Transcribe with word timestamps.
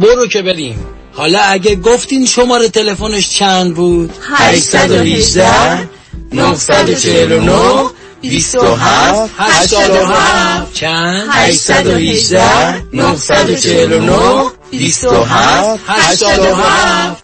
برو 0.00 0.26
که 0.26 0.42
بریم. 0.42 0.86
حالا 1.12 1.40
اگه 1.40 1.76
گفتین 1.76 2.26
شماره 2.26 2.68
تلفنش 2.68 3.30
چند 3.30 3.74
بود؟ 3.74 4.10
818 4.34 5.88
949 6.32 7.90
27 8.20 9.30
87 9.38 10.72
چند؟ 10.72 11.28
818 11.30 12.84
949 12.92 14.50
27 14.70 15.80
87 15.86 17.23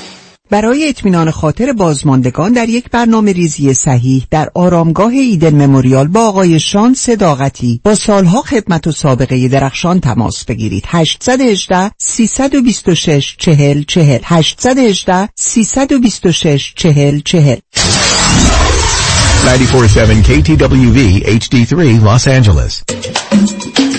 برای 0.51 0.89
اطمینان 0.89 1.31
خاطر 1.31 1.73
بازماندگان 1.73 2.53
در 2.53 2.69
یک 2.69 2.89
برنامه 2.89 3.33
ریزی 3.33 3.73
صحیح 3.73 4.27
در 4.31 4.49
آرامگاه 4.55 5.11
Eden 5.11 5.65
Memorial 5.65 6.07
با 6.07 6.27
آقای 6.27 6.59
شان 6.59 6.93
صداقتی 6.93 7.81
با 7.83 7.95
سالها 7.95 8.41
خدمت 8.41 8.87
و 8.87 8.91
سابقه 8.91 9.47
درخشان 9.47 9.99
تماس 9.99 10.45
بگیرید. 10.45 10.83
818 10.87 11.91
326 11.97 13.35
40 13.37 13.83
40 13.83 14.19
818 14.23 15.29
326 15.35 16.73
40 16.75 17.19
40 17.19 17.57
947 19.45 20.23
KTWV 20.23 21.23
HD3 21.39 21.73
Los 22.03 22.27
Angeles. 22.27 23.90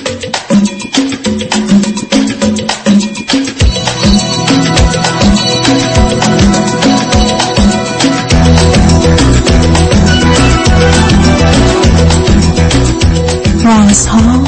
رازها 13.92 14.42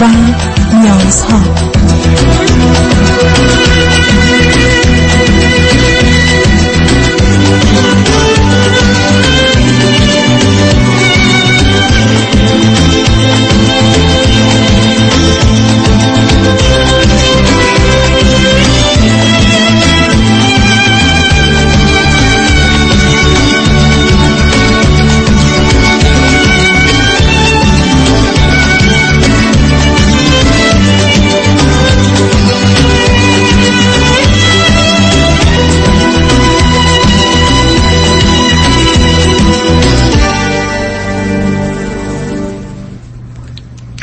و 0.00 0.08
نیازها. 0.82 1.40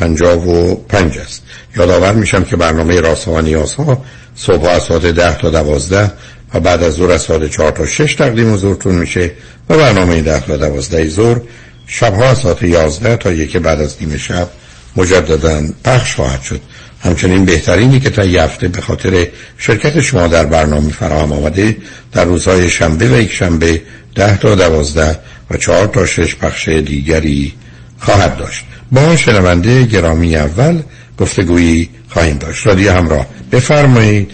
0555 0.00 1.18
است. 1.18 1.42
یادآور 1.76 2.12
میشم 2.12 2.44
که 2.44 2.56
برنامه 2.56 3.00
راست 3.00 3.28
و 3.28 3.40
نیازها 3.40 4.04
صبح 4.34 4.68
از 4.68 4.82
ساعت 4.82 5.06
ده 5.06 5.38
تا 5.38 5.50
دوازده 5.50 6.12
و 6.54 6.60
بعد 6.60 6.82
از 6.82 6.92
ظهر 6.94 7.10
از 7.10 7.22
ساعت 7.22 7.50
چهار 7.50 7.70
تا 7.70 7.86
شش 7.86 8.14
تقدیم 8.14 8.54
حضورتون 8.54 8.94
میشه 8.94 9.30
و 9.70 9.76
برنامه 9.76 10.22
ده 10.22 10.40
تا 10.40 10.56
دوازده 10.56 11.08
ظهر 11.08 11.40
شبها 11.86 12.24
از 12.24 12.38
ساعت 12.38 12.62
یازده 12.62 13.16
تا 13.16 13.32
یکی 13.32 13.58
بعد 13.58 13.80
از 13.80 13.96
نیم 14.00 14.16
شب 14.16 14.48
مجددا 14.96 15.62
پخش 15.84 16.14
خواهد 16.14 16.42
شد 16.42 16.60
همچنین 17.00 17.44
بهترینی 17.44 18.00
که 18.00 18.10
تا 18.10 18.22
هفته 18.22 18.68
به 18.68 18.80
خاطر 18.80 19.26
شرکت 19.58 20.00
شما 20.00 20.26
در 20.26 20.46
برنامه 20.46 20.92
فراهم 20.92 21.32
آمده 21.32 21.76
در 22.12 22.24
روزهای 22.24 22.70
شنبه 22.70 23.08
و 23.08 23.18
یک 23.20 23.32
شنبه 23.32 23.82
ده 24.14 24.36
تا 24.36 24.54
دوازده 24.54 25.18
و 25.50 25.56
چهار 25.56 25.86
تا 25.86 26.06
شش 26.06 26.34
پخش 26.36 26.68
دیگری 26.68 27.52
خواهد 27.98 28.36
داشت. 28.36 28.64
با 28.92 29.16
شنونده 29.16 29.84
گرامی 29.84 30.36
اول 30.36 30.78
گفتگویی 31.18 31.88
خواهیم 32.08 32.38
داشت. 32.38 32.66
رادیو 32.66 32.92
همراه. 32.92 33.26
بفرمایید. 33.52 34.30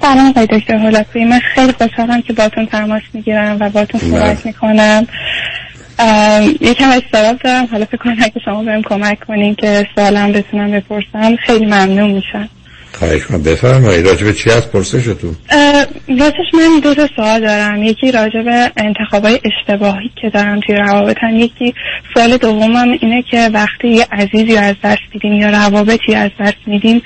سلام 0.00 0.28
آقای 0.28 0.46
دکتر 0.46 0.76
هولکوی 0.76 1.24
من 1.24 1.40
خیلی 1.54 1.72
خوشحالم 1.72 2.22
که 2.22 2.32
باتون 2.32 2.66
تماس 2.66 3.02
می‌گیرم 3.12 3.56
و 3.60 3.70
باتون 3.70 4.00
صحبت 4.00 4.46
می‌کنم. 4.46 5.06
یکم 6.60 6.90
استراب 6.90 7.38
دارم. 7.44 7.66
حالا 7.66 7.84
فکر 7.84 7.96
کنم 7.96 8.16
که 8.16 8.40
شما 8.44 8.62
بهم 8.62 8.82
کمک 8.82 9.18
کنین 9.26 9.54
که 9.54 9.86
سوالم 9.94 10.32
بتونم 10.32 10.70
بپرسم 10.70 11.36
خیلی 11.46 11.66
ممنون 11.66 12.10
میشم. 12.10 12.48
خواهش 12.98 13.30
من 13.30 13.42
بفرمایید 13.42 14.06
راجب 14.06 14.32
چی 14.32 14.50
از 14.50 14.72
پرسشتون؟ 14.72 15.36
راستش 16.08 16.54
من 16.54 16.80
دو 16.82 16.94
تا 16.94 17.08
سوال 17.16 17.40
دارم. 17.40 17.82
یکی 17.82 18.12
راجب 18.12 18.72
انتخابای 18.76 19.40
اشتباهی 19.44 20.10
که 20.22 20.30
دارم 20.30 20.60
توی 20.60 20.74
روابطم. 20.74 21.36
یکی 21.36 21.74
سوال 22.14 22.36
دومم 22.36 22.98
اینه 23.00 23.22
که 23.30 23.50
وقتی 23.54 23.88
یه 23.88 24.06
عزیزی 24.12 24.56
از 24.56 24.74
دست 24.84 25.02
میدیم 25.14 25.32
یا 25.32 25.50
روابطی 25.50 26.14
از 26.14 26.30
دست 26.40 26.56
میدیم 26.66 27.02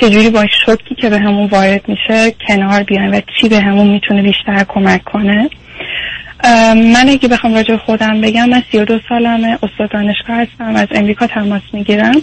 چجوری 0.00 0.30
با 0.30 0.46
شکی 0.66 0.94
که 0.94 1.10
به 1.10 1.18
همون 1.18 1.46
وارد 1.46 1.88
میشه 1.88 2.34
کنار 2.48 2.82
بیایم 2.82 3.12
و 3.12 3.20
چی 3.40 3.48
به 3.48 3.60
همون 3.60 3.86
می‌تونه 3.86 4.22
بیشتر 4.22 4.64
کمک 4.68 5.04
کنه؟ 5.04 5.50
من 6.74 7.08
اگه 7.08 7.28
بخوام 7.28 7.54
راجع 7.54 7.76
خودم 7.76 8.20
بگم 8.20 8.48
من 8.48 8.62
32 8.72 9.00
سالمه 9.08 9.58
استاد 9.62 9.90
دانشگاه 9.90 10.36
هستم 10.36 10.76
از 10.76 10.88
امریکا 10.90 11.26
تماس 11.26 11.62
می‌گیرم. 11.72 12.22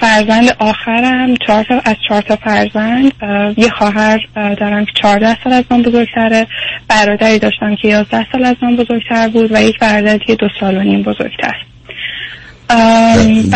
فرزند 0.00 0.56
آخرم 0.58 1.34
چهار 1.46 1.64
تا 1.64 1.80
از 1.84 1.96
چهار 2.08 2.22
تا 2.22 2.36
فرزند. 2.36 3.12
یه 3.56 3.70
خواهر 3.70 4.20
دارم 4.34 4.84
که 4.84 4.92
14 5.02 5.36
سال 5.44 5.52
از 5.52 5.64
من 5.70 5.82
بزرگتره. 5.82 6.46
برادری 6.88 7.38
داشتم 7.38 7.76
که 7.76 7.88
11 7.88 8.26
سال 8.32 8.44
از 8.44 8.56
من 8.62 8.76
بزرگتر 8.76 9.28
بود 9.28 9.52
و 9.52 9.62
یک 9.62 9.78
برادری 9.78 10.24
که 10.26 10.34
دو 10.34 10.48
سال 10.60 10.76
و 10.76 10.82
نیم 10.82 11.02
بزرگتر. 11.02 11.54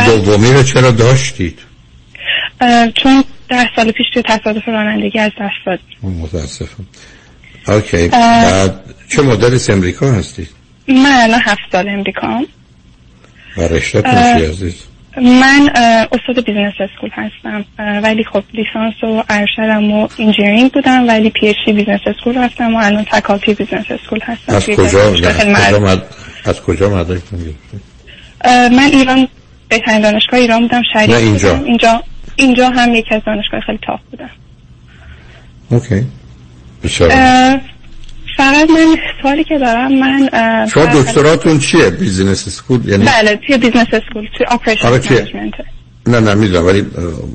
دومی 0.07 0.53
رو 0.53 0.63
چرا 0.63 0.91
داشتید؟ 0.91 1.59
چون 2.95 3.25
ده 3.49 3.69
سال 3.77 3.91
پیش 3.91 4.07
توی 4.15 4.23
تصادف 4.23 4.69
رانندگی 4.69 5.19
از 5.19 5.33
دست 5.41 5.67
داد 5.67 5.81
متاسفم. 6.03 6.87
اوکی 7.69 8.09
بعد 8.09 8.81
چه 9.09 9.23
مدل 9.23 9.59
امریکا 9.69 10.13
هستید؟ 10.13 10.49
من 10.89 11.19
الان 11.23 11.41
هفت 11.45 11.61
سال 11.73 11.89
امریکا 11.89 12.41
و 13.57 13.61
رشته 13.61 14.03
چی 14.03 14.45
عزیز؟ 14.45 14.75
من 15.17 15.71
استاد 16.13 16.45
business 16.45 16.75
school 16.81 17.11
هستم. 17.13 17.65
ولی 18.03 18.25
خب 18.25 18.43
لیسانس 18.53 18.95
و 19.03 19.23
ارشدم 19.29 19.93
و 19.93 20.09
engineering 20.19 20.73
بودم 20.73 21.09
ولی 21.09 21.31
PhD 21.31 21.75
business 21.75 22.01
school 22.07 22.39
رفتم 22.39 22.75
و 22.75 22.79
الان 22.79 23.05
faculty 23.05 23.55
business 23.55 23.85
school 23.91 24.21
هستم. 24.23 24.55
از 24.55 24.67
کجا 24.67 25.11
مد... 25.81 26.03
از 26.45 26.63
کجا 26.63 26.91
مدرکتون 26.91 27.39
گرفتید 27.39 27.81
من 28.77 28.91
ایران 28.93 29.29
بهترین 29.69 30.01
دانشگاه 30.01 30.41
ایران 30.41 30.61
بودم 30.61 30.83
شریف 30.93 31.11
نه 31.11 31.17
اینجا. 31.17 31.57
اینجا 31.57 32.03
اینجا 32.37 32.71
هم 32.71 32.95
یکی 32.95 33.15
از 33.15 33.23
دانشگاه 33.27 33.61
خیلی 33.61 33.79
top 33.87 34.01
بودم. 34.11 34.31
okay 35.71 36.07
فقط 38.37 38.71
من 38.71 38.97
سوالی 39.23 39.45
که 39.45 39.59
دارم 39.59 39.93
من 39.93 40.29
شما 40.75 40.87
دکتراتون 40.87 41.59
چیه؟ 41.59 41.91
business 41.91 42.49
school 42.49 42.89
یعنی 42.89 43.05
بله 43.05 43.41
توی 43.47 43.59
business 43.59 43.87
school 43.93 44.29
توی 44.39 44.47
operation 44.47 44.89
آره 44.89 45.01
چیه؟ 45.01 45.27
نه 46.07 46.21
نه 46.21 46.35
می‌دونم 46.35 46.67
ولی 46.67 46.87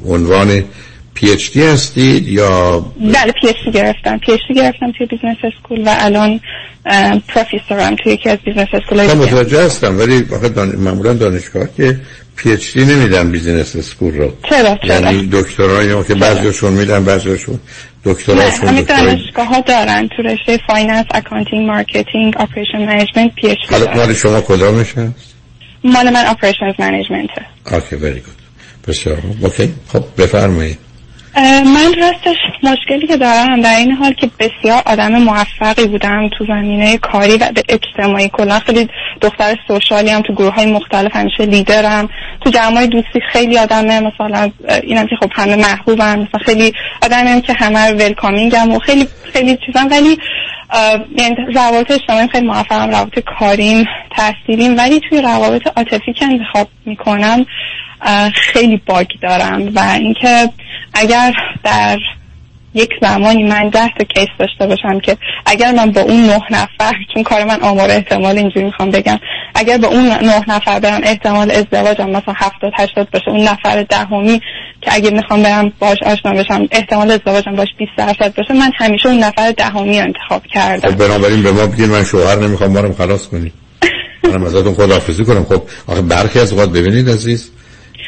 عنوان 0.05 0.63
PhD 1.13 1.63
هستید 1.63 2.27
یا 2.27 2.79
بله 2.99 3.31
PhD 3.41 3.71
گرفتم. 3.71 4.17
PhD 4.17 4.53
گرفتم 4.53 4.91
توی 4.91 5.05
business 5.05 5.37
school 5.43 5.81
و 5.85 5.95
الان 5.99 6.39
پروفیسورم 7.27 7.95
توی 7.95 8.13
یکی 8.13 8.29
از 8.29 8.37
business 8.45 8.67
school 8.73 9.07
من 9.07 9.17
متوجه 9.17 9.65
هستم 9.65 9.99
ولی 9.99 10.21
دان... 10.55 10.75
معمولا 10.75 11.13
دانشگاه 11.13 11.67
که 11.77 11.99
PhD 12.35 12.85
نمیدن 12.85 13.31
business 13.31 13.75
school 13.75 14.13
رو. 14.13 14.33
چرا 14.49 14.77
چرا؟ 14.87 15.11
یعنی 15.11 15.29
دکترای 15.31 16.03
که 16.03 16.15
بعضیشون 16.15 16.73
میدن 16.73 17.03
بعضیشون 17.03 17.59
دکتراشون 18.05 18.81
دانشگاه 18.81 19.47
ها 19.47 19.59
دارن 19.59 20.07
تو 20.07 20.21
رشته 20.23 20.59
finance 20.67 21.05
accounting 21.11 21.67
marketing 21.67 22.33
operation 22.37 22.77
management 22.77 23.35
PhD 23.35 23.57
حالا 23.71 23.95
مال 23.95 24.13
شما 24.13 24.41
کدامش 24.41 24.97
هست 24.97 25.33
مال 25.83 26.09
من 26.09 26.25
operations 26.25 26.75
management 26.79 27.29
okay 27.71 27.95
very 27.95 28.19
good 28.19 28.35
بسیار 28.87 29.17
okay 29.41 29.73
خب 29.87 30.03
بفرمایید. 30.17 30.77
من 31.35 31.93
راستش 32.01 32.37
مشکلی 32.63 33.07
که 33.07 33.17
دارم 33.17 33.61
در 33.61 33.75
این 33.75 33.91
حال 33.91 34.13
که 34.13 34.29
بسیار 34.39 34.81
آدم 34.85 35.11
موفقی 35.11 35.85
بودم 35.85 36.29
تو 36.29 36.45
زمینه 36.45 36.97
کاری 36.97 37.37
و 37.37 37.49
اجتماعی. 37.69 38.29
کلا 38.29 38.59
خیلی 38.59 38.89
دختر 39.21 39.55
social 39.67 40.03
ی 40.03 40.09
هم 40.09 40.21
تو 40.21 40.33
گروه 40.33 40.53
های 40.53 40.65
مختلف 40.65 41.15
همیشه 41.15 41.45
لیدرم. 41.45 42.09
تو 42.41 42.49
جمعای 42.49 42.87
دوستی 42.87 43.19
خیلی 43.31 43.57
آدمه 43.57 43.99
مثلا 43.99 44.51
اینم 44.83 45.07
که 45.07 45.15
خب 45.15 45.29
همه 45.33 45.55
محبوبم 45.55 46.19
مثلا 46.19 46.39
خیلی 46.45 46.73
آدمیم 47.03 47.41
که 47.41 47.53
همه 47.53 47.79
رو 47.79 47.97
ولکامینگم 47.97 48.71
و 48.71 48.79
خیلی 48.79 49.07
خیلی 49.33 49.57
چیزم 49.65 49.87
ولی 49.91 50.17
یعنی 51.17 51.35
روابط 51.55 51.91
اجتماعی 51.91 52.27
خیلی 52.27 52.47
موفقم 52.47 52.89
روابط 52.89 53.19
کاریم 53.39 53.85
تحصیلیم. 54.11 54.77
ولی 54.77 55.01
توی 55.09 55.21
روابط 55.21 55.67
عاطفی 55.75 56.13
که 56.13 56.25
انتخاب 56.25 56.67
می‌کنم 56.85 57.45
خیلی 58.33 58.81
باگ 58.85 59.07
دارم 59.21 59.71
و 59.75 59.79
اینکه 59.79 60.49
اگر 60.93 61.33
در 61.63 61.97
یک 62.73 62.89
زمانی 63.01 63.43
من 63.43 63.69
ده 63.69 63.89
تا 63.97 64.03
کیس 64.03 64.27
داشته 64.39 64.67
باشم 64.67 64.99
که 64.99 65.17
اگر 65.45 65.71
من 65.71 65.91
با 65.91 66.01
اون 66.01 66.25
نه 66.25 66.41
نفر 66.51 66.93
چون 67.13 67.23
کار 67.23 67.43
من 67.43 67.61
آمار 67.61 67.91
احتمال 67.91 68.37
اینجوری 68.37 68.65
می‌خوام 68.65 68.91
بگم 68.91 69.19
اگر 69.55 69.77
با 69.77 69.87
اون 69.87 70.05
نه 70.05 70.43
نفر 70.47 70.79
برم 70.79 71.01
احتمال 71.03 71.51
ازدواجم 71.51 72.09
مثلا 72.09 72.33
هفتاد 72.37 72.71
هشتاد 72.77 73.09
باشه 73.09 73.29
اون 73.29 73.47
نفر 73.47 73.83
دهمی 73.83 74.41
که 74.81 74.93
اگه 74.93 75.09
می‌خوام 75.09 75.43
برم 75.43 75.71
باش 75.79 75.97
آشنا 76.03 76.31
بشم 76.33 76.67
احتمال 76.71 77.11
ازدواجم 77.11 77.55
باش 77.55 77.69
20 77.77 77.91
درصد 77.97 78.35
باشه 78.35 78.53
من 78.53 78.71
همیشه 78.77 79.09
اون 79.09 79.19
نفر 79.19 79.51
دهمی 79.51 79.99
انتخاب 79.99 80.43
کردم. 80.45 80.89
خب 80.89 80.97
بنابراین 80.97 81.43
به 81.43 81.51
ما 81.51 81.67
بگین 81.67 81.89
من 81.89 82.03
شوهر 82.03 82.35
نمی‌خوام 82.35 82.71
مارم 82.71 82.93
خلاص 82.93 83.27
کنی. 83.27 83.51
منم 84.23 84.43
ازتون 84.43 84.73
خداحافظی 84.73 85.25
کنم. 85.25 85.43
خب 85.43 85.61
آخه 85.87 86.01
برخی 86.01 86.39
از 86.39 86.51
اوقات 86.51 86.69
ببینید 86.69 87.09
عزیز 87.09 87.51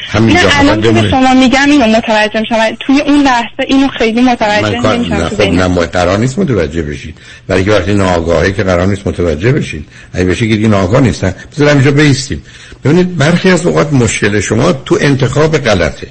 همین 0.07 0.35
نه 0.35 0.59
الان 0.59 0.81
که 0.81 1.09
شما 1.09 1.33
میگم 1.33 1.69
اینو 1.69 1.87
متوجه 1.87 2.39
میشم. 2.39 2.55
توی 2.79 3.01
اون 3.01 3.23
لحظه 3.23 3.63
اینو 3.67 3.87
خیلی 3.87 4.21
متوجه 4.21 4.95
نمیشم 4.95 5.13
نه 5.13 5.29
خب 5.29 5.41
نه 5.41 5.85
قرار 5.85 6.17
نیست 6.17 6.39
متوجه 6.39 6.81
بشید. 6.81 7.17
برای 7.47 7.63
که 7.63 7.71
وقتی 7.71 7.93
ناآگاهی 7.93 8.53
که 8.53 8.63
قرار 8.63 8.87
نیست 8.87 9.07
متوجه 9.07 9.51
بشید. 9.51 9.85
اگه 10.13 10.25
بشه 10.25 10.47
که 10.47 10.67
ناآگاه 10.67 11.01
نیستن. 11.01 11.35
بذار 11.55 11.69
همینجا 11.69 11.91
بیستیم. 11.91 12.43
ببینید 12.83 13.17
برخی 13.17 13.49
از 13.49 13.65
اوقات 13.65 13.93
مشکل 13.93 14.39
شما 14.39 14.73
تو 14.73 14.97
انتخاب 15.01 15.57
غلطه. 15.57 16.07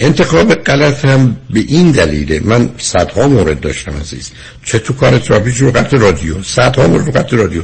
انتخاب 0.00 0.54
غلط 0.54 1.04
هم 1.04 1.36
به 1.50 1.60
این 1.68 1.90
دلیله. 1.90 2.40
من 2.44 2.70
صدها 2.78 3.28
مورد 3.28 3.60
داشتم 3.60 3.92
عزیز. 4.00 4.30
چه 4.64 4.78
تو 4.78 4.92
کار 4.92 5.18
تراپی 5.18 5.52
چه 5.52 5.64
وقت 5.64 5.94
رادیو؟ 5.94 6.42
صدها 6.42 6.86
مورد 6.86 7.16
وقت 7.16 7.34
رادیو. 7.34 7.62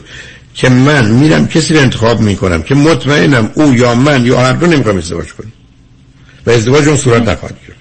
که 0.54 0.68
من 0.68 1.10
میرم 1.10 1.48
کسی 1.48 1.74
رو 1.74 1.80
انتخاب 1.80 2.20
می‌کنم 2.20 2.62
که 2.62 2.74
مطمئنم 2.74 3.50
او 3.54 3.74
یا 3.74 3.94
من 3.94 4.26
یا 4.26 4.40
هر 4.40 4.52
دو 4.52 4.66
نمی‌خوام 4.66 4.96
ازدواج 4.96 5.32
کنیم 5.32 5.49
و 6.46 6.50
ازدواج 6.50 6.88
اون 6.88 6.96
صورت 6.96 7.28
نخواهد 7.28 7.56
کرد. 7.66 7.76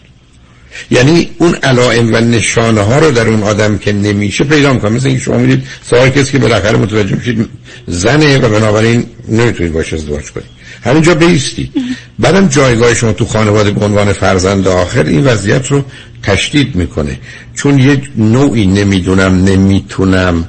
یعنی 0.91 1.29
اون 1.37 1.55
علائم 1.55 2.13
و 2.13 2.17
نشانه 2.17 2.81
ها 2.81 2.99
رو 2.99 3.11
در 3.11 3.27
اون 3.27 3.43
آدم 3.43 3.77
که 3.77 3.93
نمیشه 3.93 4.43
پیدا 4.43 4.73
می‌کنه. 4.73 4.91
مثل 4.91 5.07
اینکه 5.07 5.23
شما 5.23 5.37
می‌دید 5.37 5.67
سوال 5.89 6.09
کسی 6.09 6.31
که 6.31 6.37
بالاخره 6.37 6.77
متوجه 6.77 7.15
میشید 7.15 7.49
زنه 7.87 8.37
و 8.37 8.49
بنابراین 8.49 9.05
نمی‌تونید 9.27 9.73
باش 9.73 9.93
ازدواج 9.93 10.31
کنید. 10.31 10.47
همینجا 10.83 11.15
بیستی 11.15 11.71
بعدم 12.19 12.47
جایگاه 12.47 12.93
شما 12.93 13.13
تو 13.13 13.25
خانواده 13.25 13.71
به 13.71 13.85
عنوان 13.85 14.13
فرزند 14.13 14.67
آخر 14.67 15.03
این 15.03 15.23
وضعیت 15.23 15.67
رو 15.67 15.83
تشدید 16.23 16.75
می‌کنه. 16.75 17.19
چون 17.55 17.79
یه 17.79 18.01
نوعی 18.17 18.65
نمی‌دونم 18.65 19.43
نمی‌تونم 19.43 20.47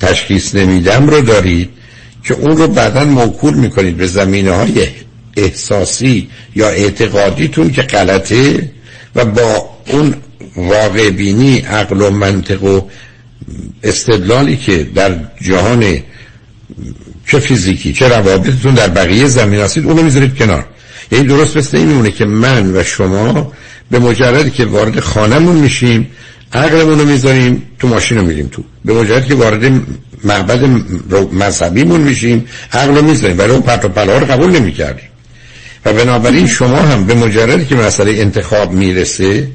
تشخیص 0.00 0.54
نمیدم 0.54 1.08
رو 1.08 1.20
دارید 1.20 1.70
که 2.24 2.34
اون 2.34 2.56
رو 2.56 2.68
بعدا 2.68 3.04
موکول 3.04 3.54
می‌کنید 3.54 3.96
به 3.96 4.06
زمینه 4.06 4.52
های 4.52 4.88
احساسی 5.36 6.28
یا 6.56 6.68
اعتقادیتون 6.68 7.70
که 7.70 7.82
غلطه 7.82 8.70
و 9.14 9.24
با 9.24 9.70
اون 9.88 10.14
واقع 10.56 11.10
بینی 11.10 11.58
عقل 11.58 12.02
و 12.02 12.10
منطق 12.10 12.62
و 12.62 12.80
استدلالی 13.82 14.56
که 14.56 14.84
در 14.94 15.14
جهان 15.40 15.98
چه 17.26 17.38
فیزیکی 17.38 17.92
چه 17.92 18.08
روابطتون 18.08 18.74
در 18.74 18.88
بقیه 18.88 19.26
زمین 19.26 19.60
هستید 19.60 19.86
اونو 19.86 20.02
می‌ذارید 20.02 20.36
کنار. 20.36 20.66
یعنی 21.12 21.26
درست 21.26 21.56
مثل 21.56 21.76
این 21.76 21.86
میمونه 21.86 22.10
که 22.10 22.24
من 22.24 22.76
و 22.76 22.82
شما 22.82 23.52
به 23.90 23.98
مجردی 23.98 24.50
که 24.50 24.64
وارد 24.64 25.00
خانمون 25.00 25.56
میشیم 25.56 26.10
عقلمون 26.52 26.98
رو 26.98 27.04
می‌ذاریم 27.04 27.62
تو 27.78 27.88
ماشین 27.88 28.18
رو 28.18 28.26
میریم 28.26 28.48
تو. 28.48 28.64
به 28.84 28.92
مجردی 28.92 29.28
که 29.28 29.34
وارد 29.34 29.72
معبد 30.24 30.64
مذهبیمون 31.32 32.00
میشیم 32.00 32.46
عقل 32.72 32.94
رو 32.94 33.02
می‌ذاریم. 33.02 33.36
برای 33.36 33.50
اون 33.50 33.62
پرت 33.62 33.84
و 33.84 34.00
رو 34.00 34.26
قبول 34.26 34.50
نمی‌کردیم. 34.50 35.09
و 35.84 35.92
بنابراین 35.92 36.46
شما 36.46 36.76
هم 36.76 37.06
به 37.06 37.14
مجردی 37.14 37.64
که 37.64 37.74
مسئله 37.74 38.10
انتخاب 38.20 38.72
می‌رسه 38.72 39.48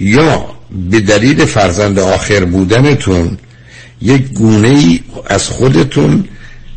یا 0.00 0.46
به 0.90 1.00
دلیل 1.00 1.44
فرزند 1.44 1.98
آخر 1.98 2.44
بودنتون 2.44 3.38
یک 4.02 4.28
گونه 4.28 4.68
ای 4.68 5.00
از 5.26 5.48
خودتون 5.48 6.24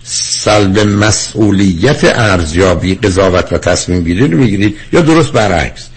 سلب 0.04 0.80
مسئولیت 0.80 2.04
ارزیابی 2.04 2.96
قضاوت 2.96 3.54
و 3.54 3.58
تصمیم 3.58 4.04
گیری 4.04 4.28
رو 4.28 4.38
می‌گیرید 4.38 4.76
یا 4.94 5.02
درست 5.02 5.32
برعکس 5.32 5.88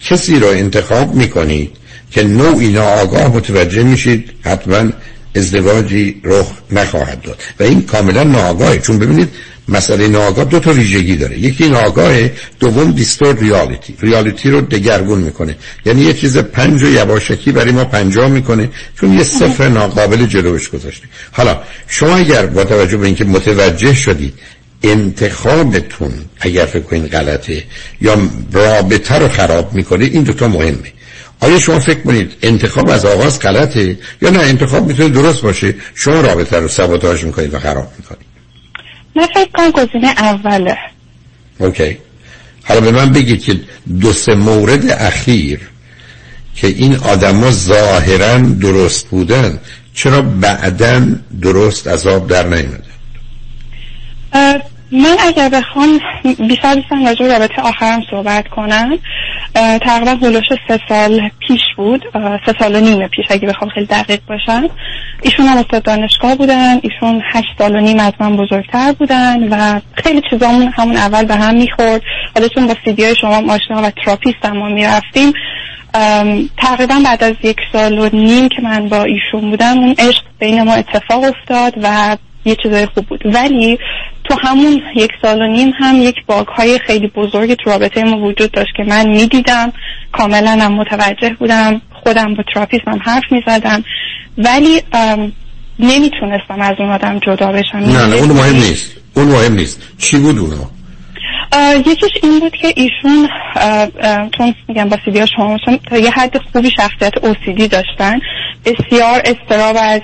کسی 0.00 0.38
رو 0.38 0.46
انتخاب 0.48 1.14
می‌کنید 1.14 1.70
که 2.10 2.22
نوعی 2.22 2.72
ناآگاه 2.72 3.28
متوجه 3.28 3.82
میشید 3.82 4.30
حتما 4.42 4.90
ازدواجی 5.36 6.20
رخ 6.24 6.46
نخواهد 6.70 7.22
داد. 7.22 7.42
و 7.60 7.62
این 7.62 7.82
کاملا 7.82 8.22
ناآگاهه 8.22 8.78
چون 8.78 8.98
ببینید 8.98 9.28
مسئله 9.68 10.08
ناآگاه 10.08 10.44
دو 10.44 10.60
تا 10.60 10.72
ویژگی 10.72 11.16
داره. 11.16 11.38
یکی 11.38 11.68
ناآگاهه 11.68 12.32
دوم 12.60 12.90
دیستور 12.92 13.38
ریالیتی 13.38 13.96
ریالیتی 14.00 14.50
رو 14.50 14.60
دگرگون 14.60 15.18
می‌کنه. 15.18 15.56
یعنی 15.86 16.02
یه 16.02 16.12
چیز 16.12 16.38
پنج 16.38 16.82
و 16.82 16.88
یواشکی 16.88 17.52
برای 17.52 17.72
ما 17.72 17.84
پنجاه 17.84 18.28
می‌کنه 18.28 18.70
چون 19.00 19.12
یه 19.12 19.22
صفر 19.22 19.68
ناقابل 19.68 20.26
جلوش 20.26 20.70
گذاشته. 20.70 21.06
حالا 21.32 21.60
شما 21.88 22.16
اگر 22.16 22.46
با 22.46 22.64
توجه 22.64 22.96
به 22.96 23.06
اینکه 23.06 23.24
متوجه 23.24 23.94
شدید 23.94 24.34
انتخابتون 24.82 26.12
اگر 26.40 26.64
فکر 26.64 26.82
کنید 26.82 27.10
غلطه 27.10 27.64
یا 28.00 28.16
رابطه 28.52 29.14
رو 29.14 29.28
خراب 29.28 29.74
می‌کنه 29.74 30.04
این 30.04 30.22
دوتا 30.22 30.48
مهمه. 30.48 30.92
آیا 31.40 31.58
شما 31.58 31.80
فکر 31.80 32.00
کنید 32.00 32.32
انتخاب 32.42 32.90
از 32.90 33.04
آغاز 33.04 33.38
غلطه 33.38 33.98
یا 34.22 34.30
نه؟ 34.30 34.38
انتخاب 34.38 34.86
می‌تونه 34.86 35.08
درست 35.08 35.42
باشه. 35.42 35.74
شما 35.94 36.20
رابطه 36.20 36.56
رو 36.56 36.68
سبوتاژ 36.68 37.24
می‌کنید 37.24 37.54
و 37.54 37.58
خراب 37.58 37.92
می‌کنید. 37.98 38.33
من 39.16 39.26
فکر 39.26 39.50
کنم 39.54 39.70
گزینه 39.70 40.22
اوله. 40.22 40.78
اوکی. 41.58 41.98
حالا 42.64 42.80
به 42.80 42.90
من 42.90 43.12
بگید 43.12 43.44
که 43.44 43.60
دو 44.00 44.12
سه 44.12 44.34
مورد 44.34 44.90
اخیر 44.90 45.60
که 46.54 46.66
این 46.66 46.96
آدما 46.96 47.50
ظاهرا 47.50 48.38
درست 48.38 49.06
بودن 49.08 49.58
چرا 49.94 50.22
بعدا 50.22 51.06
درست 51.42 51.88
عذاب 51.88 52.28
در 52.28 52.46
نیومده 52.46 52.94
من 54.94 55.16
اگر 55.26 55.48
بخوام 55.48 56.00
بیشتر 56.48 56.74
بیستم 56.74 57.06
راجع 57.06 57.26
رابطه 57.26 57.62
آخرم 57.62 58.02
صحبت 58.10 58.48
کنم 58.48 58.98
تقریبا 59.54 60.26
هلوش 60.26 60.44
سه 60.68 60.80
سال 60.88 61.30
پیش 61.38 61.60
بود 61.76 62.04
سه 62.46 62.54
سال 62.60 62.74
و 62.74 62.80
نیم 62.80 63.08
پیش 63.08 63.26
اگه 63.30 63.48
بخوام 63.48 63.70
خیلی 63.70 63.86
دقیق 63.86 64.20
باشم. 64.28 64.68
ایشون 65.22 65.46
هم 65.46 65.58
استاد 65.58 65.82
دانشگاه 65.82 66.34
بودن 66.34 66.80
ایشون 66.82 67.22
هشت 67.32 67.48
سال 67.58 67.76
و 67.76 67.80
نیم 67.80 68.00
از 68.00 68.12
من 68.20 68.36
بزرگتر 68.36 68.92
بودن 68.92 69.48
و 69.48 69.80
خیلی 69.94 70.22
چیزامون 70.30 70.72
همون 70.76 70.96
اول 70.96 71.24
به 71.24 71.34
هم 71.34 71.54
می‌خورد. 71.54 72.02
حالا 72.34 72.48
چون 72.48 72.66
با 72.66 72.74
سیدی 72.84 73.04
های 73.04 73.16
شما 73.20 73.52
آشنا 73.52 73.82
و 73.82 73.90
تراپیست 73.90 74.44
هم 74.44 74.56
ما 74.56 74.68
می‌رفتیم. 74.68 75.32
تقریبا 76.58 77.00
بعد 77.04 77.24
از 77.24 77.34
یک 77.42 77.56
سال 77.72 77.98
و 77.98 78.08
نیم 78.12 78.48
که 78.48 78.62
من 78.62 78.88
با 78.88 79.02
ایشون 79.02 79.50
بودم 79.50 79.78
اون 79.78 79.94
عشق 79.98 80.22
بین 80.38 80.62
ما 80.62 80.74
اتفاق 80.74 81.24
افتاد 81.24 81.74
و 81.82 82.16
یه 82.44 82.56
چیزای 82.62 82.86
خوب 82.86 83.06
بود. 83.06 83.20
ولی 83.24 83.78
تو 84.24 84.36
همون 84.42 84.82
یک 84.96 85.10
سال 85.22 85.42
و 85.42 85.46
نیم 85.46 85.72
هم 85.78 85.96
یک 85.96 86.16
bug 86.26 86.46
های 86.46 86.78
خیلی 86.78 87.08
بزرگ 87.08 87.54
تو 87.54 87.70
رابطه 87.70 88.04
ما 88.04 88.16
وجود 88.16 88.50
داشت 88.50 88.74
که 88.76 88.84
من 88.84 89.08
می‌دیدم. 89.08 89.72
کاملا 90.12 90.50
هم 90.50 90.72
متوجه 90.72 91.36
بودم. 91.38 91.80
خودم 92.02 92.34
با 92.34 92.44
تراپیسم 92.54 92.90
هم 92.90 93.00
حرف 93.04 93.24
می‌زدم. 93.30 93.84
ولی 94.38 94.82
نمی‌تونستم 95.78 96.60
از 96.60 96.74
اون 96.78 96.90
آدم 96.90 97.18
جدا 97.18 97.52
بشم. 97.52 97.78
نه 97.78 98.06
نه 98.06 98.16
اون 98.16 98.28
مهم 98.28 98.56
نیست. 98.56 98.96
اون 99.16 99.26
مهم 99.26 99.54
نیست. 99.54 99.82
چی 99.98 100.18
بود 100.18 100.38
اونا؟ 100.38 100.73
یکیش 101.86 102.12
این 102.22 102.40
بود 102.40 102.56
که 102.56 102.74
ایشون 102.76 103.28
چون 104.38 104.54
میگم 104.68 104.88
با 104.88 104.98
سیدی 105.04 105.26
شما 105.36 105.58
تا 105.90 105.98
یه 105.98 106.10
حد 106.10 106.38
خوبی 106.52 106.70
شخصیت 106.70 107.24
اوسیدی 107.24 107.68
داشتن. 107.68 108.20
بسیار 108.64 109.22
استراب 109.24 109.76
از 109.80 110.00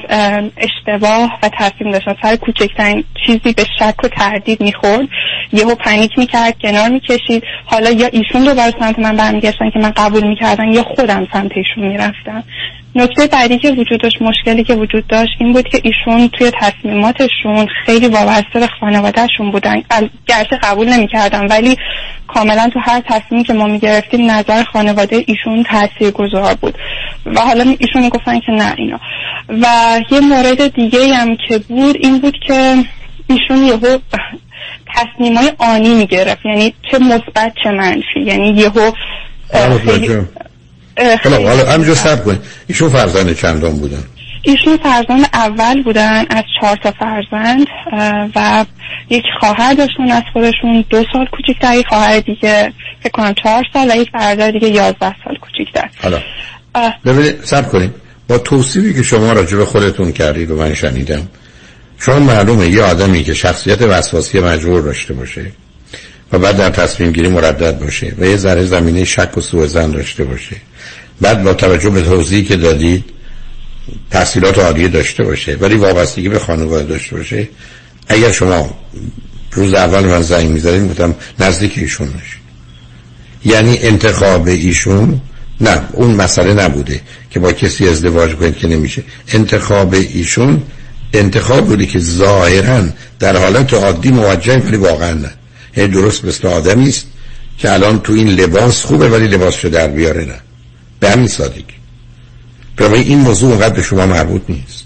اشتباه 0.56 1.38
و 1.42 1.50
تصمیم 1.58 1.92
داشتن. 1.92 2.16
سر 2.22 2.36
کوچکترین 2.36 3.04
چیزی 3.26 3.52
به 3.52 3.64
شک 3.78 4.04
و 4.04 4.08
تردید 4.08 4.60
می‌خورد. 4.60 5.08
یهو 5.52 5.74
پنیک 5.74 6.18
می‌کرد 6.18 6.58
کنار 6.62 6.88
می‌کشید. 6.88 7.44
حالا 7.64 7.90
یا 7.90 8.06
ایشون 8.06 8.44
دوباره 8.44 8.74
سمت 8.80 8.98
من 8.98 9.16
برمیگشتن 9.16 9.70
که 9.70 9.78
من 9.78 9.90
قبول 9.90 10.26
می‌کردم 10.26 10.68
یا 10.68 10.82
خودم 10.82 11.28
سمت 11.32 11.50
ایشون 11.54 11.88
می‌رفتم. 11.88 12.44
نکته 12.94 13.26
بعدی 13.26 13.58
که 13.58 13.70
وجود 13.70 14.00
داشت 14.02 14.22
مشکلی 14.22 14.64
که 14.64 14.74
وجود 14.74 15.06
داشت 15.06 15.32
این 15.38 15.52
بود 15.52 15.68
که 15.68 15.80
ایشون 15.84 16.28
توی 16.28 16.50
تصمیماتشون 16.60 17.66
خیلی 17.86 18.08
وابسته 18.08 18.60
به 18.60 18.68
خانوادهشون 18.80 19.50
بودن. 19.50 19.82
گرچه 20.26 20.56
قبول 20.62 20.88
نمی‌کردم 20.88 21.46
ولی 21.50 21.76
کاملا 22.28 22.70
تو 22.72 22.80
هر 22.82 23.02
تصمیمی 23.08 23.44
که 23.44 23.52
ما 23.52 23.66
می‌گرفتیم 23.66 24.30
نظر 24.30 24.62
خانواده 24.62 25.24
ایشون 25.26 25.62
تاثیر 25.62 26.10
گذار 26.10 26.54
بود. 26.54 26.78
و 27.26 27.40
حالا 27.40 27.74
ایشون 27.78 28.02
می‌گفتن 28.02 28.40
که 28.40 28.52
نه 28.52 28.74
اینا. 28.76 29.00
و 29.48 29.66
یه 30.10 30.20
مورد 30.20 30.74
دیگه 30.74 31.14
هم 31.14 31.36
که 31.48 31.58
بود 31.58 31.96
این 32.00 32.18
بود 32.18 32.36
که 32.46 32.74
ایشون 33.26 33.64
یهو 33.64 33.98
تصمیم 34.94 35.36
های 35.36 35.52
آنی 35.58 35.94
می‌گرفت. 35.94 36.46
یعنی 36.46 36.74
چه 36.90 36.98
مثبت 36.98 37.52
چه 37.64 37.70
منفی. 37.70 38.20
یعنی 38.26 38.48
یهو 38.48 38.92
حالا 41.24 41.72
همینجا 41.72 41.94
سب 41.94 42.24
کنید 42.24 42.40
ایشون 42.66 42.88
فرزند 42.88 43.36
چندان 43.36 43.72
بودن؟ 43.72 44.04
ایشون 44.42 44.76
فرزند 44.76 45.26
اول 45.34 45.82
بودن 45.82 46.24
از 46.30 46.44
چهار 46.60 46.76
تا 46.76 46.92
فرزند 47.00 47.66
و 48.36 48.64
یک 49.10 49.24
خواهر 49.40 49.74
داشتن 49.74 50.10
از 50.10 50.22
خودشون. 50.32 50.84
دو 50.90 51.04
سال 51.12 51.26
کوچیکتر 51.32 51.74
یک 51.74 51.86
خواهر 51.86 52.20
دیگه 52.20 52.72
فکر 53.00 53.10
کنم 53.12 53.34
چهار 53.42 53.64
سال 53.72 53.90
و 53.90 53.96
یک 53.96 54.12
برادر 54.12 54.50
دیگه 54.50 54.68
یازده 54.68 55.14
سال 55.24 55.36
کوچیکتر 55.40 55.90
حالا 56.02 56.20
ببینید 57.04 57.44
سب 57.44 57.68
کنید 57.68 57.90
با 58.28 58.38
توصیفی 58.38 58.94
که 58.94 59.02
شما 59.02 59.32
راجع 59.32 59.56
به 59.56 59.66
خودتون 59.66 60.12
کردید 60.12 60.50
و 60.50 60.56
من 60.56 60.74
شنیدم 60.74 61.28
شما 61.98 62.18
معلومه 62.18 62.68
یه 62.68 62.82
آدمی 62.82 63.24
که 63.24 63.34
شخصیت 63.34 63.82
وسواسی 63.82 64.40
مجبور 64.40 64.80
داشته 64.80 65.14
باشه 65.14 65.46
و 66.32 66.38
بعد 66.38 66.56
در 66.56 66.70
تصمیم 66.70 67.12
گیری 67.12 67.28
مردد 67.28 67.78
باشه 67.78 68.12
و 68.18 68.24
یه 68.24 68.36
ذره 68.36 68.64
زمینه 68.64 69.04
شک 69.04 69.38
و 69.38 69.40
سوء 69.40 69.66
زن 69.66 69.90
داشته 69.90 70.24
باشه. 70.24 70.56
بعد 71.20 71.42
با 71.42 71.54
توجه 71.54 71.90
به 71.90 72.02
توضیحی 72.02 72.44
که 72.44 72.56
دادید 72.56 73.04
تحصیلات 74.10 74.58
عالیه 74.58 74.88
داشته 74.88 75.24
باشه 75.24 75.56
ولی 75.60 75.74
وابستگی 75.74 76.28
به 76.28 76.38
خانواده 76.38 76.84
داشته 76.84 77.16
باشه 77.16 77.48
اگر 78.08 78.32
شما 78.32 78.78
روز 79.52 79.74
اول 79.74 80.04
من 80.04 80.22
زنگ 80.22 80.50
می‌زدید 80.50 80.80
می‌گفتم 80.80 81.14
نزدیک 81.38 81.78
ایشون 81.78 82.08
نشه 82.08 82.36
یعنی 83.44 83.78
انتخاب 83.78 84.48
ایشون 84.48 85.20
نه 85.60 85.82
اون 85.92 86.14
مسئله 86.14 86.54
نبوده 86.54 87.00
که 87.30 87.40
با 87.40 87.52
کسی 87.52 87.88
ازدواج 87.88 88.34
کنید 88.34 88.56
که 88.56 88.68
نمیشه. 88.68 89.02
انتخاب 89.32 89.94
ایشون 89.94 90.62
انتخاب 91.12 91.66
بوده 91.66 91.86
که 91.86 91.98
ظاهرا 91.98 92.84
در 93.18 93.36
حالت 93.36 93.74
عادی 93.74 94.10
موجه 94.10 94.58
ولی 94.58 94.76
واقعا 94.76 95.14
نه. 95.14 95.30
یعنی 95.76 95.90
درست 95.90 96.24
مثل 96.24 96.48
آدمی 96.48 96.88
است 96.88 97.06
که 97.58 97.72
الان 97.72 98.00
تو 98.00 98.12
این 98.12 98.28
لباس 98.28 98.84
خوبه 98.84 99.08
ولی 99.08 99.28
لباسشو 99.28 99.68
در 99.68 99.88
بیاره 99.88 100.24
نه. 100.24 100.40
به 101.00 101.10
همین 101.10 101.26
سادگی. 101.26 101.64
برای 102.76 103.00
این 103.00 103.18
موضوع 103.18 103.50
اونقدر 103.50 103.74
به 103.74 103.82
شما 103.82 104.06
مربوط 104.06 104.42
نیست. 104.48 104.84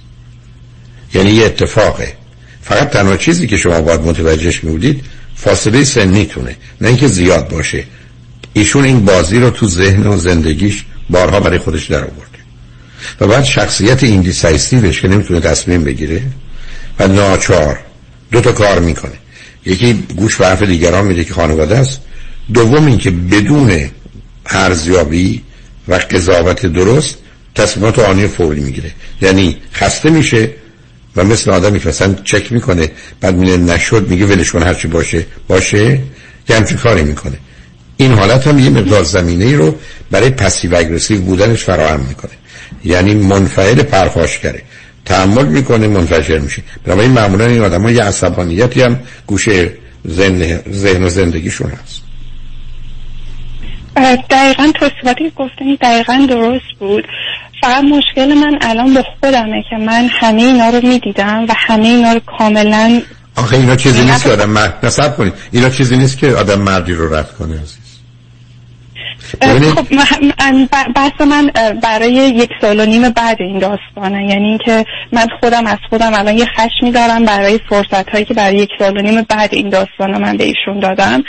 یعنی 1.14 1.30
یه 1.30 1.44
اتفاقه. 1.44 2.14
فقط 2.62 2.90
تنها 2.90 3.16
چیزی 3.16 3.46
که 3.46 3.56
شما 3.56 3.80
باید 3.80 4.00
متوجهش 4.00 4.64
میبودید 4.64 5.04
فاصله 5.36 5.84
سنیتونه 5.84 6.56
نه 6.80 6.88
اینکه 6.88 7.08
زیاد 7.08 7.48
باشه. 7.48 7.84
ایشون 8.52 8.84
این 8.84 9.04
بازی 9.04 9.38
رو 9.38 9.50
تو 9.50 9.68
ذهن 9.68 10.06
و 10.06 10.16
زندگیش 10.16 10.84
بارها 11.10 11.40
برای 11.40 11.58
خودش 11.58 11.84
در 11.90 12.04
آورده. 12.04 12.38
و 13.20 13.26
بعد 13.26 13.44
شخصیت 13.44 14.04
indecisive 14.04 14.84
ش 14.84 15.00
که 15.00 15.08
نمی‌تونه 15.08 15.40
تصمیم 15.40 15.84
بگیره 15.84 16.22
و 16.98 17.08
ناچار 17.08 17.78
دو 18.30 18.40
تا 18.40 18.52
کار 18.52 18.80
می‌کنه. 18.80 19.12
یکی 19.66 19.92
گوش 20.16 20.36
به 20.36 20.46
حرف 20.46 20.62
دیگران 20.62 21.04
میده 21.04 21.24
که 21.24 21.34
خانواده 21.34 21.78
است. 21.78 22.00
دوم 22.54 22.86
اینکه 22.86 23.10
بدون 23.10 23.90
ارزیابی 24.46 25.42
و 25.88 25.94
قضاوت 25.94 26.66
درست 26.66 27.18
تصمیمات 27.54 27.98
آنی 27.98 28.26
فوری 28.26 28.60
می‌گیره. 28.60 28.90
یعنی 29.20 29.56
خسته 29.74 30.10
میشه 30.10 30.50
و 31.16 31.24
مثل 31.24 31.50
آدمی 31.50 31.80
که 31.80 31.88
مثلا 31.88 32.14
چک 32.24 32.52
می‌کنه 32.52 32.90
بعد 33.20 33.36
میگه 33.36 33.56
نشد 33.56 34.08
میگه 34.08 34.26
ولش 34.26 34.52
کن 34.52 34.62
هرچی 34.62 34.88
باشه 34.88 35.26
باشه 35.48 36.00
یه 36.48 36.56
همچین 36.56 36.78
کاری 36.78 37.02
می‌کنه. 37.02 37.38
این 37.96 38.12
حالت 38.12 38.46
هم 38.46 38.58
یه 38.58 38.70
مقدار 38.70 39.02
زمینه 39.02 39.44
ای 39.44 39.54
رو 39.54 39.76
برای 40.10 40.30
پسیو 40.30 40.76
اگرسیو 40.76 41.20
بودنش 41.20 41.64
فراهم 41.64 42.00
می‌کنه. 42.00 42.32
یعنی 42.84 43.14
منفعل 43.14 43.82
پرخاشگره. 43.82 44.62
تحمل 45.04 45.46
می‌کنه 45.46 45.88
منفجر 45.88 46.38
میشه. 46.38 46.62
بنابراین 46.84 47.10
معمولا 47.10 47.46
این 47.46 47.60
آدم 47.60 47.82
ها 47.82 47.90
یه 47.90 48.02
عصبانیتی 48.02 48.82
هم 48.82 49.00
گوشه 49.26 49.72
ذهن 50.08 51.02
و 51.02 51.08
زندگیشون 51.08 51.70
هست. 51.70 52.03
دقیقا 54.30 54.72
توصیفاتی 54.74 55.24
که 55.24 55.32
گفتنی 55.36 55.76
دقیقا 55.76 56.26
درست 56.28 56.78
بود. 56.78 57.04
فقط 57.60 57.84
مشکل 57.84 58.34
من 58.34 58.58
الان 58.60 58.94
به 58.94 59.04
خودمه 59.20 59.64
که 59.70 59.76
من 59.76 60.08
همه 60.20 60.42
اینا 60.42 60.68
رو 60.68 60.86
می‌دیدم 60.86 61.46
و 61.48 61.54
همه 61.56 61.86
اینا 61.86 62.12
رو 62.12 62.20
کاملا 62.38 63.02
آخه 63.36 63.56
اینا 63.56 63.76
چیزی 63.76 64.04
نیست 64.04 64.24
که 64.24 64.30
آدم 64.30 64.50
مرد 64.50 64.78
نصب 64.82 65.16
کنید. 65.16 65.32
اینا 65.52 65.70
چیزی 65.70 65.96
نیست 65.96 66.18
که 66.18 66.26
آدم 66.26 66.60
مردی 66.60 66.92
رو 66.92 67.14
رد 67.14 67.32
کنه 67.32 67.54
عزیز. 67.54 67.78
خب 69.74 69.86
بحث 70.94 71.20
من 71.20 71.50
برای 71.82 72.12
یک 72.12 72.50
سال 72.60 72.80
و 72.80 72.86
نیم 72.86 73.08
بعد 73.08 73.36
این 73.40 73.58
داستانه. 73.58 74.28
یعنی 74.28 74.48
اینکه 74.48 74.84
من 75.12 75.26
خودم 75.40 75.66
از 75.66 75.78
خودم 75.90 76.14
الان 76.14 76.38
یه 76.38 76.46
خشمی 76.46 76.90
دارم 76.90 77.24
برای 77.24 77.60
فرصت 77.68 78.10
هایی 78.10 78.24
که 78.24 78.34
برای 78.34 78.56
یک 78.56 78.70
سال 78.78 78.96
و 78.96 79.02
نیم 79.02 79.22
بعد 79.28 79.54
این 79.54 79.68
داستانه 79.68 80.18
من 80.18 80.36
به 80.36 80.44
ایشون 80.44 80.80
دادم. 80.80 81.22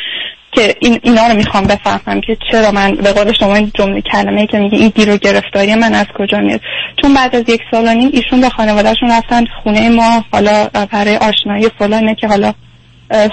که 0.55 0.75
این 0.79 0.99
اینا 1.03 1.27
رو 1.27 1.35
می‌خوام 1.35 1.63
بفهمم 1.63 2.21
که 2.21 2.37
چرا 2.51 2.71
من 2.71 2.95
به 2.95 3.13
قول 3.13 3.33
شما 3.33 3.55
این 3.55 3.71
جمله 3.73 4.01
کلمه 4.01 4.47
که 4.47 4.59
میگه 4.59 4.77
این 4.77 4.89
گیر 4.89 5.09
و 5.13 5.17
گرفتاری 5.17 5.75
من 5.75 5.93
از 5.93 6.05
کجا 6.17 6.39
میاد. 6.39 6.61
چون 7.01 7.13
بعد 7.13 7.35
از 7.35 7.43
یک 7.47 7.61
سال 7.71 7.87
و 7.87 7.93
نیم 7.93 8.09
ایشون 8.13 8.41
به 8.41 8.49
خانوادهشون 8.49 9.11
رفتن 9.11 9.45
خونه 9.63 9.89
ما 9.89 10.23
حالا 10.31 10.67
برای 10.91 11.17
آشنایی 11.17 11.67
فلانه 11.79 12.15
که 12.15 12.27
حالا 12.27 12.53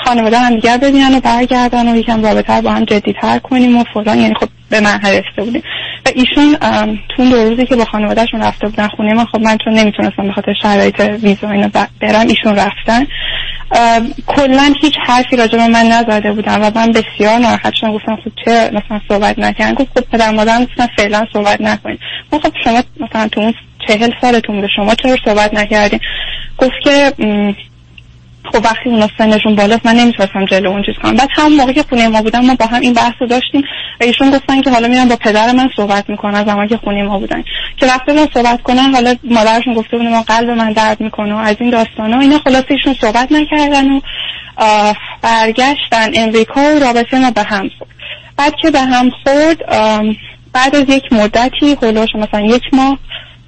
خانواده 0.04 0.38
هم 0.38 0.54
دیگر 0.54 0.78
ببینن 0.78 1.14
و 1.14 1.20
برگردن 1.20 1.92
و 1.92 1.96
یکم 1.96 2.22
رابطه 2.22 2.60
با 2.60 2.70
هم 2.70 2.84
جدیتر 2.84 3.38
کنیم 3.38 3.78
و 3.78 3.84
فلان 3.94 4.18
یعنی 4.18 4.34
خب 4.40 4.48
به 4.70 4.80
من 4.80 5.00
رسیده 5.00 5.44
بودیم. 5.44 5.62
و 6.06 6.08
ایشون 6.14 6.56
تو 7.16 7.30
دو 7.30 7.48
روزی 7.48 7.66
که 7.66 7.76
با 7.76 7.84
خانوادهشون 7.84 8.42
رفته 8.42 8.68
بودن 8.68 8.88
خونه 8.88 9.14
من 9.14 9.24
خب 9.24 9.40
من 9.40 9.58
چون 9.64 9.74
نمی‌تونستم 9.74 10.26
به 10.26 10.32
خاطر 10.32 10.54
شرایط 10.62 11.00
ویزا 11.00 11.50
اینو 11.50 11.68
برم 12.00 12.26
ایشون 12.28 12.56
رفتن. 12.56 13.06
کلا 14.26 14.74
هیچ 14.80 14.94
حرفی 15.06 15.36
راجع 15.36 15.58
به 15.58 15.66
من 15.66 15.86
نزده 15.86 16.32
بودن 16.32 16.62
و 16.62 16.70
من 16.74 16.92
بسیار 16.92 17.38
ناراحت 17.38 17.74
شدم. 17.74 17.92
گفتم 17.92 18.16
خب 18.16 18.32
چه 18.44 18.70
مثلا 18.70 19.00
صحبت 19.08 19.38
نکردن؟ 19.38 19.74
گفت 19.74 19.98
خب 19.98 20.04
پدر 20.12 20.30
مادرم 20.30 20.64
گفتن 20.64 20.86
فعلا 20.96 21.26
صحبت 21.32 21.60
نکنید. 21.60 21.98
خب 22.30 22.52
شما 22.64 22.82
مثلا 23.00 23.28
تو 23.28 23.40
اون 23.40 23.54
چهل 23.88 24.10
سالتون 24.20 24.60
به 24.60 24.68
شما 24.76 24.94
چرا 24.94 25.16
صحبت 25.24 25.54
نکردین؟ 25.54 26.00
گفت 26.58 26.72
که 26.84 27.12
خب 28.44 28.64
وقتی 28.64 28.88
اونا 28.88 29.08
سنشون 29.18 29.54
بالاست 29.54 29.86
من 29.86 29.94
نمی‌تونستم 29.94 30.44
جلو 30.44 30.70
اون 30.70 30.82
چیز 30.82 30.94
کنم. 31.02 31.14
بعد 31.14 31.28
همون 31.32 31.56
موقع 31.56 31.72
که 31.72 31.82
خونه 31.82 32.08
ما 32.08 32.22
بودن 32.22 32.46
ما 32.46 32.54
با 32.54 32.66
هم 32.66 32.80
این 32.80 32.94
بحث 32.94 33.12
رو 33.20 33.26
داشتیم. 33.26 33.62
و 34.00 34.04
ایشون 34.04 34.30
گفتن 34.30 34.60
که 34.60 34.70
حالا 34.70 34.88
میرم 34.88 35.08
با 35.08 35.16
پدر 35.16 35.52
من 35.52 35.68
صحبت 35.76 36.10
می‌کنن 36.10 36.44
زمانی 36.44 36.68
که 36.68 36.76
خونه 36.76 37.02
ما 37.02 37.18
بودن. 37.18 37.44
که 37.76 37.86
رفته 37.86 38.12
بودن 38.12 38.26
صحبت 38.34 38.62
کنن 38.62 38.94
حالا 38.94 39.14
مادرشون 39.24 39.74
گفته 39.74 39.96
بودن 39.96 40.10
ما 40.10 40.22
قلب 40.22 40.50
من 40.50 40.72
درد 40.72 41.00
می‌کنه 41.00 41.34
و 41.34 41.36
از 41.36 41.56
این 41.60 41.70
داستانا. 41.70 42.20
اینا 42.20 42.38
خلاص 42.38 42.64
ایشون 42.68 42.94
صحبت 43.00 43.32
نکردن 43.32 43.90
و 43.90 44.00
برگشتن. 45.22 46.10
امریکا 46.14 46.60
و 46.60 46.78
رابطه 46.78 47.18
ما 47.18 47.30
به 47.30 47.42
هم 47.42 47.70
خورد. 47.78 47.90
بعد 48.36 48.54
که 48.62 48.70
به 48.70 48.80
هم 48.80 49.10
خورد 49.24 49.58
بعد 50.52 50.76
از 50.76 50.84
یک 50.88 51.12
مدتی 51.12 51.76
هلوش 51.82 52.08
مثلا 52.14 52.40
یک 52.40 52.62
ماه 52.72 52.98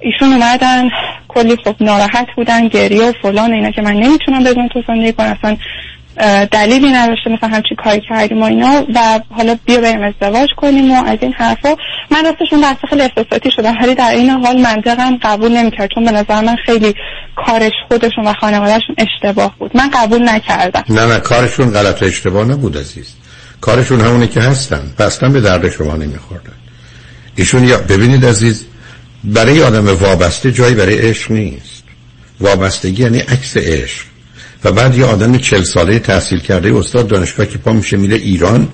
ایشون 0.05 0.33
اومدن 0.33 0.89
کلی 1.27 1.55
خب 1.55 1.75
ناراحت 1.79 2.27
بودن 2.35 2.67
گریه 2.67 3.09
و 3.09 3.13
فلان 3.21 3.53
اینا 3.53 3.71
که 3.71 3.81
من 3.81 3.93
نمی‌تونم 3.93 4.43
بدون 4.43 4.67
تو 4.67 4.83
زندگی 4.87 5.13
کنم 5.13 5.37
اصلا 5.39 5.57
دلیلی 6.51 6.91
نداشته 6.91 7.29
مثلا 7.29 7.49
همچی 7.49 7.75
کاری 7.83 8.01
کردیم 8.09 8.41
و 8.41 8.45
اینا 8.45 8.85
و 8.95 9.19
حالا 9.29 9.57
بیا 9.65 9.81
بریم 9.81 10.03
ازدواج 10.03 10.49
کنیم 10.57 10.91
و 10.91 11.03
از 11.05 11.17
این 11.21 11.33
حرفا. 11.33 11.75
من 12.11 12.25
راستشون 12.25 12.61
دست 12.63 12.85
خیلی 12.89 13.01
احساساتی 13.01 13.51
شدم 13.51 13.75
ولی 13.81 13.95
در 13.95 14.11
این 14.11 14.29
حال 14.29 14.61
منطقم 14.61 15.17
قبول 15.21 15.51
نمی‌کرد 15.51 15.89
چون 15.95 16.05
به 16.05 16.11
نظر 16.11 16.41
من 16.41 16.55
خیلی 16.65 16.93
کارش 17.35 17.73
خودشون 17.87 18.27
و 18.27 18.33
خانوادهشون 18.33 18.95
اشتباه 18.97 19.55
بود. 19.59 19.77
من 19.77 19.89
قبول 19.89 20.29
نکردم. 20.29 20.83
نه 20.89 21.05
نه 21.05 21.19
کارشون 21.19 21.71
غلط 21.71 22.01
و 22.01 22.05
اشتباه 22.05 22.47
نبود 22.47 22.77
عزیز. 22.77 23.13
کارشون 23.61 24.01
همونه 24.01 24.27
که 24.27 24.41
هستن. 24.41 24.93
اصلا 24.99 25.29
به 25.29 25.41
درد 25.41 25.69
شما 25.69 25.95
نمیخوردن 25.95 26.53
ایشون 27.35 27.63
یا 27.63 27.77
ببینید 27.77 28.25
عزیز 28.25 28.65
برای 29.25 29.63
آدم 29.63 29.87
وابسته 29.87 30.51
جایی 30.51 30.75
برای 30.75 30.97
عشق 30.97 31.31
نیست. 31.31 31.83
وابستگی 32.39 33.03
یعنی 33.03 33.19
عکس 33.19 33.57
عشق. 33.57 34.05
و 34.63 34.71
بعد 34.71 34.97
یه 34.97 35.05
آدم 35.05 35.37
چل 35.37 35.63
ساله 35.63 35.99
تحصیل 35.99 36.39
کرده 36.39 36.77
استاد 36.77 37.07
دانشگاه 37.07 37.45
که 37.45 37.57
پا 37.57 37.73
میشه 37.73 37.97
میره 37.97 38.15
ایران 38.15 38.67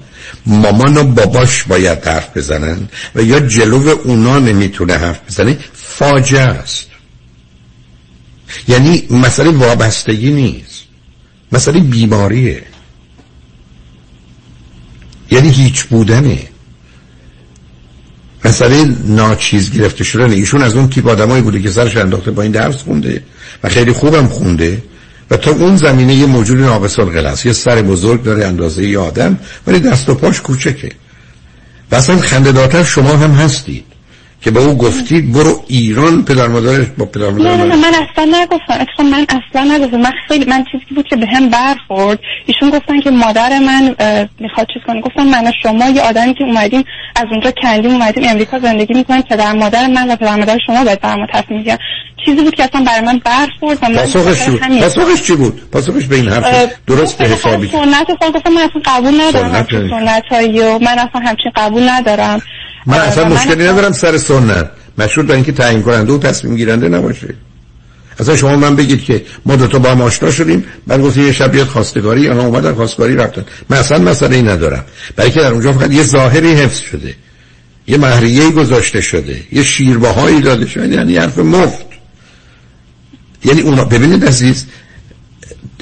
مامان 0.45 0.97
و 0.97 1.03
باباش 1.03 1.63
باید 1.63 2.07
حرف 2.07 2.37
بزنن 2.37 2.89
و 3.15 3.21
یا 3.21 3.39
جلو 3.39 3.89
اونا 4.03 4.39
نمی‌تونه 4.39 4.93
حرف 4.93 5.19
بزنه 5.27 5.57
فاجعه 5.73 6.41
است. 6.41 6.87
یعنی 8.67 9.07
مسئله 9.09 9.49
وابستگی 9.49 10.31
نیست. 10.31 10.83
مسئله 11.51 11.79
بیماریه. 11.79 12.63
یعنی 15.31 15.49
هیچ 15.49 15.83
بودنه. 15.83 16.50
مسئله 18.45 18.95
ناچیز 19.05 19.71
گرفته 19.71 20.03
شدن. 20.03 20.31
ایشون 20.31 20.61
از 20.61 20.75
اون 20.75 20.89
تیپ 20.89 21.07
آدمایی 21.07 21.41
بوده 21.41 21.61
که 21.61 21.71
سرش 21.71 21.97
انداخته 21.97 22.31
با 22.31 22.41
این 22.41 22.51
درس 22.51 22.75
خونده 22.75 23.23
و 23.63 23.69
خیلی 23.69 23.91
خوبم 23.91 24.27
خونده 24.27 24.83
و 25.31 25.37
تا 25.37 25.51
اون 25.51 25.75
زمینه 25.75 26.15
یه 26.15 26.25
موجود 26.25 26.59
ناقص 26.59 26.99
القلس 26.99 27.45
یه 27.45 27.53
سر 27.53 27.81
بزرگ 27.81 28.23
داره 28.23 28.45
اندازه 28.45 28.89
یه 28.89 28.99
آدم 28.99 29.39
ولی 29.67 29.79
دست 29.79 30.09
و 30.09 30.15
پاش 30.15 30.41
کوچکه. 30.41 30.91
و 31.91 31.95
اصلا 31.95 32.19
خندداتر 32.19 32.83
شما 32.83 33.17
هم 33.17 33.31
هستید 33.31 33.90
که 34.41 34.51
به 34.51 34.59
او 34.59 34.77
گفتید 34.77 35.33
برو 35.33 35.63
ایران 35.67 36.25
پدر 36.25 36.47
مادرش 36.47 36.87
با 36.97 37.05
پدر 37.05 37.29
مادرش 37.29 37.45
نه 37.45 37.65
نه 37.65 37.75
من 37.75 37.93
اصلا 37.93 38.25
نگفتم. 38.41 38.73
اتفاقا 38.81 39.03
من 39.03 39.25
اصلا 39.29 39.75
نگفتم. 39.75 39.97
من 39.97 40.11
خیلی 40.27 40.45
من 40.45 40.65
چیزی 40.71 40.95
بود 40.95 41.07
که 41.07 41.15
به 41.15 41.27
هم 41.27 41.49
برخورد. 41.49 42.19
ایشون 42.45 42.69
گفتن 42.69 42.99
که 42.99 43.11
مادر 43.11 43.59
من 43.59 43.95
می‌خواد 44.39 44.67
چیز 44.73 44.81
کنه. 44.87 45.01
گفتم 45.01 45.23
من 45.23 45.51
شما 45.63 45.89
یه 45.89 46.01
آدمی 46.01 46.33
که 46.33 46.43
اومدیم 46.43 46.83
از 47.15 47.25
اونجا 47.31 47.53
کندیم 47.63 47.91
اومدیم 47.91 48.23
امریکا 48.29 48.59
زندگی 48.59 48.93
می‌کنیم. 48.93 49.21
پدر 49.21 49.53
مادر 49.53 49.87
من 49.87 50.11
و 50.11 50.15
پدر 50.15 50.35
مادر 50.35 50.57
شما 50.67 50.83
باید 50.83 51.01
بر 51.01 51.15
ما 51.15 51.27
تصمیم 51.33 51.57
می‌گیرن 51.59 51.77
چیزی 52.25 52.41
بود 52.41 52.55
که 52.55 52.63
اصلا 52.63 52.83
برای 52.83 53.01
من 53.01 53.21
برخورد 53.25 53.77
و 53.81 53.89
من 53.89 53.95
پاسخش 53.95 54.45
چی 54.45 54.51
بود؟ 54.51 54.79
پاسخش 54.79 55.21
چی 55.21 55.35
بود؟ 55.35 55.61
پاسخش 55.71 56.05
به 56.05 56.15
این 56.15 56.29
حرف 56.29 56.73
درست 56.87 57.17
به 57.17 57.25
حسابی 57.25 57.67
سنت 57.67 58.07
گفتم 58.33 58.53
من 58.53 58.61
اصلا 58.61 58.81
قبول 58.85 59.21
ندارم. 59.21 59.67
سنت 59.69 60.23
هایی 60.31 60.59
و 60.59 60.79
من 60.79 60.99
اصلا 60.99 61.21
همچین 61.25 61.51
قبول 61.55 61.89
ندارم. 61.89 62.41
من 62.85 62.97
اصلا 62.97 63.29
مشکلی 63.29 63.67
ندارم 63.67 63.91
سر 63.91 64.17
سنت. 64.17 64.71
مشروط 64.97 65.25
به 65.25 65.33
اینکه 65.33 65.51
تعیین 65.51 65.81
کننده 65.81 66.13
و 66.13 66.17
تصمیم 66.17 66.55
گیرنده 66.55 66.89
نباشه. 66.89 67.33
اصلا 68.19 68.35
شما 68.35 68.55
من 68.55 68.75
بگید 68.75 69.03
که 69.03 69.25
ما 69.45 69.55
دو 69.55 69.67
تا 69.67 69.79
با 69.79 69.91
هم 69.91 70.01
آشنا 70.01 70.31
شدیم 70.31 70.65
بعد 70.87 71.01
گفتید 71.01 71.23
یه 71.23 71.31
شب 71.31 71.51
بیاد 71.51 71.67
خواستگاری 71.67 72.21
یا 72.21 72.43
اومدن 72.43 72.73
خواستگاری 72.73 73.15
رفتن. 73.15 73.45
من 73.69 73.77
اصلا 73.77 73.97
مسئله 73.97 74.35
ای 74.35 74.41
ندارم. 74.41 74.85
برای 75.15 75.31
که 75.31 75.39
در 75.39 75.51
اونجا 75.51 75.73
فقط 75.73 75.91
یه 75.91 76.03
ظاهری 76.03 76.51
حفظ 76.51 76.79
شده 76.79 77.15
یه 77.87 77.97
مهریه 77.97 78.49
گذاشته 78.49 79.01
شده 79.01 79.41
یه 79.51 79.63
شیرباهایی 79.63 80.41
داده 80.41 80.65
شده 80.65 80.87
یعنی 80.87 81.17
حرف 81.17 81.37
مفت. 81.37 81.85
یعنی 83.45 83.61
اونا 83.61 83.85
ببینید 83.85 84.25
عزیز 84.25 84.65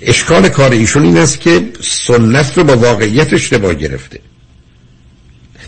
اشکال 0.01 0.49
کار 0.49 0.71
ایشون 0.71 1.03
این 1.03 1.17
است 1.17 1.39
که 1.39 1.69
سنت 1.81 2.57
رو 2.57 2.63
با 2.63 2.77
واقعیت 2.77 3.33
اشتباه 3.33 3.73
گرفته. 3.73 4.19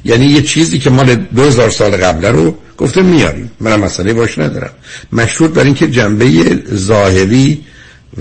یعنی 0.05 0.25
یه 0.25 0.41
چیزی 0.41 0.79
که 0.79 0.89
مال 0.89 1.15
2000 1.15 1.70
سال 1.70 1.91
قبل 1.91 2.25
رو 2.25 2.58
گفته 2.77 3.01
میاریم. 3.01 3.51
منم 3.60 3.79
مسئله 3.79 4.13
باش 4.13 4.38
ندارم. 4.38 4.72
مشروط 5.12 5.51
بر 5.51 5.63
اینکه 5.63 5.88
جنبه 5.88 6.60
ظاهری 6.74 7.63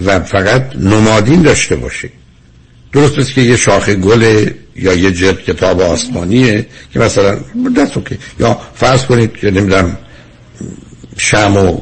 و 0.05 0.21
فقط 0.21 0.77
نمادین 0.77 1.43
داشته 1.43 1.77
باشه. 1.77 2.11
درست 2.93 3.19
است 3.19 3.35
که 3.35 3.41
یه 3.41 3.57
شاخه 3.57 3.95
گل 3.95 4.51
یا 4.77 4.95
یه 4.95 5.13
جلد 5.13 5.43
کتاب 5.43 5.81
آسمانیه 5.81 6.67
که 6.93 6.99
مثلا 6.99 7.39
دست 7.77 7.93
که 7.93 8.19
یا 8.41 8.61
فرض 8.75 9.05
کنید 9.05 9.33
که 9.33 9.51
نمی‌دونم 9.51 9.99
شم 11.17 11.57
و 11.57 11.79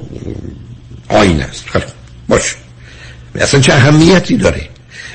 آین 1.09 1.43
است. 1.43 1.65
خیلی 1.69 1.85
باش 2.29 2.55
اصلا 3.35 3.61
چه 3.61 3.73
اهمیتی 3.73 4.37
داره؟ 4.37 4.69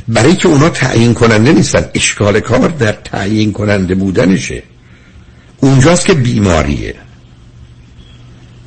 برای 0.07 0.35
که 0.35 0.47
اونا 0.47 0.69
تعیین 0.69 1.13
کننده 1.13 1.51
نیستن. 1.51 1.85
اشکال 1.93 2.39
کار 2.39 2.69
در 2.69 2.91
تعیین 2.91 3.51
کننده 3.51 3.95
بودنشه. 3.95 4.63
اونجاست 5.63 6.05
که 6.05 6.13
بیماریه. 6.13 6.95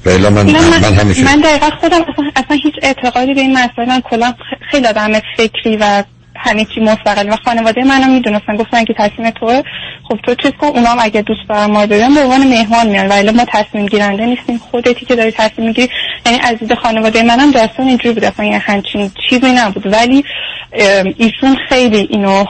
من, 0.06 0.16
من, 0.16 0.46
من, 0.82 0.94
همیشه 0.94 1.24
من 1.24 1.40
دقیقا 1.40 1.70
خودم 1.80 2.00
اصلا, 2.00 2.30
اصلا 2.36 2.56
هیچ 2.62 2.74
اعتقادی 2.82 3.34
به 3.34 3.40
این 3.40 3.52
مسئله 3.52 3.88
من 3.88 4.00
کلا 4.00 4.34
خیلی 4.70 4.86
آدم 4.86 5.12
فکری 5.36 5.76
و 5.76 6.02
همه 6.36 6.66
چی 6.74 6.80
مستقل. 6.80 7.28
و 7.28 7.36
خانواده 7.44 7.84
منم 7.84 8.10
می‌دونستن 8.10 8.56
گفتن 8.56 8.84
که 8.84 8.94
تصمیم 8.99 9.30
توه. 9.30 9.62
خب 10.08 10.18
تو 10.23 10.34
چیز 10.34 10.50
کن 10.60 10.66
اونام 10.66 10.97
اگه 11.00 11.23
دوست 11.23 11.49
دارن 11.49 11.71
ما 11.71 11.86
به 11.86 12.04
عنوان 12.04 12.47
مهمان 12.47 12.86
میان. 12.86 13.08
ولی 13.08 13.30
ما 13.30 13.44
تصمیم 13.49 13.86
گیرنده 13.86 14.26
نیستیم. 14.26 14.58
خودتی 14.58 15.06
که 15.06 15.16
داری 15.16 15.30
تصمیم 15.30 15.66
می‌گیری. 15.66 15.88
یعنی 16.26 16.38
از 16.42 16.58
دید 16.58 16.75
خانواده 16.75 17.23
منم 17.23 17.50
داستان 17.50 17.86
اینجوری 17.86 18.14
بود. 18.14 18.25
اصلا 18.25 18.47
یه 18.47 18.58
همچین 18.58 19.10
چیزی 19.30 19.52
نبود. 19.52 19.86
ولی 19.86 20.25
ایشون 21.16 21.56
خیلی 21.68 22.08
اینو 22.10 22.44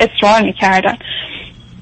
اصرار 0.00 0.42
می‌کردن. 0.42 0.98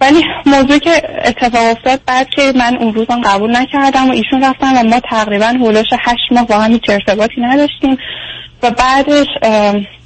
ولی 0.01 0.25
موضوع 0.47 0.79
که 0.79 0.91
اتفاق 1.25 1.71
افتاد 1.71 2.01
بعد 2.07 2.29
که 2.29 2.53
من 2.57 2.77
اون 2.77 2.95
روزم 2.95 3.21
قبول 3.21 3.57
نکردم 3.57 4.09
و 4.09 4.13
ایشون 4.13 4.45
رفتن 4.45 4.77
و 4.77 4.89
ما 4.89 5.01
تقریبا 5.01 5.47
هولوش 5.47 5.87
هشت 6.01 6.33
ماه 6.33 6.47
با 6.47 6.59
هم 6.59 6.73
هیچ 6.73 6.91
ارتباطی 6.91 7.41
نداشتیم. 7.41 7.99
و 8.63 8.71
بعدش 8.71 9.27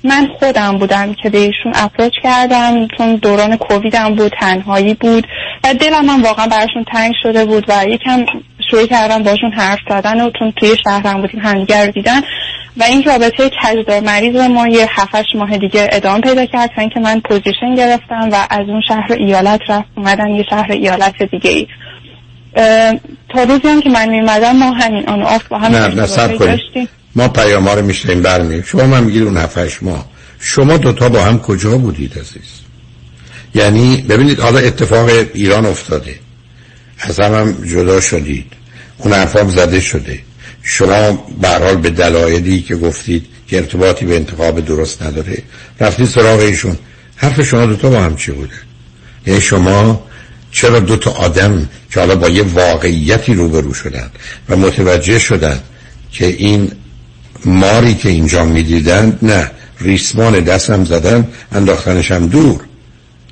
من 0.04 0.28
خودم 0.38 0.78
بودم 0.78 1.14
که 1.14 1.30
به 1.30 1.38
ایشون 1.38 1.72
approach 1.74 2.12
کردم 2.22 2.88
چون 2.98 3.16
دوران 3.16 3.56
کوویدم 3.56 4.14
بود 4.14 4.32
تنهایی 4.40 4.94
بود 4.94 5.26
و 5.64 5.74
دلم 5.74 6.04
من 6.04 6.22
واقعا 6.22 6.46
براشون 6.46 6.84
تنگ 6.92 7.14
شده 7.22 7.44
بود 7.44 7.64
و 7.68 7.84
یکم 7.88 8.24
شروع 8.70 8.86
کردم 8.86 9.22
باشون 9.22 9.52
حرف 9.52 9.78
زدن 9.88 10.20
و 10.20 10.30
چون 10.38 10.52
توی 10.52 10.76
شهرم 10.84 11.20
بودیم 11.20 11.40
همدیگر 11.40 11.86
رو 11.86 11.92
دیدن. 11.92 12.20
و 12.76 12.82
این 12.82 13.02
رابطه 13.02 13.50
کجدار 13.64 14.00
مریض 14.00 14.36
ما 14.36 14.68
یه 14.68 14.86
هفتش 14.90 15.26
ماه 15.34 15.58
دیگه 15.58 15.88
ادامه 15.92 16.20
پیدا 16.20 16.46
کرد 16.46 16.70
تا 16.76 16.80
اینکه 16.80 17.00
من 17.00 17.20
position 17.20 17.74
گرفتم 17.74 18.28
و 18.32 18.46
از 18.50 18.68
اون 18.68 18.82
شهر 18.88 19.12
ایالت 19.12 19.60
رفت. 19.68 19.88
اومدن 19.96 20.28
یه 20.28 20.44
شهر 20.50 20.72
ایالت 20.72 21.22
دیگه 21.22 21.50
ای. 21.50 21.66
تا 23.28 23.42
روزی 23.42 23.68
هم 23.68 23.80
که 23.80 23.90
من 23.90 24.08
میومدم 24.08 24.56
ما 24.56 24.70
همین 24.72 25.08
on 25.08 25.22
off 25.22 25.48
با 25.48 25.58
هم 25.58 25.76
نه 25.76 25.88
نه 25.88 26.88
ما 27.16 27.28
پیام 27.28 27.68
رو 27.68 27.82
میشنیم 27.82 28.22
برمیم 28.22 28.62
شما 28.62 28.86
من 28.86 29.04
میگید 29.04 29.22
اون 29.22 29.36
هفتش 29.36 29.82
ماه. 29.82 30.06
شما 30.40 30.76
دوتا 30.76 31.08
با 31.08 31.22
هم 31.22 31.38
کجا 31.38 31.78
بودید 31.78 32.12
عزیز؟ 32.18 32.60
یعنی 33.54 33.96
ببینید 34.08 34.40
حالا 34.40 34.58
اتفاق 34.58 35.10
ایران 35.34 35.66
افتاده. 35.66 36.14
از 37.00 37.20
هم, 37.20 37.34
هم 37.34 37.52
جدا 37.52 38.00
شدید. 38.00 38.52
اون 38.98 39.12
حرفام 39.12 39.48
زده 39.48 39.80
شده. 39.80 40.18
شما 40.62 41.26
برحال 41.40 41.76
به 41.76 41.90
دلایلی 41.90 42.62
که 42.62 42.76
گفتید 42.76 43.26
که 43.48 43.56
ارتباطی 43.56 44.04
به 44.04 44.16
انتخاب 44.16 44.64
درست 44.64 45.02
نداره 45.02 45.42
رفتید 45.80 46.06
سراغ 46.06 46.40
ایشون. 46.40 46.78
حرف 47.16 47.40
شما 47.42 47.66
دوتا 47.66 47.90
با 47.90 48.00
هم 48.00 48.16
چی 48.16 48.32
بوده؟ 48.32 48.54
یعنی 49.26 49.40
شما 49.40 50.04
چرا 50.52 50.80
دو 50.80 50.96
تا 50.96 51.10
آدم 51.10 51.68
که 51.90 52.00
حالا 52.00 52.16
با 52.16 52.28
یه 52.28 52.42
واقعیتی 52.42 53.34
روبرو 53.34 53.74
شدن 53.74 54.10
و 54.48 54.56
متوجه 54.56 55.18
شدن 55.18 55.60
که 56.12 56.26
این 56.26 56.72
ماری 57.44 57.94
که 57.94 58.08
اینجا 58.08 58.44
می‌دیدن 58.44 59.18
نه 59.22 59.50
ریسمان 59.80 60.40
دستم 60.40 60.84
زدن 60.84 61.28
انداختنش 61.52 62.10
دور. 62.10 62.60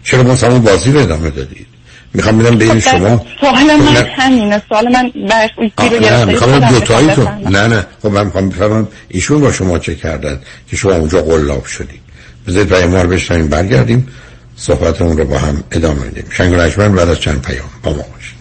چرا 0.04 0.22
ما 0.22 0.58
بازی 0.58 0.92
رو 0.92 1.00
ادامه 1.00 1.30
دادید؟ 1.30 1.69
می‌خوام 2.14 2.38
ببینم 2.38 2.58
بین 2.58 2.80
خب، 2.80 2.90
شما. 2.90 3.26
سوال 3.40 3.64
من 3.64 3.96
همینه. 4.16 4.62
سوال 4.68 4.88
من 4.88 5.12
نه 5.16 6.24
می‌خوام 6.24 6.58
دوتایی 6.58 7.08
تو 7.08 7.28
نه 7.50 7.66
نه. 7.66 7.86
خب 8.02 8.08
من 8.08 8.24
می‌خوام 8.24 8.48
بفهمم 8.48 8.88
ایشون 9.08 9.40
با 9.40 9.52
شما 9.52 9.78
چه 9.78 9.94
کردن 9.94 10.40
که 10.70 10.76
شما 10.76 10.92
اونجا 10.92 11.22
قلاب 11.22 11.64
شدید 11.64 12.00
بذارید 12.46 12.74
ما 12.74 13.02
رو 13.02 13.08
بشنیم 13.08 13.48
برگردیم. 13.48 14.08
صحبتمون 14.56 15.16
رو 15.16 15.24
با 15.24 15.38
هم 15.38 15.64
ادامه 15.72 16.04
میدیم. 16.04 16.24
شنگ 16.30 16.54
رجمن 16.54 16.94
بعد 16.94 17.08
از 17.08 17.20
چند 17.20 17.42
پیام. 17.42 17.68
با 17.82 17.90
ما 17.90 17.96
باشید. 17.96 18.40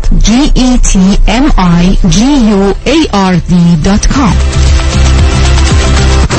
g 0.19 0.51
e 0.55 0.77
t 0.89 0.91
m 1.27 1.45
i 1.57 1.97
g 2.09 2.17
u 2.57 2.75
a 2.85 2.97
r 3.31 3.33
d.com 3.49 4.35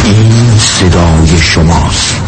این 0.05 0.59
صدای 0.59 1.38
شماست. 1.40 2.22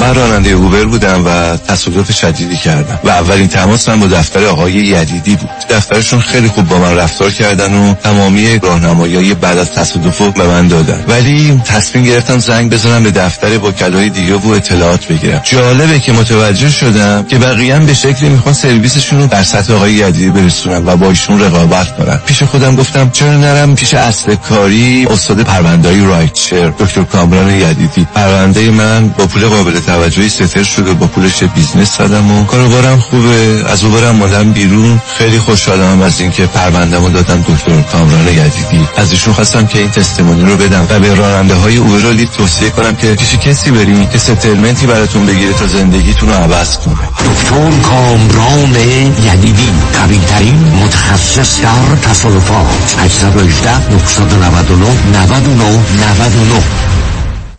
من 0.00 0.14
راننده 0.14 0.50
اوبر 0.50 0.84
بودم 0.84 1.26
و 1.26 1.56
تصادف 1.56 2.12
شدیدی 2.12 2.56
کردم 2.56 2.98
و 3.04 3.08
اولین 3.08 3.48
تماس 3.48 3.88
من 3.88 4.00
با 4.00 4.06
دفتر 4.06 4.44
آقای 4.44 4.72
یدیدی 4.72 5.36
بود. 5.36 5.50
دفترشون 5.70 6.20
خیلی 6.20 6.48
خوب 6.48 6.68
با 6.68 6.78
من 6.78 6.96
رفتار 6.96 7.30
کردن 7.30 7.74
و 7.74 7.94
تمامی 7.94 8.58
راهنمایی 8.58 9.34
بعد 9.34 9.58
از 9.58 9.72
تصادف 9.72 10.22
به 10.22 10.46
من 10.46 10.68
دادن. 10.68 11.04
ولی 11.08 11.60
تصمیم 11.64 12.04
گرفتم 12.04 12.38
زنگ 12.38 12.72
بزنم 12.72 13.02
به 13.02 13.10
دفتر 13.10 13.58
وکلای 13.58 14.08
دیگه 14.08 14.34
و 14.34 14.48
اطلاعات 14.48 15.06
بگیرم. 15.08 15.40
جالبه 15.44 16.00
که 16.00 16.12
متوجه 16.12 16.70
شدم 16.70 17.24
که 17.28 17.38
بقیه 17.38 17.78
به 17.78 17.94
شکلی 17.94 18.28
می‌خوان 18.28 18.54
سرویسشون 18.54 19.20
رو 19.20 19.26
در 19.26 19.42
سطح 19.42 19.74
آقای 19.74 19.92
یدیدی 19.92 20.30
برسونن 20.30 20.79
و 20.86 20.96
با 20.96 21.08
ایشون 21.08 21.40
رقابت 21.40 21.96
کنم 21.96 22.20
پیش 22.26 22.42
خودم 22.42 22.76
گفتم 22.76 23.10
چرا 23.10 23.36
نرم؟ 23.36 23.74
پیش 23.74 23.94
اصل 23.94 24.34
کاری 24.34 25.06
استاد 25.10 25.40
پرونده‌ای 25.42 26.04
rideshare 26.04 26.72
دکتر 26.78 27.02
کامران 27.02 27.50
یدیدی. 27.50 28.06
پرونده 28.14 28.70
من 28.70 29.08
با 29.08 29.26
پول 29.26 29.46
قابل 29.46 29.80
توجهی 29.80 30.28
settle 30.28 30.62
شده 30.62 30.92
با 30.92 31.06
پولش 31.06 31.42
business 31.42 31.98
زدم 31.98 32.30
و 32.30 32.44
کاروبارم 32.44 33.00
خوبه. 33.00 33.64
از 33.68 33.84
اوبرم 33.84 34.16
اومدم 34.16 34.52
بیرون. 34.52 35.00
خیلی 35.18 35.38
خوشحالم 35.38 36.02
از 36.02 36.20
اینکه 36.20 36.46
پروندهمو 36.46 37.08
دادم 37.08 37.44
دکتر 37.48 37.82
کامران 37.92 38.28
یدیدی. 38.28 38.88
از 38.96 39.12
ایشون 39.12 39.34
خواستم 39.34 39.66
که 39.66 39.78
این 39.78 39.90
تستمونی 39.90 40.44
رو 40.44 40.56
بدم 40.56 40.86
و 40.90 41.00
به 41.00 41.14
راننده 41.14 41.54
های 41.54 41.76
اوبر 41.76 42.10
لید 42.12 42.30
توصیه 42.30 42.70
کنم 42.70 42.96
که 42.96 43.14
پیش 43.14 43.36
کسی 43.36 43.70
بریم 43.70 44.06
که 44.06 44.18
ستلمنتی 44.18 44.86
براتون 44.86 45.26
بگیره 45.26 45.52
تا 45.52 45.66
زندگیتون 45.66 46.28
رو 46.28 46.34
عوض 46.34 46.78
کنه. 46.78 46.94
دکتر 46.94 47.70
کامران 47.82 48.76
یدیدی 49.24 49.68
قوی 49.92 50.18
ترین 50.18 50.69
متخصص 50.74 51.60
در 51.60 51.96
تصادفات 51.96 52.96
818 52.98 53.70
999 53.90 54.86
99 55.12 55.84
99 56.16 56.99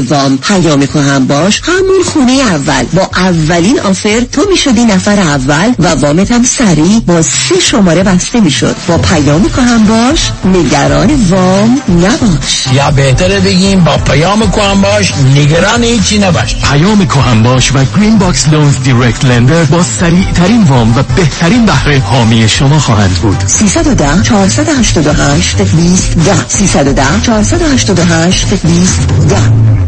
وام 0.00 0.38
پیام 0.38 0.82
کهن 0.82 1.26
باش 1.26 1.62
همون 1.64 2.02
خونه 2.04 2.32
اول. 2.32 2.84
با 2.84 3.10
اولین 3.16 3.80
offer 3.80 4.20
تو 4.32 4.42
می‌شدی 4.50 4.84
نفر 4.84 5.20
اول 5.20 5.72
و 5.78 5.88
وامت 5.88 6.32
هم 6.32 6.44
سریع 6.44 7.00
با 7.06 7.22
سه 7.22 7.60
شماره 7.60 8.02
بسته 8.02 8.40
می‌شد. 8.40 8.76
با 8.88 8.98
پیام 8.98 9.46
کهن 9.56 9.84
باش 9.84 10.32
نگران 10.44 11.10
وام 11.28 11.80
نباش. 11.88 12.66
یا 12.72 12.90
بهتره 12.90 13.40
بگیم 13.40 13.84
با 13.84 13.96
پیام 13.96 14.42
کهن 14.42 14.80
باش 14.80 15.12
نگران 15.34 15.84
هیچی 15.84 16.18
نباش. 16.18 16.56
پیام 16.56 17.06
کهن 17.06 17.42
باش 17.42 17.72
و 17.72 17.78
Green 17.96 18.18
Box 18.18 18.48
Loans 18.48 18.74
direct 18.84 19.24
lender 19.24 19.64
با 19.64 19.82
سریع 19.82 20.32
ترین 20.32 20.62
وام 20.62 20.96
و 20.96 21.02
بهترین 21.16 21.66
بهره 21.66 21.98
حامی 21.98 22.48
شما 22.48 22.78
خواهند 22.78 23.14
بود. 23.14 23.42
310 23.46 24.22
488 24.22 25.62
20 25.62 26.18
10 26.18 26.48
310 26.48 27.02
488 27.22 28.54
20 28.66 29.08
10 29.28 29.87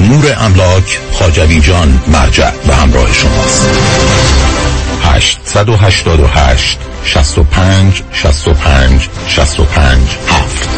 امور 0.00 0.34
املاک 0.38 1.00
خاجوی 1.12 1.60
جان 1.60 2.00
مرجع 2.12 2.50
و 2.68 2.74
همراه 2.74 3.12
شماست. 3.12 3.68
888 5.02 6.78
65 7.04 8.02
65 8.12 9.08
65 9.26 9.98
7 10.28 10.68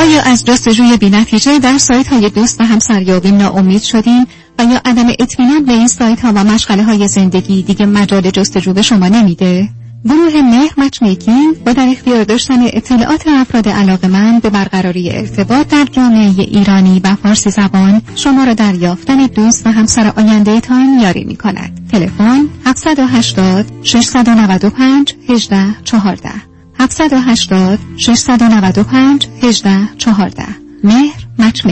آیا 0.00 0.22
از 0.22 0.44
جستجوی 0.44 0.96
بینتیجه 0.96 1.58
در 1.58 1.78
سایت 1.78 2.08
های 2.08 2.30
دوست 2.30 2.60
و 2.60 2.64
همسریابی 2.64 3.30
ناامید 3.30 3.82
شدین؟ 3.82 4.26
و 4.58 4.62
یا 4.62 4.80
عدم 4.84 5.08
اطمینان 5.18 5.64
به 5.64 5.72
این 5.72 5.88
سایت 5.88 6.20
ها 6.20 6.32
و 6.34 6.44
مشغله 6.44 6.82
های 6.82 7.08
زندگی 7.08 7.62
دیگه 7.62 7.86
مجال 7.86 8.30
جستجو 8.30 8.72
به 8.72 8.82
شما 8.82 9.08
نمیده؟ 9.08 9.68
گروه 10.04 10.42
مهر 10.42 10.74
مچ 10.76 11.02
میکینگ 11.02 11.64
با 11.64 11.72
در 11.72 11.88
اختیار 11.88 12.24
داشتن 12.24 12.62
اطلاعات 12.62 13.24
افراد 13.28 13.68
علاقه 13.68 14.08
من 14.08 14.38
به 14.38 14.50
برقراری 14.50 15.10
ارتباط 15.10 15.68
در 15.68 15.84
جامعه 15.84 16.30
ایرانی 16.38 17.00
و 17.04 17.14
فارسی 17.14 17.50
زبان 17.50 18.02
شما 18.14 18.44
را 18.44 18.54
در 18.54 18.74
یافتن 18.74 19.26
دوست 19.26 19.66
و 19.66 19.70
همسر 19.70 20.12
آینده 20.16 20.60
تان 20.60 20.98
یاری 21.02 21.24
می 21.24 21.36
کند. 21.36 21.88
تلفن 21.92 22.48
780 22.66 23.64
695 23.82 25.14
18 25.28 25.82
14 25.84 26.30
780 26.78 27.78
695 27.96 29.28
18 29.42 29.96
14 29.98 30.44
مهر 30.84 31.26
مچ 31.38 31.66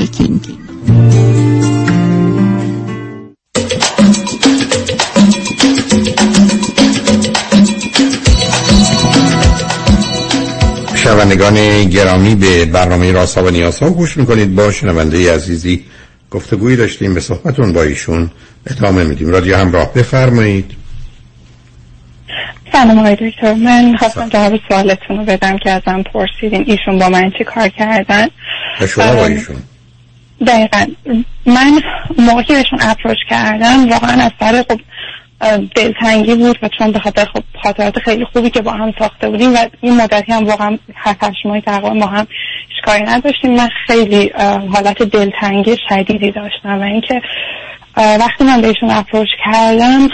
شنوندگان 11.05 11.85
گرامی 11.85 12.35
به 12.35 12.65
برنامه 12.65 13.13
راسا 13.13 13.45
و 13.45 13.51
نیاسا 13.51 13.91
گوش 13.91 14.17
می‌کنید. 14.17 14.55
با 14.55 14.73
شنونده 14.73 15.35
عزیزی 15.35 15.85
گفتگویی 16.31 16.77
داشتیم 16.77 17.15
به 17.15 17.21
صحبتون 17.21 17.73
با 17.73 17.83
ایشون 17.83 18.31
ادامه 18.67 19.05
میدیم. 19.05 19.31
رادیو 19.31 19.57
همراه 19.57 19.93
بفرمایید. 19.95 20.71
سلام 22.73 22.99
آقای 22.99 23.17
دکتر. 23.31 23.55
من 23.55 23.97
خواستم 23.97 24.29
جواب 24.29 24.61
سوالتون 24.69 25.17
رو 25.17 25.25
بدم 25.25 25.59
که 25.59 25.71
ازم 25.71 26.03
پرسیدین 26.03 26.65
ایشون 26.67 26.99
با 26.99 27.09
من 27.09 27.31
چی 27.39 27.45
کار 27.45 27.69
کردن؟ 27.69 28.29
شما 28.89 29.15
با 29.15 29.27
ایشون؟ 29.27 29.57
دقیقا. 30.47 30.87
من 31.47 31.81
موقعی 32.19 32.57
بهشون 32.57 32.79
اپروچ 32.83 33.19
کردم 33.31 33.89
واقعا 33.89 34.23
از 34.23 34.31
سر 34.41 34.65
خب 34.69 34.81
دلتنگی 35.75 36.35
بود 36.35 36.59
و 36.63 36.69
چون 36.79 36.93
به 36.93 36.99
خاطر 36.99 37.25
خب 37.25 37.43
خاطرات 37.63 37.99
خیلی 37.99 38.25
خوبی 38.25 38.51
که 38.51 38.63
با 38.63 38.73
هم 38.73 38.93
ساخته 38.99 39.31
بودیم 39.31 39.55
و 39.55 39.59
این 39.81 39.97
مدتی 39.97 40.33
هم 40.33 40.45
واقعا 40.45 40.79
هفت 40.95 41.25
هشت 41.25 41.47
ماهی 41.47 41.61
تقریبا 41.61 41.95
با 41.95 42.07
هم 42.07 42.27
کاری 42.85 43.03
نداشتیم 43.03 43.55
من 43.55 43.69
خیلی 43.87 44.29
حالت 44.73 45.03
دلتنگی 45.03 45.77
شدیدی 45.89 46.31
داشتم 46.31 46.81
و 46.81 46.83
اینکه 46.83 47.23
وقتی 47.97 48.45
من 48.45 48.61
بهشون 48.61 48.91
اپروچ 48.91 49.29
کردم 49.45 50.09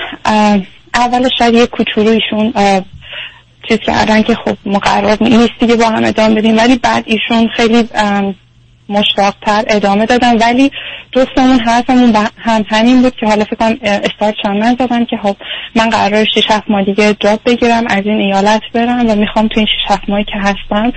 اولش 0.94 1.30
شاید 1.38 1.54
یه 1.54 1.66
کوچولو 1.66 2.10
ایشون 2.10 2.52
چیز 3.68 3.78
کردن 3.78 4.22
که 4.22 4.34
خب 4.34 4.56
مقرر 4.66 5.16
نیست 5.20 5.52
دیگه 5.60 5.76
با 5.76 5.88
هم 5.88 6.04
ادامه 6.04 6.34
بدیم 6.34 6.56
ولی 6.56 6.76
بعد 6.76 7.04
ایشون 7.06 7.48
خیلی 7.56 7.88
مشتاقتر 8.90 9.64
ادامه 9.68 10.06
دادم 10.06 10.36
ولی 10.40 10.70
دوستمون 11.12 11.60
حرفمون 11.60 12.16
هم 12.38 12.64
همین 12.68 13.02
بود 13.02 13.16
که 13.16 13.26
حالا 13.26 13.44
فکر 13.44 13.56
کنم 13.56 13.76
استارت 13.82 14.46
من 14.46 14.76
زدم 14.78 15.04
که 15.04 15.16
خب 15.22 15.36
من 15.74 15.90
قرار 15.90 16.24
6 16.24 16.50
7 16.50 16.70
ماه 16.70 16.84
دیگه 16.84 17.14
جاب 17.20 17.40
بگیرم 17.46 17.84
از 17.86 18.02
این 18.04 18.20
ایالت 18.20 18.62
برم 18.74 19.10
و 19.10 19.14
می‌خوام 19.14 19.48
تو 19.48 19.60
این 19.60 19.66
6 19.66 19.92
7 19.92 20.08
ماهی 20.08 20.24
که 20.24 20.38
هستم 20.38 20.92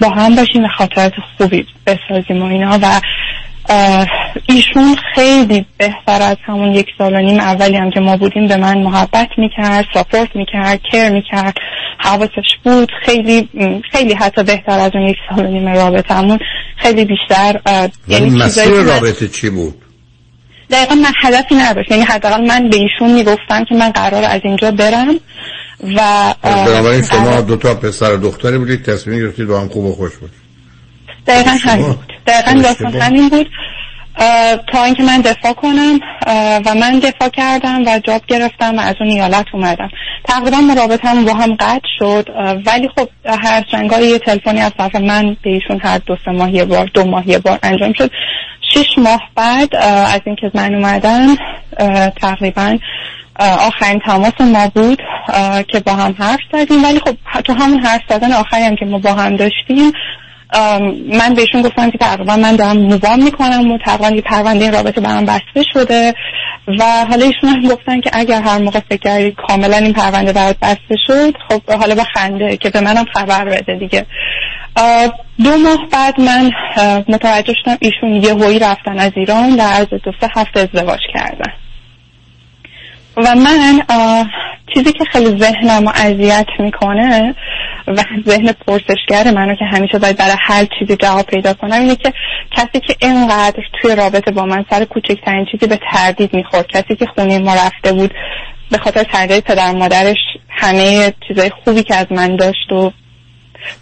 با 0.00 0.08
هم 0.08 0.36
باشیم 0.36 0.64
و 0.64 0.68
خاطرات 0.68 1.12
خوبی 1.38 1.66
بسازیم 1.86 2.42
و 2.42 2.44
اینا. 2.44 2.78
و 2.82 3.00
ایشون 4.48 4.96
خیلی 5.14 5.66
بهتر 5.78 6.22
از 6.22 6.36
همون 6.46 6.72
یک 6.72 6.86
سال 6.98 7.14
و 7.14 7.18
نیم 7.18 7.40
اولی 7.40 7.76
هم 7.76 7.90
که 7.90 8.00
ما 8.00 8.16
بودیم 8.16 8.48
به 8.48 8.56
من 8.56 8.78
محبت 8.78 9.28
می‌کرد 9.38 9.84
ساپورت 9.94 10.36
می‌کرد 10.36 10.80
کر 10.92 11.08
می‌کرد 11.08 11.54
حواسش 11.98 12.56
بود. 12.64 12.92
خیلی 13.02 13.48
خیلی 13.92 14.14
حتی 14.14 14.42
بهتر 14.42 14.78
از 14.78 14.90
اون 14.94 15.06
یک 15.06 15.16
سال 15.30 15.46
و 15.46 15.48
نیم 15.48 15.68
رابطمون 15.68 16.38
خیلی 16.76 17.04
بیشتر 17.04 17.60
یعنی 18.08 18.30
مسیر 18.30 18.68
رابطه 18.68 19.28
چی 19.28 19.50
بود؟ 19.50 19.74
دقیقا 20.70 20.94
من 20.94 21.12
هدفی 21.22 21.54
نداشت 21.54 21.90
یعنی 21.90 22.02
حداقل 22.02 22.46
من 22.46 22.68
به 22.70 22.76
ایشون 22.76 23.14
می‌گفتم 23.14 23.64
که 23.68 23.74
من 23.74 23.90
قرار 23.90 24.24
از 24.24 24.40
اینجا 24.44 24.70
برم 24.70 25.20
و 25.96 26.34
بنابراین 26.42 27.02
شما 27.02 27.40
دو 27.40 27.56
تا 27.56 27.74
پسر 27.74 28.12
و 28.12 28.16
دختری 28.16 28.58
بودید 28.58 28.82
تصمیم 28.82 29.18
گرفتید 29.20 29.46
با 29.46 29.60
هم 29.60 29.68
خوب 29.68 29.84
و 29.84 29.92
خوش 29.92 30.16
بود 30.16 30.30
دقیقا 31.26 31.50
همین 31.50 31.86
بود. 31.86 32.12
دقیقا 32.26 32.62
داستان 32.62 32.94
همین 32.94 33.28
بود. 33.28 33.46
تا 34.72 34.84
اینکه 34.84 35.02
من 35.02 35.20
دفاع 35.20 35.52
کنم 35.52 36.00
و 36.66 36.74
من 36.74 36.98
دفاع 36.98 37.28
کردم 37.28 37.82
و 37.86 37.98
جاب 37.98 38.22
گرفتم 38.26 38.78
و 38.78 38.80
از 38.80 38.94
اون 39.00 39.08
ایالت 39.08 39.46
اومدم. 39.52 39.90
تقریبا 40.24 40.56
مرابطم 40.56 41.24
با 41.24 41.34
هم 41.34 41.54
قطع 41.54 41.88
شد 41.98 42.28
ولی 42.66 42.88
خب 42.96 43.08
هر 43.24 43.64
چنگاه 43.72 44.02
یه 44.02 44.18
تلفنی 44.18 44.60
از 44.60 44.72
طرف 44.78 44.94
من 44.94 45.36
به 45.42 45.50
ایشون 45.50 45.80
هر 45.82 45.98
دو 45.98 46.16
سه 46.24 46.30
ماه 46.30 46.54
یه 46.54 46.64
بار 46.64 46.90
دو 46.94 47.04
ماه 47.04 47.28
یه 47.28 47.38
بار 47.38 47.58
انجام 47.62 47.92
شد. 47.92 48.10
شش 48.60 48.98
ماه 48.98 49.20
بعد 49.34 49.76
از 49.76 50.20
اینکه 50.24 50.50
من 50.54 50.74
اومدم 50.74 51.36
تقریبا 52.20 52.78
آخرین 53.38 53.98
تماس 53.98 54.40
ما 54.40 54.68
بود 54.74 55.02
که 55.68 55.80
با 55.80 55.92
هم 55.92 56.14
حرف 56.18 56.40
زدیم. 56.52 56.84
ولی 56.84 57.00
خب 57.00 57.42
تو 57.44 57.52
همون 57.52 57.78
حرف 57.78 58.02
زدن 58.10 58.32
آخری 58.32 58.62
هم 58.62 58.76
که 58.76 58.84
ما 58.84 58.98
با 58.98 59.12
هم 59.12 59.36
داشتیم 59.36 59.92
من 61.08 61.34
بهشون 61.36 61.62
گفتم 61.62 61.90
که 61.90 61.98
تقریبا 61.98 62.36
من 62.36 62.56
دارم 62.56 62.76
موام 62.76 63.22
می‌کنم 63.22 63.72
و 63.72 63.78
تقریبا 63.78 64.16
یه 64.16 64.22
پرونده 64.22 64.64
این 64.64 64.72
رابطه 64.72 65.00
برام 65.00 65.24
بسته 65.24 65.62
شده 65.72 66.14
و 66.78 66.84
حالا 67.10 67.26
ایشون 67.26 67.50
هم 67.50 67.68
گفتن 67.68 68.00
که 68.00 68.10
اگر 68.12 68.42
هر 68.42 68.58
موقع 68.58 68.80
فکر 68.90 69.30
کاملا 69.30 69.76
این 69.76 69.92
پرونده 69.92 70.32
برات 70.32 70.56
بسته 70.62 70.96
شد 71.06 71.34
خب 71.48 71.70
حالا 71.70 71.94
با 71.94 72.04
خنده 72.14 72.56
که 72.56 72.70
به 72.70 72.80
منم 72.80 73.04
خبر 73.14 73.44
بده 73.44 73.74
دیگه. 73.74 74.06
دو 75.44 75.56
ماه 75.56 75.78
بعد 75.92 76.20
من 76.20 76.50
متوجه 77.08 77.54
شدم 77.64 77.76
ایشون 77.80 78.22
یه 78.22 78.34
هویی 78.34 78.58
رفتن 78.58 78.98
از 78.98 79.12
ایران 79.16 79.56
در 79.56 79.68
عرض 79.68 79.88
دو 79.88 80.12
سه 80.20 80.28
هفته 80.36 80.60
ازدواج 80.60 81.00
کردن. 81.14 81.52
و 83.16 83.34
من 83.34 83.82
چیزی 84.74 84.92
که 84.92 85.04
خیلی 85.04 85.40
ذهنم 85.40 85.88
اذیت 85.88 86.46
می‌کنه 86.58 87.34
و 87.86 88.02
ذهن 88.26 88.52
پرسشگر 88.52 89.34
منو 89.34 89.54
که 89.54 89.64
همیشه 89.64 89.98
باید 89.98 90.16
برای 90.16 90.36
هر 90.40 90.66
چیزی 90.78 90.96
جواب 90.96 91.26
پیدا 91.26 91.54
کنم 91.54 91.80
اینه 91.80 91.96
که 91.96 92.12
کسی 92.50 92.80
که 92.80 92.96
اینقدر 92.98 93.62
توی 93.82 93.96
رابطه 93.96 94.30
با 94.30 94.42
من 94.42 94.64
سر 94.70 94.84
کوچکترین 94.84 95.46
چیزی 95.52 95.66
به 95.66 95.78
تردید 95.92 96.34
می‌خورد 96.34 96.66
کسی 96.66 96.96
که 96.96 97.06
خونه 97.06 97.38
ما 97.38 97.54
رفته 97.54 97.92
بود 97.92 98.14
به 98.70 98.78
خاطر 98.78 99.02
تردید 99.02 99.44
پدر 99.44 99.72
مادرش 99.72 100.16
همه 100.48 101.12
چیزای 101.28 101.50
خوبی 101.64 101.82
که 101.82 101.94
از 101.94 102.06
من 102.10 102.36
داشت 102.36 102.72
و 102.72 102.92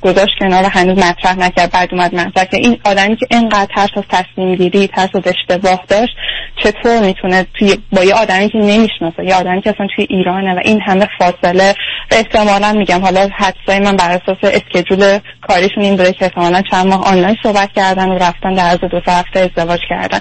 گذاشت 0.03 0.39
کنار 0.39 0.65
هنوز 0.65 0.99
مطرح 0.99 1.39
نکرد 1.39 1.73
بعد 1.73 1.89
اومد 1.93 2.15
مطرح 2.15 2.45
که 2.45 2.57
این 2.57 2.79
آدمی 2.85 3.17
که 3.17 3.27
اینقدر 3.31 3.69
ترس 3.77 3.91
از 3.97 4.05
تصمیم 4.09 4.55
گیری 4.55 4.87
ترس 4.87 5.09
از 5.15 5.23
اشتباه 5.27 5.85
داشت 5.89 6.17
چطور 6.57 7.01
می‌تونه 7.01 7.47
توی 7.59 7.79
با 7.93 8.05
یه 8.05 8.15
آدمی 8.15 8.49
که 8.49 8.59
نمی‌شناسه 8.59 9.25
یه 9.25 9.35
آدمی 9.35 9.63
که 9.63 9.71
اصلا 9.71 9.87
توی 9.97 10.07
ایرانه 10.11 10.55
و 10.55 10.61
این 10.65 10.81
همه 10.81 11.09
فاصله 11.19 11.75
احتمالا 12.11 12.73
میگم 12.73 13.01
حالا 13.01 13.29
حدسای 13.37 13.81
من 13.81 13.97
بر 13.97 14.11
اساس 14.11 14.39
اسکجول 14.43 15.19
کاریشون 15.49 15.83
این 15.83 15.97
بوده 15.97 16.13
که 16.13 16.25
احتمالا 16.25 16.63
چند 16.71 16.87
ماه 16.87 17.05
آنلاین 17.05 17.37
صحبت 17.43 17.71
کردن 17.77 18.09
و 18.09 18.19
رفتن 18.19 18.55
در 18.55 18.71
از 18.71 18.81
دو 18.81 19.01
هفته 19.07 19.41
ازدواج 19.41 19.81
کردن. 19.89 20.21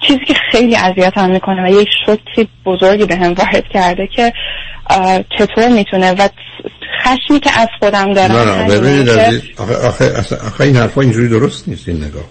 چیزی 0.00 0.24
که 0.24 0.34
خیلی 0.52 0.76
اذیتم 0.76 1.30
می‌کنه 1.30 1.64
و 1.64 1.80
یک 1.80 1.88
شوکی 2.06 2.48
بزرگی 2.64 3.04
به 3.04 3.16
هم 3.16 3.34
وارد 3.34 3.68
کرده 3.68 4.06
که 4.06 4.32
چطور 5.38 5.68
می‌تونه 5.68 6.12
و 6.12 6.28
خشمی 7.04 7.40
که 7.40 7.60
از 7.60 7.68
خودم 7.80 8.14
دارم 8.14 8.32
نه 8.32 8.44
نه 8.44 8.78
ببینید 8.78 9.08
آخه, 9.56 9.76
آخه, 9.76 10.36
آخه 10.46 10.60
این 10.60 10.76
حرفا 10.76 11.00
اینجوری 11.00 11.28
درست 11.28 11.68
نیست 11.68 11.88
این 11.88 12.04
نگاه. 12.04 12.24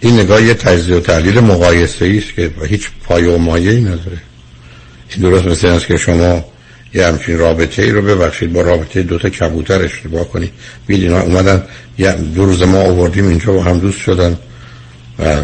این 0.00 0.20
نگاه 0.20 0.42
یه 0.42 0.54
تجزیه 0.54 0.96
و 0.96 1.00
تحلیل 1.00 1.40
مقایسه 1.40 2.20
است 2.22 2.34
که 2.34 2.50
هیچ 2.68 2.88
پای 3.04 3.24
و 3.24 3.38
مایه 3.38 3.70
ای 3.70 3.80
نداره. 3.80 4.18
این 5.10 5.30
درست 5.30 5.46
مثل 5.46 5.68
است 5.68 5.86
که 5.86 5.96
شما 5.96 6.44
یه 6.94 7.06
همچین 7.06 7.38
رابطه 7.38 7.82
ای 7.82 7.90
رو 7.90 8.02
ببخشید 8.02 8.52
با 8.52 8.60
رابطه 8.60 9.02
دوتا 9.02 9.28
کبوتر 9.28 9.82
اشتباه 9.82 10.28
کنید. 10.28 10.52
بیدین 10.86 11.12
اومدن 11.12 11.62
یه 11.98 12.12
دو 12.12 12.46
روز 12.46 12.62
ما 12.62 12.78
آوردیم 12.78 13.28
اینجا 13.28 13.52
و 13.52 13.62
هم 13.62 13.78
دوست 13.78 13.98
شدن. 13.98 14.38
و 15.18 15.36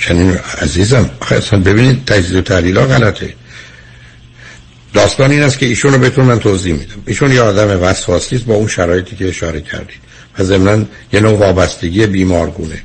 چنین 0.00 0.36
عزیزم 0.62 1.10
اصلا 1.30 1.60
ببینید 1.60 2.04
تجزیه 2.04 2.38
و 2.38 2.42
تحلیل 2.42 2.78
ها 2.78 2.86
غلطه. 2.86 3.34
داستان 4.94 5.30
این 5.30 5.42
است 5.42 5.58
که 5.58 5.66
ایشون 5.66 5.92
رو 5.92 5.98
بهتون 5.98 6.24
من 6.24 6.38
توضیح 6.38 6.72
میدم. 6.72 7.02
ایشون 7.06 7.32
یه 7.32 7.40
آدم 7.40 7.82
وسواسی 7.82 8.38
با 8.38 8.54
اون 8.54 8.68
شرایطی 8.68 9.16
که 9.16 9.28
اشاره 9.28 9.60
کردید. 9.60 10.00
و 10.38 10.44
ضمن 10.44 10.86
یه 11.12 11.20
نوع 11.20 11.38
وابستگی 11.38 12.06
بیمارگونه. 12.06 12.82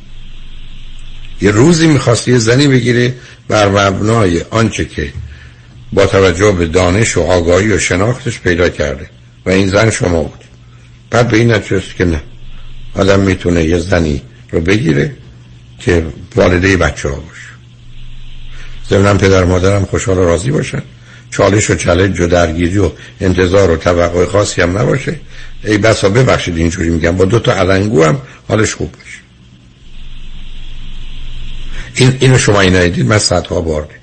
یه 1.42 1.52
روزی 1.52 1.88
می‌خواست 1.88 2.28
یه 2.28 2.38
زنی 2.38 2.68
بگیره 2.68 3.14
بر 3.48 3.68
مبنای 3.68 4.42
آنچه 4.50 4.86
که 4.86 5.14
با 5.94 6.06
توجه 6.06 6.52
به 6.52 6.68
دانش 6.68 7.18
و 7.18 7.22
آگاهی 7.22 7.72
و 7.72 7.80
شناختش 7.80 8.40
پیدا 8.40 8.70
کرده. 8.70 9.10
و 9.46 9.50
این 9.50 9.70
زن 9.70 9.90
شما 9.90 10.24
بود. 10.24 10.44
بعد 11.10 11.28
به 11.28 11.38
این 11.38 11.52
نتیجه 11.52 11.82
که 11.98 12.06
نه. 12.06 12.22
آدم 12.96 13.20
می‌تونه 13.20 13.64
یه 13.64 13.78
زنی 13.78 14.22
رو 14.52 14.62
بگیره 14.62 15.16
که 15.80 16.06
والده 16.36 16.78
بچه 16.78 17.10
ها 17.10 17.16
باشه. 17.16 17.50
ضمن 18.90 19.18
پدر 19.18 19.44
مادرم 19.44 19.86
خوشحال 19.86 20.18
و 20.18 20.24
راضی 20.24 20.52
باشن. 20.52 20.82
چالش 21.32 21.70
و 21.70 21.76
چلنج 21.76 22.20
و 22.20 22.28
درگیری 22.28 22.78
و 22.78 22.92
انتظار 23.22 23.72
و 23.72 23.78
توقع 23.78 24.26
خاصی 24.26 24.62
هم 24.62 24.78
نباشه. 24.78 25.20
ای 25.64 25.78
بسا 25.78 26.10
ببخشید 26.10 26.58
اینجوری 26.58 26.90
میگم. 26.90 27.18
با 27.18 27.26
دو 27.26 27.40
تا 27.40 27.54
علنگو 27.54 28.04
هم 28.04 28.22
حالش 28.48 28.74
خوب 28.74 28.92
باشه. 28.92 29.20
این 31.96 32.18
اینو 32.20 32.38
شما 32.38 32.62
این 32.62 32.76
ندید 32.76 33.06
من 33.06 33.20
صدها 33.20 33.62
بار 33.62 33.82
دیدم. 33.82 33.96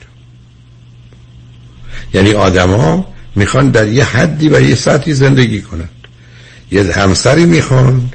یعنی 2.15 2.33
آدما 2.33 3.15
می‌خوان 3.37 3.71
در 3.71 3.89
یه 3.89 4.05
حدی 4.05 4.49
و 4.49 4.61
یه 4.61 4.75
سطحی 4.75 5.15
زندگی 5.15 5.62
کنند. 5.62 5.91
یه 6.71 6.93
همسری 6.93 7.47
می‌خوان 7.47 8.11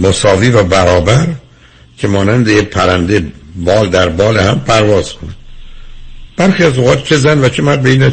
مساوی 0.00 0.48
و 0.48 0.62
برابر 0.62 1.28
که 1.98 2.08
مانند 2.08 2.48
یه 2.48 2.62
پرنده 2.62 3.32
بال 3.56 3.90
در 3.90 4.08
بال 4.08 4.38
هم 4.38 4.60
پرواز 4.60 5.12
کنند. 5.12 5.36
برخی 6.36 6.64
از 6.64 6.78
اوقات 6.78 7.04
چه 7.04 7.16
زن 7.16 7.44
و 7.44 7.48
چه 7.48 7.62
مرد 7.62 7.82
به 7.82 7.90
این 7.90 8.12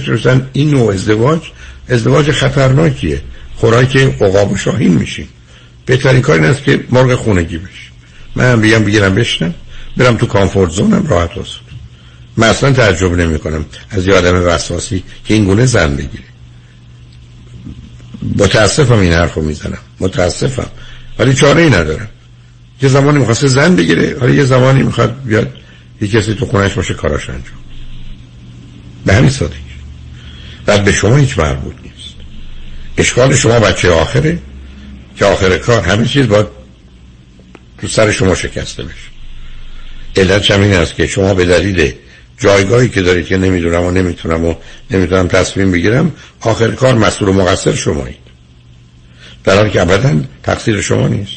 این 0.53 0.71
نوع 0.71 0.93
ازدواج 0.93 1.41
ازدواج 1.89 2.31
خطرناکیه. 2.31 3.21
خوراک 3.55 3.97
عقاب 3.97 4.51
و 4.51 4.57
شاهین 4.57 4.93
میشین 4.93 5.27
بهترین 5.85 6.21
کار 6.21 6.35
این 6.35 6.45
است 6.45 6.63
که 6.63 6.83
مرغ 6.89 7.15
خونگی 7.15 7.57
بشی 7.57 7.89
من 8.35 8.51
هم 8.51 8.61
بگم 8.61 8.83
بگیرم 8.83 9.15
بشنم. 9.15 9.53
برم 9.97 10.17
تو 10.17 10.25
کامفورت 10.25 10.71
زونم 10.71 11.07
راحت 11.07 11.37
واسد 11.37 11.71
من 12.37 12.47
اصلا 12.47 12.71
تعجب 12.71 13.13
نمی 13.13 13.39
کنم 13.39 13.65
از 13.89 14.07
یه 14.07 14.13
آدم 14.13 14.45
وسواسی 14.45 15.03
که 15.25 15.33
این 15.33 15.45
گونه 15.45 15.65
زن 15.65 15.95
بگیره. 15.95 16.23
متاسفم 18.37 18.99
این 18.99 19.13
حرف 19.13 19.33
رو 19.33 19.41
می‌زنم. 19.41 19.77
متاسفم. 19.99 20.67
ولی 21.19 21.33
چاره 21.33 21.61
ای 21.61 21.69
ندارم. 21.69 22.09
یه 22.81 22.89
زمانی 22.89 23.19
می‌خواسته 23.19 23.47
زن 23.47 23.75
بگیره 23.75 24.17
حالا 24.19 24.33
یه 24.33 24.43
زمانی 24.43 24.83
می‌خواد 24.83 25.23
بیاد 25.23 25.53
یه 26.01 26.07
کسی 26.07 26.33
تو 26.35 26.45
خونش 26.45 26.73
باشه 26.73 26.93
کاراش 26.93 27.29
انجام. 27.29 27.60
به 29.05 29.13
همین 29.13 29.29
سادگی. 29.29 29.55
بعد 30.65 30.83
به 30.83 30.91
شما 30.91 31.15
هیچ 31.15 31.39
مربوط 31.39 31.75
نیست. 31.83 32.13
اشکال 32.97 33.35
شما 33.35 33.59
بچه 33.59 33.91
آخره 33.91 34.39
که 35.15 35.25
آخر 35.25 35.57
کار 35.57 35.81
همه 35.81 36.05
چیز 36.05 36.27
باید 36.27 36.47
تو 37.81 37.87
سر 37.87 38.11
شما 38.11 38.35
شکسته 38.35 38.83
بشه. 38.83 39.11
علت 40.15 40.51
این 40.51 40.73
است 40.73 40.95
که 40.95 41.07
شما 41.07 41.33
به 41.33 41.45
دلیل 41.45 41.93
جایگاهی 42.37 42.89
که 42.89 43.01
دارید 43.01 43.25
که 43.25 43.37
نمی‌دونم 43.37 43.83
و 43.83 43.91
نمی‌تونم 43.91 44.45
و 44.45 44.55
نمی‌تونم 44.91 45.27
تصمیم 45.27 45.71
بگیرم 45.71 46.11
آخر 46.41 46.71
کار 46.71 46.93
مسئول 46.93 47.29
و 47.29 47.33
مقصر 47.33 47.75
شمایید. 47.75 48.17
در 49.43 49.55
حالی 49.55 49.69
که 49.69 49.81
ابدا 49.81 50.21
تقصیر 50.43 50.81
شما 50.81 51.07
نیست. 51.07 51.31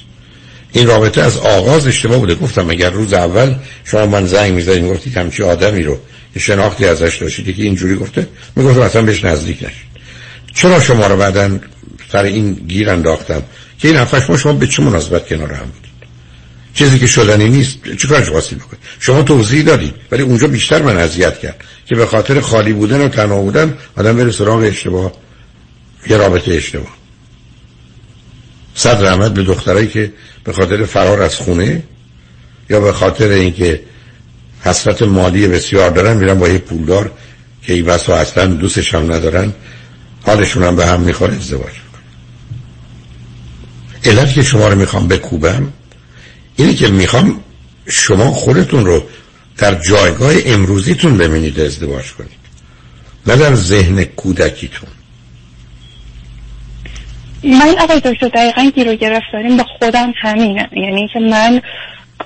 این 0.72 0.86
رابطه 0.86 1.22
از 1.22 1.36
آغاز 1.36 1.86
اشتباه 1.86 2.18
بوده. 2.18 2.34
گفتم 2.34 2.70
اگر 2.70 2.90
روز 2.90 3.12
اول 3.12 3.54
شما 3.84 4.06
من 4.06 4.26
زنگ 4.26 4.52
می‌زدید 4.52 4.84
گفتید 4.84 5.16
همچی 5.16 5.42
آدمی 5.42 5.82
رو 5.82 5.98
شناختی 6.38 6.86
ازش 6.86 7.16
داشتید. 7.20 7.56
که 7.56 7.62
اینجوری 7.62 7.94
گفته 7.94 8.26
می‌گفتم 8.56 8.80
اصلا 8.80 9.02
بهش 9.02 9.24
نزدیک 9.24 9.56
نشید 9.56 9.94
چرا 10.54 10.80
شما 10.80 11.06
رو 11.06 11.16
بعدا 11.16 11.58
سر 12.12 12.22
این 12.22 12.52
گیر 12.52 12.90
انداختم؟ 12.90 13.42
که 13.78 13.88
این 13.88 13.96
هفتش 13.96 14.30
ما 14.30 14.36
شما 14.36 14.52
به 14.52 14.66
چه 14.66 14.82
مناسبت 14.82 15.28
کنار 15.28 15.52
هم 15.52 15.66
بودید 15.66 15.94
چیزی 16.74 16.98
که 16.98 17.06
شدنی 17.06 17.48
نیست 17.48 17.78
چه 17.98 18.08
کارش 18.08 18.28
واسه 18.28 18.56
بکنید 18.56 18.82
شما 19.00 19.22
توضیح 19.22 19.62
دادید 19.62 19.94
ولی 20.10 20.22
اونجا 20.22 20.46
بیشتر 20.46 20.82
من 20.82 20.96
اذیت 20.96 21.38
کرد 21.38 21.64
که 21.86 21.94
به 21.94 22.06
خاطر 22.06 22.40
خالی 22.40 22.72
بودن 22.72 23.00
و 23.00 23.08
تنها 23.08 23.42
بودن 23.42 23.74
آدم 23.96 24.16
بره 24.16 24.30
سراغ 24.30 24.60
اشتباه 24.60 25.12
یه 26.10 26.16
رابطه 26.16 26.54
اشتباه. 26.54 26.96
صد 28.74 29.04
رحمت 29.04 29.34
به 29.34 29.42
دخترایی 29.42 29.88
که 29.88 30.12
به 30.44 30.52
خاطر 30.52 30.84
فرار 30.84 31.22
از 31.22 31.36
خونه 31.36 31.82
یا 32.70 32.80
به 32.80 32.92
خاطر 32.92 33.28
اینکه 33.28 33.80
حسرت 34.64 35.02
مالی 35.02 35.48
بسیار 35.48 35.90
دارن 35.90 36.16
میرن 36.16 36.38
با 36.38 36.48
یه 36.48 36.58
پولدار 36.58 37.10
که 37.62 37.72
ای 37.72 37.82
بس 37.82 38.10
اصلا 38.10 38.46
دوستش 38.46 38.94
هم 38.94 39.12
ندارن 39.12 39.52
حالشون 40.26 40.62
هم 40.62 40.76
به 40.76 40.86
هم 40.86 41.00
می‌خوره 41.00 41.34
ازدواج 41.34 41.72
علت 44.04 44.32
که 44.32 44.42
شما 44.42 44.68
رو 44.68 44.78
می‌خوام 44.78 45.08
بکوبم 45.08 45.72
اینه 46.56 46.74
که 46.74 46.88
می‌خوام 46.88 47.40
شما 47.86 48.30
خودتون 48.30 48.86
رو 48.86 49.02
در 49.58 49.74
جایگاه 49.74 50.32
امروزیتون 50.46 51.18
ببینید 51.18 51.60
ازدواج 51.60 52.12
کنید. 52.12 52.44
نه 53.26 53.36
در 53.36 53.54
ذهن 53.54 54.04
کودکیتون. 54.04 54.88
من 57.44 57.74
آقای 57.80 58.00
دکتر 58.00 58.28
دقیقا 58.28 58.70
گیر 58.74 58.88
و 58.88 58.94
گرفتاریم 58.94 59.56
به 59.56 59.64
خودم 59.78 60.12
همینه 60.22 60.68
یعنی 60.72 61.08
که 61.12 61.20
من 61.20 61.62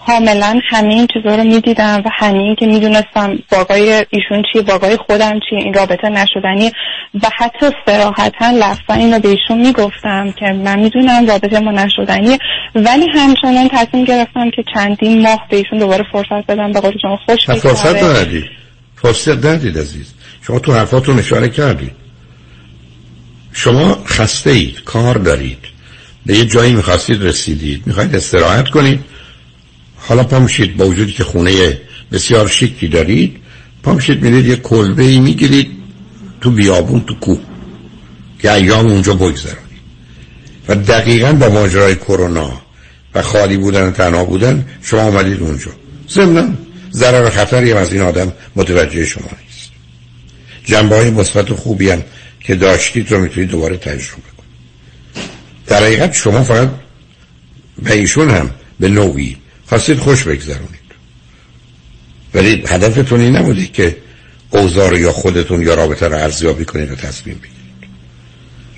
کاملا 0.06 0.61
همین 0.70 1.06
چیزا 1.06 1.37
رو 1.37 1.44
می‌دیدم 1.44 2.02
و 2.04 2.08
همین 2.12 2.54
که 2.54 2.66
می‌دونستم 2.66 3.38
باقای 3.52 3.92
ایشون 4.11 4.42
چیه 4.52 4.62
باقای 4.62 4.96
خودم 4.96 5.40
چیه 5.50 5.58
این 5.58 5.74
رابطه 5.74 6.08
نشدنی. 6.08 6.72
و 7.14 7.30
حتی 7.38 7.66
سراحتا 7.87 8.50
لفظا 8.50 8.94
این 8.94 9.14
رو 9.14 9.20
به 9.20 9.28
ایشون 9.28 9.58
می‌گفتم 9.66 10.34
که 10.38 10.46
من 10.46 10.78
می‌دونم 10.78 11.26
رابطه 11.26 11.61
ما 11.61 11.70
نشدنی 11.70 12.38
ولی 12.74 13.06
همچنان 13.14 13.68
تصمیم 13.68 14.04
گرفتم 14.04 14.50
که 14.50 14.64
چندین 14.74 15.22
ماه 15.22 15.46
به 15.50 15.56
ایشون 15.56 15.78
دوباره 15.78 16.04
فرصت 16.12 16.46
بدم 16.48 16.72
به 16.72 16.80
قول 16.80 16.98
شما 17.02 17.18
خوش 17.26 17.61
فرصت 17.61 18.02
ندید 18.02 18.44
فرصت 19.02 19.44
ندید 19.44 19.78
عزیز. 19.78 20.14
شما 20.42 20.58
تو 20.58 20.72
حرفاتون 20.72 21.18
اشاره 21.18 21.48
کردید. 21.48 21.92
شما 23.52 23.98
خسته 24.06 24.50
اید 24.50 24.84
کار 24.84 25.14
دارید. 25.14 25.58
به 26.26 26.34
یه 26.34 26.44
جایی 26.44 26.72
می‌خواستید 26.72 27.22
رسیدید. 27.22 27.82
می‌خواید 27.87 28.16
استراحت 28.16 28.68
کنید. 28.68 29.04
حالا 30.08 30.24
پامشید 30.24 30.76
با 30.76 30.86
وجودی 30.86 31.12
که 31.12 31.24
خونه 31.24 31.80
بسیار 32.12 32.48
شیکی 32.48 32.88
دارید 32.88 33.36
پامشید 33.82 34.22
میرید 34.22 34.46
یه 34.46 34.56
کلبه 34.56 35.02
ای 35.02 35.18
می‌گیرید 35.18 35.70
تو 36.40 36.50
بیابون 36.50 37.00
تو 37.00 37.14
کوه 37.14 37.40
که 38.38 38.52
ایام 38.52 38.86
اونجا 38.86 39.14
بگذارید 39.14 39.68
و 40.68 40.74
دقیقا 40.74 41.32
با 41.32 41.48
ماجرای 41.48 41.94
کرونا 41.94 42.62
و 43.14 43.22
خالی 43.22 43.56
بودن 43.56 43.88
و 43.88 43.90
تنها 43.90 44.24
بودن 44.24 44.66
شما 44.82 45.00
آمدید 45.00 45.40
اونجا. 45.40 45.70
ضمنا 46.08 46.48
ضرر 46.92 47.30
خطری 47.30 47.70
هم 47.70 47.76
از 47.76 47.92
این 47.92 48.02
آدم 48.02 48.32
متوجه 48.56 49.04
شما 49.04 49.30
نیست. 49.42 49.70
جنبه 50.64 50.96
های 50.96 51.10
مثبت 51.10 51.52
خوبی 51.52 51.90
هم 51.90 52.02
که 52.40 52.54
داشتید 52.54 53.12
رو 53.12 53.20
می‌تونید 53.20 53.50
دوباره 53.50 53.76
تجربه 53.76 54.22
کنید. 54.22 55.28
در 55.66 55.82
حقیقت 55.82 56.12
شما 56.12 56.42
فقط 56.42 56.70
به 57.82 57.92
ایشون 57.92 58.30
هم 58.30 58.50
به 58.80 58.88
نوعی 58.88 59.36
خواستید 59.68 59.98
خوش 59.98 60.24
بگذرونید. 60.24 60.88
ولی 62.35 62.64
هدفتون 62.68 63.20
این 63.20 63.37
نبوده 63.37 63.66
که 63.66 63.96
اوزار 64.50 64.98
یا 64.98 65.12
خودتون 65.12 65.62
یا 65.62 65.74
رابطه 65.74 66.09
رو 66.09 66.16
ارزیابی 66.16 66.64
کنید 66.64 66.90
و 66.92 66.94
تصمیم 66.94 67.35
بگیرید. 67.35 67.59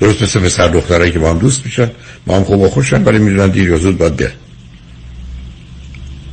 درست 0.00 0.22
مثل 0.22 0.40
پسر 0.40 0.68
دخترایی 0.68 1.12
که 1.12 1.18
با 1.18 1.30
هم 1.30 1.38
دوست 1.38 1.64
میشن 1.64 1.90
با 2.26 2.36
هم 2.36 2.44
خوب 2.44 2.60
و 2.60 2.68
خوشن 2.68 3.04
ولی 3.04 3.18
می‌دونن 3.18 3.48
دیر 3.48 3.68
یا 3.68 3.76
زود 3.76 3.98
باید 3.98 4.16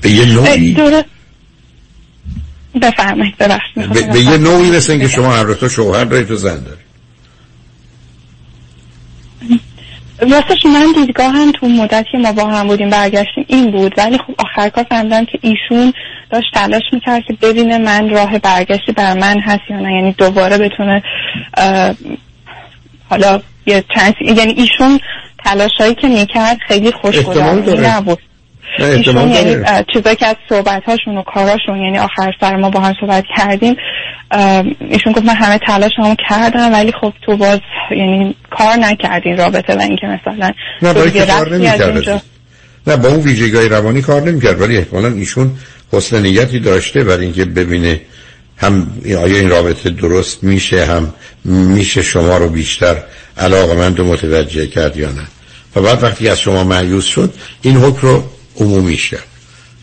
به 0.01 0.09
یه 0.09 0.25
نوعی 0.25 0.77
بفرمایید 2.81 3.37
به, 3.37 4.01
به 4.13 4.19
یه 4.19 4.37
نوعی 4.37 4.71
مثل 4.71 4.91
اینکه 4.91 5.07
شما 5.07 5.35
هر 5.35 5.53
تو 5.53 5.69
شوهر 5.69 6.03
دارید 6.03 6.31
و 6.31 6.35
زن 6.35 6.63
دارید. 6.63 6.86
راستش 10.19 10.65
من 10.65 10.91
دیدگاهم 10.95 11.51
تو 11.51 11.67
مدت 11.67 12.05
که 12.11 12.17
ما 12.17 12.31
با 12.31 12.45
هم 12.45 12.67
بودیم 12.67 12.89
برگشتیم 12.89 13.45
این 13.47 13.71
بود. 13.71 13.93
ولی 13.97 14.17
خب 14.17 14.33
آخر 14.37 14.69
کار 14.69 14.85
فهمیدم 14.89 15.25
که 15.25 15.39
ایشون 15.41 15.93
داشت 16.29 16.47
تلاش 16.53 16.83
می‌کرد 16.93 17.23
که 17.27 17.33
ببینه 17.41 17.77
من 17.77 18.09
راه 18.09 18.39
برگشتی 18.39 18.91
بر 18.91 19.13
من 19.13 19.39
هست 19.39 19.61
یا 19.69 19.79
نه. 19.79 19.93
یعنی 19.93 20.11
دوباره 20.11 20.57
بتونه 20.57 21.03
حالا 23.09 23.41
یه 23.65 23.83
چند 23.95 24.13
یعنی 24.21 24.53
ایشون 24.53 24.99
تلاشایی 25.45 25.95
که 25.95 26.07
می‌کرد 26.07 26.57
خیلی 26.67 26.91
خوش 26.91 27.15
نبود. 27.67 28.19
ایشون 28.79 29.29
یعنی 29.29 29.65
چیزایی 29.93 30.15
که 30.15 30.27
از 30.27 30.35
صحبت 30.49 30.83
هاشون 30.83 31.17
و 31.17 31.23
کاراشون 31.23 31.77
یعنی 31.77 31.99
آخر 31.99 32.33
سر 32.41 32.55
ما 32.55 32.69
با 32.69 32.79
هم 32.79 32.93
صحبت 33.01 33.23
کردیم 33.37 33.75
ایشون 34.89 35.13
گفت 35.13 35.25
من 35.25 35.35
همه 35.35 35.59
تلاش 35.67 35.91
هم 35.97 36.15
کردم 36.29 36.73
ولی 36.73 36.91
خب 37.01 37.13
تو 37.21 37.37
باز 37.37 37.59
یعنی 37.91 38.35
کار 38.51 38.75
نکردین 38.75 39.37
رابطه 39.37 39.75
و 39.75 39.79
اینکه 39.79 40.07
مثلا 40.07 40.51
نه 40.81 40.93
برای 40.93 41.11
که 41.11 41.25
کار 41.25 41.55
نمی‌کرد 41.55 42.23
نه 42.87 42.97
با 42.97 43.09
اون 43.09 43.19
ویژگی 43.19 43.69
روانی 43.69 44.01
کار 44.01 44.21
نمی‌کرد 44.21 44.61
ولی 44.61 44.77
احتمالا 44.77 45.07
ایشون 45.07 45.51
حسن 45.93 46.21
نیتی 46.21 46.59
داشته 46.59 47.03
برای 47.03 47.25
اینکه 47.25 47.45
ببینه 47.45 48.01
هم 48.57 48.87
آیا 49.05 49.25
این 49.25 49.49
رابطه 49.49 49.89
درست 49.89 50.43
میشه 50.43 50.85
هم 50.85 51.13
میشه 51.45 52.01
شما 52.01 52.37
رو 52.37 52.49
بیشتر 52.49 52.95
علاقه 53.37 53.73
من 53.73 53.97
رو 53.97 54.03
متوجه 54.03 54.67
کرد 54.67 54.97
یا 54.97 55.11
نه. 55.11 55.27
و 55.75 55.81
بعد 55.81 56.03
وقتی 56.03 56.29
از 56.29 56.39
شما 56.39 56.63
معیوز 56.63 57.03
شد 57.03 57.33
این 57.61 57.77
حکم 57.77 58.07
رو 58.07 58.23
عمومی 58.57 58.95
کرد 58.95 59.23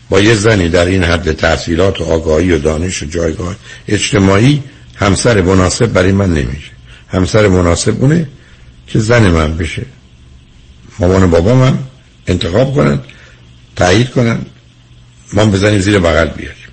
با 0.09 0.19
یه 0.19 0.35
زنی 0.35 0.69
در 0.69 0.85
این 0.85 1.03
حد 1.03 1.31
تحصیلات 1.31 2.01
و 2.01 2.03
آگاهی 2.03 2.51
و 2.51 2.59
دانش 2.59 3.03
و 3.03 3.05
جایگاه 3.05 3.55
اجتماعی 3.87 4.63
همسر 4.95 5.41
مناسب 5.41 5.85
برای 5.85 6.11
من 6.11 6.33
نمیشه. 6.33 6.71
همسر 7.07 7.47
مناسب 7.47 8.01
اونه 8.01 8.27
که 8.87 8.99
زن 8.99 9.29
من 9.29 9.57
بشه. 9.57 9.85
مامان 10.99 11.29
بابا 11.29 11.55
من 11.55 11.77
انتخاب 12.27 12.75
کنن 12.75 12.99
تایید 13.75 14.09
کنن. 14.09 14.45
ما 15.33 15.45
بزنیم 15.45 15.79
زیر 15.79 15.99
بغل 15.99 16.27
بیاریم. 16.27 16.64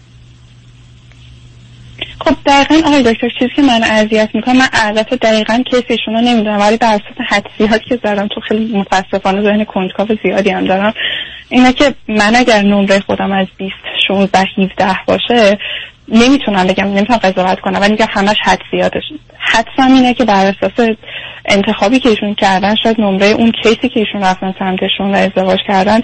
خب 2.25 2.35
دقیقا 2.47 2.89
آقای 2.89 3.03
دکتر 3.03 3.29
چیزی 3.39 3.51
که 3.57 3.63
من 3.63 3.85
اذیت 3.85 4.31
می‌کنم 4.35 4.57
من 4.57 4.69
البته 4.73 5.17
دقیقا 5.17 5.63
کیس 5.71 5.83
ایشون 5.89 6.15
رو 6.15 6.21
نمی‌دونم 6.21 6.61
ولی 6.61 6.77
بر 6.77 6.95
اساس 6.95 7.27
حدسیاتی 7.29 7.85
که 7.85 7.99
زدم 8.05 8.29
تو 8.29 8.41
خیلی 8.41 8.79
متاسفانه 8.79 9.43
ذهن 9.43 9.65
کنجکاو 9.65 10.09
زیادی 10.23 10.51
هم 10.51 10.65
دارم. 10.65 10.95
اینه 11.49 11.73
که 11.73 11.95
من 12.09 12.37
اگر 12.37 12.63
نمره 12.63 13.01
خودم 13.01 13.33
از 13.33 13.47
20 13.57 13.75
16 14.09 14.45
17 14.59 14.97
باشه 15.07 15.59
نمی‌تونم 16.09 16.67
بگم 16.67 16.85
نمی‌تونم 16.85 17.19
قضاوت 17.19 17.61
کنم 17.61 17.81
ولی 17.81 17.91
میگم 17.91 18.07
همش 18.11 18.37
حدسیاتش 18.43 19.03
حدسم 19.39 19.95
اینه 19.95 20.15
که 20.15 20.25
بر 20.25 20.47
اساس 20.47 20.89
انتخابی 21.45 21.99
که 21.99 22.09
ایشون 22.09 22.35
کردن 22.35 22.75
شاید 22.83 23.01
نمره 23.01 23.27
اون 23.27 23.53
کیسی 23.63 23.89
که 23.89 24.01
ایشون 24.01 24.23
رفتن 24.23 24.55
سمتشون 24.59 25.15
و 25.15 25.15
ازدواج 25.15 25.59
کردن 25.69 26.01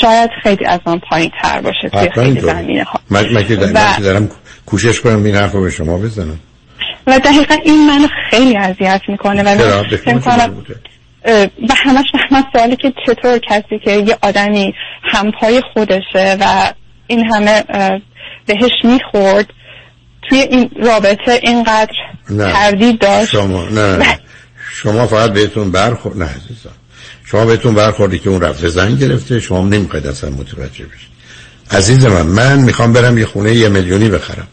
شاید 0.00 0.30
خیلی 0.42 0.64
از 0.64 0.80
من 0.86 0.98
پایین 1.10 1.30
تر 1.42 1.60
باشه 1.60 1.88
توی 1.92 2.10
خیلی 2.14 2.40
زمینه 2.40 2.84
ها. 2.84 3.00
من, 3.10 3.32
من 3.32 3.46
که 3.46 3.56
دارم 4.02 4.30
کوشش 4.66 5.00
کنم 5.00 5.24
این 5.24 5.34
حرف 5.34 5.52
رو 5.52 5.62
به 5.62 5.70
شما 5.70 5.98
بزنم. 5.98 6.38
و 7.06 7.18
دقیقا 7.18 7.54
این 7.64 7.86
منو 7.86 8.08
خیلی 8.30 8.56
اذیت 8.56 9.00
می‌کنه 9.08 9.42
و 9.42 9.48
و 11.68 11.74
همش 11.76 12.04
من 12.32 12.44
سوالی 12.52 12.76
که 12.76 12.92
چطور 13.06 13.38
کسی 13.38 13.78
که 13.84 13.92
یه 13.92 14.18
آدمی 14.22 14.74
همپای 15.02 15.62
خودشه 15.74 16.36
و 16.40 16.72
این 17.06 17.24
همه 17.34 17.64
بهش 18.46 18.72
می‌خورد 18.84 19.46
توی 20.28 20.38
این 20.38 20.70
رابطه 20.82 21.40
اینقدر 21.42 21.92
تردید 22.28 22.98
داشت؟ 22.98 23.30
شما 23.30 23.64
نه. 23.64 24.18
شما 24.72 25.06
فقط 25.06 25.32
بهتون 25.32 25.70
برخورد 25.70 26.16
نه 26.18 26.24
عزیزم 26.24 26.70
شما 27.26 27.46
بهتون 27.46 27.74
برخوردی 27.74 28.18
که 28.18 28.30
اون 28.30 28.40
رفته 28.40 28.68
زن 28.68 28.96
گرفته 28.96 29.40
شما 29.40 29.68
نمی‌خواید 29.68 30.06
اصلا 30.06 30.30
متوجه 30.30 30.84
بشید. 30.84 31.16
عزیز 31.70 32.04
من 32.04 32.26
من 32.26 32.58
می‌خوام 32.58 32.92
برم 32.92 33.18
یه 33.18 33.26
خونه 33.26 33.54
یه 33.54 33.68
میلیونی 33.68 34.08
بخرم. 34.08 34.46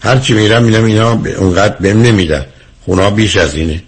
هرچی 0.00 0.34
میرم 0.34 0.62
میرم 0.62 0.84
اینا 0.84 1.20
اونقدر 1.38 1.76
بهم 1.76 2.02
نمیدن. 2.02 2.46
خونه 2.84 3.10
بیش 3.10 3.36
از 3.36 3.54
اینه. 3.54 3.82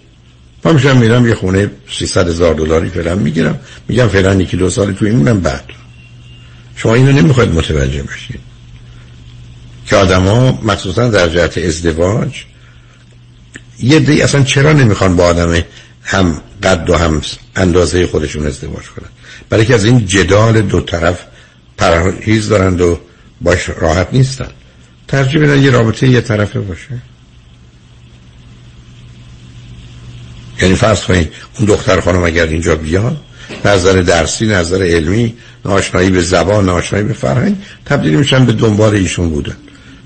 من 0.63 0.73
میشم 0.73 0.97
میرم 0.97 1.27
یه 1.27 1.35
خونه 1.35 1.71
300 1.91 2.27
هزار 2.27 2.53
دلاری 2.53 2.89
فعلا 2.89 3.15
می‌گیرم. 3.15 3.59
میگم 3.87 4.07
فعلا 4.07 4.33
یکی 4.33 4.57
دو 4.57 4.69
سال 4.69 4.93
تو 4.93 5.05
این 5.05 5.39
بعد. 5.39 5.63
شما 6.75 6.93
اینو 6.93 7.11
نمی‌خواید 7.11 7.53
متوجه 7.53 8.03
بشید. 8.03 8.39
که 9.85 9.95
آدما 9.95 10.59
مخصوصا 10.63 11.09
در 11.09 11.27
جهت 11.29 11.57
ازدواج 11.57 12.43
یه 13.79 13.99
دی 13.99 14.21
اصلا 14.21 14.43
چرا 14.43 14.73
نمی‌خوان 14.73 15.15
با 15.15 15.25
آدم 15.25 15.63
هم 16.03 16.41
قد 16.63 16.89
و 16.89 16.95
هم 16.95 17.21
اندازه 17.55 18.07
خودشون 18.07 18.47
ازدواج 18.47 18.85
کنن. 18.85 19.09
برای 19.49 19.65
که 19.65 19.73
از 19.73 19.85
این 19.85 20.05
جدال 20.05 20.61
دو 20.61 20.81
طرف 20.81 21.19
پرهیز 21.77 22.49
دارند 22.49 22.81
و 22.81 22.99
باش 23.41 23.69
راحت 23.69 24.07
نیستن. 24.11 24.49
ترجیح 25.07 25.41
بدن 25.41 25.63
یه 25.63 25.71
رابطه 25.71 26.07
یه 26.07 26.21
طرفه 26.21 26.59
باشه. 26.59 27.01
یعنی 30.61 30.75
فرض 30.75 31.01
کنید 31.01 31.33
اون 31.57 31.65
دختر 31.67 31.99
خانم 31.99 32.23
اگر 32.23 32.45
اینجا 32.45 32.75
بیاد 32.75 33.17
نظر 33.65 34.01
درسی 34.01 34.47
نظر 34.47 34.83
علمی 34.83 35.35
ناشنایی 35.65 36.09
به 36.09 36.21
زبان 36.21 36.65
ناشنایی 36.65 37.05
به 37.05 37.13
فرهنگ 37.13 37.55
تبدیل 37.85 38.15
میشن 38.15 38.45
به 38.45 38.53
دنبال 38.53 38.95
ایشون 38.95 39.29
بودن. 39.29 39.57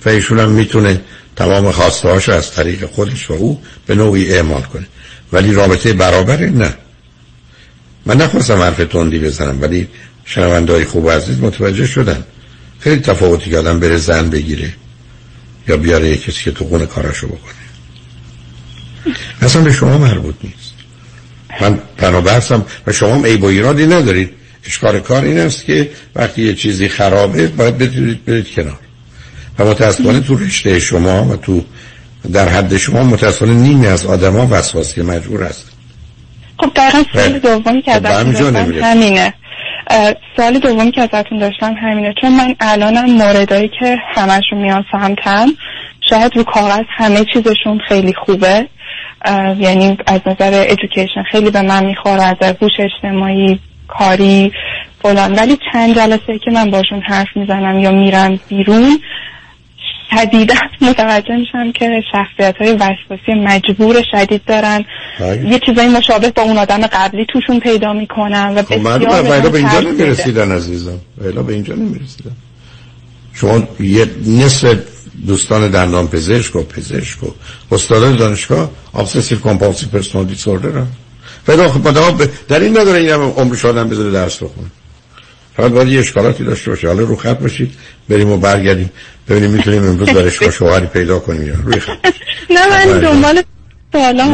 و 0.06 0.10
ایشون 0.10 0.39
هم 0.39 0.49
می‌تونه 0.49 1.01
تمام 1.36 1.72
خواسته 1.72 2.34
از 2.34 2.51
طریق 2.51 2.86
خودش 2.86 3.30
و 3.30 3.34
او 3.34 3.62
به 3.86 3.95
نوعی 3.95 4.34
اعمال 4.34 4.62
کنه. 4.62 4.88
ولی 5.32 5.53
رابطه 5.53 5.93
برابره 5.93 6.49
نه. 6.49 6.73
من 8.05 8.17
نخواستم 8.17 8.61
حرف 8.61 8.78
تندی 8.78 9.19
بزنم 9.19 9.61
ولی 9.61 9.88
شنوندهای 10.26 10.86
خوب 10.86 11.05
و 11.05 11.09
عزیز 11.09 11.39
متوجه 11.39 11.86
شدن. 11.86 12.23
خیلی 12.80 13.01
تفاوتی 13.01 13.49
که 13.49 13.57
آدم 13.57 13.80
بره 13.80 13.97
زن 13.97 14.30
بگیره 14.30 14.73
یا 15.67 15.78
بیاره 15.78 16.09
یه 16.09 16.17
کسی 16.17 16.43
که 16.43 16.51
تو 16.51 16.65
خونه 16.65 16.86
کاراشو 16.86 17.28
بکنه. 17.28 17.65
اصلا 19.41 19.61
به 19.61 19.71
شما 19.71 19.97
مربوط 19.97 20.36
نیست. 20.43 20.73
من 21.61 21.80
تنها 21.97 22.41
و 22.88 22.91
شما 22.91 23.15
هم 23.15 23.26
عیب 23.26 23.43
و 23.43 23.45
ایرادی 23.45 23.86
ندارید. 23.86 24.30
اشکار 24.65 24.99
کار 24.99 25.23
این 25.23 25.39
است 25.39 25.65
که 25.65 25.89
وقتی 26.15 26.41
یه 26.41 26.53
چیزی 26.53 26.89
خرابه 26.89 27.47
باید 27.47 27.78
بتونید 27.78 28.26
برید 28.26 28.51
کنار. 28.51 28.80
و 29.59 29.65
متاسفانه 29.65 30.19
تو 30.19 30.36
رشته 30.36 30.80
شما 30.80 31.26
و 31.26 31.36
تو 31.36 31.65
در 32.34 32.47
حد 32.47 32.78
شما 32.78 33.03
متاسفانه 33.03 33.53
نیمی 33.53 33.88
از 33.88 34.05
آدما 34.05 34.47
وسواسی 34.51 35.01
مجبور 35.01 35.43
هست 35.43 35.71
خب 36.59 36.71
دقیقا 36.76 37.03
سال 37.13 37.39
دومی 37.39 37.82
که 37.82 37.91
خب 37.91 38.05
ازتون 38.05 38.32
داشتم 38.32 38.84
همینه. 38.84 39.34
سال 40.38 40.59
دومی 40.59 40.91
که 40.91 41.01
ازتون 41.01 41.38
داشتم 41.39 41.73
همینه. 41.73 42.13
چون 42.21 42.32
من 42.32 42.55
الانم 42.59 43.11
موردایی 43.11 43.71
که 43.80 43.97
همشون 44.15 44.61
میان 44.61 44.86
سمتم 44.91 45.47
شاید 46.09 46.38
رو 46.38 46.43
کاغذ 46.43 46.84
همه 46.97 47.26
چیزشون 47.34 47.80
خیلی 47.89 48.13
خوبه. 48.26 48.67
یعنی 49.59 49.97
از 50.07 50.21
نظر 50.26 50.65
ادویکیشن 50.69 51.23
خیلی 51.32 51.49
به 51.49 51.61
من 51.61 51.86
می‌خوره 51.86 52.23
از 52.23 52.55
هوش 52.61 52.71
اجتماعی 52.80 53.59
کاری 53.88 54.51
فلان. 55.01 55.36
ولی 55.36 55.57
چند 55.71 55.95
جلسه 55.95 56.39
که 56.45 56.51
من 56.51 56.69
باشون 56.71 57.01
حرف 57.01 57.28
می‌زنم 57.36 57.80
یا 57.80 57.91
میرم 57.91 58.39
بیرون 58.49 58.99
شدیدا 60.16 60.55
متوجه 60.82 61.36
میشم 61.36 61.72
که 61.72 62.01
شخصیت 62.11 62.55
های 62.59 62.74
وسواسی 62.74 63.34
مجبور 63.45 64.03
شدید 64.11 64.41
دارن. 64.45 64.86
یه 65.49 65.59
چیزای 65.66 65.88
مشابه 65.88 66.30
با 66.30 66.41
اون 66.41 66.57
آدم 66.57 66.82
قبلی 66.82 67.26
توشون 67.34 67.59
پیدا 67.59 67.93
می‌کنن 67.93 68.53
و 68.55 68.63
خب 68.63 68.76
بسیار 68.76 69.49
به 69.49 69.57
اینجا 69.57 69.80
نمی‌رسیدن 69.80 70.51
عزیزم. 70.51 70.99
به 71.47 71.53
اینجا 71.53 71.74
نمی‌رسیدن 71.74 72.32
شما 73.34 73.63
یه 73.80 74.05
نصف 74.26 74.78
دوستان 75.28 75.72
دندان 75.72 76.07
پزشک 76.07 76.55
و 76.55 76.63
پزشک 76.63 77.24
و 77.24 77.28
استادان 77.72 78.16
دانشگاه 78.16 78.70
obsessive 78.93 79.39
compulsive 79.39 79.89
personality 79.89 80.28
disorder 80.28 80.69
هم 81.47 81.68
خب 81.68 82.26
در 82.47 82.59
این 82.59 82.78
نداره 82.78 82.99
این 82.99 83.09
هم 83.09 83.22
عمرش 83.22 83.66
آدم 83.66 83.89
بذاره 83.89 84.11
درس 84.11 84.36
بخونه. 84.36 84.68
فقط 85.58 85.72
باید 85.72 85.88
یه 85.88 85.99
اشکالاتی 85.99 86.43
داشته 86.43 86.70
باشه. 86.72 86.88
حالا 86.88 87.03
رو 87.03 87.16
خط 87.16 87.39
باشید 87.39 87.72
بریم 88.10 88.32
و 88.32 88.38
برگردیم. 88.38 88.89
ببینیم 89.30 89.51
می‌تونیم 89.51 89.88
امروز 89.88 90.10
برشگاه 90.10 90.51
شوهری 90.51 90.86
پیدا 90.86 91.20
کنیم 91.20 91.47
یا 91.47 91.56
روی 91.64 91.80
خط. 91.80 91.97
نه 92.49 92.70
من 92.70 92.99
دنبال 92.99 93.41
سوالا 93.91 94.26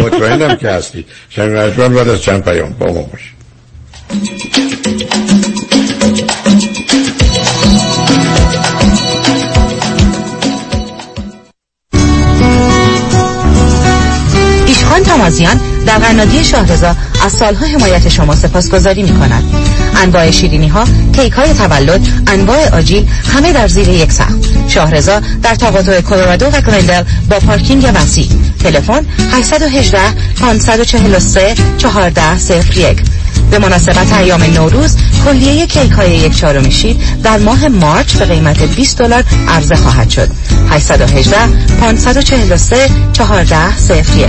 مطمئنم 0.00 0.56
که 0.56 0.70
هستید 0.70 1.06
شنگ 1.28 1.52
رجبان 1.52 1.94
بعد 1.94 2.08
از 2.08 2.22
چند 2.22 2.44
پیام 2.44 2.70
با 2.78 2.86
ما 2.86 3.02
باشید 3.02 3.42
خان 14.84 15.02
تمازیان 15.02 15.60
در 15.86 15.98
قنادی 15.98 16.44
شاهرزا 16.44 16.96
از 17.24 17.32
سالها 17.32 17.66
حمایت 17.66 18.08
شما 18.08 18.34
سپاسگزاری 18.34 19.02
می 19.02 19.18
کند 19.18 19.44
انواع 19.96 20.30
شیرینی 20.30 20.68
ها 20.68 20.84
کیک 21.12 21.32
های 21.32 21.54
تولد 21.54 22.08
انواع 22.26 22.68
آجیل 22.68 23.08
همه 23.36 23.52
در 23.52 23.68
زیر 23.68 23.88
یک 23.88 24.12
سقف 24.12 24.34
شاهرزا 24.68 25.20
در 25.42 25.54
تقاطع 25.54 26.00
کلرادو 26.00 26.46
و 26.46 26.60
گلندل 26.60 27.02
با 27.30 27.38
پارکینگ 27.38 27.92
وسیع. 27.94 28.28
تلفن 28.62 29.06
818 29.32 29.98
543 30.40 31.54
1401 31.78 33.02
به 33.50 33.58
مناسبت 33.58 34.12
ایام 34.12 34.42
نوروز 34.42 34.96
کلیه 35.24 35.66
کیک 35.66 35.92
های 35.92 36.10
یک 36.10 36.36
چهارم 36.36 36.70
شیر 36.70 36.96
در 37.22 37.38
ماه 37.38 37.68
مارچ 37.68 38.16
به 38.16 38.24
قیمت 38.24 38.62
20 38.62 38.98
دلار 38.98 39.24
عرضه 39.48 39.76
خواهد 39.76 40.10
شد. 40.10 40.30
818 40.70 41.36
543 41.80 42.76
1401 42.76 44.28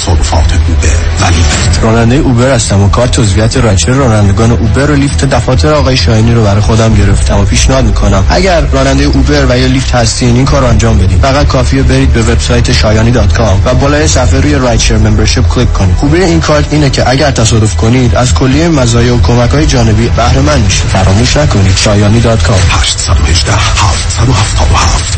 Uber. 0.09 1.21
و 1.21 1.25
Lyft 1.25 1.79
راننده 1.83 2.15
Uber 2.15 2.55
هستم 2.55 2.81
و 2.83 2.89
کارت 2.89 3.19
عضویت 3.19 3.57
rideshare 3.57 3.91
رانندگان 3.91 4.51
Uber 4.51 4.91
و 4.91 4.95
Lyft 4.95 5.25
دفاتر 5.25 5.73
آقای 5.73 5.97
شاهینی 5.97 6.33
رو 6.33 6.43
برای 6.43 6.61
خودم 6.61 6.93
گرفتم 6.93 7.39
و 7.39 7.45
پیشنهاد 7.45 7.85
می‌کنم. 7.85 8.25
اگر 8.29 8.61
راننده 8.61 9.03
Uber 9.03 9.45
و 9.49 9.59
یا 9.59 9.67
Lyft 9.67 9.95
هستین 9.95 10.35
این 10.35 10.45
کار 10.45 10.65
انجام 10.65 10.97
بدید 10.97 11.21
فقط 11.21 11.47
کافیه 11.47 11.83
برید 11.83 12.13
به 12.13 12.21
وبسایت 12.21 12.71
شایانی 12.71 13.11
dot 13.11 13.33
com 13.33 13.61
و 13.65 13.73
بالای 13.73 14.07
صفحه 14.07 14.39
روی 14.39 14.55
rideshare 14.55 14.97
membership 14.97 15.47
کلیک 15.47 15.73
کنید. 15.73 15.95
خوبی 15.95 16.21
این 16.23 16.39
کارت 16.41 16.73
اینه 16.73 16.89
که 16.89 17.09
اگر 17.09 17.31
تصادف 17.31 17.75
کنید 17.75 18.15
از 18.15 18.33
کلیه 18.33 18.67
مزایا 18.67 19.15
و 19.15 19.21
کمک 19.21 19.49
های 19.49 19.65
جانبی 19.65 20.09
بهره 20.09 20.41
مند 20.41 20.63
میشید. 20.63 20.85
فراموش 20.85 21.37
نکنید. 21.37 21.77
شایانی 21.77 22.19
dot 22.19 22.43
com. 22.43 22.59
818 22.71 23.51
777 23.51 24.61
77 24.61 25.17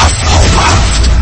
77 0.00 1.21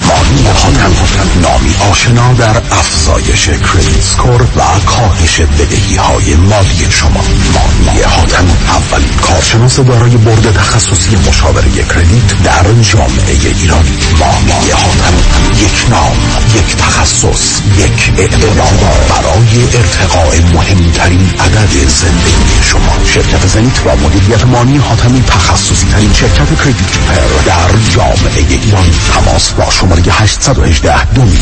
مانی 0.00 0.42
حاتم 0.42 1.40
نامی 1.40 1.74
آشنا 1.90 2.32
در 2.32 2.56
افزایش 2.70 3.46
credit 3.48 4.00
score 4.00 4.42
و 4.42 4.80
کاهش 4.86 5.40
بدهی 5.40 5.96
های 5.96 6.34
مالی 6.34 6.86
شما. 6.90 7.24
مانی 7.54 8.02
حاتم 8.02 8.46
اولین 8.68 9.16
کارشناس 9.22 9.80
دارای 9.80 10.16
board 10.16 10.52
تخصصی 10.52 11.16
مشاوره 11.28 11.70
credit 11.70 12.42
در 12.44 12.82
جامعه 12.82 13.30
ایرانی. 13.30 13.98
مانی 14.20 14.70
حاتم 14.70 15.14
یک 15.62 15.90
نام 15.90 16.16
یک 16.56 16.76
تخصص 16.76 17.60
یک 17.78 18.12
اعتماد 18.18 18.80
برای 19.10 19.62
ارتقاء 19.74 20.40
مهمترین 20.54 21.30
عدد 21.40 21.88
زندگی 21.88 22.62
شما. 22.62 23.04
شرکت 23.04 23.46
زنیت 23.46 23.80
با 23.80 23.94
مدیریت 23.94 24.44
مانی 24.44 24.76
حاتمی 24.78 25.22
تخصصی 25.22 25.86
ترین 25.86 26.12
شرکت 26.12 26.58
credit 26.64 26.98
repair 27.08 27.44
در 27.46 27.90
جامعه 27.94 28.44
ایرانی. 28.48 28.90
تماس 29.14 29.50
با 29.50 29.70
شماره 29.86 30.02
818 30.02 31.14
دو 31.14 31.22
میلیون. 31.22 31.40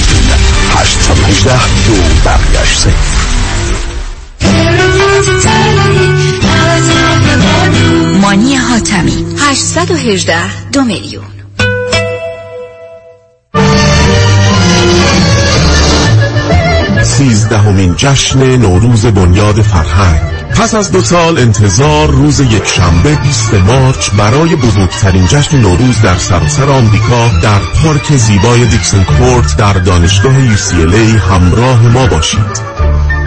818 0.76 1.52
دو 1.86 1.94
برگشت 2.24 2.86
مانی 8.20 8.54
حاتمی 8.54 9.26
818 9.38 10.70
دو 10.72 10.84
میلیون. 10.84 11.24
سیزدهمین 17.02 17.94
جشن 17.96 18.56
نوروز 18.56 19.06
بنیاد 19.06 19.62
فرهنگ. 19.62 20.43
پس 20.54 20.74
از 20.74 20.92
دو 20.92 21.00
سال 21.00 21.38
انتظار 21.38 22.10
روز 22.10 22.40
یک 22.40 22.66
شنبه 22.66 23.16
20 23.16 23.54
مارچ 23.54 24.10
برای 24.10 24.56
بزرگترین 24.56 25.26
جشن 25.26 25.58
نوروز 25.58 26.02
در 26.02 26.16
سراسر 26.16 26.70
آمریکا 26.70 27.28
در 27.42 27.58
پارک 27.82 28.16
زیبای 28.16 28.66
دیکسن 28.66 29.04
کورت 29.04 29.56
در 29.56 29.72
دانشگاه 29.72 30.56
UCLA 30.56 31.20
همراه 31.30 31.82
ما 31.88 32.06
باشید. 32.06 32.73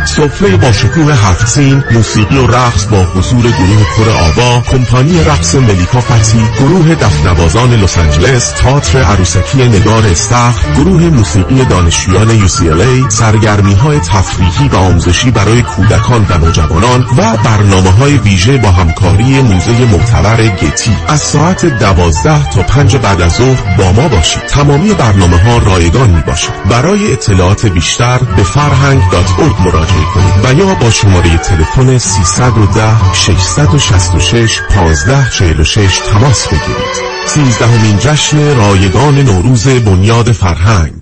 سفره 0.07 0.57
با 0.57 0.71
شکوه 0.71 1.13
هفت 1.13 1.47
سین 1.47 1.83
موسیقی 1.91 2.37
و 2.37 2.47
رقص 2.47 2.85
با 2.85 3.03
حضور 3.03 3.41
گروه 3.41 3.83
پر 3.97 4.09
آوا 4.09 4.61
کمپانی 4.61 5.23
رقص 5.23 5.55
ملیکا 5.55 6.01
فتی 6.01 6.43
گروه 6.59 6.95
دفنوازان 6.95 7.73
لس 7.73 7.97
آنجلس 7.97 8.51
تئاتر 8.51 8.99
عروسکی 9.03 9.67
نگار 9.67 10.05
استخر 10.05 10.73
گروه 10.75 11.01
موسیقی 11.01 11.65
دانشجویان 11.65 12.47
UCLA 12.47 13.09
سرگرمی 13.09 13.73
های 13.73 13.99
تفریحی 13.99 14.67
و 14.67 14.75
آموزشی 14.75 15.31
برای 15.31 15.61
کودکان 15.61 16.25
و 16.29 16.37
نوجوانان 16.37 17.01
و 17.17 17.37
برنامه 17.43 17.89
های 17.89 18.17
ویژه 18.17 18.57
با 18.57 18.71
همکاری 18.71 19.41
موزه 19.41 19.85
معتبر 19.91 20.47
گتی 20.47 20.97
از 21.07 21.19
ساعت 21.19 21.65
دوازده 21.65 22.49
تا 22.49 22.61
پنج 22.61 22.95
بعد 22.95 23.21
از 23.21 23.33
ظهر 23.33 23.75
با 23.77 23.91
ما 23.91 24.07
باشید. 24.07 24.45
تمامی 24.45 24.93
برنامه 24.93 25.37
ها 25.37 25.57
رایگان 25.57 26.09
می 26.09 26.21
باشد 26.21 26.53
برای 26.69 27.13
اطلاعات 27.13 27.65
بیشتر 27.65 28.17
به 28.17 28.43
فرهنگ.org 28.43 29.61
مراجعه 29.65 29.96
کنید 30.13 30.45
و 30.45 30.59
یا 30.59 30.75
با 30.75 30.89
شماره 30.89 31.37
تلفن 31.37 31.97
310 31.97 33.13
666 33.13 34.61
1546 34.69 35.97
تماس 36.11 36.47
بگیرید. 36.47 37.17
13 37.27 37.97
جشن 37.99 38.57
رایگان 38.57 39.19
نوروز 39.19 39.67
بنیاد 39.67 40.31
فرهنگ. 40.31 40.93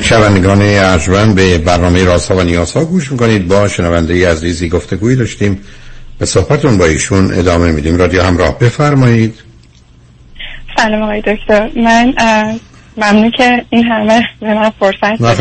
شنوندگان 0.00 0.62
ارجمند 0.62 1.34
به 1.34 1.58
برنامه 1.58 2.04
راسا 2.04 2.36
و 2.36 2.42
نیاسا 2.42 2.84
گوش 2.84 3.12
می‌کنید. 3.12 3.48
با 3.48 3.68
شنونده 3.68 4.30
عزیزی 4.30 4.68
گفتگویی 4.68 5.16
داشتیم. 5.16 5.60
به 6.18 6.26
صحبتون 6.26 6.78
با 6.78 6.84
ایشون 6.84 7.34
ادامه 7.34 7.72
میدیم. 7.72 7.96
رادیو 7.96 8.22
همراه. 8.22 8.58
بفرمایید. 8.58 9.49
سلام 10.82 11.02
آقای 11.02 11.20
دکتر. 11.20 11.70
من 11.76 12.14
ممنون 12.96 13.30
که 13.30 13.64
این 13.70 13.84
همه 13.84 14.22
به 14.40 14.54
من 14.54 14.70
فرصت 14.80 15.20
من 15.20 15.36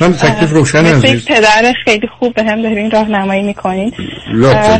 من 0.00 0.12
تکلیف 0.12 0.50
روشن 0.50 0.86
عزیز. 0.86 1.24
پدر 1.24 1.72
خیلی 1.84 2.08
خوب 2.18 2.34
به 2.34 2.44
هم 2.44 2.62
دارین 2.62 2.90
راهنمایی 2.90 3.42
می‌کنین. 3.42 3.92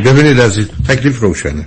ببینید 0.04 0.40
عزیز 0.40 0.68
تکلیف 0.88 1.20
روشنه. 1.20 1.66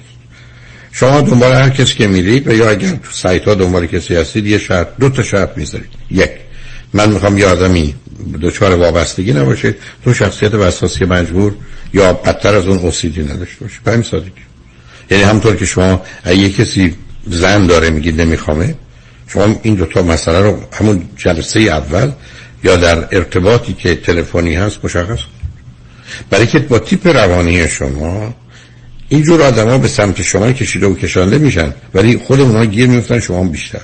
شما 0.91 1.21
دنبال 1.21 1.53
هر 1.53 1.69
کسی 1.69 1.95
که 1.95 2.07
میرید 2.07 2.47
و 2.47 2.53
یا 2.53 2.69
اگر 2.69 2.89
تو 2.89 3.11
سایت 3.11 3.47
ها 3.47 3.55
دنبال 3.55 3.86
کسی 3.86 4.15
هستید 4.15 4.45
یه 4.45 4.57
شرط 4.57 4.88
دو 4.99 5.09
تا 5.09 5.23
شرط 5.23 5.57
می‌ذارید. 5.57 5.89
یک 6.11 6.32
من 6.93 7.09
می‌خوام 7.09 7.38
یه 7.38 7.45
آدمی 7.45 7.95
دچار 8.41 8.75
وابستگی 8.75 9.34
نباشه 9.34 9.75
تو 10.03 10.13
شخصیت 10.13 10.53
وسواسی 10.53 11.05
مجبور 11.05 11.55
یا 11.93 12.13
بدتر 12.13 12.55
از 12.55 12.67
اون 12.67 12.77
اوسیدی 12.77 13.23
نداشته 13.23 13.55
باشه 13.61 13.80
همین 13.88 14.03
سادگی 14.03 14.32
یعنی 15.11 15.23
همطور 15.23 15.55
که 15.55 15.65
شما 15.65 16.01
اگه 16.23 16.49
کسی 16.49 16.95
زن 17.30 17.67
داره 17.67 17.89
میگید 17.89 18.21
نمیخوامه. 18.21 18.75
شما 19.27 19.59
این 19.63 19.75
دوتا 19.75 20.01
مسئله 20.01 20.39
رو 20.39 20.59
همون 20.73 21.09
جلسه 21.17 21.59
اول 21.59 22.11
یا 22.63 22.75
در 22.75 23.07
ارتباطی 23.11 23.73
که 23.73 23.95
تلفنی 23.95 24.55
هست 24.55 24.86
مشخص 24.86 25.19
برای 26.30 26.47
که 26.47 26.59
با 26.59 26.80
تیپ 26.80 27.07
روانی 27.07 27.67
شما 27.67 28.34
اینجور 29.09 29.41
آدم 29.41 29.69
ها 29.69 29.77
به 29.77 29.88
سمت 29.88 30.21
شما 30.21 30.51
کشیده 30.51 30.88
و 30.88 30.95
کشانده 30.95 31.38
میشن 31.38 31.73
ولی 31.93 32.17
خود 32.17 32.39
اونها 32.39 32.65
گیر 32.65 32.88
میفتن 32.88 33.19
شما 33.19 33.43
بیشتر. 33.43 33.82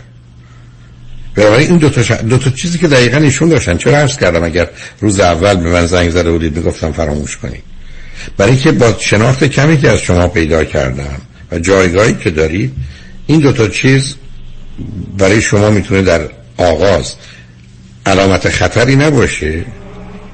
بنابراین 1.36 1.70
این 1.70 1.78
دو 1.78 1.90
تا, 1.90 2.16
دو 2.16 2.38
تا 2.38 2.50
چیزی 2.50 2.78
که 2.78 2.88
دقیقا 2.88 3.18
ایشون 3.18 3.50
داشتن. 3.50 3.78
چرا 3.78 3.98
عرض 3.98 4.18
کردم؟ 4.18 4.44
اگر 4.44 4.70
روز 5.02 5.20
اول 5.20 5.56
به 5.56 5.70
من 5.70 5.86
زنگ 5.86 6.10
زده 6.10 6.32
بودید 6.32 6.58
می‌گفتم 6.58 6.92
فراموش 6.92 7.38
کنید. 7.38 7.64
برای 8.38 8.58
که 8.58 8.72
با 8.72 8.96
شناخت 9.00 9.44
کمی 9.44 9.78
که 9.78 9.90
از 9.90 10.00
شما 10.00 10.28
پیدا 10.28 10.64
کردم 10.64 11.22
و 11.52 11.60
جایگاهی 11.60 12.14
که 12.14 12.30
دارید 12.30 12.74
این 13.28 13.40
دو 13.40 13.52
تا 13.52 13.68
چیز 13.68 14.16
برای 15.18 15.42
شما 15.42 15.70
می‌تونه 15.70 16.02
در 16.02 16.30
آغاز 16.58 17.16
علامت 18.06 18.50
خطری 18.50 18.96
نباشه 18.96 19.66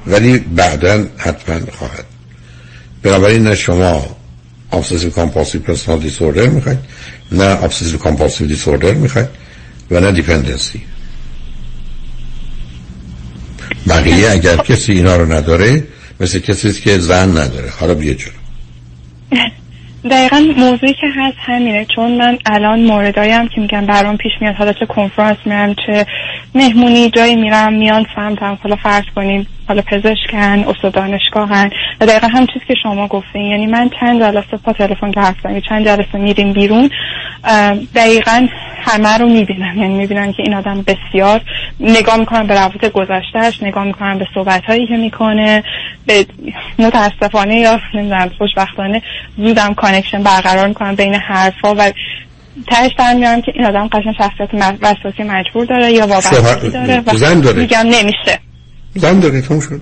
ولی 0.06 0.38
بعدا 0.38 1.06
حتما 1.16 1.60
خواهد. 1.72 2.04
بنابراین 3.02 3.42
نه 3.42 3.54
شما 3.54 4.16
obsessive 4.72 5.12
compulsive 5.16 5.70
personality 5.70 6.08
disorder 6.08 6.48
می‌خواید 6.48 6.78
نه 7.32 7.58
obsessive 7.60 8.02
compulsive 8.04 8.54
disorder 8.54 8.94
می‌خواید 8.94 9.28
و 9.90 10.00
نه 10.00 10.12
دیپندنسی 10.12 10.82
بقیه 13.88 14.30
اگر 14.30 14.56
کسی 14.56 14.92
اینا 14.92 15.16
رو 15.16 15.32
نداره 15.32 15.84
مثل 16.20 16.38
کسی 16.38 16.72
که 16.72 16.98
زن 16.98 17.38
نداره. 17.38 17.70
حالا 17.70 17.94
بیا 17.94 18.14
جلو. 18.14 18.32
دقیقا 20.10 20.36
موضوعی 20.56 20.94
که 20.94 21.06
هست 21.16 21.36
همینه 21.38 21.86
چون 21.96 22.12
من 22.12 22.38
الان 22.46 22.80
موردایم 22.80 23.48
که 23.48 23.60
میگم 23.60 23.86
برام 23.86 24.16
پیش 24.16 24.32
میاد 24.40 24.54
حالا 24.54 24.72
چه 24.72 24.86
کنفرانس 24.86 25.36
میرم 25.44 25.74
چه 25.86 26.06
مهمونی 26.54 27.10
جایی 27.10 27.36
میرم 27.36 27.72
میان 27.72 28.06
سمتم 28.16 28.58
حالا 28.62 28.76
فرض 28.76 29.04
کنیم 29.14 29.46
حالا 29.72 29.82
پزشکن 29.82 30.64
استاد 30.68 30.92
دانشگاهن 30.92 31.70
و 32.00 32.06
دقیقا 32.06 32.26
هم 32.26 32.46
چیزی 32.46 32.64
که 32.68 32.74
شما 32.82 33.08
گفتین. 33.08 33.42
یعنی 33.42 33.66
من 33.66 33.90
چند 34.00 34.20
جلسه 34.22 34.56
پا 34.64 34.72
تلفن 34.72 35.12
که 35.12 35.20
هستم 35.20 35.60
چند 35.60 35.84
جلسه 35.84 36.18
میریم 36.18 36.52
بیرون 36.52 36.90
دقیقا 37.94 38.46
همه 38.82 39.18
رو 39.18 39.28
می‌بینم. 39.28 39.78
یعنی 39.78 39.94
می‌بینم 39.94 40.32
که 40.32 40.42
این 40.42 40.54
آدم 40.54 40.84
بسیار 40.86 41.40
نگاه 41.80 42.16
می‌کنم 42.16 42.46
به 42.46 42.54
روابط 42.54 42.84
گذشتهش 42.92 43.62
نگاه 43.62 43.84
می‌کنم 43.84 44.18
به 44.18 44.26
صحبت 44.34 44.64
هایی 44.64 44.86
که 44.86 44.96
می‌کنه 44.96 45.64
به 46.06 46.26
متاسفانه 46.78 47.54
یا 47.54 47.80
نمی‌دونم 47.94 48.30
خوشبختانه 48.38 49.02
زودم 49.36 49.74
کانکشن 49.74 50.22
برقرار 50.22 50.68
می‌کنم 50.68 50.94
بین 50.94 51.14
حرفا 51.14 51.74
و 51.78 51.92
تهش 52.68 52.92
دارم 52.98 53.16
میارم 53.16 53.42
که 53.42 53.52
این 53.54 53.66
آدم 53.66 53.88
قشن 53.88 54.12
شخصیت 54.18 54.78
وسواسی 54.82 55.22
مجبور 55.22 55.64
داره 55.64 55.92
یا 55.92 56.06
وابستگی 56.06 56.70
داره 56.70 57.02
و 57.06 57.52
میگم 57.54 57.86
نمیشه. 57.86 58.38
زن 58.94 59.20
داره 59.20 59.40
تموم 59.40 59.60
شد. 59.60 59.80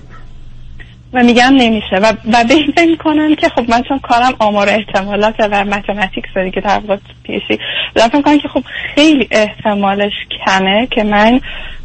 و 1.13 1.23
میگم 1.23 1.53
نمیشه. 1.57 1.95
و 1.95 2.13
و 2.33 2.43
به 2.43 2.81
این 2.81 2.97
کنم 2.97 3.35
که 3.35 3.49
خب 3.49 3.69
من 3.69 3.81
چون 3.81 3.99
کارم 3.99 4.33
آمار 4.39 4.69
احتمالات 4.69 5.35
و 5.39 5.65
متماتیکس 5.65 6.29
داری 6.35 6.51
که 6.51 6.61
واقع 6.65 6.97
پیشی 7.23 7.59
فکر 7.95 8.21
کنم 8.21 8.39
که 8.39 8.47
خب 8.47 8.63
خیلی 8.95 9.27
احتمالش 9.31 10.13
کمه 10.45 10.87
که 10.91 11.03
من 11.03 11.41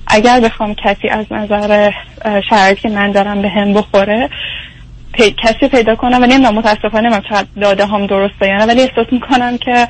اگر 0.07 0.41
بخوام 0.41 0.75
کسی 0.75 1.09
از 1.09 1.27
نظر 1.31 1.91
شرایطی 2.51 2.81
که 2.81 2.89
من 2.89 3.11
دارم 3.11 3.43
به 3.43 3.49
هم 3.49 3.73
بخوره 3.73 4.31
پی... 5.17 5.35
کسی 5.45 5.69
پیدا 5.69 5.95
کنم 5.95 6.23
و 6.23 6.27
نمی‌دونم 6.27 6.55
متاسفانه 6.55 7.11
من 7.11 7.21
چقدر 7.21 7.47
داده 7.61 7.87
هم 7.87 8.07
درسته 8.07 8.49
یا 8.49 8.57
نه 8.57 8.67
ولی 8.67 8.81
احساس 8.81 9.07
می‌کنم 9.13 9.59
که 9.59 9.89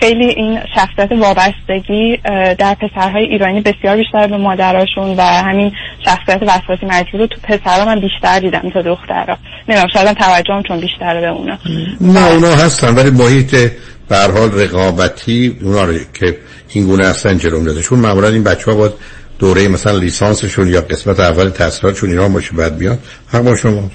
خیلی 0.00 0.26
این 0.26 0.58
شخصیت 0.74 1.12
وابستگی 1.12 2.16
در 2.58 2.74
پسرهای 2.74 3.24
ایرانی 3.24 3.60
بسیار 3.60 3.96
بیشتر 3.96 4.26
به 4.26 4.36
مادراشون 4.36 5.16
و 5.16 5.22
همین 5.22 5.72
شخصیت 6.04 6.42
وسواسی 6.42 6.86
مجبور 6.86 7.20
رو 7.20 7.26
تو 7.26 7.36
پسرها 7.42 7.84
من 7.84 8.00
بیشتر 8.00 8.40
دیدم 8.40 8.70
تا 8.74 8.82
دخترها. 8.82 9.36
نمی‌دونم 9.68 9.88
شاید 9.92 10.16
توجهم 10.16 10.62
چون 10.62 10.80
بیشتره 10.80 11.20
به 11.20 11.28
اونا. 11.28 11.58
نه 12.00 12.32
اونا 12.32 12.54
هستن 12.54 12.94
ولی 12.94 13.10
محیط 13.10 13.70
به 14.08 14.16
حال 14.16 14.60
رقابتی 14.60 15.58
اونا 15.62 15.84
رو 15.84 15.92
که 16.14 16.36
این 16.68 16.86
گونه 16.86 17.06
هستن 17.06 17.38
جلوم 17.38 17.64
داده 17.64 17.82
چون 17.82 17.98
معمولا 17.98 18.28
این 18.28 18.44
بچه 18.44 18.70
ها 18.70 18.76
باید 18.76 18.92
دوره 19.38 19.68
مثلا 19.68 19.98
لیسانسشون 19.98 20.68
یا 20.68 20.80
قسمت 20.80 21.20
اول 21.20 21.48
تحصیلاتشون 21.48 22.10
اینا 22.10 22.28
باشه 22.28 22.52
بعد 22.52 22.78
بیان 22.78 22.98
حق 23.26 23.42
با 23.42 23.56
شما. 23.56 23.90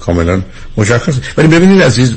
کاملا 0.00 0.42
مشخصه 0.76 1.20
ولی 1.36 1.48
ببینید 1.48 1.82
عزیز 1.82 2.16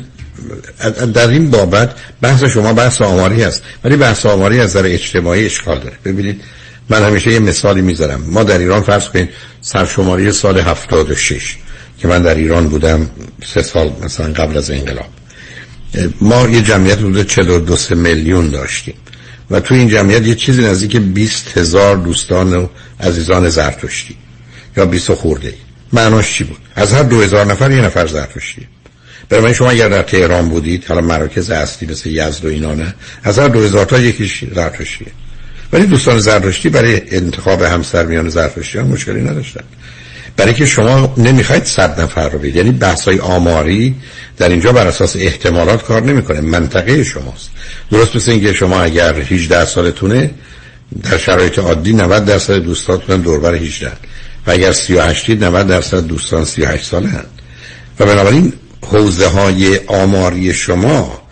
در 1.14 1.28
این 1.28 1.50
بابت 1.50 1.94
بحث 2.20 2.44
شما 2.44 2.72
بحث 2.72 3.02
آماری 3.02 3.42
هست 3.42 3.62
ولی 3.84 3.96
بحث 3.96 4.26
آماری 4.26 4.60
از 4.60 4.70
نظر 4.70 4.86
اجتماعی 4.86 5.46
اشکال 5.46 5.78
داره. 5.78 5.96
ببینید 6.04 6.42
من 6.88 7.02
همیشه 7.02 7.32
یه 7.32 7.38
مثالی 7.38 7.80
می‌ذارم. 7.80 8.20
ما 8.20 8.42
در 8.44 8.58
ایران 8.58 8.82
فرض 8.82 9.08
کنید 9.08 9.28
سرشماری 9.60 10.32
سال 10.32 10.58
76 10.58 11.56
که 11.98 12.08
من 12.08 12.22
در 12.22 12.34
ایران 12.34 12.68
بودم 12.68 13.10
سه 13.54 13.62
سال 13.62 13.92
مثلا 14.02 14.32
قبل 14.32 14.58
از 14.58 14.70
انقلاب. 14.70 15.08
ما 16.20 16.48
یه 16.48 16.62
جمعیت 16.62 16.98
حدود 16.98 17.26
42 17.26 17.94
میلیون 17.94 18.50
داشتیم. 18.50 18.94
و 19.50 19.60
تو 19.60 19.74
این 19.74 19.88
جمعیت 19.88 20.26
یه 20.26 20.34
چیزی 20.34 20.62
نزدیک 20.62 20.96
20 20.96 21.58
هزار 21.58 21.96
دوستان 21.96 22.52
و 22.52 22.66
عزیزان 23.00 23.48
زرتشتی 23.48 24.16
یا 24.76 24.86
20 24.86 25.12
خورده. 25.12 25.48
ای 25.48 25.54
معناش 25.92 26.32
چی 26.32 26.44
بود؟ 26.44 26.58
از 26.74 26.92
هر 26.92 27.02
دو 27.02 27.20
هزار 27.20 27.46
نفر 27.46 27.70
یه 27.70 27.82
نفر 27.82 28.06
زرتشتی 28.06 28.66
برای 29.28 29.54
شما 29.54 29.70
اگر 29.70 29.88
در 29.88 30.02
تهران 30.02 30.48
بودید 30.48 30.84
حالا 30.84 31.00
مراکز 31.00 31.50
اصلی 31.50 31.88
مثل 31.88 32.10
یزد 32.10 32.44
و 32.44 32.48
اینا 32.48 32.74
نه 32.74 32.94
از 33.22 33.38
هر 33.38 33.48
دو 33.48 33.62
هزار 33.62 33.84
تا 33.84 33.98
یکیش 33.98 34.44
زرتشتیه. 34.54 35.08
ولی 35.72 35.86
دوستان 35.86 36.18
زرتشتی 36.18 36.68
برای 36.68 37.16
انتخاب 37.16 37.62
همسر 37.62 38.06
میان 38.06 38.28
زرتشتیان 38.28 38.86
مشکلی 38.86 39.20
نداشتن. 39.20 39.64
برای 40.36 40.54
که 40.54 40.66
شما 40.66 41.14
نمی‌خواید 41.16 41.64
صد 41.64 42.00
نفر 42.00 42.28
رو 42.28 42.38
بید 42.38 42.56
یعنی 42.56 42.70
بحث 42.70 43.04
های 43.04 43.18
آماری 43.18 43.94
در 44.38 44.48
اینجا 44.48 44.72
بر 44.72 44.86
اساس 44.86 45.16
احتمالات 45.16 45.82
کار 45.82 46.02
نمی‌کنه. 46.02 46.40
منطقه 46.40 47.04
شماست. 47.04 47.50
درست 47.90 48.16
مثل 48.16 48.30
اینکه 48.30 48.52
شما 48.52 48.80
اگر 48.80 49.14
18 49.14 49.64
سالتونه 49.64 50.30
در 51.02 51.18
شرایط 51.18 51.58
عادی 51.58 51.92
90 51.92 52.24
درصد 52.24 52.54
دوستاتون 52.54 53.20
دوربر 53.20 53.54
18 53.54 53.92
و 54.46 54.50
اگر 54.50 54.72
38 54.72 55.30
90 55.30 55.66
درصد 55.66 56.06
دوستان 56.06 56.44
38 56.44 56.84
ساله 56.84 57.08
هست 57.08 57.26
و 58.00 58.06
بنابراین 58.06 58.52
حوزه 58.86 59.26
های 59.26 59.80
آماری 59.86 60.54
شما 60.54 61.22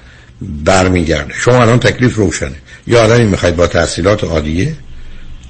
برمیگرده. 0.41 1.35
شما 1.35 1.63
الان 1.63 1.79
تکلیف 1.79 2.17
روشنه. 2.17 2.57
یا 2.87 3.05
آدمی 3.05 3.25
می‌خواید 3.25 3.57
با 3.57 3.67
تحصیلات 3.67 4.25
عالیه 4.25 4.77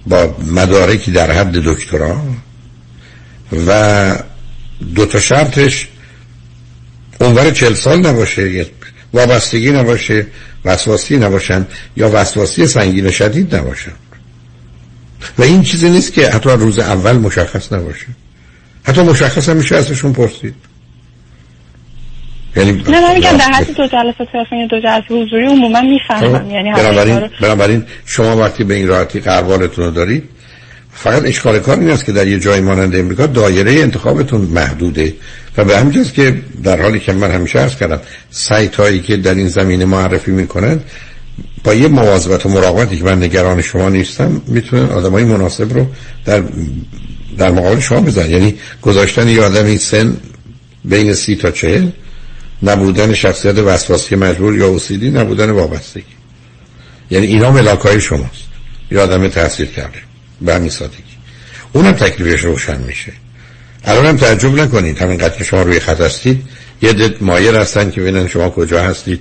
با 0.07 0.37
مدارکی 0.47 1.11
در 1.11 1.31
حد 1.31 1.53
دکترا 1.53 2.23
و 3.67 4.15
دو 4.95 5.07
تا 5.07 5.21
شرطش 5.21 5.89
اونور 7.21 7.51
چل 7.51 7.75
سال 7.75 8.07
نباشه 8.07 8.67
وابستگی 9.13 9.71
نباشه 9.71 10.27
وسواسی 10.65 11.17
نباشن 11.17 11.67
یا 11.97 12.11
وسواسی 12.15 12.67
سنگین 12.67 13.11
شدید 13.11 13.57
نباشن. 13.57 13.93
و 15.39 15.43
این 15.43 15.63
چیزی 15.63 15.91
نیست 15.91 16.13
که 16.13 16.31
حتی 16.31 16.51
روز 16.51 16.79
اول 16.79 17.13
مشخص 17.13 17.73
نباشه. 17.73 18.07
حتی 18.83 19.03
مشخص 19.03 19.49
هم 19.49 19.57
میشه 19.57 19.77
ازشون 19.77 20.13
پرسید. 20.13 20.55
یعنی 22.57 22.73
نه 22.73 23.01
من 23.01 23.15
میگم 23.15 23.37
در 23.37 23.51
حد 23.53 23.67
دو 23.77 23.87
جلسه 23.87 24.29
تلفنی 24.33 24.69
دو 24.71 24.81
جلسه 24.81 25.15
حضوری 25.15 25.47
عموما 25.47 25.81
می‌فهمم. 25.81 26.39
خب، 26.39 26.51
یعنی 26.51 26.73
بنابراین 27.41 27.85
شما 28.07 28.37
وقتی 28.37 28.65
به 28.65 28.75
این 28.75 28.89
راحتی 28.89 29.21
قربالتون 29.21 29.85
رو 29.85 29.91
دارید 29.91 30.29
فقط 30.95 31.25
اشکال 31.25 31.59
کار 31.59 31.79
این 31.79 31.91
است 31.91 32.05
که 32.05 32.13
در 32.13 32.29
یه 32.29 32.39
جای 32.39 32.61
مانند 32.61 32.97
امریکا 32.97 33.27
دایره 33.27 33.73
انتخابتون 33.73 34.41
محدوده. 34.41 35.15
و 35.57 35.65
به 35.65 35.79
همین 35.79 36.05
که 36.05 36.43
در 36.63 36.83
حالی 36.83 37.01
که 37.01 37.13
من 37.13 37.31
همیشه 37.31 37.59
عرض 37.59 37.77
کردم 37.77 38.01
سایت 38.31 38.77
هایی 38.77 39.01
که 39.01 39.17
در 39.17 39.35
این 39.35 39.49
زمینه 39.49 39.85
معرفی 39.85 40.31
می‌کنن 40.31 40.81
با 41.65 41.75
یه 41.75 41.89
مواظبت 41.89 42.47
و 42.47 42.49
مراقبتی 42.49 42.97
که 42.97 43.05
من 43.05 43.23
نگران 43.23 43.63
شما 43.63 43.89
نیستم 43.89 44.43
می‌تونن 44.47 44.91
آدمای 44.91 45.25
مناسب 45.25 45.75
رو 45.75 45.87
در 46.25 46.43
در 47.39 47.51
مقابل 47.51 47.81
شما 47.81 48.01
بزن 48.01 48.31
یعنی 48.31 48.55
گذاشتن 48.83 49.29
یه 49.29 49.43
آدمی 49.43 49.79
سن 49.79 50.17
بین 50.85 51.15
سی 51.15 51.37
تا 51.37 51.51
چهل 51.51 51.89
نبودن 52.63 53.15
شخصیت 53.15 53.59
وسواسی 53.59 54.17
مجبور 54.17 54.57
یا 54.57 54.67
اوسیدی 54.67 55.11
نبودن 55.11 55.51
وابستگی. 55.51 56.05
یعنی 57.11 57.27
اینا 57.27 57.51
ملاک 57.51 57.81
های 57.81 58.01
شماست. 58.01 58.51
یه 58.91 58.99
آدم 58.99 59.29
تحصیل 59.29 59.67
کرده. 59.67 59.99
به 60.41 60.55
همین 60.55 60.71
سادگی. 60.71 61.03
اونم 61.73 61.93
تکلیفش 61.93 62.41
روشن 62.45 62.81
میشه. 62.81 63.13
الان 63.85 64.07
هم 64.07 64.17
تعجب 64.17 64.55
نکنید. 64.55 64.99
همینقدر 64.99 65.37
که 65.37 65.45
شما 65.45 65.63
روی 65.63 65.81
خط 65.81 66.01
هستید 66.01 66.43
یه 66.83 66.93
دد 66.93 67.23
مایر 67.23 67.57
هستن 67.57 67.91
که 67.91 68.01
ببینن 68.01 68.29
شما 68.29 68.51
کجا 68.51 68.83
هستید. 68.83 69.21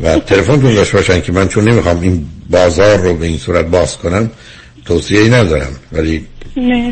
و 0.00 0.18
تلفنتون 0.18 0.74
داشت 0.74 0.92
باشن 0.92 1.20
که 1.20 1.32
من 1.32 1.48
چون 1.48 1.68
نمی‌خوام 1.68 2.00
این 2.00 2.26
بازار 2.50 2.98
رو 2.98 3.14
به 3.14 3.26
این 3.26 3.38
صورت 3.38 3.66
باز 3.66 3.96
کنم 3.96 4.30
توصیه 4.84 5.20
ای 5.20 5.28
ندارم. 5.28 5.72
ولی 5.92 6.26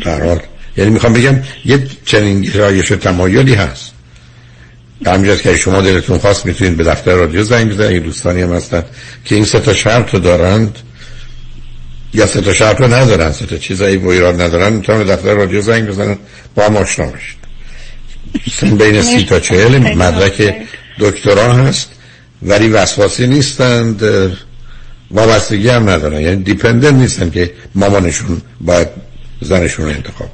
در 0.05 0.41
یعنی 0.77 0.91
می‌خوام 0.91 1.13
بگم 1.13 1.35
یه 1.65 1.87
چنین 2.05 2.53
رایش 2.53 2.87
تمایلی 2.87 3.53
هست. 3.53 3.91
همینجاست 5.05 5.41
که 5.41 5.55
شما 5.55 5.81
دلتون 5.81 6.17
خواست 6.17 6.45
می‌تونید 6.45 6.77
به 6.77 6.83
دفتر 6.83 7.15
رادیو 7.15 7.43
زنگ 7.43 7.69
بزنید. 7.71 8.03
دوستانی 8.03 8.41
هم 8.41 8.53
هستن 8.53 8.83
که 9.25 9.35
این 9.35 9.45
سه 9.45 9.59
تا 9.59 9.73
شرط 9.73 10.13
رو 10.13 10.19
دارند. 10.19 10.79
یا 12.13 12.25
سه 12.25 12.41
تا 12.41 12.53
شرط 12.53 12.81
رو 12.81 12.93
ندارن 12.93 13.31
سه 13.31 13.45
تا 13.45 13.57
چیزایی 13.57 13.97
و 13.97 14.07
ایراد 14.07 14.41
ندارن 14.41 14.73
می‌تونن 14.73 14.97
به 14.97 15.03
دفتر 15.03 15.33
رادیو 15.33 15.61
زنگ 15.61 15.87
بزنن 15.87 16.17
با 16.55 16.63
هم 16.63 16.77
آشنا 16.77 17.05
بشید 17.05 17.39
بین 18.77 19.01
سی 19.01 19.23
تا 19.23 19.39
چهل 19.39 19.77
مدرک 19.77 20.55
دکترا 20.99 21.53
هست 21.53 21.91
ولی 22.41 22.69
وسواسی 22.69 23.27
نیستند 23.27 24.01
وابستگی 25.11 25.69
هم 25.69 25.89
ندارن. 25.89 26.21
یعنی 26.21 26.43
دیپندنت 26.43 26.93
نیستن 26.93 27.29
که 27.29 27.51
مامانشون 27.75 28.41
باید 28.61 28.87
زنشون 29.41 29.85
رو 29.85 29.91
انتخاب 29.91 30.29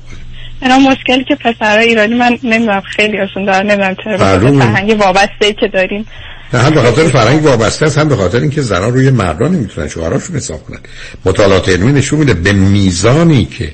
اینا 0.62 0.78
مشکلی 0.78 1.24
که 1.24 1.36
پسرای 1.36 1.88
ایرانی 1.88 2.16
من 2.16 2.38
نمی‌دونم 2.44 2.82
خیلی 2.82 3.18
هاشون 3.18 3.46
دارن 3.46 3.72
نمی‌دونم 3.72 3.96
چرا 4.04 4.18
فرهنگ 4.18 5.00
وابسته 5.00 5.54
که 5.54 5.68
داریم. 5.68 6.06
هم 6.52 6.70
به 6.70 6.82
خاطر 6.82 7.08
فرهنگ 7.08 7.44
وابسته 7.44 7.86
است 7.86 7.98
هم 7.98 8.10
به 8.10 8.16
خاطر 8.16 8.40
اینکه 8.40 8.62
زنان 8.62 8.94
روی 8.94 9.10
مردان 9.10 9.56
نمی‌تونن 9.56 9.88
شوهراشون 9.88 10.36
حساب 10.36 10.64
کنن. 10.64 10.80
مطالعات 11.26 11.70
علمی 11.70 11.92
نشون 11.92 12.20
میده 12.20 12.34
به 12.34 12.54
میزانی 12.54 13.46
که 13.46 13.74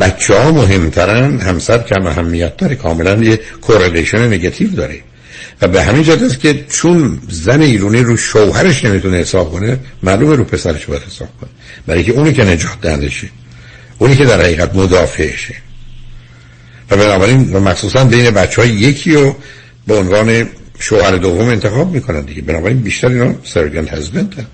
بچه 0.00 0.38
ها 0.38 0.52
مهمترن 0.52 1.40
همسر 1.40 1.78
کم 1.78 2.06
اهمیت 2.06 2.56
داره 2.56 2.74
کاملا 2.74 3.24
یه 3.24 3.40
کورلیشن 3.60 4.26
نگاتیو 4.26 4.70
داره. 4.70 5.00
و 5.62 5.68
به 5.68 5.82
همین 5.82 6.02
جهت 6.02 6.22
است 6.22 6.40
که 6.40 6.64
چون 6.68 7.20
زن 7.28 7.62
ایرانی 7.62 8.02
رو 8.02 8.16
شوهرش 8.16 8.84
نمی‌تونه 8.84 9.16
حساب 9.16 9.52
کنه 9.52 9.78
معلومه 10.02 10.36
رو 10.36 10.44
پسرش 10.44 10.86
باید 10.86 11.02
حساب 11.02 11.28
کنه. 11.40 11.50
برای 11.86 12.04
که 12.04 12.12
اونی 12.12 12.32
که 12.32 12.44
نجات 12.44 12.80
دهندشه 12.82 13.28
اونی 13.98 14.16
که 14.16 14.24
در 14.24 14.40
حقیقت 14.40 14.74
مدافعشه. 14.74 15.54
و 16.90 16.96
بنابراین 16.96 17.52
و 17.52 17.60
مخصوصا 17.60 18.04
بین 18.04 18.30
بچه 18.30 18.62
های 18.62 18.70
یکی 18.70 19.14
رو 19.14 19.36
به 19.86 19.94
عنوان 19.94 20.48
شوهر 20.82 21.16
دوم 21.16 21.48
انتخاب 21.48 21.92
می‌کنن 21.92 22.20
دیگه. 22.20 22.42
بنابراین 22.42 22.78
بیشتر 22.78 23.08
اینا 23.08 23.34
سرگند 23.44 23.88
هزبند 23.88 24.46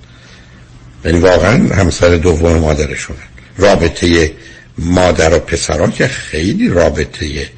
یعنی 1.05 1.19
واقعا 1.19 1.75
همسر 1.75 2.17
دوم 2.17 2.59
مادرشون 2.59 3.17
رابطه 3.59 4.33
مادر 4.79 5.35
و 5.35 5.39
پسران 5.39 5.91
که 5.91 6.09
خیلی 6.09 6.69
رابطه 6.69 7.49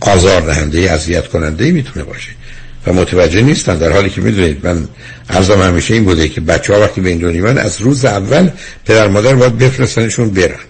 آزار 0.00 0.40
دهنده 0.40 0.92
اذیت 0.92 1.28
کننده 1.28 1.70
می‌تونه 1.70 2.04
باشه. 2.04 2.30
و 2.86 2.92
متوجه 2.92 3.42
نیستن. 3.42 3.78
در 3.78 3.92
حالی 3.92 4.10
که 4.10 4.20
می‌دونید 4.20 4.66
من 4.66 4.88
عرضم 5.30 5.62
همیشه 5.62 5.94
این 5.94 6.04
بوده 6.04 6.28
که 6.28 6.40
بچه 6.40 6.74
ها 6.74 6.80
وقتی 6.80 7.00
به 7.00 7.08
این 7.08 7.18
دنیا 7.18 7.44
من 7.44 7.58
از 7.58 7.80
روز 7.80 8.04
اول 8.04 8.50
پدر 8.84 9.08
مادر 9.08 9.34
باید 9.34 9.58
بفرستنشون 9.58 10.30
برن. 10.30 10.67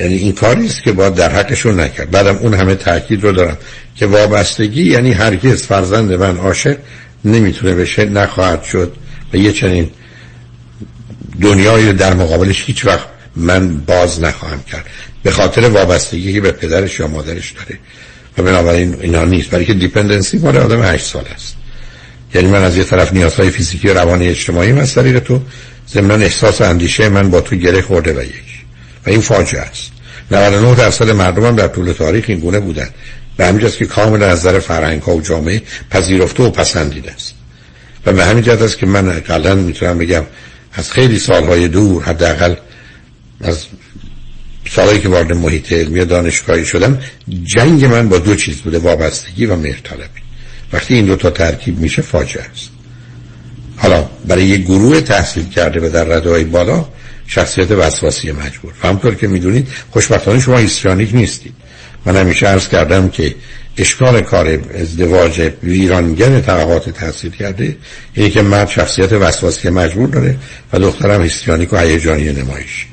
یعنی 0.00 0.14
این 0.14 0.32
کاری 0.32 0.66
است 0.66 0.82
که 0.82 0.92
باید 0.92 1.14
در 1.14 1.32
حقشون 1.32 1.80
نکرد. 1.80 2.10
بعدم 2.10 2.36
اون 2.36 2.54
همه 2.54 2.74
تاکید 2.74 3.22
رو 3.22 3.32
دارم 3.32 3.56
که 3.96 4.06
وابستگی 4.06 4.82
یعنی 4.82 5.12
هرگز 5.12 5.62
فرزند 5.62 6.12
من 6.12 6.36
عاشق 6.36 6.76
نمی‌تونه 7.24 7.74
بشه 7.74 8.04
نخواهد 8.04 8.62
شد 8.62 8.92
و 9.32 9.36
یه 9.36 9.52
چنین 9.52 9.90
دنیای 11.40 11.92
در 11.92 12.14
مقابلش 12.14 12.64
هیچ 12.66 12.84
وقت 12.84 13.06
من 13.36 13.76
باز 13.76 14.20
نخواهم 14.20 14.62
کرد. 14.62 14.86
به 15.22 15.30
خاطر 15.30 15.68
وابستگی 15.68 16.32
که 16.32 16.40
به 16.40 16.52
پدرش 16.52 17.00
یا 17.00 17.06
مادرش 17.06 17.52
داره. 17.52 17.78
و 18.38 18.42
بنابراین 18.42 18.96
اینا 19.00 19.24
نیست. 19.24 19.50
برای 19.50 19.64
که 19.64 19.74
دیپندنسی 19.74 20.38
مال 20.38 20.56
آدم 20.56 20.82
هشت 20.82 21.06
سال 21.06 21.24
است. 21.34 21.56
یعنی 22.34 22.48
من 22.48 22.62
از 22.62 22.76
یه 22.76 22.84
طرف 22.84 23.12
نیازهای 23.12 23.50
فیزیکی 23.50 23.88
و 23.88 23.94
روانی 23.94 24.28
اجتماعی 24.28 24.72
از 24.72 24.94
طریق 24.94 25.18
تو 25.18 25.40
ضمن 25.88 26.22
احساس 26.22 26.60
اندیشه 26.60 27.08
من 27.08 27.30
با 27.30 27.40
تو 27.40 27.56
گره 27.56 27.82
خورده 27.82 28.12
و 28.12 28.22
یک. 28.22 28.51
و 29.06 29.10
این 29.10 29.20
فاجعه 29.20 29.60
است. 29.60 29.92
99 30.30 30.74
درصد 30.74 31.10
مردم 31.10 31.44
هم 31.46 31.56
در 31.56 31.68
طول 31.68 31.92
تاریخ 31.92 32.24
این 32.28 32.38
گونه 32.38 32.60
بودن. 32.60 32.88
به 33.36 33.46
همین 33.46 33.70
که 33.70 33.86
کامل 33.86 34.22
از 34.22 34.38
نظر 34.38 34.58
فرهنگ 34.58 35.02
ها 35.02 35.16
و 35.16 35.20
جامعه 35.20 35.62
پذیرفته 35.90 36.42
و 36.42 36.50
پسندیده 36.50 37.12
است. 37.12 37.34
و 38.06 38.12
به 38.12 38.24
همین 38.24 38.42
جهت 38.42 38.62
است 38.62 38.78
که 38.78 38.86
من 38.86 39.08
اقلا 39.08 39.54
می‌تونم 39.54 39.98
بگم 39.98 40.24
از 40.72 40.92
خیلی 40.92 41.18
سالهای 41.18 41.68
دور 41.68 42.02
حداقل 42.02 42.54
از 43.40 43.66
سالهایی 44.70 45.00
که 45.00 45.08
وارد 45.08 45.32
محیط 45.32 45.72
علمی 45.72 46.00
و 46.00 46.04
دانشگاهی 46.04 46.64
شدم 46.64 46.98
جنگ 47.44 47.84
من 47.84 48.08
با 48.08 48.18
دو 48.18 48.34
چیز 48.34 48.56
بوده 48.56 48.78
وابستگی 48.78 49.46
و 49.46 49.56
مهرطلبی. 49.56 50.22
وقتی 50.72 50.94
این 50.94 51.06
دو 51.06 51.16
تا 51.16 51.30
ترکیب 51.30 51.78
میشه 51.78 52.02
فاجعه 52.02 52.44
است. 52.44 52.70
حالا 53.76 54.02
برای 54.28 54.44
یک 54.44 54.64
گروه 54.64 55.00
تحصیل 55.00 55.48
کرده 55.48 55.86
و 55.86 55.90
در 55.90 56.04
رده 56.04 56.44
بالا 56.44 56.84
شخصیت 57.34 57.70
وسواسی 57.70 58.32
مجبور. 58.32 58.72
و 58.82 58.88
همطور 58.88 59.14
که 59.14 59.28
می‌دونید 59.28 59.68
خوشبختانه 59.90 60.40
شما 60.40 60.58
هیستریانیک 60.58 61.14
نیستید. 61.14 61.54
من 62.04 62.16
همیشه 62.16 62.46
عرض 62.46 62.68
کردم 62.68 63.08
که 63.08 63.34
اشکال 63.78 64.20
کار 64.20 64.58
ازدواج 64.80 65.50
ویرانگر 65.62 66.40
طبقات 66.40 66.90
تحصیل 66.90 67.30
کرده 67.30 67.76
اینه 68.14 68.30
که 68.30 68.42
مرد 68.42 68.68
شخصیت 68.68 69.12
وسواسی 69.12 69.70
مجبور 69.70 70.08
داره 70.08 70.36
و 70.72 70.78
دخترم 70.78 71.22
هیستریانیک 71.22 71.72
و 71.72 71.76
هیجانی 71.76 72.32
نمایش. 72.32 72.86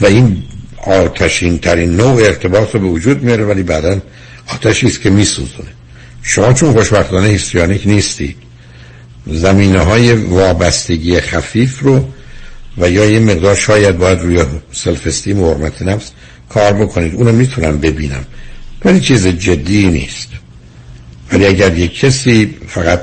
و 0.00 0.06
این 0.06 0.42
آتشین 0.86 1.58
ترین 1.58 1.96
نوع 1.96 2.22
ارتباط 2.22 2.74
رو 2.74 2.80
به 2.80 2.86
وجود 2.86 3.22
میاره 3.22 3.44
ولی 3.44 3.62
بعدا 3.62 4.00
آتشی 4.46 4.86
است 4.86 5.00
که 5.00 5.10
میسوزونه. 5.10 5.68
شما 6.22 6.52
چون 6.52 6.72
خوشبختانه 6.72 7.28
هیستریانیک 7.28 7.82
نیستید 7.86 8.36
زمینه 9.26 9.80
های 9.80 10.12
وابستگی 10.12 11.20
خفیف 11.20 11.80
رو 11.80 12.08
و 12.78 12.90
یا 12.90 13.04
یه 13.04 13.20
مقدار 13.20 13.54
شاید 13.54 13.98
باید 13.98 14.20
روی 14.20 14.44
سلف 14.72 15.06
استیم 15.06 15.42
و 15.42 15.54
حرمت 15.54 15.82
نفس 15.82 16.10
کار 16.48 16.72
بکنید. 16.72 17.14
اونو 17.14 17.32
می‌تونم 17.32 17.78
ببینم. 17.78 18.24
ولی 18.84 19.00
چیز 19.00 19.26
جدی 19.26 19.86
نیست. 19.86 20.28
ولی 21.32 21.46
اگر 21.46 21.78
یک 21.78 22.00
کسی 22.00 22.56
فقط 22.68 23.00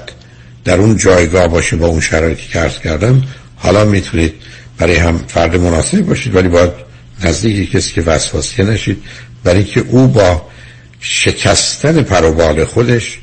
در 0.65 0.77
اون 0.77 0.97
جایگاه 0.97 1.47
باشه 1.47 1.75
با 1.75 1.87
اون 1.87 1.99
شرایطی 1.99 2.47
که 2.47 2.59
عرض 2.59 2.79
کردم 2.79 3.23
حالا 3.55 3.85
می‌تونید 3.85 4.33
برای 4.77 4.95
هم 4.95 5.17
فرد 5.27 5.55
مناسب 5.55 6.01
باشید 6.01 6.35
ولی 6.35 6.47
باید 6.47 6.71
نزدیک 7.23 7.71
کسی 7.71 7.93
که 7.93 8.01
وسواسی 8.01 8.63
نشید. 8.63 9.03
برای 9.43 9.57
اینکه 9.57 9.79
او 9.79 10.07
با 10.07 10.45
شکستن 10.99 12.01
پروبال 12.01 12.65
خودش 12.65 13.19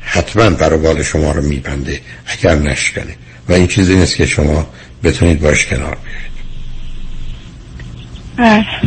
حتما 0.00 0.50
پروبال 0.50 1.02
شما 1.02 1.32
رو 1.32 1.42
میبنده 1.42 2.00
اگر 2.26 2.54
نشکنه. 2.54 3.16
و 3.48 3.52
این 3.52 3.66
چیزی 3.66 3.96
نیست 3.96 4.16
که 4.16 4.26
شما 4.26 4.68
بتونید 5.06 5.40
باش 5.40 5.66
کنار 5.66 5.96
بیایید 6.04 6.36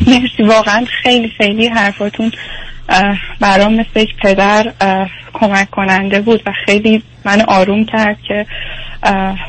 مرسی. 0.08 0.44
واقعا 0.44 0.86
خیلی 1.04 1.30
خیلی 1.38 1.68
حرفاتون 1.68 2.32
برام 3.40 3.74
مثل 3.74 4.00
یک 4.00 4.10
پدر 4.22 4.74
کمک 5.34 5.70
کننده 5.70 6.22
بود 6.22 6.42
و 6.46 6.52
خیلی 6.66 7.04
من 7.26 7.42
آروم 7.42 7.86
کرد 7.86 8.18
که 8.28 8.46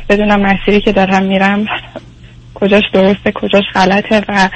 بدونم 0.09 0.41
مسیری 0.41 0.81
که 0.81 0.93
دارم 0.93 1.23
میرم 1.23 1.66
کجاش 2.55 2.85
درسته 2.93 3.33
کجاش 3.35 3.64
غلطه 3.75 4.23
و 4.29 4.49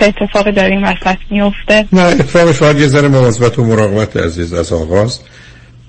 چه 0.00 0.06
اتفاقی 0.06 0.52
در 0.52 0.68
این 0.68 0.84
وسط 0.84 1.18
میفته 1.30 1.84
نه 1.92 2.02
اتفاق 2.02 2.52
شاید 2.52 2.78
یه 2.78 2.86
ذره 2.86 3.08
مواظبت 3.08 3.58
و 3.58 3.64
مراقبت 3.64 4.16
عزیز 4.16 4.52
از 4.52 4.72
آغاز 4.72 5.20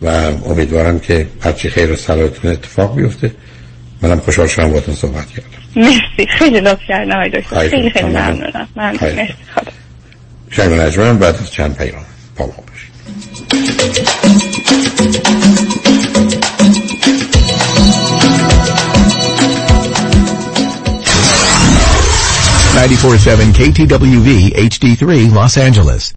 و 0.01 0.07
امیدوارم 0.45 0.99
که 0.99 1.27
هرچی 1.41 1.69
خیر 1.69 1.91
و 1.91 1.95
صلاحتون 1.95 2.51
اتفاق 2.51 2.95
بیفته. 2.95 3.31
منم 4.01 4.19
خوشحال 4.19 4.47
شدم 4.47 4.71
باتون 4.71 4.95
صحبت 4.95 5.27
کردم. 5.27 5.49
مرسی. 5.75 6.27
خیلی 6.29 6.59
لطف 6.59 6.81
کردن 6.87 7.11
آقای 7.11 7.29
دکتر. 7.29 7.69
خیلی 7.69 7.89
خیلی 7.89 8.05
ممنونم. 8.05 8.67
من 8.75 8.91
مرسی. 8.91 9.33
خدا 9.55 9.71
شنگ 10.51 10.73
نجمن 10.73 11.17
بعد 11.17 11.35
از 11.35 11.51
چند 11.51 11.77
پیام 11.77 12.05
با 12.37 12.45
ما 12.45 12.53
باشید. 12.67 12.95
947 22.75 23.53
KTWV 23.53 24.51
HD3 24.53 25.31
Los 25.33 25.57
Angeles. 25.57 26.14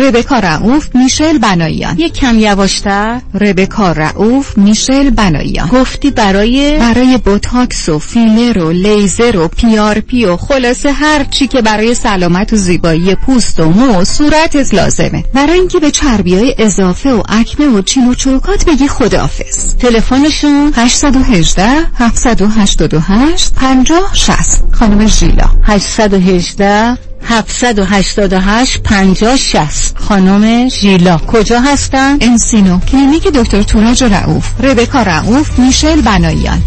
ربکا 0.00 0.38
رعوف 0.38 0.88
میشل 0.94 1.38
بناییان 1.38 1.98
یک 1.98 2.12
کم 2.12 2.38
یواشتر. 2.38 3.20
ربکا 3.40 3.92
رعوف 3.92 4.58
میشل 4.58 5.10
بناییان 5.10 5.68
گفتی 5.68 6.10
برای 6.10 6.78
برای 6.78 7.18
بوتاکس 7.18 7.88
و 7.88 7.98
فیلر 7.98 8.58
و 8.58 8.72
لیزر 8.72 9.36
و 9.36 9.48
PRP 9.48 10.24
و 10.24 10.36
خلاصه 10.36 10.92
هر 10.92 11.24
چی 11.24 11.46
که 11.46 11.62
برای 11.62 11.94
سلامت 11.94 12.52
و 12.52 12.56
زیبایی 12.56 13.14
پوست 13.14 13.60
و 13.60 13.64
مو 13.64 14.00
و 14.00 14.04
صورتت 14.04 14.74
لازمه. 14.74 15.24
برای 15.34 15.58
اینکه 15.58 15.80
به 15.80 15.90
چربی 15.90 16.34
های 16.34 16.54
اضافه 16.58 17.12
و 17.12 17.22
آکنه 17.28 17.66
و 17.66 17.82
چین 17.82 18.08
و 18.08 18.14
چروکات 18.14 18.64
بگی 18.64 18.88
خداحافظ. 18.88 19.74
تلفنشون 19.74 20.72
818 20.76 21.62
788 21.94 23.54
50 23.54 24.14
60 24.14 24.64
خانم 24.72 25.06
ژیلا. 25.06 25.46
818 25.62 26.98
788 27.22 28.80
50 28.84 29.36
60 29.36 29.98
خانم 29.98 30.68
ژیلا. 30.68 31.18
کجا 31.18 31.60
هستن؟ 31.60 32.18
انسینو. 32.20 32.80
کلینیک 32.80 33.26
دکتر 33.26 33.62
تورج 33.62 34.04
رعوف 34.04 34.60
ربکا 34.60 35.02
رعوف 35.02 35.58
میشل 35.58 36.00
بناییان 36.00 36.62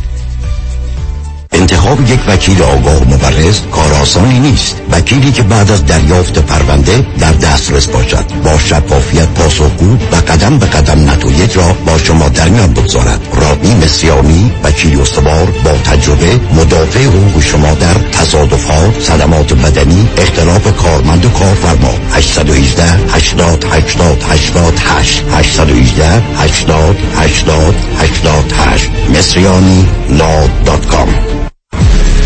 انتخاب 1.51 2.01
یک 2.09 2.19
وکیل 2.27 2.61
آگاه 2.61 3.03
مبرز 3.03 3.61
کار 3.71 3.93
آسانی 3.93 4.39
نیست. 4.39 4.75
وکیلی 4.91 5.31
که 5.31 5.43
بعد 5.43 5.71
از 5.71 5.85
دریافت 5.85 6.39
پرونده 6.39 7.05
در 7.19 7.31
دسترس 7.31 7.87
باشد. 7.87 8.25
با 8.43 8.57
شفافیت 8.57 9.27
پاسخگو 9.27 9.93
و 9.93 10.15
قدم 10.15 10.59
به 10.59 10.65
قدم 10.65 11.09
نتایج 11.09 11.57
را 11.57 11.73
با 11.85 11.97
شما 11.97 12.29
در 12.29 12.49
میان 12.49 12.73
بگذارد. 12.73 13.27
رادنی 13.33 13.75
مصریانی 13.75 14.51
وکیل 14.63 15.01
استوار 15.01 15.45
با 15.45 15.71
تجربه 15.71 16.39
مدافع 16.53 17.03
حقوق 17.03 17.41
شما 17.41 17.73
در 17.73 17.93
تصادفات 17.93 19.01
صدمات 19.01 19.53
بدنی 19.53 20.09
اختلاف 20.17 20.77
کارمند 20.77 21.25
و 21.25 21.29
کارفرما. 21.29 21.93
818 22.13 23.13
80 23.89 24.23
80 24.23 24.79
88 24.79 25.23
818 25.29 26.21
80 26.37 26.95
80 27.15 27.75
88 27.97 28.89
مصریانی 29.09 29.87
law 30.09 30.47
dot 30.65 30.85
com. 30.85 31.07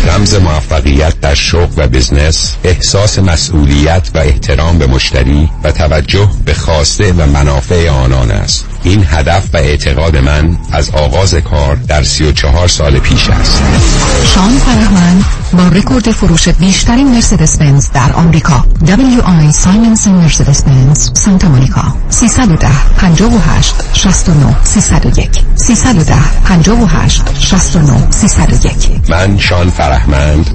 رمز 0.06 0.34
موفقیت 0.34 1.20
در 1.20 1.34
شغل 1.34 1.84
و 1.84 1.88
business 1.88 2.56
احساس 2.64 3.18
مسئولیت 3.18 4.10
و 4.14 4.18
احترام 4.18 4.78
به 4.78 4.86
مشتری 4.86 5.50
و 5.64 5.72
توجه 5.72 6.28
به 6.44 6.54
خواسته 6.54 7.12
و 7.12 7.26
منافع 7.26 7.90
آنان 7.90 8.30
است. 8.30 8.66
این 8.82 9.06
هدف 9.10 9.44
و 9.54 9.56
اعتقاد 9.56 10.16
من 10.16 10.56
از 10.72 10.90
آغاز 10.90 11.34
کار 11.34 11.76
در 11.76 12.02
سی 12.02 12.24
و 12.24 12.32
چهار 12.32 12.68
سال 12.68 12.98
پیش 12.98 13.30
است. 13.30 13.62
شان 14.34 14.58
فرهمند 14.58 15.24
با 15.52 15.68
رکورد 15.78 16.10
فروش 16.10 16.48
بیشترین 16.48 17.14
مرسدس 17.14 17.58
بنز 17.58 17.90
در 17.94 18.12
آمریکا. 18.12 18.64
W.I. 18.86 19.50
Simonson 19.50 20.10
مرسدس 20.10 20.62
بنز 20.62 21.10
سانتا 21.14 21.48
مونیکا. 21.48 21.82
310 22.08 22.68
58 22.96 23.74
69 23.92 24.56
301 24.64 25.28
310 25.54 26.14
58 26.44 27.22
69 27.40 28.10
301 28.10 29.10
من 29.10 29.38
شان 29.38 29.70
فرهمند 29.70 29.93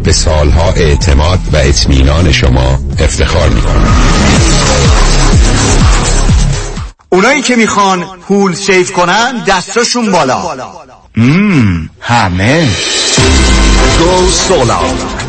به 0.03 0.11
سالها 0.11 0.71
اعتماد 0.71 1.39
و 1.53 1.57
اطمینان 1.57 2.31
شما 2.31 2.79
افتخار 2.99 3.49
می 3.49 3.61
کنم 3.61 3.95
اونایی 7.09 7.41
که 7.41 7.55
می‌خوان 7.55 8.05
پول 8.27 8.53
سیف 8.53 8.91
کنن 8.91 9.43
دستاشون 9.47 10.11
بالا. 10.11 10.55
مم. 11.17 11.89
همه. 11.99 12.67
گو 13.99 14.29
سولار. 14.29 15.28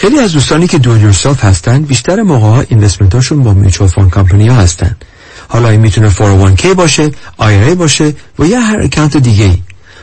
خیلی 0.00 0.18
از 0.18 0.32
دوستانی 0.32 0.66
که 0.66 0.78
do 0.78 0.88
it 0.88 0.98
yourself 0.98 1.44
هستن 1.44 1.82
بیشتر 1.82 2.22
موقع 2.22 2.46
ها 2.46 2.60
investment 2.60 3.19
اشون 3.19 3.42
با 3.42 3.54
mutual 3.54 3.88
fund 3.88 4.10
company 4.10 4.48
ها 4.48 4.54
هستن. 4.54 4.96
حالا 5.48 5.68
این 5.68 5.80
می‌تونه 5.80 6.10
401k 6.10 6.66
باشه 6.66 7.10
IRA 7.40 7.74
باشه 7.76 8.14
و 8.38 8.46
یا 8.46 8.60
هر 8.60 8.80
اکانت 8.80 9.16
دیگه 9.16 9.44
ای 9.44 9.58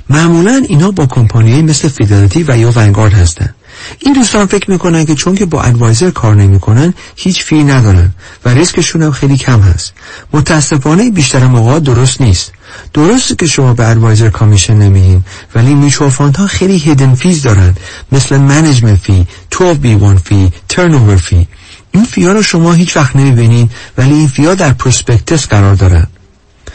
معمولا 0.10 0.64
اینا 0.70 0.92
با 0.92 1.06
کمپانی 1.06 1.62
مثل 1.62 1.88
Fidelity 1.88 2.46
و 2.48 2.58
یا 2.58 2.72
Vanguard 2.76 3.14
هستن. 3.14 3.54
این 4.00 4.14
دوستان 4.14 4.46
فکر 4.46 4.72
می‌کنن 4.72 5.06
که 5.06 5.16
چون 5.16 5.36
که 5.36 5.46
با 5.46 5.62
advisor 5.62 6.10
کار 6.10 6.36
نمی‌کنن 6.36 6.94
هیچ 7.16 7.44
fee 7.44 7.64
ندارن 7.64 8.14
و 8.46 8.50
ریسکشون 8.50 9.04
هم 9.04 9.12
خیلی 9.12 9.38
کم 9.38 9.60
هست. 9.62 9.94
متاسفانه 10.34 11.12
بیشتر 11.12 11.46
موقع 11.46 11.80
درست 11.80 12.22
نیست. 12.22 12.52
درسته 12.94 13.36
که 13.36 13.46
شما 13.46 13.74
به 13.74 13.88
advisor 13.88 14.30
commission 14.30 14.74
نمیدین 14.74 15.24
ولی 15.56 15.74
mutual 15.74 16.32
ها 16.38 16.48
خیلی 16.48 16.78
hidden 16.78 17.16
fees 17.16 17.42
دارن. 17.42 17.76
مثل 18.12 18.38
management 18.38 19.00
fee 19.00 19.28
12B1 19.52 20.18
fee 20.24 20.52
turnover 20.70 21.18
fee 21.18 21.48
این 21.92 22.06
fee 22.06 22.25
ا 22.25 22.32
رو 22.32 22.44
شما 22.44 22.74
هیچ 22.74 22.98
وقت 22.98 23.16
نمی‌بینین 23.16 23.70
ولی 23.98 24.14
این 24.14 24.28
fee 24.28 24.49
ا 24.49 24.56
در 24.56 24.74
prospectus 24.74 25.48
قرار 25.48 25.76
دارن. 25.76 26.08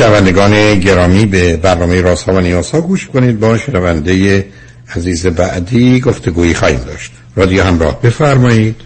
شنوندگان 0.00 0.80
گرامی 0.80 1.26
به 1.26 1.56
برنامه 1.56 2.00
راست 2.00 2.28
ها 2.28 2.34
و 2.34 2.40
نیاز 2.40 2.70
ها 2.70 2.80
گوش 2.80 3.06
کنید. 3.06 3.40
با 3.40 3.58
شنونده 3.58 4.46
عزیز 4.96 5.26
بعدی 5.26 6.00
گفتگویی 6.00 6.54
خواهیم 6.54 6.78
داشت. 6.78 7.12
رادیو 7.36 7.62
همراه 7.64 8.00
بفرمایید. 8.00 8.76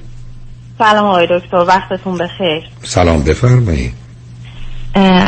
سلام 0.78 1.06
آقای 1.06 1.28
دکتر 1.30 1.56
وقتتون 1.56 2.18
بخیر. 2.18 2.62
سلام 2.82 3.22
بفرمایید. 3.22 3.92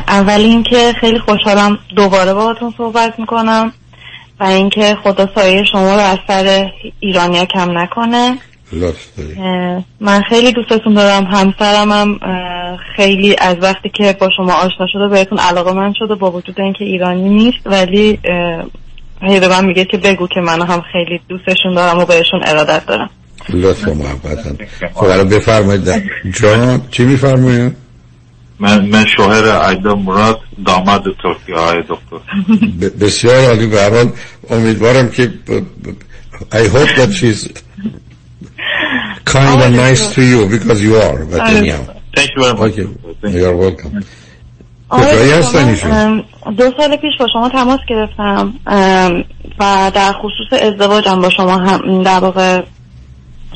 اول 0.08 0.40
اینکه 0.40 0.92
خیلی 1.00 1.18
خوشحالم 1.18 1.78
دوباره 1.96 2.34
باهاتون 2.34 2.74
صحبت 2.78 3.18
می‌کنم. 3.18 3.72
و 4.40 4.44
اینکه 4.44 4.96
خدا 5.04 5.28
سایه 5.34 5.64
شما 5.64 5.94
رو 5.94 6.00
از 6.00 6.18
سر 6.28 6.70
ایرانیا 7.00 7.44
کم 7.44 7.78
نکنه. 7.78 8.38
من 10.00 10.22
خیلی 10.28 10.52
دوستتون 10.52 10.94
دارم. 10.94 11.24
همسرم 11.24 11.92
هم 11.92 12.18
خیلی 12.96 13.36
از 13.38 13.56
وقتی 13.60 13.88
که 13.94 14.16
با 14.20 14.30
شما 14.36 14.52
آشنا 14.52 14.86
شده 14.92 15.08
بهتون 15.08 15.38
علاقه 15.38 15.72
من 15.72 15.94
شده 15.98 16.14
با 16.14 16.30
وجود 16.30 16.60
اینکه 16.60 16.84
ایرانی 16.84 17.28
نیست 17.28 17.66
ولی 17.66 18.18
هی 19.22 19.40
به 19.40 19.48
من 19.48 19.64
میگه 19.64 19.84
که 19.84 19.96
بگو 19.96 20.26
که 20.26 20.40
من 20.40 20.62
هم 20.62 20.82
خیلی 20.92 21.20
دوستشون 21.28 21.74
دارم 21.74 21.98
و 21.98 22.04
بهشون 22.04 22.40
ارادت 22.46 22.86
دارم. 22.86 23.10
لطفا 23.48 23.94
محبتن 23.94 24.56
خب 24.94 25.04
الان 25.04 25.28
بفرمایید. 25.28 26.02
جان 26.40 26.82
چی 26.90 27.04
میفرمایید؟ 27.04 27.85
من 28.60 28.86
من 28.86 29.06
شوهر 29.16 29.68
عیدا 29.68 29.94
مراد 29.94 30.40
داماد 30.66 31.04
ترکیه 31.22 31.56
های 31.56 31.82
دکتر. 31.82 32.88
بسیار 33.00 33.44
عالی 33.44 33.66
به 33.66 33.82
حال 33.82 34.12
امیدوارم 34.50 35.10
که 35.10 35.32
I 36.52 36.68
hope 36.68 36.90
that 36.96 37.12
she's 37.12 37.48
kind 39.24 39.60
and 39.62 39.76
nice 39.76 40.14
to 40.14 40.22
you 40.22 40.48
because 40.48 40.82
you 40.82 40.96
are 40.96 41.24
but 41.24 41.40
anyhow. 41.40 41.82
Thank 42.16 42.30
you 42.36 42.42
very 42.42 42.54
much. 42.54 42.78
Okay. 42.78 43.40
you're 43.40 43.56
welcome. 43.56 44.04
دو 46.56 46.72
سال 46.76 46.96
پیش 46.96 47.12
با 47.18 47.26
شما 47.32 47.48
تماس 47.48 47.80
گرفتم 47.88 48.54
و 49.58 49.90
در 49.94 50.12
خصوص 50.12 50.62
ازدواجم 50.62 51.20
با 51.20 51.30
شما 51.30 51.56
هم 51.58 52.02
در 52.02 52.18
واقع 52.18 52.62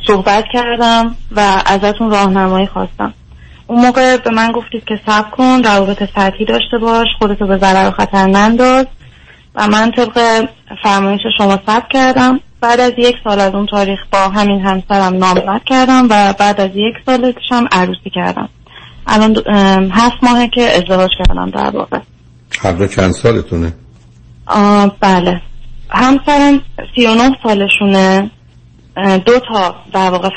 صحبت 0.06 0.44
کردم 0.52 1.16
و 1.36 1.62
ازتون 1.66 2.10
راهنمایی 2.10 2.66
خواستم. 2.66 3.14
اون 3.70 3.86
موقع 3.86 4.16
به 4.16 4.30
من 4.30 4.52
گفتید 4.52 4.84
که 4.84 5.00
صبر 5.06 5.30
کن 5.30 5.62
روابط 5.64 6.02
سطحی 6.16 6.44
داشته 6.44 6.78
باش 6.80 7.06
خودتو 7.18 7.46
به 7.46 7.58
ضرر 7.58 7.88
و 7.88 7.90
خطر 7.90 8.26
ننداز. 8.26 8.86
و 9.54 9.68
من 9.68 9.90
طبق 9.90 10.46
فرمایش 10.82 11.20
شما 11.38 11.58
صبر 11.66 11.86
کردم. 11.90 12.40
بعد 12.60 12.80
از 12.80 12.92
یک 12.98 13.16
سال 13.24 13.40
از 13.40 13.54
اون 13.54 13.66
تاریخ 13.66 13.98
با 14.12 14.18
همین 14.18 14.60
همسرم 14.60 15.16
نامزد 15.16 15.60
کردم 15.66 16.06
و 16.10 16.32
بعد 16.32 16.60
از 16.60 16.70
یک 16.74 16.94
سالش 17.06 17.34
هم 17.50 17.68
عروسی 17.72 18.10
کردم. 18.14 18.48
الان 19.06 19.36
هفت 19.92 20.16
ماهه 20.22 20.48
که 20.48 20.62
ازدواج 20.62 21.10
کردم 21.18 21.50
در 21.50 21.70
واقع. 21.70 21.98
دو 22.78 22.86
چند 22.86 23.12
سالتونه؟ 23.12 23.72
بله. 25.00 25.40
همسرم 25.90 26.60
سی 26.94 27.06
و 27.06 27.14
نه 27.14 27.36
سالشونه. 27.42 28.30
دو 28.96 29.40
تا 29.48 29.74
در 29.92 30.10
واقع 30.10 30.28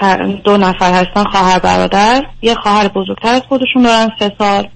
دو 0.43 0.57
نفر 0.57 0.93
هستن 0.93 1.23
خواهر 1.31 1.59
برادر 1.59 2.23
یه 2.41 2.55
خواهر 2.55 2.87
بزرگتر 2.87 3.33
از 3.33 3.41
خودشون 3.49 3.83
دارن 3.83 4.09
سه 4.19 4.31
سال 4.37 4.67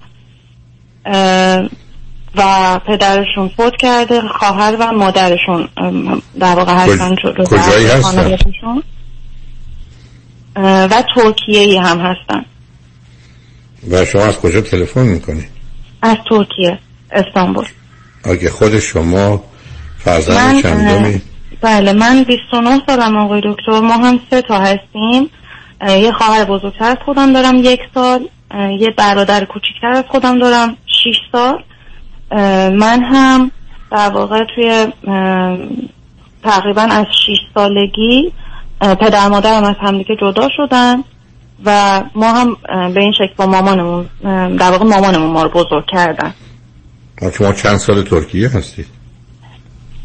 و 2.34 2.80
پدرشون 2.86 3.48
فوت 3.56 3.72
کرده 3.78 4.20
خواهر 4.20 4.76
و 4.80 4.92
مادرشون 4.92 5.68
در 6.40 6.54
واقع 6.54 6.72
هستن 6.74 7.16
کجایی 7.16 7.86
هستن؟ 7.86 8.82
و 10.64 11.02
ترکیه 11.14 11.60
ای 11.60 11.76
هم 11.76 12.00
هستن 12.00 12.44
و 13.90 14.04
شما 14.04 14.22
از 14.22 14.38
کجا 14.38 14.60
تلفن 14.60 15.02
می‌کنی؟ 15.02 15.44
از 16.02 16.16
ترکیه 16.30 16.78
استانبول 17.12 17.64
آگه 18.24 18.50
خود 18.50 18.78
شما 18.78 19.44
فرزند 19.98 20.62
چندمی؟ 20.62 21.22
بله 21.60 21.92
من 21.92 22.24
29 22.24 22.80
سالم 22.86 23.16
آقای 23.16 23.40
دکتر. 23.44 23.80
ما 23.80 23.92
هم 23.92 24.20
سه 24.30 24.42
تا 24.42 24.58
هستیم. 24.58 25.30
یه 25.88 26.12
خواهر 26.12 26.44
بزرگتر 26.44 26.84
از 26.84 26.96
خودم 27.04 27.32
دارم 27.32 27.56
یک 27.56 27.80
سال. 27.94 28.28
یه 28.78 28.90
برادر 28.96 29.44
کوچیکتر 29.44 29.86
از 29.86 30.04
خودم 30.08 30.38
دارم 30.38 30.76
6 30.86 31.16
سال. 31.32 31.62
من 32.70 33.02
هم 33.02 33.50
در 33.90 34.10
واقع 34.10 34.44
توی 34.54 34.86
تقریبا 36.44 36.82
از 36.82 37.06
6 37.26 37.38
سالگی 37.54 38.32
پدر 38.80 39.28
مادرم 39.28 39.64
از 39.64 39.76
همدیگه 39.80 40.16
جدا 40.20 40.48
شدن 40.56 41.04
و 41.64 42.02
ما 42.14 42.32
هم 42.32 42.56
به 42.94 43.00
این 43.00 43.12
شکل 43.12 43.34
با 43.36 43.46
مامانمون 43.46 44.06
در 44.56 44.70
واقع 44.70 44.84
مامانمون 44.84 45.30
ما 45.30 45.42
رو 45.42 45.48
بزرگ 45.48 45.84
کردن. 45.92 46.34
شما 47.38 47.52
چند 47.52 47.76
سال 47.76 48.02
ترکیه 48.02 48.48
هستید؟ 48.48 48.97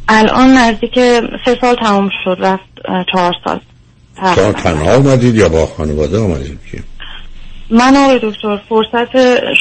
الان 0.08 0.58
نزدیک 0.58 0.96
سه 1.46 1.58
سال 1.62 1.76
تموم 1.76 2.10
شد 2.24 2.38
رفت 2.40 2.64
چهار 3.12 3.34
سال. 3.46 3.60
شما 4.36 4.52
تنها 4.52 4.96
آمدید 4.96 5.36
یا 5.36 5.50
با 5.50 5.66
خانواده 5.66 6.20
آمدید 6.20 6.60
که؟ 6.72 6.84
من 7.70 7.96
آقای 7.98 8.20
دکتر 8.24 8.60
فرصت 8.70 9.16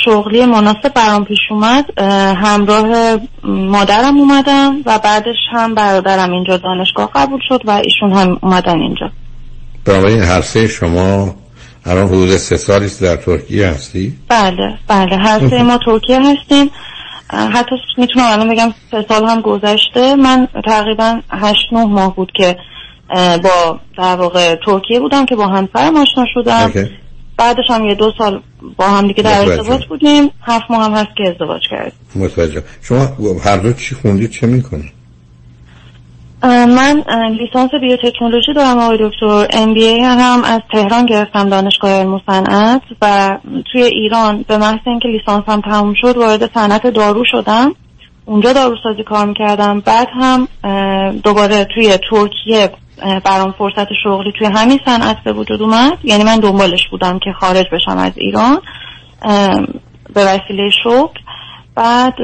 شغلی 0.05 0.47
مناسب 0.47 0.93
برام 0.95 1.25
پیش 1.25 1.39
اومد. 1.51 2.01
همراه 2.37 3.19
مادرم 3.45 4.19
اومدم 4.19 4.77
و 4.87 4.99
بعدش 4.99 5.37
هم 5.53 5.75
برادرم 5.75 6.33
اینجا 6.33 6.57
دانشگاه 6.57 7.11
قبول 7.15 7.41
شد 7.49 7.61
و 7.65 7.71
ایشون 7.71 8.13
هم 8.13 8.39
اومدن 8.43 8.81
اینجا. 8.81 9.11
بنابراین 9.85 10.23
هر 10.23 10.41
سه 10.41 10.69
شما 10.69 11.35
الان 11.87 12.07
حدود 12.07 12.37
سه 12.37 12.57
سالی 12.57 12.91
در 13.01 13.17
ترکیه 13.17 13.67
هستی؟ 13.67 14.15
بله 14.29 14.79
بله. 14.89 15.17
هر 15.17 15.49
سه 15.51 15.63
ما 15.63 15.79
ترکیه 15.87 16.21
هستیم. 16.21 16.71
حتی 17.33 17.77
می‌تونم 17.99 18.27
الان 18.27 18.51
بگم 18.51 18.75
سه 18.91 19.05
سال 19.09 19.25
هم 19.25 19.41
گذشته. 19.41 20.17
من 20.17 20.49
تقریبا 20.65 21.21
هشت 21.31 21.73
نه 21.73 21.85
ماه 21.85 22.17
بود 22.17 22.33
که 22.35 22.57
با 23.43 23.79
در 23.99 24.17
واقع 24.17 24.55
ترکیه 24.67 25.01
بودم 25.01 25.27
که 25.27 25.37
با 25.37 25.47
همسرم 25.47 25.97
آشنا 25.97 26.25
شدم. 26.35 26.73
بعدش 27.37 27.65
هم 27.71 27.85
یه 27.85 27.95
دو 27.95 28.13
سال 28.19 28.43
با 28.77 28.85
هم 28.85 29.07
دیگه 29.07 29.23
در 29.23 29.51
ازدواج 29.51 29.87
بودیم. 29.87 30.31
هفت 30.43 30.65
ماه 30.71 30.85
هم 30.85 30.93
هست 30.93 31.17
که 31.17 31.29
ازدواج 31.29 31.63
کردیم. 31.71 31.93
متوجه. 32.15 32.63
شما 32.83 33.09
هر 33.45 33.57
دو 33.57 33.73
چی 33.73 33.95
خوندید 33.95 34.31
چه 34.31 34.47
می‌کنید؟ 34.47 34.93
من 36.45 37.03
لیسانس 37.41 37.71
بیوتکنولوژی 37.81 38.53
دارم 38.53 38.79
آقای 38.79 38.99
دکتر. 39.01 39.47
ام 39.51 39.75
بی 39.75 39.85
ای 39.85 40.01
هم 40.01 40.45
از 40.45 40.61
تهران 40.73 41.07
گرفتم 41.07 41.49
دانشگاه 41.49 41.91
علم 41.91 42.15
و 42.15 42.21
صنعت 42.27 42.83
و 43.03 43.39
توی 43.73 43.83
ایران 43.83 44.45
به 44.49 44.59
محض 44.59 44.79
اینکه 44.87 45.09
لیسانس 45.09 45.45
هم 45.49 45.61
تموم 45.61 45.95
شد 46.01 46.17
وارد 46.17 46.55
صنعت 46.55 46.87
دارو 46.87 47.25
شدم. 47.25 47.75
اونجا 48.25 48.53
داروسازی 48.53 49.03
کار 49.03 49.27
می‌کردم. 49.27 49.81
بعد 49.81 50.09
هم 50.21 50.49
دوباره 51.25 51.65
توی 51.75 51.99
ترکیه 52.11 52.71
برام 53.25 53.55
فرصت 53.59 53.89
شغلی 54.05 54.33
توی 54.39 54.47
همین 54.47 54.81
صنعت 54.85 55.17
به 55.25 55.33
وجود 55.33 55.63
اومد. 55.63 55.99
یعنی 56.05 56.25
من 56.25 56.37
دنبالش 56.41 56.89
بودم 56.91 57.19
که 57.19 57.33
خارج 57.41 57.67
بشم 57.73 57.99
از 57.99 58.13
ایران 58.17 58.61
به 60.15 60.21
وسیله 60.25 60.71
شغل. 60.85 61.19
بعد 61.75 62.15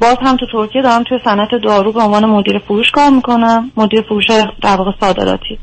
باز 0.00 0.16
هم 0.22 0.36
تو 0.36 0.46
ترکیه 0.52 0.82
دارم 0.82 1.02
توی 1.02 1.18
صنعت 1.24 1.48
دارو 1.62 1.92
به 1.92 2.00
عنوان 2.00 2.24
مدیر 2.24 2.58
فروش 2.58 2.90
کار 2.90 3.10
می‌کنم. 3.10 3.70
مدیر 3.76 4.02
فروش 4.02 4.26
در 4.62 4.76
واقع 4.76 4.90
صادراتی. 5.00 5.58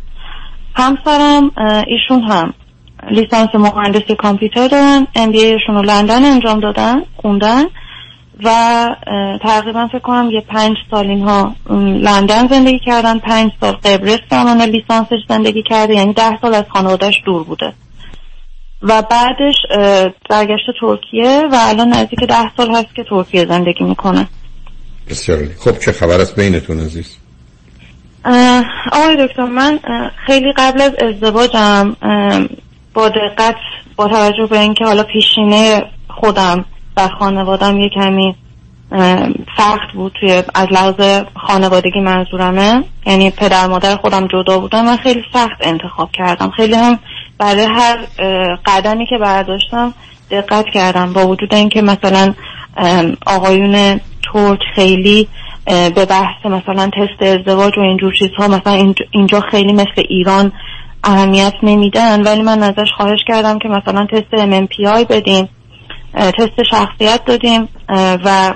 همسرم 0.76 1.52
ایشون 1.88 2.24
هم 2.24 2.54
لیسانس 3.12 3.56
مهندسی 3.56 4.16
کامپیوتر 4.16 4.68
دارن. 4.68 5.08
ام 5.16 5.32
بی 5.32 5.58
رو 5.68 5.82
لندن 5.82 6.26
انجام 6.26 6.60
دادن 6.60 7.02
خوندن 7.18 7.64
و 8.44 8.50
تقریبا 9.42 9.88
فکر 9.88 10.00
کنم 10.00 10.30
یه 10.32 10.42
پنج 10.42 10.78
سال 10.92 11.08
اینها 11.08 11.56
لندن 12.00 12.48
زندگی 12.48 12.80
کردن. 12.80 13.20
پنج 13.20 13.52
سال 13.62 13.72
قبرس 13.72 14.20
زمان 14.30 14.62
لیسانسش 14.62 15.20
زندگی 15.30 15.64
کرده. 15.64 15.96
یعنی 15.96 16.14
ده 16.14 16.42
سال 16.42 16.54
از 16.54 16.66
خانوادهش 16.70 17.22
دور 17.26 17.44
بوده. 17.44 17.74
و 18.84 19.02
بعدش 19.02 19.56
برگشت 20.30 20.66
ترکیه 20.82 21.48
و 21.52 21.58
الان 21.60 21.90
نزدیک 21.90 22.20
ده 22.20 22.56
سال 22.58 22.76
هست 22.76 22.96
که 22.96 23.04
ترکیه 23.04 23.46
زندگی 23.46 23.84
می‌کنه. 23.84 24.28
بسیار 25.10 25.40
خب 25.60 25.80
چه 25.80 25.92
خبر 25.92 26.22
است 26.22 26.36
بینتون 26.36 26.80
عزیز؟ 26.80 27.18
آقای 28.92 29.28
دکتر 29.28 29.46
من 29.46 29.80
خیلی 30.26 30.54
قبل 30.58 30.82
از 30.82 30.92
ازدواجم 30.96 31.96
با 32.94 33.10
دقت 33.10 33.56
با 33.96 34.08
توجه 34.08 34.46
به 34.50 34.60
اینکه 34.60 34.86
حالا 34.86 35.04
پیشینه 35.04 35.84
خودم 36.10 36.66
و 36.98 37.08
خانوادم 37.20 37.78
یه 37.78 37.90
کمی 37.90 38.36
سخت 39.58 39.94
بود 39.94 40.14
توی 40.20 40.44
از 40.56 40.68
لحاظ 40.72 41.24
خانوادگی 41.48 42.00
منظورمه. 42.00 42.84
یعنی 43.06 43.32
پدر 43.32 43.68
مادر 43.68 43.96
خودم 43.96 44.28
جدا 44.28 44.60
بودن 44.60 44.86
من 44.86 44.98
خیلی 44.98 45.24
سخت 45.34 45.58
انتخاب 45.62 46.12
کردم. 46.12 46.50
خیلی 46.50 46.74
هم 46.74 47.00
برای 47.42 47.64
هر 47.66 47.98
قدمی 48.66 49.06
که 49.06 49.18
برداشتم 49.18 49.94
دقت 50.32 50.66
کردم 50.74 51.14
با 51.14 51.28
وجود 51.28 51.54
اینکه 51.56 51.82
مثلا 51.82 52.34
آقایون 53.26 54.00
ترک 54.34 54.60
خیلی 54.76 55.28
به 55.66 56.06
بحث 56.06 56.46
مثلا 56.46 56.90
تست 56.90 57.22
ازدواج 57.22 57.78
و 57.78 57.82
اینجور 57.82 58.14
چیزها 58.20 58.48
مثلا 58.48 58.74
اینج- 58.78 59.08
اینجا 59.12 59.40
خیلی 59.40 59.74
مثل 59.74 60.04
ایران 60.10 60.52
اهمیت 61.04 61.54
نمیدن 61.64 62.22
ولی 62.24 62.42
من 62.42 62.64
ازش 62.64 62.92
خواهش 62.98 63.20
کردم 63.28 63.60
که 63.60 63.70
مثلا 63.70 64.06
تست 64.12 64.36
MMPI 64.36 65.06
بدیم 65.10 65.50
تست 66.14 66.64
شخصیت 66.72 67.26
دادیم 67.26 67.70
و 68.26 68.54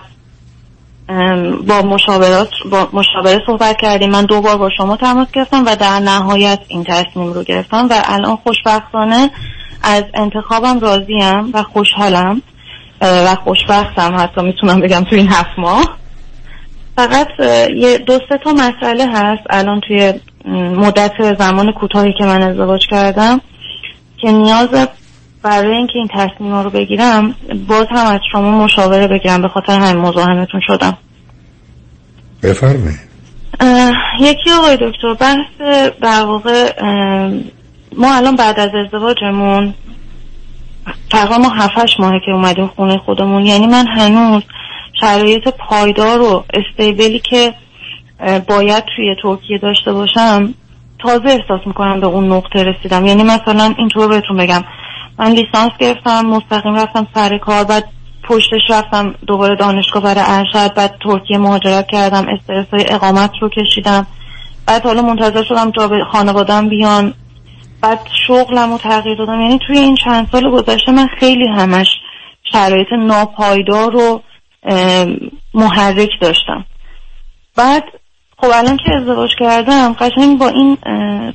با 1.68 1.82
مشاورات 1.82 2.50
با 2.72 2.88
مشاوره 2.94 3.42
صحبت 3.48 3.78
کردیم. 3.78 4.10
من 4.10 4.26
دو 4.26 4.42
بار 4.42 4.58
با 4.58 4.70
شما 4.78 4.98
تماس 4.98 5.32
گرفتم 5.32 5.66
و 5.66 5.76
در 5.76 6.00
نهایت 6.00 6.60
این 6.68 6.84
تصمیم 6.84 7.34
رو 7.34 7.44
گرفتم 7.44 7.88
و 7.90 8.02
الان 8.06 8.36
خوشبختانه 8.36 9.30
از 9.84 10.04
انتخابم 10.14 10.80
راضیم 10.80 11.52
و 11.54 11.64
خوشحالم 11.64 12.42
و 13.02 13.36
خوشبختم. 13.36 14.16
حتی 14.18 14.42
می‌تونم 14.42 14.80
بگم 14.80 15.04
تو 15.04 15.16
این 15.16 15.28
هفت 15.28 15.60
ماه. 15.60 15.98
فقط 16.98 17.28
یه 17.76 17.98
دو 17.98 18.20
سه 18.30 18.38
تا 18.44 18.54
مسئله 18.54 19.08
هست 19.08 19.44
الان 19.50 19.82
توی 19.88 20.14
مدت 20.76 21.36
زمان 21.40 21.72
کوتاهی 21.72 22.14
که 22.18 22.26
من 22.26 22.44
ازدواج 22.44 22.88
کردم 22.88 23.42
که 24.18 24.32
نیاز 24.32 24.70
برای 25.46 25.76
اینکه 25.76 25.94
این 25.96 26.08
تصمیم 26.14 26.56
رو 26.56 26.70
بگیرم 26.70 27.36
باز 27.68 27.88
هم 27.90 28.08
از 28.08 28.20
شما 28.32 28.64
مشاوره 28.64 29.08
بگیرم 29.08 29.42
به 29.42 29.48
خاطر 29.48 29.80
همین 29.80 30.02
مزاحمتون 30.02 30.62
شدم. 30.68 30.98
بفرمایید. 32.44 33.00
یکی 34.20 34.52
آقای 34.52 34.78
دکتر 34.78 35.14
بحث 35.14 35.62
در 36.02 36.26
واقع 36.26 36.72
ما 37.98 38.16
الان 38.16 38.36
بعد 38.36 38.60
از 38.60 38.70
ازدواجمون 38.86 39.74
تقریبا 41.12 41.38
ما 41.38 41.50
هفتش 41.50 42.00
ماهه 42.00 42.20
که 42.26 42.32
اومدیم 42.32 42.68
خونه 42.68 42.98
خودمون 42.98 43.46
یعنی 43.46 43.68
من 43.68 43.88
هنوز 43.88 44.44
شرایط 45.02 45.48
پایدار 45.48 46.22
و 46.22 46.44
استیبلی 46.54 47.20
که 47.20 47.54
باید 48.48 48.84
توی 48.96 49.16
ترکیه 49.24 49.58
داشته 49.58 49.94
باشم 49.94 50.54
تازه 51.00 51.26
احساس 51.26 51.68
می‌کنم 51.68 52.00
به 52.00 52.08
اون 52.08 52.32
نقطه 52.32 52.64
رسیدم. 52.64 53.06
یعنی 53.06 53.24
مثلا 53.24 53.74
اینطور 53.78 54.08
بهتون 54.08 54.38
بگم 54.38 54.64
من 55.20 55.32
لیسانس 55.32 55.72
گرفتم 55.80 56.26
مستقیم 56.26 56.76
رفتم 56.76 57.08
سر 57.16 57.38
کار 57.38 57.64
بعد 57.64 57.90
پشتش 58.24 58.62
رفتم 58.70 59.16
دوباره 59.28 59.56
دانشگاه 59.56 60.04
برای 60.04 60.24
ارشد 60.28 60.74
بعد 60.74 60.96
ترکیه 61.04 61.38
مهاجرت 61.38 61.88
کردم 61.88 62.28
استرس 62.28 62.66
های 62.74 62.86
اقامت 62.90 63.32
رو 63.42 63.50
کشیدم. 63.50 64.08
بعد 64.68 64.84
حالا 64.84 65.02
منتظر 65.02 65.44
شدم 65.44 65.72
تا 65.72 65.88
به 65.88 66.04
خانوادم 66.12 66.70
بیان. 66.70 67.14
بعد 67.82 68.00
شغلم 68.28 68.72
رو 68.72 68.78
تغییر 68.78 69.18
دادم. 69.18 69.42
یعنی 69.42 69.60
توی 69.68 69.78
این 69.78 69.96
چند 69.96 70.28
سال 70.32 70.52
گذشته 70.52 70.92
من 70.92 71.08
خیلی 71.20 71.48
همش 71.48 71.88
شرایط 72.52 72.88
ناپایدار 72.94 73.92
رو 73.92 74.22
محرک 75.54 76.10
داشتم. 76.22 76.66
بعد 77.56 77.84
خب 78.38 78.48
الان 78.54 78.78
که 78.78 78.96
ازدواج 78.96 79.30
کردم 79.40 79.94
قشنگ 79.94 80.40
با 80.40 80.48
این 80.48 80.78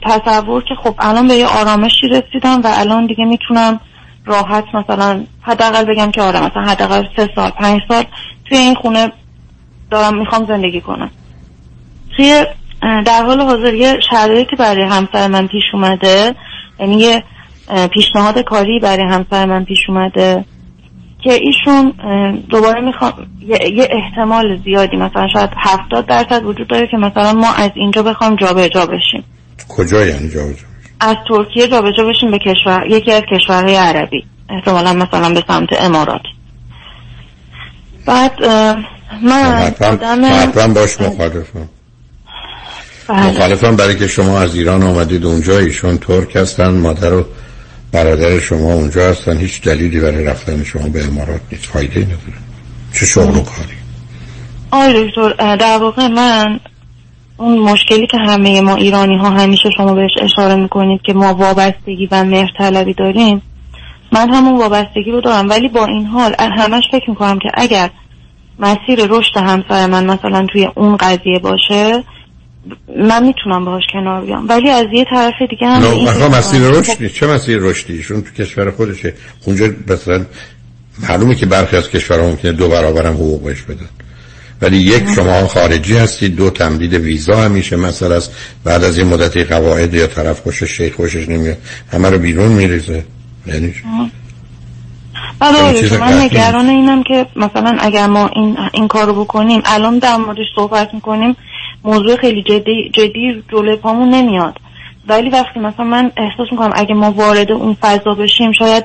تصور 0.03 0.64
که 0.64 0.74
خب 0.74 0.94
الان 0.98 1.28
به 1.28 1.34
یه 1.34 1.46
آرامشی 1.46 2.09
رسیدم 2.09 2.61
و 2.64 2.70
الان 2.74 3.07
دیگه 3.07 3.24
می‌تونم 3.24 3.80
راحت 4.26 4.64
مثلا 4.74 5.24
حداقل 5.42 5.84
بگم 5.84 6.11
که 6.11 6.22
آره 6.22 6.40
مثلا 6.40 6.62
حداقل 6.62 7.05
سه 7.16 7.28
سال 7.34 7.51
پنج 7.51 7.80
سال 7.88 8.05
توی 8.44 8.59
این 8.59 8.74
خونه 8.74 9.12
دارم 9.90 10.18
می‌خوام 10.18 10.46
زندگی 10.46 10.80
کنم. 10.80 11.11
توی 12.16 12.46
در 12.80 13.22
حال 13.22 13.40
حاضر 13.40 13.74
یه 13.74 14.01
شرایطی 14.11 14.57
برای 14.57 14.82
همسر 14.82 15.26
من 15.26 15.46
پیش 15.46 15.64
اومده 15.72 16.34
یعنی 16.80 16.96
یه 16.96 17.24
پیشنهاد 17.90 18.38
کاری 18.38 18.80
برای 18.80 19.05
همسر 19.05 19.44
من 19.46 19.64
پیش 19.64 19.78
اومده. 19.88 20.44
که 21.25 21.33
ایشون 21.33 21.93
دوباره 22.51 22.81
می‌خوام 22.81 23.12
یه, 23.49 23.89
احتمال 23.91 24.61
زیادی 24.64 24.97
مثلا 24.97 25.29
شاید 25.33 25.51
هفتاد 25.57 26.07
درصد 26.07 26.45
وجود 26.45 26.68
داره 26.68 26.89
که 26.91 26.97
مثلا 26.97 27.33
ما 27.33 27.53
از 27.53 27.71
اینجا 27.75 28.03
بخوام 28.03 28.37
جابجا 28.37 28.87
بشیم. 28.87 29.25
کجا 29.68 30.07
یعنی 30.07 30.29
جا 30.29 30.41
جا 30.41 30.71
از 31.01 31.16
ترکیه 31.29 31.68
جابجا 31.68 32.05
بشیم 32.05 32.31
به 32.31 32.39
کشور 32.39 32.87
یکی 32.91 33.12
از 33.12 33.23
کشورهای 33.33 33.77
عربی 33.77 34.25
احتمالا 34.51 34.93
مثلا 34.93 35.35
به 35.35 35.45
سمت 35.49 35.68
امارات. 35.81 36.23
بعد 38.07 38.45
من 39.23 39.75
آدم 39.81 40.75
باش 40.75 41.01
مخالفم. 41.01 41.68
بله. 43.09 43.31
مخالفم 43.31 43.77
برای 43.77 43.99
که 43.99 44.07
شما 44.07 44.41
از 44.41 44.55
ایران 44.55 44.83
آمدید 44.83 45.25
اونجا 45.25 45.59
ایشون 45.59 45.99
ترک 45.99 46.37
هستن 46.37 46.71
مادر 46.71 47.14
و 47.14 47.25
برادر 47.93 48.38
شما 48.38 48.74
اونجا 48.74 49.11
هستن 49.11 49.36
هیچ 49.36 49.62
دلیلی 49.62 50.01
برای 50.01 50.24
رفتن 50.24 50.64
شما 50.64 50.88
به 50.88 51.05
امارات 51.05 51.41
نیست. 51.53 51.66
فایده 51.66 52.01
نداره. 52.01 52.41
چه 52.93 53.07
شغل 53.07 53.36
و 53.36 53.43
کاری؟ 53.43 53.80
آی 54.70 55.05
دکتر 55.05 55.57
در 55.57 55.78
واقع 55.78 56.07
من 56.09 56.61
اون 57.36 57.59
مشکلی 57.59 58.07
که 58.07 58.18
همه 58.18 58.61
ما 58.61 58.74
ایرانی 58.74 59.16
ها 59.16 59.30
همیشه 59.30 59.70
شما 59.76 59.95
بهش 59.95 60.11
اشاره 60.22 60.55
می‌کنید 60.55 61.01
که 61.03 61.12
ما 61.12 61.34
وابستگی 61.34 62.09
و 62.11 62.24
مهرطلبی 62.24 62.95
داریم 62.95 63.43
من 64.12 64.34
همون 64.34 64.59
وابستگی 64.59 65.11
رو 65.11 65.20
دارم. 65.20 65.49
ولی 65.49 65.68
با 65.68 65.86
این 65.86 66.07
حال 66.07 66.34
همش 66.38 66.84
فکر 66.93 67.11
می‌کنم 67.11 67.38
که 67.38 67.51
اگر 67.55 67.91
مسیر 68.59 69.07
رشد 69.09 69.36
همسر 69.36 69.86
من 69.86 70.07
مثلا 70.07 70.47
توی 70.53 70.68
اون 70.74 70.97
قضیه 70.97 71.38
باشه 71.38 72.05
من 73.01 73.24
می‌تونم 73.24 73.64
باهاش 73.64 73.82
کنار 73.92 74.24
بیام. 74.24 74.48
ولی 74.48 74.70
از 74.70 74.86
یه 74.92 75.05
طرف 75.11 75.34
دیگه 75.51 75.66
هم 75.66 75.82
نه 75.82 75.88
این 75.88 76.09
مسیر 76.09 76.61
می‌کنم 76.61 76.82
که 76.82 76.92
رشد 76.92 77.03
نیست. 77.03 77.14
چه 77.14 77.26
مسیر 77.26 77.59
رشدی 77.59 77.92
ایشون 77.92 78.22
تو 78.22 78.44
کشور 78.44 78.70
خودشه. 78.70 79.14
اونجا 79.46 79.66
مثلا 79.88 80.26
معلومه 81.09 81.34
که 81.34 81.46
برخی 81.46 81.76
از 81.76 81.90
کشورها 81.90 82.26
ممکنه 82.26 82.53
دو 82.53 82.68
برابرم 82.68 83.12
حقوق 83.12 83.44
بهش 83.44 83.62
بدن. 83.62 83.88
ولی 84.62 84.76
یک 84.76 85.03
شما 85.14 85.46
خارجی 85.46 85.96
هستید. 85.96 86.36
دو 86.36 86.51
تمدید 86.51 86.94
ویزا 86.94 87.42
همیشه 87.42 87.76
مسئله 87.76 88.14
است 88.14 88.32
بعد 88.64 88.84
از 88.84 88.98
یه 88.98 89.05
مدتی 89.05 89.44
قواعد 89.44 89.94
یا 89.94 90.07
طرف 90.07 90.40
خوشش 90.40 90.70
شیخ 90.70 90.94
خوشش 90.94 91.28
نمیاد. 91.28 91.59
همه 91.92 92.11
رو 92.11 92.18
بیرون 92.18 92.53
میریزه. 92.53 93.05
یعنی؟ 93.46 93.74
بله 95.38 95.72
دکتر، 95.72 95.98
من 95.98 96.20
نگران 96.20 96.68
اینم 96.68 97.03
که 97.03 97.26
مثلا 97.36 97.76
اگر 97.80 98.07
ما 98.07 98.30
این 98.34 98.57
این 98.72 98.88
کارو 98.88 99.24
بکنیم 99.24 99.62
الان 99.64 99.98
در 99.98 100.16
موردش 100.16 100.46
صحبت 100.57 100.94
می‌کنیم 100.94 101.36
موضوع 101.85 102.16
خیلی 102.16 102.43
جدی 102.43 102.91
جدی 102.95 103.43
جلوی 103.53 103.76
پامون 103.76 104.09
نمیاد. 104.11 104.55
ولی 105.09 105.31
وقتی 105.31 105.61
مثلا 105.61 105.85
من 105.85 106.12
احساس 106.16 106.53
می‌کنم 106.53 106.72
اگه 106.74 106.95
ما 106.95 107.11
وارد 107.11 107.53
اون 107.53 107.76
فضا 107.81 108.14
بشیم 108.14 108.53
شاید 108.53 108.85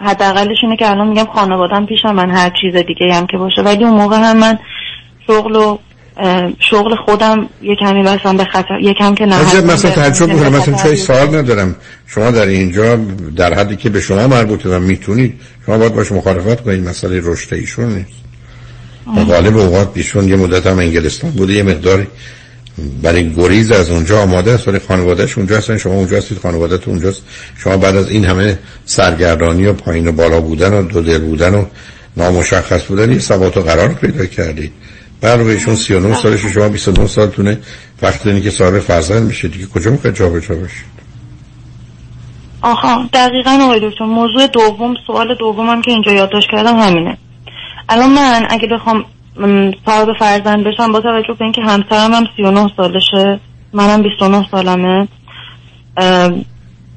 حداقلش 0.00 0.56
اینه 0.62 0.76
که 0.76 0.90
الان 0.90 1.08
میگم 1.08 1.26
خانوادم 1.34 1.86
پیشم 1.86 2.14
من 2.14 2.30
هر 2.30 2.50
چیز 2.60 2.76
دیگه 2.76 3.14
هم 3.14 3.26
که 3.26 3.36
باشه. 3.36 3.62
ولی 3.62 3.84
اون 3.84 3.94
موقع 3.94 4.16
هم 4.16 4.36
من 4.36 4.58
شغل 5.26 5.56
و 5.56 5.78
شغل 6.60 6.94
خودم 6.96 7.48
یه 7.62 7.76
کمی 7.80 8.02
مثلا 8.02 8.32
به 8.32 8.44
خطر 8.44 8.80
یکم 8.80 9.14
که 9.14 9.26
نه. 9.26 9.62
مثلا 9.72 9.90
تعجب 9.90 10.28
می‌کنم 10.28 10.52
مثلا 10.52 10.74
چه. 10.74 10.96
سوال 10.96 11.36
ندارم. 11.36 11.76
شما 12.06 12.30
در 12.30 12.46
اینجا 12.46 12.96
در 13.36 13.54
حدی 13.54 13.76
که 13.76 13.90
به 13.90 14.00
شما 14.00 14.26
مربوطه 14.26 14.68
و 14.68 14.80
می‌تونید 14.80 15.40
شما 15.66 15.78
باید 15.78 15.94
باش 15.94 16.12
مخالفت 16.12 16.64
کنید 16.64 16.88
مسئله 16.88 17.20
رشد 17.24 17.54
ایشون 17.54 17.84
نیست. 17.84 18.23
و 19.06 19.24
غالب 19.24 19.56
اوقات 19.56 19.90
ایشون 19.94 20.28
یه 20.28 20.36
مدت 20.36 20.66
هم 20.66 20.78
انگلستان 20.78 21.30
بوده 21.30 21.52
یه 21.52 21.62
مقداری 21.62 22.06
برای 23.02 23.34
گریز 23.34 23.70
از 23.70 23.90
اونجا 23.90 24.22
آماده 24.22 24.52
است 24.52 24.68
ولی 24.68 24.78
خانوادهش 24.78 25.38
اونجا 25.38 25.56
هستن 25.56 25.78
شما 25.78 25.92
اونجا 25.92 26.16
هستید 26.16 26.38
خانوادهتون 26.38 26.94
اونجاست. 26.94 27.22
شما 27.58 27.76
بعد 27.76 27.96
از 27.96 28.10
این 28.10 28.24
همه 28.24 28.58
سرگردانی 28.84 29.66
و 29.66 29.72
پایین 29.72 30.08
و 30.08 30.12
بالا 30.12 30.40
بودن 30.40 30.72
و 30.72 30.82
دو 30.82 31.02
دل 31.02 31.18
بودن 31.18 31.54
و 31.54 31.64
نامشخص 32.16 32.84
بودن 32.84 33.12
یه 33.12 33.18
ثبات 33.18 33.56
و 33.56 33.60
قرار 33.60 33.88
پیدا 33.88 34.26
کردید 34.26 34.72
بعد 35.20 35.40
ایشون 35.40 35.76
39 35.76 36.14
سالش 36.14 36.44
و 36.44 36.48
شما 36.48 36.68
29 36.68 37.06
سالتونه. 37.06 37.58
وقتی 38.02 38.40
که 38.40 38.50
صاحب 38.50 38.78
فرزند 38.78 39.26
میشه 39.26 39.48
دیگه. 39.48 39.66
کجا 39.66 39.90
می‌خواید 39.90 40.16
جا 40.16 40.28
به 40.28 40.40
جا 40.40 40.54
بشید 40.54 40.94
آها 42.62 43.08
دقیقا 43.12 43.58
آقای 43.62 43.90
دکتر 43.90 44.04
موضوع 44.04 44.46
دوم 44.46 44.94
سوال 45.06 45.34
دومم 45.34 45.82
که 45.82 45.90
اینجا 45.90 46.12
یادداشت 46.12 46.48
کردم 46.50 46.76
همینه. 46.76 47.18
الان 47.88 48.10
من 48.10 48.46
اگه 48.50 48.68
بخوام 48.68 49.04
صاحب 49.86 50.08
فرزند 50.18 50.64
بشم 50.64 50.92
با 50.92 51.00
توجه 51.00 51.34
به 51.38 51.42
اینکه 51.42 51.62
همسرم 51.62 52.12
هم 52.12 52.26
39 52.36 52.70
سالشه 52.76 53.40
منم 53.72 54.02
29 54.02 54.46
سالمه. 54.50 55.08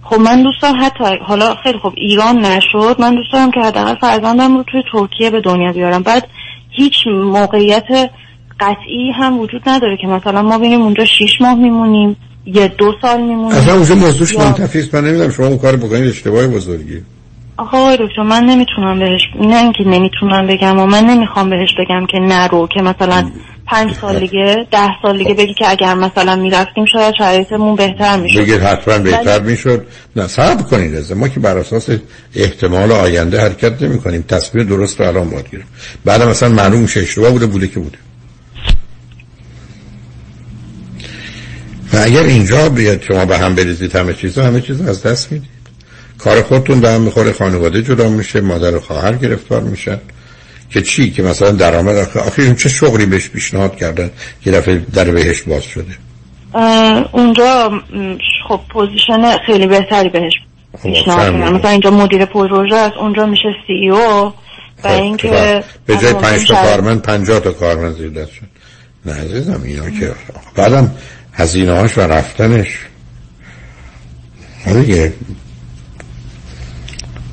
خب 0.03 0.19
من 0.19 0.43
دوست 0.43 0.61
دارم 0.61 0.83
حتی 0.83 1.03
حالا 1.21 1.55
خیلی 1.63 1.79
خب 1.79 1.93
ایران 1.95 2.45
نشد 2.45 2.95
من 2.99 3.15
دوست 3.15 3.33
دارم 3.33 3.51
که 3.51 3.59
حداقل 3.59 3.95
فرزندم 3.95 4.57
رو 4.57 4.63
توی 4.63 4.83
ترکیه 4.91 5.29
به 5.29 5.41
دنیا 5.41 5.71
بیارم. 5.71 6.03
بعد 6.03 6.27
هیچ 6.69 6.95
موقعیت 7.07 7.87
قطعی 8.59 9.11
هم 9.11 9.39
وجود 9.39 9.61
نداره 9.69 9.97
که 10.01 10.07
مثلا 10.07 10.41
ما 10.41 10.57
بینیم 10.57 10.81
اونجا 10.81 11.05
شیش 11.05 11.41
ماه 11.41 11.55
میمونیم 11.55 12.15
یه 12.45 12.67
دو 12.67 12.93
سال 13.01 13.21
میمونیم. 13.21 13.57
اصلا 13.57 13.73
اونجا 13.73 13.95
موضوعش 13.95 14.37
منتفی 14.37 14.79
است. 14.79 14.95
من 14.95 15.03
نمی‌دونم 15.03 15.31
شما 15.31 15.47
اون 15.47 15.57
کار 15.57 15.75
بکنید 15.75 16.09
اشتباه 16.09 16.47
بزرگی 16.47 17.01
آقا 17.57 17.77
آقای 17.77 17.97
دکتر 17.99 18.23
من 18.23 18.43
نمی‌تونم 18.43 18.99
بهش 18.99 19.21
نه 19.41 19.57
اینکه 19.57 19.83
نمی‌تونم 19.83 20.47
بگم 20.47 20.79
و 20.79 20.85
من 20.85 21.03
نمی‌خوام 21.03 21.49
بهش 21.49 21.69
بگم 21.79 22.05
که 22.05 22.19
نرو 22.19 22.67
که 22.67 22.81
مثلا 22.81 23.31
پنج 23.67 23.93
سال 23.93 24.19
دیگه 24.19 24.67
ده 24.71 24.89
سال 25.01 25.17
دیگه 25.17 25.33
بگی 25.33 25.53
که 25.53 25.69
اگر 25.69 25.93
مثلا 25.93 26.35
می‌رفتیم 26.35 26.85
شاید 26.85 27.15
شرایطمون 27.17 27.75
بهتر 27.75 28.17
می‌شد. 28.17 28.39
بگید 28.39 28.61
حتما 28.61 28.97
بهتر 28.97 29.41
می‌شد. 29.41 29.85
نه 30.15 30.27
صبر 30.27 30.63
کنید 30.63 30.95
از 30.95 31.11
ما 31.11 31.27
که 31.27 31.39
بر 31.39 31.57
اساس 31.57 31.89
احتمال 32.35 32.91
آینده 32.91 33.41
حرکت 33.41 33.81
نمی 33.81 33.99
کنیم 33.99 34.21
تصویر 34.21 34.63
درست 34.63 35.01
رو 35.01 35.07
الان 35.07 35.29
باید 35.29 35.49
گیرم 35.49 35.67
بعد 36.05 36.21
مثلا 36.23 36.49
معلوم 36.49 36.79
میشه 36.79 36.99
اشتباه 36.99 37.31
بوده 37.31 37.45
بوده 37.45 37.67
که 37.67 37.79
بوده. 37.79 37.97
و 41.93 41.97
اگر 41.97 42.23
اینجا 42.23 42.69
بیاد 42.69 43.01
شما 43.03 43.25
به 43.25 43.37
هم 43.37 43.55
بریزید 43.55 43.95
همه 43.95 44.13
چیزا 44.13 44.43
همه 44.43 44.61
چیز 44.61 44.81
از 44.81 45.03
دست 45.03 45.31
می‌دید. 45.31 45.56
کار 46.17 46.41
خودتون 46.41 46.81
به 46.81 46.89
هم 46.89 47.01
می‌خوره 47.01 47.31
خانواده 47.33 47.81
جدا 47.81 48.09
میشه 48.09 48.41
مادر 48.41 48.75
و 48.75 48.79
خواهر 48.79 49.13
گرفتار 49.15 49.61
میشن. 49.61 49.97
که 50.69 50.81
چی؟ 50.81 51.11
که 51.11 51.23
مثلا 51.23 51.51
درآمد 51.51 51.97
آخه 51.97 52.55
چه 52.55 52.69
شغلی 52.69 53.05
بهش 53.05 53.29
پیشنهاد 53.29 53.75
کردن 53.75 54.11
که 54.41 54.51
دفعه 54.51 54.81
در 54.93 55.11
بهش 55.11 55.41
باز 55.41 55.63
شده؟ 55.63 55.97
اونجا 57.11 57.71
خب 58.47 58.59
position 58.69 59.37
خیلی 59.45 59.67
بهتری 59.67 60.09
بهش 60.09 60.33
پیشنهاد 60.83 61.19
فهمیدم. 61.19 61.43
کردن 61.45 61.57
مثلا 61.57 61.69
اینجا 61.71 61.91
مدیر 61.91 62.25
پروژه 62.25 62.75
است 62.75 62.97
اونجا 62.97 63.25
میشه 63.25 63.49
CEO 63.67 64.33
و 64.83 64.87
اینکه 64.87 65.63
به 65.85 65.97
جای 65.97 66.05
از 66.07 66.15
پنج 66.15 66.47
تا 66.47 66.53
شرایط- 66.55 66.65
کارمند 66.65 67.01
پنجاه 67.01 67.39
تا 67.39 67.51
کارمند 67.51 67.95
زیر 67.95 68.09
دست 68.09 68.31
شد. 68.31 68.45
نه 69.05 69.13
عزیزم 69.13 69.61
اینا 69.65 69.89
که 69.89 70.11
بعدم 70.55 70.91
هزینه 71.33 71.71
هاش 71.71 71.97
و 71.97 72.01
رفتنش. 72.01 72.67
حالا 74.65 74.81
دیگه 74.81 75.13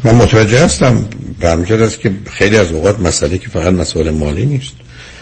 من 0.05 0.15
متوجه 0.15 0.65
هستم. 0.65 1.09
برمیگرد 1.41 1.83
است 1.83 2.01
که 2.01 2.13
خیلی 2.33 2.57
از 2.57 2.73
اوقات 2.73 3.01
مسئله 3.01 3.39
که 3.39 3.49
فقط 3.49 3.73
مسئله 3.73 4.11
مالی 4.11 4.47
نیست. 4.47 4.73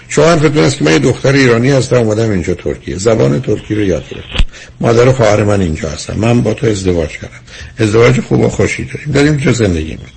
شما 0.09 0.25
حرفتون 0.25 0.65
است 0.65 0.77
که 0.77 0.85
من 0.85 0.93
یه 0.93 0.99
دختر 0.99 1.33
ایرانی 1.33 1.71
هستم 1.71 1.97
اومدم 1.97 2.31
اینجا 2.31 2.55
ترکیه. 2.55 2.97
زبان 2.97 3.43
ترکی 3.43 3.75
رو 3.75 3.85
یاد 3.85 4.05
گرفتم. 4.09 4.45
مادر 4.81 5.09
و 5.09 5.13
خواهر 5.13 5.43
من 5.43 5.61
اینجا 5.61 5.91
هستم 5.91 6.15
من 6.15 6.41
با 6.41 6.55
تو 6.55 6.67
ازدواج 6.67 7.09
کردم. 7.09 7.41
ازدواج 7.79 8.21
خوب 8.21 8.41
و 8.41 8.49
خوشی 8.49 8.85
داریم. 8.85 9.13
داریم 9.13 9.33
اینجا 9.33 9.53
زندگی 9.53 9.91
می‌کنیم. 9.91 10.13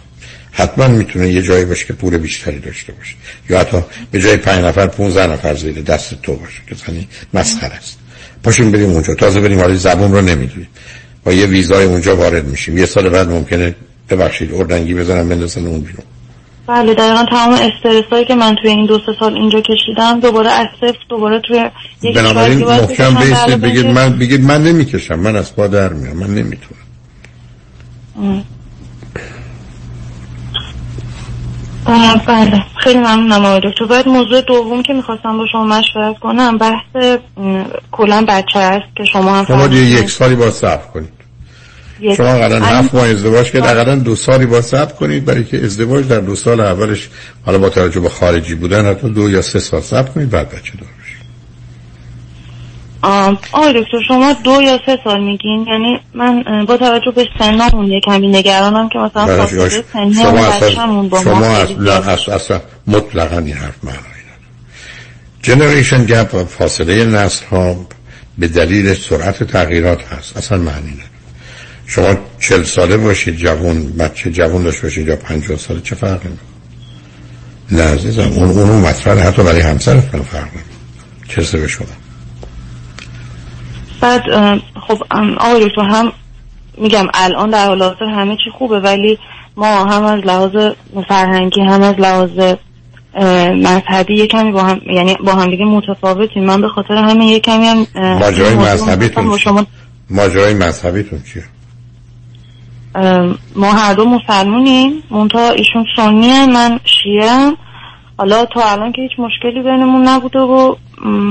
حتما 0.51 0.87
می‌تونه 0.87 1.31
یه 1.31 1.41
جایی 1.41 1.65
باشه 1.65 1.85
که 1.85 1.93
پول 1.93 2.17
بیشتری 2.17 2.59
داشته 2.59 2.93
باشه. 2.93 3.15
یا 3.49 3.59
حتی 3.59 3.77
به 4.11 4.19
جای 4.19 4.37
پنج 4.37 4.65
نفر 4.65 4.87
15 4.87 5.27
نفر 5.27 5.55
زیر 5.55 5.81
دست 5.81 6.21
تو 6.21 6.35
باشه. 6.35 6.61
که 6.69 6.75
زنی 6.75 7.07
مسخره 7.33 7.73
است. 7.73 7.97
پاشیم 8.43 8.71
بریم 8.71 8.89
اونجا. 8.89 9.15
تازه 9.15 9.41
بریم 9.41 9.59
حالی 9.59 9.77
زبون 9.77 10.11
رو 10.11 10.21
نمی‌دونیم. 10.21 10.67
با 11.23 11.33
یه 11.33 11.45
ویزای 11.45 11.85
اونجا 11.85 12.15
وارد 12.15 12.47
میشیم. 12.47 12.77
یه 12.77 12.85
سال 12.85 13.09
بعد 13.09 13.29
ممکنه 13.29 13.75
ببخشید 14.09 14.53
اردنگی 14.53 14.93
بزنم 14.93 15.29
بندازن 15.29 15.65
اون 15.65 15.79
بیرون. 15.79 16.03
بله 16.67 16.93
دقیقا 16.93 17.25
تمام 17.25 17.53
استرس 17.53 18.03
هایی 18.11 18.25
که 18.25 18.35
من 18.35 18.55
توی 18.61 18.69
این 18.69 18.85
دو 18.85 18.99
سه 19.05 19.15
سال 19.19 19.33
اینجا 19.33 19.61
کشیدم 19.61 20.19
دوباره 20.19 20.49
از 20.51 20.67
صفر 20.81 20.97
دوباره 21.09 21.39
توی 21.39 21.69
یک 22.01 22.15
بنابراین 22.15 22.65
محکم 22.65 23.15
بیستید 23.15 23.33
برای 23.33 23.55
بگید. 23.55 23.85
من 23.85 24.19
بگید 24.19 24.41
من 24.41 24.63
نمی‌کشم 24.63 25.19
من 25.19 25.35
از 25.35 25.55
پا 25.55 25.67
در 25.67 25.93
میام 25.93 26.17
من 26.17 26.27
نمی‌تونم. 26.27 26.81
بله 32.27 32.63
خیلی 32.83 32.99
ممنونم 32.99 33.45
آقای 33.45 33.61
دکتر. 33.71 33.85
باید 33.85 34.07
موضوع 34.07 34.41
دوم 34.41 34.83
که 34.83 34.93
می‌خواستم 34.93 35.37
با 35.37 35.45
شما 35.51 35.65
مشورت 35.65 36.19
کنم 36.19 36.57
بحث 36.57 37.17
کلا 37.91 38.25
بچه 38.27 38.59
است 38.59 38.95
که 38.95 39.05
شما 39.05 39.35
هم 39.35 39.45
شما. 39.45 39.67
یک 39.67 40.09
سالی 40.09 40.35
با 40.35 40.51
صبر 40.51 40.87
کنید. 40.93 41.14
شما 42.17 42.33
الان- 42.33 42.63
هفت 42.63 42.95
ماه 42.95 43.07
ازدواج 43.07 43.51
کرد 43.51 43.63
قرار 43.63 43.95
دو 43.95 44.15
سالی 44.15 44.45
با 44.45 44.61
صبر 44.61 44.93
کنید 44.93 45.25
برای 45.25 45.43
که 45.43 45.63
ازدواج 45.65 46.07
در 46.07 46.19
دو 46.19 46.35
سال 46.35 46.59
اولش 46.59 47.09
حالا 47.45 47.57
با 47.57 47.69
توجه 47.69 47.99
به 47.99 48.09
خارجی 48.09 48.55
بودن 48.55 48.85
حتی 48.85 49.09
دو 49.09 49.29
یا 49.29 49.41
سه 49.41 49.59
سال 49.59 49.81
صبر 49.81 50.09
کنید 50.09 50.29
بعد 50.29 50.49
بچه 50.49 50.73
دار 50.77 50.89
آه، 53.01 53.39
آقای 53.51 53.73
دکتر 53.73 53.97
شما 54.07 54.33
دو 54.43 54.61
یا 54.61 54.79
سه 54.85 54.99
سال 55.03 55.23
میگین؟ 55.23 55.65
یعنی 55.67 55.99
من 56.13 56.65
با 56.65 56.77
توجه 56.77 57.11
به 57.15 57.25
سنمون 57.39 57.91
یه 57.91 58.01
کمی 58.01 58.27
نگرانم 58.27 58.89
که 58.89 58.99
مثلا 58.99 59.25
فاصله 59.25 59.83
سنی 59.93 60.13
شما 60.13 60.45
اصلا 60.45 60.69
بچه‌مون 60.69 61.09
با 61.09 61.23
شما 61.23 61.45
اصلا. 61.47 61.93
اصلا, 62.13 62.35
اصلا 62.35 62.61
مطلقا 62.87 63.37
این 63.37 63.53
حرف 63.53 63.83
معنی 63.83 63.97
نداره. 63.97 64.41
جنریشن 65.41 66.05
گپ 66.05 66.43
فاصله 66.43 67.05
نسل 67.05 67.45
ها 67.45 67.75
به 68.37 68.47
دلیل 68.47 68.93
سرعت 68.93 69.43
تغییرات 69.43 70.03
هست. 70.03 70.37
اصلا 70.37 70.57
معنی 70.57 70.91
نداره. 70.91 71.14
شما 71.87 72.15
چل 72.39 72.63
ساله 72.63 72.97
باشید 72.97 73.35
جوان 73.35 73.83
بچه 73.83 74.31
جوان 74.31 74.63
داشته 74.63 74.81
باشید 74.81 75.07
یا 75.07 75.15
پنجاه 75.15 75.57
ساله 75.57 75.81
چه 75.81 75.95
فرقی 75.95 76.29
می‌کنه؟ 76.29 76.47
نه 77.71 77.83
عزیزم 77.83 78.21
اون 78.21 78.49
اونو 78.49 78.79
مطرح 78.79 79.27
حتی 79.27 79.43
برای 79.43 79.61
همسرتون 79.61 80.21
فرق 80.21 80.43
نمی‌کنه 80.43 81.45
چه 81.45 81.57
به 81.57 81.67
شما. 81.67 81.87
بعد 84.01 84.21
خب 84.87 85.03
آقای 85.37 85.69
دکتر 85.69 85.81
هم 85.81 86.11
میگم 86.77 87.07
الان 87.13 87.49
در 87.49 87.67
حال 87.67 87.83
حاضر 87.83 88.05
همه 88.05 88.35
چی 88.35 88.49
خوبه 88.57 88.79
ولی 88.79 89.19
ما 89.55 89.85
هم 89.85 90.03
از 90.03 90.19
لحاظ 90.25 90.73
فرهنگی 91.07 91.61
هم 91.61 91.81
از 91.81 91.95
لحاظ 91.97 92.55
مذهبی 93.55 94.17
یه 94.17 94.27
کمی 94.27 94.51
با 94.51 94.63
هم 94.63 94.81
یعنی 94.95 95.15
با 95.25 95.35
هم 95.35 95.49
دیگه 95.49 95.65
متفاوتیم. 95.65 96.43
من 96.43 96.61
به 96.61 96.67
خاطر 96.67 96.93
همین 96.93 97.27
یه 97.27 97.39
کمی 97.39 97.65
هم 97.65 97.87
ماجرای 98.19 98.55
مذهبیتون 98.55 99.37
چیه؟ 99.37 99.65
ماجرای 100.09 100.53
مذهبیتون 100.53 101.21
چیه؟ 101.33 101.43
ما 103.55 103.73
هر 103.73 103.93
دو 103.93 104.05
مسلمونیم. 104.05 105.03
منتها 105.09 105.49
ایشون 105.49 105.85
سنی 105.97 106.45
من 106.45 106.79
شیعه 106.83 107.51
حالا 108.17 108.45
تا 108.45 108.71
الان 108.71 108.91
که 108.91 109.01
هیچ 109.01 109.11
مشکلی 109.19 109.63
بینمون 109.63 110.07
نبوده 110.07 110.39
و 110.39 110.75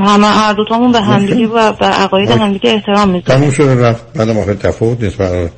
همه 0.06 0.26
هر 0.26 0.52
دوتامون 0.52 0.92
به 0.92 1.00
همدیگه 1.00 1.46
و 1.46 1.72
به 1.72 1.86
عقاید. 1.86 2.30
همدیگه 2.30 2.70
احترام 2.70 3.08
می‌ذاریم 3.08 3.38
تموم 3.38 3.50
شده 3.50 3.74
رفت. 3.88 4.12
بعدم 4.12 4.38
آخه 4.38 4.54
تفاوت 4.54 5.02
نیست. 5.02 5.16
برای 5.16 5.48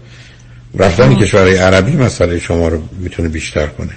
رفتن 0.74 1.14
کشورهای 1.14 1.56
عربی 1.56 1.96
مسئله 1.96 2.38
شما 2.38 2.68
رو 2.68 2.82
می‌تونه 3.00 3.28
بیشتر 3.28 3.66
کنه. 3.66 3.92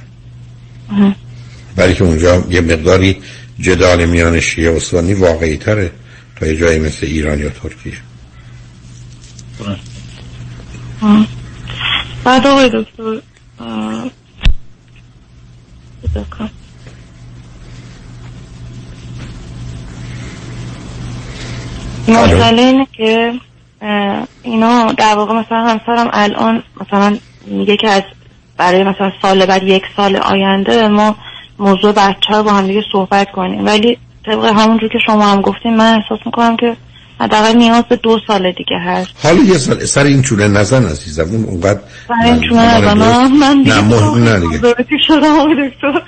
برای 1.76 1.94
که 1.94 2.04
اونجا 2.04 2.44
یه 2.50 2.62
مقداری 2.62 3.18
جدال 3.60 4.06
میان 4.06 4.40
شیعه 4.40 4.76
و 4.76 4.80
سنی 4.80 5.14
واقعی 5.14 5.58
تره 5.58 5.92
تا 6.40 6.48
یه 6.48 6.58
جایی 6.58 6.80
مثل 6.80 7.06
ایران 7.06 7.40
یا 7.40 7.50
ترکیه. 7.50 7.94
بعد 12.24 12.48
آقای 12.48 12.70
دکتر. 12.70 13.22
مسئله 22.08 22.62
اینه 22.62 22.88
که 22.94 23.34
اینا 24.44 24.92
در 24.92 25.16
واقع 25.16 25.34
مثلا 25.34 25.58
همسرم 25.58 26.10
الان 26.14 26.64
مثلا 26.82 27.18
میگه 27.46 27.78
که 27.78 27.90
از 27.90 28.04
برای 28.58 28.84
مثلا 28.84 29.12
سال 29.22 29.46
بعد 29.46 29.64
یک 29.64 29.84
سال 29.96 30.16
آینده 30.16 30.88
ما 30.88 31.16
موضوع 31.60 31.92
بچه 31.92 32.34
رو 32.34 32.44
با 32.44 32.52
هم 32.52 32.68
دیگه 32.68 32.84
صحبت 32.92 33.32
کنیم 33.32 33.66
ولی 33.66 33.98
طبق 34.26 34.46
همونجور 34.46 34.90
که 34.90 35.00
شما 35.06 35.26
هم 35.28 35.42
گفتین 35.42 35.76
من 35.78 35.96
احساس 35.96 36.20
می‌کنم 36.26 36.58
که 36.58 36.78
حداقل 37.20 37.58
نیاز 37.58 37.84
به 37.90 37.96
دو 37.96 38.20
سال 38.28 38.52
دیگه 38.52 38.80
هست. 38.86 39.10
حالا 39.24 39.44
یه 39.44 39.58
سر, 39.58 39.86
سر 39.86 40.04
این 40.04 40.22
چونه 40.22 40.48
نزن 40.48 40.86
عزیزم. 40.86 41.24
اون 41.24 41.44
اونقدر 41.44 41.80
برای 42.10 42.32
این 42.32 42.50
چونه 42.50 42.82
درست- 42.82 43.32
من 43.32 43.64
دیگه 43.64 43.82
نه 43.82 44.40
دیگه. 44.40 44.60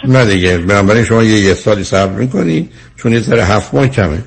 نه 0.07 0.25
دیگه. 0.25 0.57
بنابراین 0.57 1.03
شما 1.03 1.23
یه 1.23 1.39
یه 1.39 1.53
سالی 1.53 1.83
صبر 1.83 2.13
می‌کنی. 2.19 2.69
چون 2.97 3.13
یه 3.13 3.19
ذره 3.19 3.45
هفت 3.45 3.73
ماه 3.73 3.87
کمه. 3.87 4.23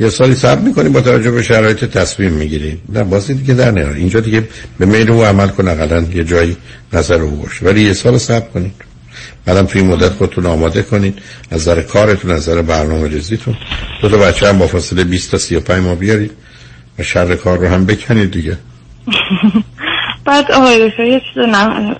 یه 0.00 0.08
سالی 0.10 0.34
صبر 0.34 0.60
می‌کنی 0.60 0.88
با 0.88 1.00
توجه 1.00 1.30
به 1.30 1.42
شرایط 1.42 1.84
تصمیم 1.84 2.32
می‌گیری. 2.32 2.78
نه 2.88 3.04
بازی 3.04 3.34
دیگه 3.34 3.54
در 3.54 3.70
نیار. 3.70 3.92
اینجا 3.92 4.20
دیگه 4.20 4.48
به 4.78 4.86
میل 4.86 5.10
او 5.10 5.24
عمل 5.24 5.48
کن 5.48 5.68
اقلا 5.68 6.04
یه 6.14 6.24
جایی 6.24 6.56
نظر 6.92 7.20
او 7.22 7.30
باشه. 7.30 7.66
ولی 7.66 7.82
یه 7.82 7.92
سال 7.92 8.18
صبر 8.18 8.46
کنید 8.54 8.72
بعدم 9.46 9.66
توی 9.66 9.80
این 9.80 9.90
مدت 9.90 10.08
خودتون 10.08 10.46
آماده 10.46 10.82
کنید. 10.82 11.18
از 11.50 11.60
نظر 11.60 11.82
کارتون 11.82 12.30
از 12.30 12.48
نظر 12.48 12.62
برنامه 12.62 13.08
ریزیتون. 13.08 13.56
دو 14.02 14.08
تا 14.08 14.16
بچه 14.16 14.48
هم 14.48 14.58
با 14.58 14.66
فاصله 14.66 15.04
20 15.04 15.30
تا 15.30 15.38
35 15.38 15.84
ماه 15.84 15.94
بیارید 15.94 16.30
و 16.98 17.02
شر 17.02 17.34
کار 17.34 17.58
رو 17.58 17.68
هم 17.68 17.86
بکنید 17.86 18.30
دیگه. 18.30 18.58
بعد 20.26 20.52
آقای 20.52 20.92
یه 20.98 21.20
چیز 21.20 21.44
نه... 21.48 21.96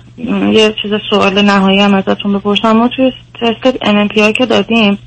یه 0.51 0.75
چیز 0.81 0.91
سوال 1.09 1.41
نهایی 1.41 1.79
هم 1.79 1.93
ازتون 1.93 2.37
بپرسم. 2.37 2.71
ما 2.71 2.87
توی 2.87 3.11
تست 3.41 3.77
NMPI 3.77 4.37
که 4.37 4.45
دادیم 4.45 4.97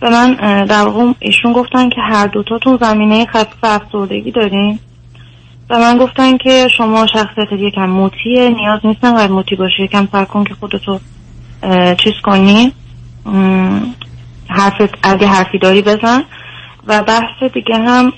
به 0.00 0.10
من 0.10 0.34
در 0.64 0.82
واقع 0.82 1.12
ایشون 1.18 1.52
گفتن 1.52 1.88
که 1.88 2.00
هر 2.00 2.26
دوتاتون 2.26 2.78
زمینه 2.80 3.26
خفیف 3.26 3.58
افسردگی 3.62 4.30
دارین. 4.30 4.78
و 5.70 5.78
من 5.78 5.98
گفتن 5.98 6.36
که 6.36 6.68
شما 6.76 7.06
شخصیت 7.06 7.52
یکم 7.58 7.86
موتیه 7.86 8.48
نیاز 8.48 8.80
نیست 8.84 9.04
انقدر 9.04 9.32
موتی 9.32 9.56
باشی 9.56 9.82
یکم 9.82 10.08
سر 10.12 10.24
کن 10.24 10.44
که 10.44 10.54
خودتو 10.54 11.00
چیز 12.04 12.12
کنی؟ 12.24 12.72
م، 13.26 13.80
حرفت 14.48 14.94
اگه 15.02 15.26
حرفی 15.26 15.58
داری 15.58 15.82
بزن. 15.82 16.22
و 16.86 17.02
بحث 17.02 17.52
دیگه 17.54 17.76
هم 17.76 18.12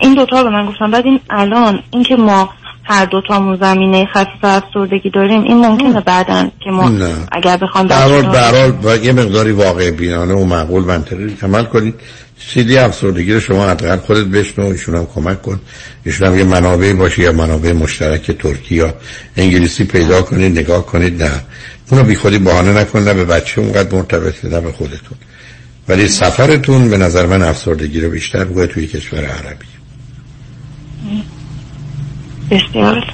این 0.00 0.14
دوتا 0.14 0.42
به 0.44 0.50
من 0.50 0.66
گفتن. 0.66 0.90
بعد 0.90 1.06
این 1.06 1.20
الان 1.30 1.82
اینکه 1.90 2.16
ما 2.16 2.50
هر 2.84 3.04
دوتامون 3.04 3.56
زمینه 3.56 4.06
خفیف 4.06 4.44
افسردگی 4.44 5.10
داریم 5.10 5.42
این 5.42 5.66
ممکنه 5.66 6.00
بعدا 6.00 6.50
که 6.64 6.70
ما 6.70 6.88
نه. 6.88 7.14
اگر 7.32 7.56
بخوام 7.56 7.86
به 7.86 7.94
هر 7.94 8.00
حال- 8.08 8.22
بچه‌ها- 8.22 8.32
به 8.32 8.38
هر 8.38 8.60
حال 8.60 8.70
با 8.72 8.96
یه 8.96 9.12
مقداری 9.12 9.52
واقع 9.52 9.90
بینانه 9.90 10.34
و 10.34 10.44
معقول 10.44 10.84
منطقی 10.84 11.36
عمل 11.42 11.64
کنید. 11.64 11.94
سیدی 12.48 12.78
افسردگی 12.78 13.40
شما 13.40 13.68
حداقل 13.68 13.96
خودت 13.96 14.26
بشنو 14.26 14.64
ایشون 14.64 14.94
هم 14.94 15.06
کمک 15.06 15.42
کن. 15.42 15.60
ایشون 16.04 16.26
هم 16.26 16.38
یه 16.38 16.44
منابع 16.44 16.92
باشه 16.92 17.22
یا 17.22 17.32
منابع 17.32 17.72
مشترک 17.72 18.30
ترکی 18.30 18.74
یا 18.74 18.94
انگلیسی 19.36 19.84
پیدا 19.84 20.22
کنید 20.22 20.58
نگاه 20.58 20.86
کنید. 20.86 21.22
نه. 21.22 21.30
اونو 21.90 22.04
بی 22.04 22.14
خودی 22.14 22.38
بهانه 22.38 22.72
نکن 22.72 22.98
نه 22.98 23.14
به 23.14 23.24
بچه 23.24 23.60
اونقدر 23.60 23.96
مرتبطه 23.96 24.48
نه 24.48 24.60
به 24.60 24.72
خودتون. 24.72 25.18
ولی 25.88 26.08
سفرتون 26.08 26.90
به 26.90 26.96
نظر 26.96 27.26
من 27.26 27.42
افسردگی 27.42 28.00
رو 28.00 28.10
بیشتر 28.10 28.44
بگوه 28.44 28.66
توی 28.66 28.86
کشور 28.86 29.24
عربی. 29.24 29.66
بسیار. 32.50 33.04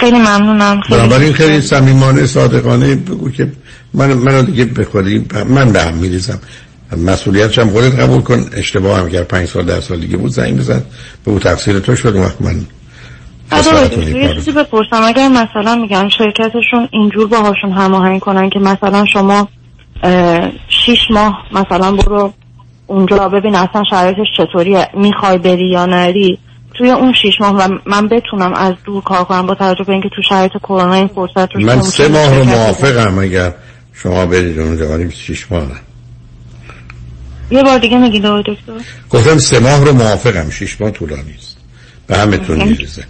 خیلی 0.00 0.18
ممنونم. 0.18 0.80
خیلی 0.80 1.00
بنابراین 1.00 1.32
خیلی 1.32 1.60
صمیمانه 1.60 2.26
صادقانه 2.26 2.94
بگو 2.94 3.30
که 3.30 3.52
من 3.94 4.12
منو 4.12 4.42
دیگه 4.42 4.64
به 4.64 4.84
خودی 4.84 5.26
من 5.48 5.72
به 5.72 5.82
هم 5.82 5.94
میریزم. 5.94 6.40
مسئولیتش 6.92 7.58
هم 7.58 7.70
خودت 7.70 8.00
قبول 8.00 8.20
کن. 8.20 8.44
اشتباه 8.52 8.98
هم 8.98 9.06
اگر 9.06 9.22
پنج 9.22 9.48
سال 9.48 9.64
ده 9.64 9.80
سال 9.80 10.00
دیگه 10.00 10.16
بود 10.16 10.30
زنگ 10.30 10.58
بزن. 10.58 10.82
بگو 11.26 11.38
تقصیر 11.38 11.78
تو 11.78 11.96
شد. 11.96 12.16
وقت 12.16 12.42
من 12.42 12.60
یه. 13.52 14.34
چیزی 14.34 14.52
بپرسم. 14.52 15.02
اگر 15.04 15.28
مثلا 15.28 15.74
میگن 15.74 16.08
شرکتشون 16.08 16.88
اینجور 16.90 17.26
باهاشون 17.26 17.72
هماهنگ 17.72 18.20
کنن 18.20 18.50
که 18.50 18.58
مثلا 18.58 19.04
شما 19.12 19.48
شیش 20.68 20.98
ماه 21.10 21.34
مثلا 21.52 21.92
برو 21.92 22.32
اونجا 22.86 23.28
ببین 23.28 23.54
اصلا 23.54 23.82
شرایطش 23.90 24.26
چطوریه. 24.36 24.88
می‌خوای 24.94 25.38
بری 25.38 25.70
یا 25.70 25.86
نری؟ 25.86 26.38
توی 26.74 26.90
اون 26.90 27.12
شیش 27.12 27.40
ماه 27.40 27.56
و 27.56 27.68
من 27.86 28.08
بتونم 28.08 28.54
از 28.54 28.74
دور 28.84 29.02
کار 29.02 29.24
کنم 29.24 29.46
با 29.46 29.54
توجه 29.54 29.84
به 29.84 29.92
اینکه 29.92 30.08
تو 30.16 30.22
شرایط 30.28 30.52
کرونا 30.52 30.94
این 30.94 31.06
فرصت 31.06 31.54
رو 31.54 31.60
من 31.60 31.80
سه 31.80 32.08
ماه 32.08 32.38
رو 32.38 32.44
موافقم 32.44 33.18
اگر 33.18 33.54
شما 33.92 34.26
برید 34.26 34.58
اونجا. 34.58 34.88
ولی 34.88 35.10
شیش 35.10 35.52
ماه. 35.52 35.62
نه 35.62 35.85
یه 37.50 37.62
بار 37.62 37.78
دیگه 37.78 37.98
میگید 37.98 38.26
آقای 38.26 38.42
دکتر؟ 38.46 38.72
گفتم 39.10 39.38
سه 39.38 39.58
ماه 39.58 39.84
رو 39.84 39.92
موافقم 39.92 40.50
شیش 40.50 40.80
ماه 40.80 40.90
طولانی 40.90 41.34
است. 41.38 41.56
به 42.06 42.16
همتون 42.16 42.64
میریزه 42.64 43.04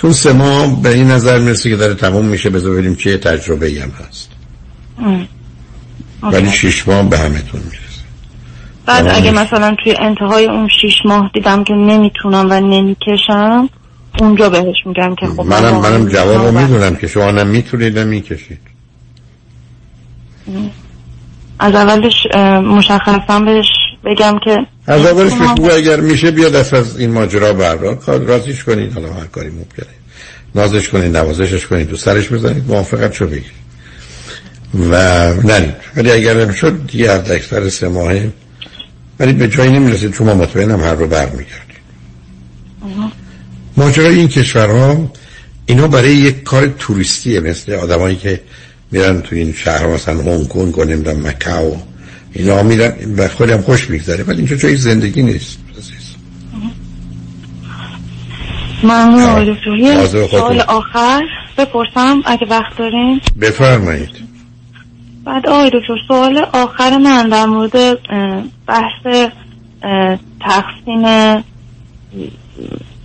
چون 0.00 0.12
سه 0.12 0.32
ماه 0.32 0.82
به 0.82 0.88
این 0.88 1.10
نظر 1.10 1.38
می‌رسه 1.38 1.70
که 1.70 1.76
داره 1.76 1.94
تموم 1.94 2.24
میشه 2.24 2.50
بذار 2.50 2.72
ببینیم 2.72 2.94
چه 2.94 3.18
تجربه 3.18 3.66
ای 3.66 3.78
هم 3.78 3.90
هست. 4.08 4.30
ولی 6.22 6.50
شیش 6.50 6.88
ماه 6.88 7.08
به 7.08 7.18
همتون 7.18 7.60
می‌رسه. 7.60 8.02
بعد 8.86 9.08
اگه 9.08 9.30
میشه. 9.30 9.44
مثلا 9.44 9.76
توی 9.84 9.94
انتهای 10.00 10.46
اون 10.46 10.68
شیش 10.80 10.94
ماه 11.04 11.30
دیدم 11.34 11.64
که 11.64 11.74
نمی‌تونم 11.74 12.46
و 12.50 12.60
نمی‌کشم 12.60 13.68
اونجا 14.18 14.50
بهش 14.50 14.76
میگم 14.86 15.14
که 15.14 15.26
خب 15.26 15.40
من 15.40 15.62
منم 15.62 15.80
منم 15.80 16.08
جواب 16.08 16.46
رو. 16.46 16.60
می‌دونم 16.60 16.96
که 16.96 17.06
شما 17.06 17.30
نه 17.30 17.44
می‌تونید 17.44 17.98
می‌کشید. 17.98 18.60
از 21.58 21.74
اولش 21.74 22.26
مشخصا 22.64 23.40
بهش 23.40 23.66
بگم 24.04 24.38
که 24.44 24.58
از 24.86 25.06
اولش 25.06 25.32
بگو 25.32 25.72
اگر 25.72 26.00
میشه 26.00 26.30
بیا 26.30 26.48
دست 26.48 26.74
از 26.74 26.98
این 27.00 27.10
ماجرا 27.10 27.52
بردار. 27.52 27.94
کار 27.94 28.18
رازیش 28.18 28.64
کنید. 28.64 28.92
حالا 28.94 29.12
هر 29.12 29.26
کاری 29.26 29.50
ممکنه 29.50 29.86
نازش 30.54 30.88
کنید 30.88 31.16
نوازشش 31.16 31.66
کنید 31.66 31.90
تو 31.90 31.96
سرش 31.96 32.28
بزنید 32.28 32.64
موافقت 32.68 33.12
شو 33.12 33.26
بگید 33.26 33.62
و 34.74 34.94
نرید. 35.34 35.74
ولی 35.96 36.10
اگر 36.10 36.34
نمی‌شد 36.34 36.86
دیگه 36.86 37.10
از 37.10 37.30
اکثر 37.30 37.68
سه 37.68 37.88
ماهه 37.88 38.32
ولی 39.20 39.32
به 39.32 39.48
جایی 39.48 39.72
نمی‌رسید. 39.72 40.12
چون 40.12 40.26
ما 40.26 40.34
مطمئنم 40.34 40.80
هر 40.80 40.94
رو 40.94 41.06
برمیگردید. 41.06 41.62
ماجرای 43.76 44.18
این 44.18 44.28
کشورها 44.28 45.12
اینا 45.66 45.88
برای 45.88 46.14
یک 46.14 46.42
کار 46.42 46.66
توریستیه. 46.78 47.40
مثل 47.40 47.72
آدمایی 47.72 48.16
که 48.16 48.40
میرن 48.92 49.20
تو 49.20 49.36
این 49.36 49.52
شهر 49.52 49.86
مثلا 49.86 50.14
هنگ 50.14 50.48
کنگ 50.48 50.78
و 50.78 50.84
نمی‌دونم 50.84 51.26
مکاو 51.26 51.76
اینا 52.32 52.62
میرن 52.62 52.92
و 53.16 53.28
خودم 53.28 53.60
خوش 53.60 53.90
میگذره. 53.90 54.24
ولی 54.24 54.38
اینجا 54.38 54.56
جای 54.56 54.76
زندگی 54.76 55.22
نیست. 55.22 55.58
ممنون 58.82 59.22
آقای 59.22 59.54
دکتر. 59.54 59.76
یه. 59.76 60.06
سوال 60.06 60.60
آخر. 60.60 61.22
بپرسم 61.58 62.22
اگه 62.24 62.46
وقت 62.46 62.78
دارین. 62.78 63.20
بفرمایید. 63.40 64.10
بعد 65.24 65.46
آقای 65.48 65.70
دکتر 65.70 65.94
سوال 66.08 66.38
آخر 66.52 66.98
من 66.98 67.28
در 67.28 67.46
مورد 67.46 67.98
بحث 68.66 69.30
تقسیم 70.40 71.02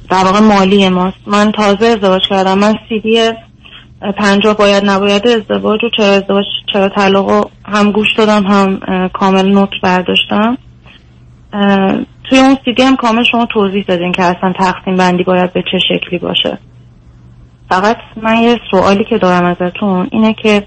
در 0.10 0.24
واقع 0.24 0.40
مالی 0.40 0.90
ماست. 0.90 1.18
من 1.28 1.52
تازه 1.52 1.86
ازدواج 1.86 2.22
کردم. 2.30 2.60
من 2.60 2.76
سیدی 2.90 3.32
پنجاه 4.18 4.58
باید 4.58 4.86
نباید 4.86 5.28
ازدواج 5.28 5.84
و 5.84 5.90
چرا 5.98 6.06
ازدواج 6.06 6.46
چرا 6.74 6.90
طلاق 6.90 7.52
هم 7.66 7.92
گوش 7.92 8.08
دادم 8.18 8.48
هم 8.48 8.80
کامل 9.14 9.50
نوت 9.50 9.70
برداشتم. 9.84 10.58
توی 12.30 12.40
اون 12.40 12.58
سیدی 12.66 12.84
هم 12.84 12.96
کامل 12.96 13.24
شما 13.24 13.46
توضیح 13.46 13.86
دادین 13.88 14.12
که 14.12 14.24
اصلا 14.24 14.54
تقسیم 14.60 14.96
بندی 14.96 15.24
باید 15.24 15.54
به 15.54 15.64
چه 15.72 15.78
شکلی 15.80 16.20
باشه. 16.20 16.58
فقط 17.70 17.98
من 18.22 18.38
یه 18.38 18.60
سوالی 18.72 19.04
که 19.04 19.18
دارم 19.18 19.46
ازتون 19.46 20.08
اینه 20.12 20.34
که 20.34 20.64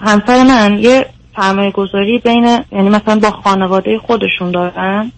همسر 0.00 0.44
من 0.48 0.78
یه 0.78 1.06
سرمایه 1.36 1.70
گذاری 1.70 2.18
بین 2.18 2.44
یعنی 2.72 2.88
مثلا 2.88 3.20
با 3.22 3.30
خانواده 3.30 3.98
خودشون 3.98 4.50
دارن 4.50 5.12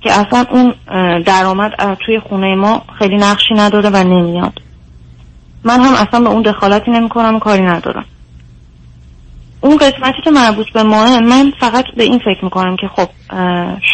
که 0.00 0.12
اصلا 0.12 0.44
اون 0.50 0.74
درآمد 1.22 1.96
توی 2.06 2.20
خونه 2.20 2.54
ما 2.54 2.82
خیلی 2.98 3.16
نقشی 3.16 3.54
نداره 3.54 3.90
و 3.90 4.04
نمیاد. 4.04 4.61
من 5.64 5.80
هم 5.80 5.94
اصلا 5.94 6.20
به 6.20 6.28
اون 6.28 6.42
دخالتی 6.42 6.90
نمی‌کنم 6.90 7.34
و 7.34 7.38
کاری 7.38 7.62
ندارم. 7.62 8.04
اون 9.60 9.76
قسمتی 9.76 10.22
که 10.24 10.30
مربوط 10.30 10.66
به 10.74 10.82
ماه 10.82 11.20
من 11.20 11.52
فقط 11.60 11.84
به 11.96 12.02
این 12.02 12.18
فکر 12.18 12.44
می‌کنم 12.44 12.76
که 12.76 12.86
خب 12.96 13.08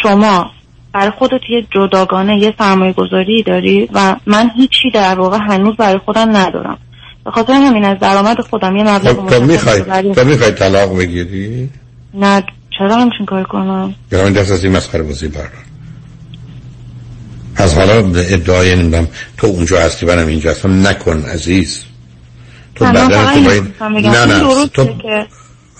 شما 0.03 0.51
برای 0.93 1.11
خودت 1.19 1.41
یه 1.49 1.65
جداگانه 1.71 2.37
یه 2.37 2.53
سرمایه 2.59 2.93
گذاری 2.93 3.43
داری 3.43 3.89
و 3.93 4.15
من 4.25 4.51
هیچی 4.55 4.91
در 4.93 5.19
واقع 5.19 5.37
هنوز 5.49 5.75
برای 5.75 5.97
خودم 6.05 6.37
ندارم. 6.37 6.77
به 7.25 7.31
خاطر 7.31 7.53
همین 7.53 7.85
از 7.85 7.99
درآمد 7.99 8.41
خودم 8.41 8.75
یه 8.75 8.83
مبلغ 8.83 9.19
خب 9.19 9.27
تو 9.29 9.45
می‌خوای 9.45 9.81
ولی- 9.81 10.13
تو 10.13 10.23
می‌خوای 10.23 10.51
طلاق 10.51 10.97
بگیری؟ 10.97 11.69
نه 12.13 12.43
چرا 12.77 12.95
همچین 12.95 13.25
کار 13.25 13.43
کنم؟ 13.43 13.95
یا 14.11 14.23
من 14.23 14.33
دست 14.33 14.51
از 14.51 14.63
این 14.63 14.75
مسخره 14.77 15.03
بازی 15.03 15.27
بردار. 15.27 15.68
از 17.59 17.73
حالا 17.73 18.01
به 18.01 18.33
ادعای 18.33 18.75
نمی‌دونم 18.75 19.07
تو 19.37 19.47
اونجا 19.47 19.79
هستی 19.79 20.05
منم 20.05 20.27
اینجا 20.27 20.51
هستم. 20.51 20.87
نکن 20.87 21.25
عزیز. 21.25 21.83
تو 22.75 22.85
بدن 22.85 23.33
تو 23.33 23.41
باید. 23.41 23.63
نه 23.81 24.25
نه. 24.25 24.67
تو 24.67 24.85
که 24.85 25.25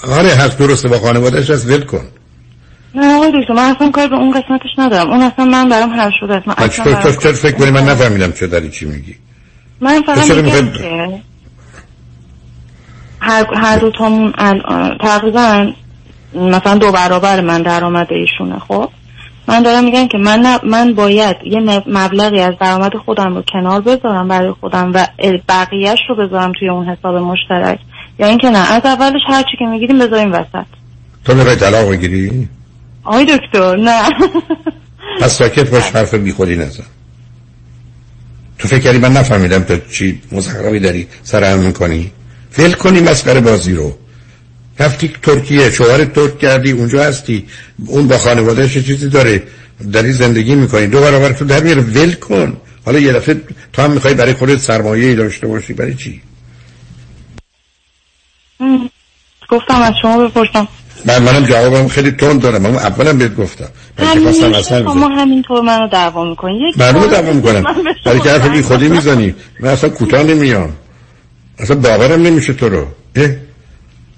آره 0.08 0.30
هست 0.30 0.58
درسته. 0.58 0.88
با 0.88 1.00
خانوادهش 1.00 1.50
هست 1.50 1.68
ول 1.68 1.82
کن. 1.82 2.04
نه 2.96 3.16
آقای 3.16 3.32
دکتر 3.42 3.54
من 3.54 3.76
اصلا 3.76 3.92
کار 3.92 4.08
به 4.08 4.16
اون 4.16 4.32
قسمتش 4.32 4.70
ندارم. 4.78 5.10
اون 5.10 5.22
اصلا 5.22 5.46
من 5.46 5.70
برام 5.70 5.90
حل 5.90 6.12
شده 6.20 6.36
است. 6.36 6.48
من 6.48 6.54
اصلا 6.58 6.94
تو 6.94 7.22
چرا 7.22 7.34
فکر 7.34 7.56
کنی؟ 7.56 7.72
من 7.72 7.86
نفهمیدم 7.90 8.32
چه 8.32 8.48
داری 8.48 8.70
چی 8.70 8.86
میگی. 8.86 9.16
من 9.82 10.02
فقط 10.02 10.32
میگم 10.32 10.72
که 10.72 11.22
هر, 13.22 13.46
هر 13.56 13.78
دو 13.78 13.92
تامون 13.92 14.34
الان 14.38 14.98
تقریبا 14.98 15.72
مثلا 16.36 16.78
دو 16.78 16.92
برابر 16.92 17.42
من 17.42 17.62
درآمد 17.62 18.08
ایشونه 18.10 18.60
خب؟ 18.60 18.90
من 19.50 19.62
دارم 19.62 19.84
میگم 19.84 20.08
که 20.08 20.18
من 20.18 20.60
من 20.64 20.94
باید 20.94 21.36
یه 21.44 21.60
مب- 21.60 21.84
مبلغی 21.88 22.40
از 22.40 22.54
درآمد 22.62 22.96
خودم 23.06 23.36
رو 23.36 23.44
کنار 23.54 23.82
بذارم 23.82 24.28
برای 24.28 24.52
خودم 24.52 24.92
و 24.94 25.08
بقیهش 25.50 26.00
رو 26.10 26.16
بذارم 26.16 26.52
توی 26.60 26.70
اون 26.70 26.86
حساب 26.86 27.16
مشترک. 27.16 27.80
یا 28.20 28.28
اینکه 28.28 28.50
نه 28.50 28.74
از 28.74 28.82
اولش 28.86 29.22
هر 29.28 29.42
چی 29.42 29.58
که 29.60 29.66
می‌گیریم 29.66 30.00
بذاریم 30.00 30.34
وسط. 30.34 30.66
تو 31.26 31.36
می‌خوای 31.36 31.56
طلاق 31.56 31.90
بگیری؟ 31.90 32.48
آقای 33.04 33.26
دکتر 33.26 33.76
نه. 33.76 34.02
پس 35.22 35.38
ساکت 35.38 35.70
باش 35.70 35.84
حرف 35.84 36.14
بی 36.14 36.32
خودی 36.32 36.56
نزن. 36.56 36.84
تو 38.58 38.68
فکر 38.68 38.80
کردی 38.80 38.98
من 38.98 39.12
نفهمیدم 39.14 39.60
تو 39.60 39.78
چی 39.92 40.22
مزخرفی 40.32 40.80
داری 40.80 41.08
سرهم 41.24 41.60
می‌کنی 41.60 42.12
فیل 42.52 42.74
کنی 42.74 43.00
مسخره 43.02 43.40
بازی 43.40 43.74
رو. 43.74 43.94
رفتی 44.80 45.12
ترکیه 45.24 45.72
شوهر 45.72 46.06
ترک 46.06 46.40
کردی 46.40 46.72
اونجا 46.72 47.04
هستی. 47.04 47.46
اون 47.86 48.08
با 48.08 48.18
خانوادهش 48.18 48.74
چیزی 48.74 49.10
داره؟ 49.10 49.44
داری 49.94 50.12
زندگی 50.12 50.56
می‌کنی. 50.56 50.88
دو 50.88 51.02
برابر 51.02 51.32
تو 51.32 51.46
در 51.46 51.64
میاره 51.64 51.82
ول 51.82 52.14
کن. 52.14 52.58
حالا 52.86 53.00
یه 53.00 53.14
دفعه 53.14 53.42
تو 53.74 53.82
هم 53.82 53.92
می‌خوای 53.92 54.14
برای 54.14 54.34
خودت 54.34 54.60
سرمایه 54.60 55.16
داشته 55.16 55.48
باشی. 55.48 55.74
برای 55.74 55.96
چی. 55.96 56.22
گفتم 59.50 59.82
از 59.82 59.94
شما 60.02 60.28
بپرسم. 60.28 60.68
من 61.06 61.24
منم 61.24 61.46
جوابم 61.46 61.88
خیلی 61.88 62.12
تند 62.12 62.42
دارم. 62.42 62.62
من 62.62 62.76
اولم 62.76 63.18
بهت 63.18 63.36
گفتم. 63.36 63.70
من 64.00 64.06
همیشه 64.06 64.46
اصلا 64.46 64.84
شما 64.84 65.08
همینطور 65.08 65.62
منو 65.62 65.88
دعوا 65.88 66.30
می‌کنی. 66.30 66.70
یک 66.70 66.78
معلومه 66.78 67.08
دعوا 67.08 67.34
می‌کنم. 67.34 67.64
برای 68.06 68.20
که 68.20 68.30
حرف 68.30 68.48
بی 68.48 68.62
خودی 68.62 68.88
می‌زنی. 68.88 69.36
من 69.60 69.70
اصلا 69.70 69.90
کوتاه 69.90 70.24
نمیام. 70.24 70.74
اصلا 71.60 71.76
باورم 71.76 72.22
نمیشه 72.22 72.54
تو 72.54 72.70
رو. 72.70 72.88
اه؟ 73.16 73.30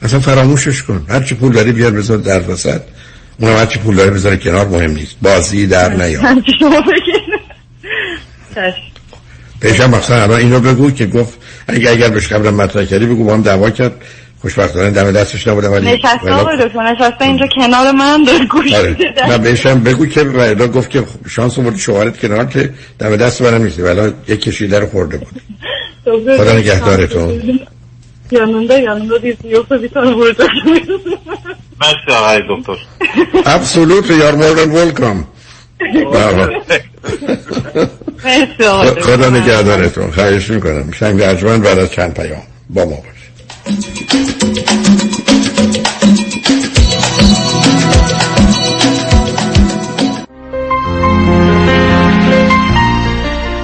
اصلا 0.02 0.19
فراموشش 0.19 0.84
کن. 0.84 1.06
هر 1.10 1.23
چی 1.23 1.36
پول 1.36 1.52
داری 1.52 1.72
بیار 1.72 1.91
بذار 1.91 2.18
در 2.18 2.52
وسط. 2.52 2.82
اونم 3.40 3.57
هرچی 3.57 3.80
پول 3.80 3.95
داره 3.95 4.11
بذاره 4.11 4.38
کنار 4.38 4.68
مهم 4.68 4.91
نیست. 4.91 5.15
بازی 5.22 5.68
در 5.68 5.98
چشم. 8.56 8.82
پیشم 9.61 9.90
مثلا 9.90 10.23
الان 10.23 10.40
اینو 10.40 10.60
بگو 10.60 10.91
که 10.91 11.06
گفت 11.06 11.40
اگه 11.68 11.90
اگر 11.90 12.10
بهش 12.10 12.28
قبلا 12.28 12.52
مطرح 12.52 12.86
کردی 12.86 13.06
بگو 13.06 13.23
با 13.23 13.34
هم 13.34 13.41
دعوا 13.41 13.69
کرد. 13.69 13.94
خوشبختانه 14.41 14.90
دم 14.90 15.11
دستش 15.11 15.48
نبوده 15.48 15.69
ولی 15.69 15.91
نشسته 15.91 16.32
آقای 16.32 16.57
دکتر 16.57 16.91
نشسته 16.91 17.26
اینجا 17.26 17.48
کنار 17.56 17.91
من 17.91 18.23
داره 18.23 18.45
گوش 18.45 18.73
آره. 18.73 18.98
نه 19.28 19.38
بهشم 19.38 19.80
بگو 19.80 20.06
که 20.06 20.22
ولی 20.22 20.68
گفت 20.68 20.90
که 20.90 21.03
شانس 21.30 21.60
آورد 21.60 21.76
شوهرت 21.76 22.19
کنار 22.19 22.45
که 22.45 22.69
دم 22.99 23.15
دست 23.15 23.41
منم 23.41 23.64
نیستی. 23.64 23.82
ولی 23.82 24.14
یک 24.28 24.41
کشیده 24.41 24.80
رو 24.80 24.88
خورده 24.88 25.18
بود. 25.18 25.41
خدا 26.38 26.53
نگهدارتون. 26.53 27.60
Yanında 28.32 28.80
yanında 28.80 29.22
değilsin 29.22 29.49
yoksa 29.49 29.84
bir 29.84 29.90
tane 29.90 30.12
vuracaksın. 30.14 30.80
مرسی 31.82 32.12
آقای 32.12 32.41
دکتر 32.49 32.78
Absolutely, 33.56 34.16
you're 34.22 34.38
more 34.44 34.56
than 34.60 34.72
welcome. 34.82 35.20
خدا 39.02 39.30
نگهدارتون 39.30 40.12
خواهش 40.12 40.49
می‌کنم 40.49 40.91
شنگ 40.91 41.22
ارجمند 41.22 41.64
بعد 41.64 41.80
از 41.80 41.91
چند 41.91 42.14
پیام 42.14 42.41
با 42.70 42.86
ما 42.86 42.95
باشید 42.95 43.32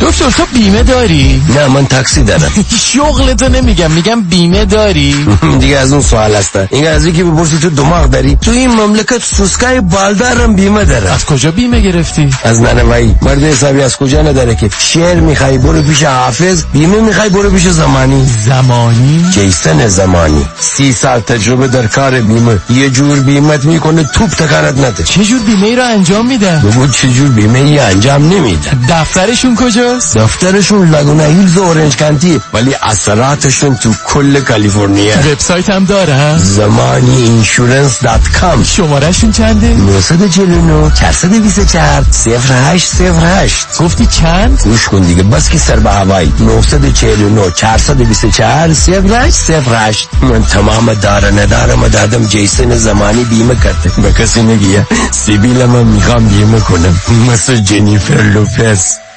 دکتر 0.00 0.30
تو 0.30 0.42
بیمه 0.54 0.82
داری؟ 0.82 1.42
نه 1.56 1.66
من 1.66 1.86
تاکسی 1.86 2.24
دارم. 2.24 2.52
شغلتو 2.92 3.48
نمیگم 3.48 3.90
میگم 3.90 4.22
بیمه 4.22 4.64
داری؟ 4.64 5.26
دیگه 5.60 5.78
از 5.78 5.92
اون 5.92 6.02
سوال 6.02 6.34
هسته 6.34 6.68
این 6.70 6.86
از 6.86 7.06
که 7.06 7.24
بپرسی 7.24 7.58
تو 7.58 7.70
دماغ 7.70 8.06
داری. 8.06 8.36
تو 8.36 8.50
این 8.50 8.70
مملکت 8.70 9.22
سوسکای 9.24 9.80
بالدارم 9.80 10.54
بیمه 10.54 10.84
داره 10.84 11.10
از 11.10 11.24
کجا 11.24 11.50
بیمه 11.50 11.80
گرفتی؟ 11.80 12.30
از 12.44 12.60
ننوایی 12.60 13.14
مرد 13.22 13.42
حسابی 13.42 13.82
از 13.82 13.96
کجا 13.96 14.22
نداره 14.22 14.54
که؟ 14.54 14.70
شعر 14.78 15.20
می‌خوای 15.20 15.58
برو 15.58 15.82
پیش 15.82 16.02
حافظ. 16.02 16.64
بیمه 16.72 17.00
می‌خوای 17.00 17.28
برو 17.28 17.50
پیش 17.50 17.68
زمانی. 17.68 18.26
زمانی؟ 18.44 19.24
جیسن 19.34 19.88
زمانی. 19.88 20.46
سی 20.60 20.92
سال 20.92 21.20
تجربه 21.20 21.68
در 21.68 21.86
کار 21.86 22.20
بیمه. 22.20 22.58
یه 22.70 22.90
جور 22.90 23.20
بیمت 23.20 23.64
می‌کنه 23.64 24.04
توپ 24.14 24.30
تکانت 24.30 24.78
نده. 24.78 25.02
چه 25.02 25.24
جور 25.24 25.40
بیمه 25.40 25.66
ای 25.66 25.76
رو 25.76 25.84
انجام 25.84 26.26
میده؟ 26.26 26.62
بگو 26.64 26.86
چه 26.86 27.08
جور 27.08 27.28
بیمه 27.28 27.58
ای 27.58 27.78
انجام 27.78 28.28
نمیده 28.28 28.70
دفترشون 28.88 29.56
کجاست؟ 29.90 30.18
دفترشون 30.18 30.90
لگونا 30.90 31.24
هیلز 31.24 31.56
و 31.56 31.62
اورنج 31.62 31.96
کانتی 31.96 32.40
ولی 32.52 32.74
اثراتشون 32.82 33.76
تو 33.76 33.94
کل 34.06 34.40
کالیفرنیا. 34.40 35.14
وبسایت 35.18 35.70
هم 35.70 35.84
داره 35.84 36.38
زمانی 36.38 37.22
insurance 37.22 38.00
dot 38.02 38.28
com. 38.40 38.64
شمارهشون 38.64 39.32
چنده؟ 39.32 39.66
949 39.66 40.90
424 40.94 42.04
0808 42.24 43.66
گفتی 43.78 44.06
چند؟ 44.06 44.60
گوش 44.64 44.88
کن 44.88 45.00
دیگه 45.00 45.22
بس 45.22 45.48
که 45.48 45.58
سر 45.58 45.76
به 45.76 45.90
هوایی 45.90 46.32
949 46.40 47.50
424 47.50 48.68
0808 48.68 50.08
من 50.22 50.44
تمام 50.44 50.94
دار 50.94 51.18
و 51.18 51.30
ندارم 51.30 51.88
دادم 51.88 52.26
جیسن 52.26 52.76
زمانی 52.76 53.24
بیمه 53.24 53.54
کرده. 53.54 54.02
به 54.02 54.12
کسی 54.12 54.42
نگیه 54.42 54.86
سیبیل 55.10 55.64
من 55.64 55.82
می‌خوام 55.82 56.28
بیمه 56.28 56.60
کنم. 56.60 57.00
مثل 57.32 57.56
جنیفر 57.56 58.22
لوپز. 58.22 59.09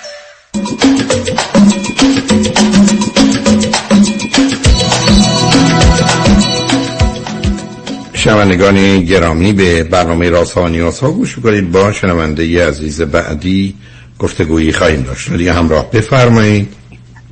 شنوندگان 8.13 8.99
گرامی 8.99 9.53
به 9.53 9.83
برنامه 9.83 10.29
راسانی 10.29 10.79
ها 10.79 11.11
گوش 11.11 11.39
کنید 11.39 11.71
با 11.71 11.91
شنونده 11.91 12.45
ی 12.47 12.59
عزیز 12.59 13.01
بعدی 13.01 13.75
گفتگویی 14.19 14.71
خواهیم 14.71 15.01
داشت. 15.01 15.33
دیگه 15.33 15.53
همراه 15.53 15.91
بفرمایید. 15.91 16.73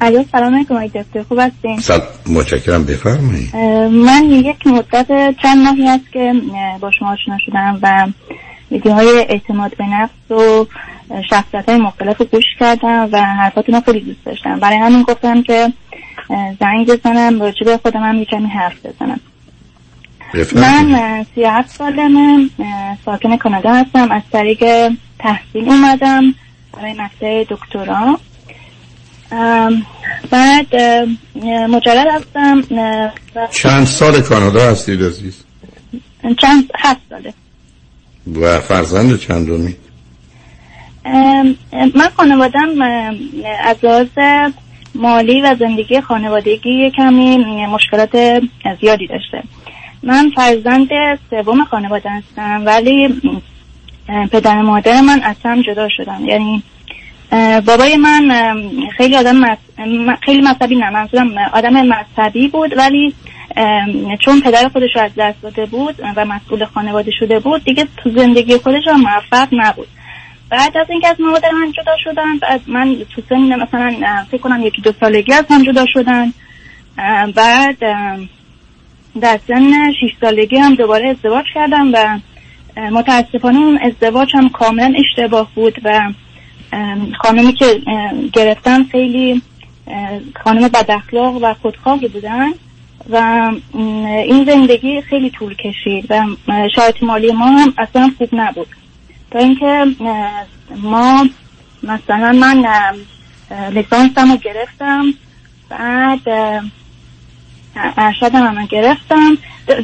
الو 0.02 0.24
سلام 0.32 0.56
علیکم 0.56 0.74
آقای 0.76 0.88
دکتر. 0.88 1.24
خوب 1.24 1.40
هستین؟ 1.40 1.80
سل... 1.80 2.00
متشکرم. 2.28 2.86
بفرمایید. 2.86 3.56
من 4.06 4.24
یک 4.24 4.68
مدت 4.68 5.08
چند 5.42 5.58
ماهی 5.58 5.88
است 5.88 6.12
که 6.14 6.34
با 6.80 6.92
شما 7.00 7.12
آشنا 7.12 7.38
شدم 7.46 7.80
و 7.82 8.08
ویدیوهای 8.72 9.26
اعتماد 9.30 9.78
به 9.78 9.86
نفس 9.86 10.32
و 10.32 10.66
شخصیت 11.30 11.70
های 11.70 11.78
مختلف 11.78 12.18
رو 12.18 12.26
گوش 12.26 12.44
کردم 12.60 13.10
و 13.12 13.22
حرفاتون 13.22 13.76
رو 13.76 13.82
خیلی 13.82 14.00
دوست 14.00 14.26
داشتم. 14.26 14.60
برای 14.60 14.78
همین 14.78 15.04
گفتم 15.04 15.44
که 15.44 15.74
زنگ 16.60 16.88
بزنم 16.88 17.42
راجع 17.42 17.66
به 17.66 17.78
خودم 17.78 18.04
هم 18.04 18.22
یکمی 18.22 18.48
حرف 18.48 18.86
بزنم. 18.86 19.20
من 20.56 21.26
سی 21.36 21.44
هفت 21.44 21.70
سالمه. 21.70 22.50
ساکن 23.06 23.38
کانادا 23.38 23.74
هستم. 23.74 24.12
از 24.12 24.22
طریق 24.32 24.92
تحصیل 25.20 25.70
اومدم 25.70 26.36
برای 26.74 26.94
مقطع 26.94 27.44
دکترا. 27.50 28.20
بعد 30.32 30.76
مجرد 31.70 32.08
هستم 32.12 32.62
چند 33.52 33.86
سال 33.86 34.22
کانادا 34.22 34.72
هستید 34.72 35.04
عزیز؟ 35.04 35.44
چند؟ 36.38 36.70
هفت 36.80 37.02
ساله. 37.10 37.34
و 38.42 38.60
فرزند 38.60 39.20
چندمی؟ 39.20 39.76
من 41.96 42.10
خانوادم 42.18 42.82
از 43.64 43.78
لحاظ 43.84 44.08
مالی 44.96 45.42
و 45.42 45.56
زندگی 45.60 46.02
خانوادگی 46.02 46.92
کمی 46.92 47.38
مشکلات 47.66 48.42
زیادی 48.82 49.08
داشته. 49.08 49.44
من 50.04 50.32
فرزند 50.36 50.90
سوم 51.30 51.64
خانواده 51.64 52.10
هستم 52.10 52.66
ولی 52.66 53.22
پدر 54.32 54.62
مادر 54.62 55.02
من 55.02 55.22
اصلا 55.24 55.62
جدا 55.68 55.90
شدن. 55.90 56.26
یعنی 56.26 56.64
بابای 57.66 57.98
من 57.98 58.54
خیلی 58.98 59.18
آدم 59.18 59.36
مز... 59.36 59.58
خیلی 60.22 60.42
مذهبی 60.42 60.76
نه 60.76 60.90
منظورم 60.90 61.38
آدم 61.54 61.74
مذهبی 61.74 62.48
بود 62.48 62.78
ولی 62.78 63.14
چون 64.20 64.42
پدر 64.42 64.70
خودش 64.74 64.90
رو 64.96 65.02
از 65.02 65.12
دست 65.18 65.42
داده 65.42 65.66
بود 65.66 65.96
و 66.18 66.26
مسئول 66.26 66.66
خانواده 66.66 67.12
شده 67.20 67.40
بود 67.40 67.64
دیگه 67.64 67.88
تو 67.98 68.10
زندگی 68.10 68.58
خودش 68.58 68.88
هم 68.88 69.02
موفق 69.02 69.48
نبود. 69.52 69.88
بعد 70.52 70.78
از 70.78 70.90
اینکه 70.90 71.08
از 71.08 71.22
مادر 71.22 71.52
من 71.52 71.72
جدا 71.72 71.92
شدن 72.04 72.38
بعد 72.38 72.62
من 72.68 72.96
تو 73.16 73.22
سن 73.30 73.62
مثلا 73.62 73.96
فکر 74.32 74.42
کنم 74.42 74.64
یکی 74.64 74.82
دو 74.82 74.94
سالگی 75.00 75.34
از 75.34 75.46
هم 75.50 75.64
جدا 75.64 75.86
شدن 75.94 76.34
بعد 77.36 77.78
در 79.22 79.40
سن 79.48 79.92
6 79.92 79.98
سالگی 80.22 80.58
هم 80.58 80.76
دوباره 80.76 81.10
ازدواج 81.10 81.46
کردم 81.54 81.92
و 81.94 82.20
متاسفانه 82.92 83.58
اون 83.58 83.80
ازدواج 83.82 84.36
هم 84.36 84.50
کاملا 84.50 84.94
اشتباه 84.98 85.48
بود 85.56 85.76
و 85.84 86.12
خانمی 87.20 87.54
که 87.54 87.82
گرفتن 88.34 88.84
خیلی 88.84 89.42
خانم 90.44 90.68
بد 90.68 90.92
اخلاق 90.92 91.38
و 91.42 91.54
خودخواهی 91.54 92.08
بودن 92.08 92.50
و 93.10 93.52
این 94.04 94.46
زندگی 94.46 95.02
خیلی 95.02 95.30
طول 95.30 95.56
کشید 95.56 96.06
و 96.10 96.26
شرایط 96.76 97.04
مالی 97.04 97.32
ما 97.32 97.46
هم 97.46 97.74
اصلا 97.78 98.12
خوب 98.18 98.30
نبود. 98.34 98.68
تا 99.32 99.40
اینکه 99.40 99.86
ما 100.78 101.26
مثلا 101.84 102.32
من 102.32 102.66
لیسانسم 103.72 104.32
رو 104.32 104.38
گرفتم 104.38 105.06
بعد 105.70 106.20
ارشد 107.76 108.36
هم 108.36 108.66
گرفتم. 108.66 109.38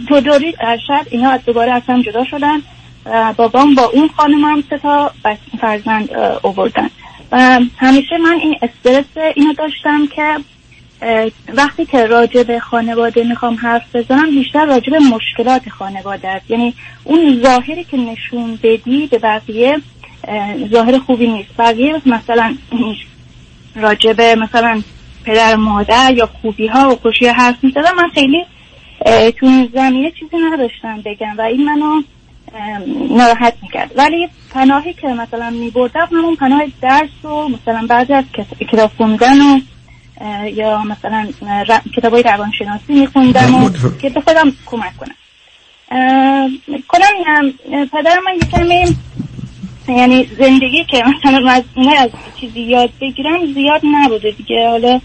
تو 0.07 0.21
دوری 0.21 0.55
ارشد 0.59 1.07
اینا 1.09 1.29
از 1.29 1.45
دوباره 1.45 1.71
از 1.71 1.81
هم 1.87 2.01
جدا 2.01 2.25
شدن 2.25 2.61
بابام 3.37 3.75
با 3.75 3.83
اون 3.83 4.07
خانم 4.17 4.43
هم 4.43 4.63
سه 4.69 4.77
تا 4.77 5.11
فرزند 5.61 6.09
اووردن 6.43 6.89
و 7.31 7.59
همیشه 7.77 8.17
من 8.17 8.39
این 8.41 8.57
استرس 8.61 9.33
اینو 9.35 9.53
داشتم 9.53 10.07
که 10.07 10.37
وقتی 11.53 11.85
که 11.85 12.05
راجع 12.05 12.43
به 12.43 12.59
خانواده 12.59 13.23
می‌خوام 13.23 13.55
حرف 13.55 13.95
بزنم 13.95 14.29
بیشتر 14.29 14.65
راجع 14.65 14.91
به 14.91 14.99
مشکلات 14.99 15.69
خانواده 15.69 16.27
است. 16.27 16.51
یعنی 16.51 16.73
اون 17.03 17.41
ظاهری 17.43 17.83
که 17.83 17.97
نشون 17.97 18.59
بدی 18.63 19.07
به 19.07 19.17
بقیه 19.19 19.77
ظاهر 20.71 20.99
خوبی 20.99 21.27
نیست. 21.27 21.49
بقیه 21.57 22.01
مثلا 22.05 22.55
راجع 23.75 24.13
به 24.13 24.35
مثلا 24.35 24.81
پدر 25.25 25.55
مادر 25.55 26.13
یا 26.13 26.29
خوبی 26.41 26.67
ها 26.67 26.89
و 26.89 26.95
خوشی 26.95 27.27
حرف 27.27 27.63
می‌زدم 27.63 27.95
من 27.95 28.09
خیلی 28.13 28.45
تو 29.31 29.45
این 29.45 29.69
زمینه 29.73 30.11
چیزی 30.11 30.37
نداشتم 30.51 31.01
بگم 31.05 31.37
و 31.37 31.41
این 31.41 31.65
منو 31.65 32.01
ناراحت 33.09 33.53
می‌کرد. 33.61 33.91
ولی 33.95 34.29
پناهی 34.53 34.93
که 34.93 35.07
مثلا 35.07 35.49
میبردم 35.49 36.07
همون 36.11 36.35
پناه 36.35 36.63
درس 36.81 37.25
و 37.25 37.47
مثلا 37.47 37.85
بعضی 37.89 38.13
از 38.13 38.23
کتاب 38.71 38.91
خوندن 38.97 39.41
و 39.41 39.59
یا 40.53 40.83
مثلا 40.83 41.27
کتاب 41.95 42.13
های 42.13 42.23
روانشناسی 42.23 42.93
میخوندم 42.93 43.63
و 43.63 43.69
که 44.01 44.09
به 44.09 44.21
خودم 44.21 44.53
کمک 44.65 44.93
کنم. 44.97 45.15
کنم 46.87 47.53
پدر 47.91 48.19
من 48.25 48.35
یکمی 48.35 48.97
یعنی 49.87 50.29
زندگی 50.39 50.85
که 50.89 51.03
مثلا 51.03 51.51
از 51.51 51.63
از 51.97 52.09
چیزی 52.39 52.59
یاد 52.59 52.89
بگیرم 53.01 53.53
زیاد 53.53 53.81
نبوده 53.83 54.31
دیگه. 54.31 54.69
حالا 54.69 54.99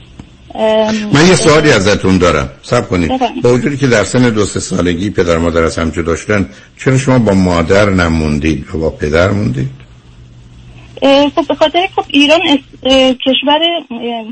من 1.13 1.27
یه 1.29 1.35
سوالی 1.35 1.73
ازتون 1.73 2.19
دارم. 2.19 2.51
سب 2.63 2.89
کنید. 2.89 3.43
با 3.43 3.55
وجودی 3.55 3.77
که 3.77 3.87
در 3.87 4.05
سن 4.05 4.31
دو 4.31 4.45
سه 4.45 4.61
سالگی 4.61 5.11
پدر 5.11 5.39
مادر 5.39 5.63
از 5.63 5.79
هم 5.79 5.91
جدا 5.91 6.17
شدن 6.17 6.49
چرا 6.79 6.99
شما 6.99 7.19
با 7.19 7.35
مادر 7.35 7.91
نموندید 7.91 8.75
و 8.75 8.79
با 8.79 8.91
پدر 8.91 9.31
موندید؟ 9.31 9.82
خب 11.35 11.47
به 11.49 11.55
خاطر 11.55 11.89
خب 11.97 12.05
ایران 12.09 12.41
کشور 13.27 13.61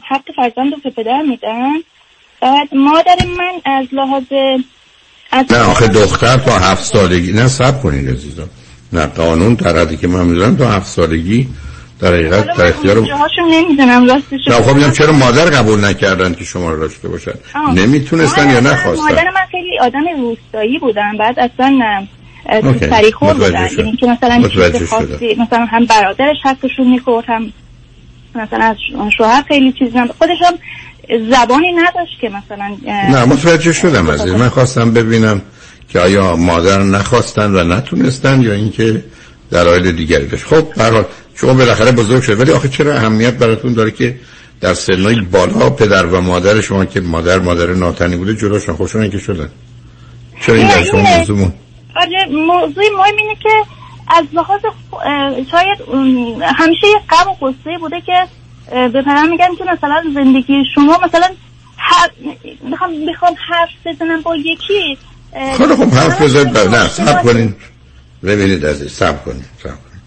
حق 0.09 0.22
فرزند 0.36 0.72
رو 0.72 0.78
به 0.84 0.90
پدر 0.90 1.22
میدن. 1.22 1.72
بعد 2.40 2.74
مادر 2.74 3.16
من 3.38 3.52
از 3.64 3.86
لحاظ 3.92 4.24
از 5.32 5.47
نه 5.52 5.59
آخه 5.59 5.88
دختر 5.88 6.36
تا 6.36 6.59
هفت 6.59 6.84
سالگی 6.84 7.32
نه 7.32 7.48
سب 7.48 7.82
کنید 7.82 8.10
عزیزم. 8.10 8.48
نه 8.92 9.06
قانون 9.06 9.55
در 9.55 9.78
حدی 9.78 9.97
که 9.97 10.09
من 10.09 10.26
می‌دونم 10.26 10.56
تا 10.56 10.70
هفت 10.70 10.86
سالگی 10.86 11.48
در 12.01 12.09
حقیقت 12.09 12.56
در 12.56 12.66
اختیار 12.66 12.98
نمی‌دونم 13.51 14.06
راستش 14.06 14.48
نه 14.48 14.55
خب 14.55 14.92
چرا 14.92 15.12
مادر 15.12 15.44
قبول 15.44 15.84
نکردن 15.84 16.34
که 16.34 16.44
شما 16.44 16.70
رو 16.70 16.80
داشته 16.80 17.09
باشن؟ 17.09 17.32
نمی‌تونستن 17.74 18.51
یا 18.51 18.60
نخواستن؟ 18.60 19.05
مادر 19.05 19.24
من 19.24 19.47
خیلی 19.51 19.78
آدم 19.80 20.05
روستایی 20.20 20.78
بودن 20.78 21.16
بعد 21.18 21.38
اصلا. 21.38 22.06
سری 22.90 23.12
خور 23.12 23.34
بودن. 23.34 23.68
یعنی 23.78 23.96
که 23.96 24.06
مثلا 24.06 24.48
چیز. 24.48 24.88
خاصی 24.88 25.36
مثلا 25.38 25.64
هم 25.64 25.86
برادرش 25.86 26.36
حقشون 26.44 26.90
می‌خورد 26.90 27.24
هم 27.28 27.52
مثلا 28.34 28.64
از 28.64 28.76
شوهر 29.16 29.42
خیلی 29.48 29.72
چیز 29.72 29.96
نم 29.96 30.08
خودش 30.18 30.38
هم 30.46 30.54
زبانی 31.30 31.72
نداشت 31.72 32.20
که 32.20 32.28
مثلا 32.28 32.76
نه 32.84 33.24
متوجه 33.24 33.72
شدم 33.72 34.08
از 34.08 34.26
این 34.26 34.36
من 34.36 34.48
خواستم 34.48 34.92
ببینم 34.92 35.42
که 35.88 36.00
آیا 36.00 36.36
مادر 36.36 36.82
نخواستن 36.82 37.54
و 37.54 37.64
نتونستن 37.64 38.42
یا 38.42 38.52
اینکه 38.52 39.04
دلایل 39.50 39.92
دیگری 39.92 40.26
داشت. 40.26 40.44
خب 40.44 40.74
به 40.74 40.84
هر 40.84 40.90
حال 40.90 41.04
شما 41.34 41.54
بالاخره 41.54 41.92
بزرگ 41.92 42.22
شد 42.22 42.40
ولی 42.40 42.52
آخه 42.52 42.68
چرا 42.68 42.94
اهمیت 42.94 43.34
براتون 43.34 43.72
داره 43.72 43.90
که 43.90 44.16
در 44.60 44.74
سنهای 44.74 45.20
بالا 45.20 45.70
پدر 45.70 46.06
و 46.06 46.20
مادر 46.20 46.60
شما 46.60 46.84
که 46.84 47.00
مادر 47.00 47.38
مادر 47.38 47.66
ناتنی 47.66 48.16
بوده 48.16 48.34
جلوشون 48.34 48.76
خوشون 48.76 49.10
که 49.10 49.18
شدن؟ 49.18 49.48
چرا 50.40 50.54
این 50.54 50.68
در 50.68 50.82
شما 50.82 51.02
موضوع 51.02 51.52
آره 51.96 52.26
موضوع 52.46 52.84
مهم 52.96 53.16
اینه 53.16 53.34
که 53.42 53.50
از 54.08 54.24
لحاظ 54.32 54.60
شاید 55.50 55.78
همیشه 56.42 56.86
یه 56.86 57.00
غم 57.10 57.30
و 57.30 57.46
قصه 57.46 57.78
بوده 57.80 58.00
که 58.00 58.26
به 58.70 59.02
پدرم 59.02 59.30
میگن 59.30 59.54
که 59.58 59.64
مثلا 59.64 60.02
زندگی 60.14 60.64
شما 60.74 60.98
مثلا 61.04 61.28
هر 61.76 62.10
می‌خوام 62.62 62.90
می‌خوام 62.92 63.34
حرف 63.50 63.70
بزنم 63.86 64.20
با 64.20 64.36
یکی 64.36 64.98
اه، 65.32 65.58
خیلی 65.58 65.76
خب 65.76 65.94
حرف 65.94 66.22
چیز 66.22 66.36
نه. 66.36 66.88
سب 66.88 67.22
کنین. 67.22 67.54
ببینید 68.24 68.66
عزیز 68.66 68.92
سب 68.92 69.24
کنین 69.24 69.44
سب 69.62 69.68
کنین. 69.68 70.00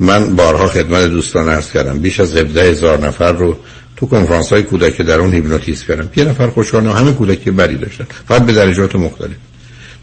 من 0.00 0.36
بارها 0.36 0.66
خدمت 0.66 1.04
دوستان 1.04 1.48
عرض 1.48 1.72
کردم. 1.72 1.98
بیش 1.98 2.20
از 2.20 2.36
17 2.36 2.62
هزار 2.62 3.06
نفر 3.06 3.32
رو 3.32 3.56
تو 3.96 4.06
کنفرانس 4.06 4.52
های 4.52 4.62
کودک 4.62 5.00
در 5.00 5.20
اون 5.20 5.34
هیپنوتیزم 5.34 5.86
کردم. 5.86 6.10
یه 6.16 6.24
نفر 6.24 6.50
خوشحال 6.50 6.86
همه 6.86 7.12
کودکی 7.12 7.50
بدی 7.50 7.76
داشتن. 7.76 8.06
فقط 8.28 8.42
به 8.42 8.52
درجات 8.52 8.96
مختلف. 8.96 9.36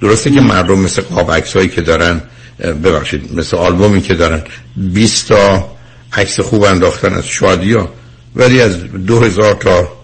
درسته 0.02 0.32
که 0.32 0.42
مردم 0.42 0.80
مثل 0.80 1.02
قاب 1.02 1.32
عکس 1.32 1.56
هایی 1.56 1.70
که 1.70 1.82
دارن 1.82 2.22
ببخشید 2.60 3.36
مثل 3.36 3.58
آلبومی 3.58 4.02
که 4.02 4.14
دارن 4.14 4.42
20 4.78 5.28
تا 5.28 5.72
عکس 6.14 6.40
خوب 6.40 6.64
انداختن 6.64 7.14
از 7.14 7.28
شادی 7.28 7.74
ها 7.74 7.90
ولی 8.36 8.62
از 8.62 8.84
2000 8.84 9.54
تا 9.54 9.98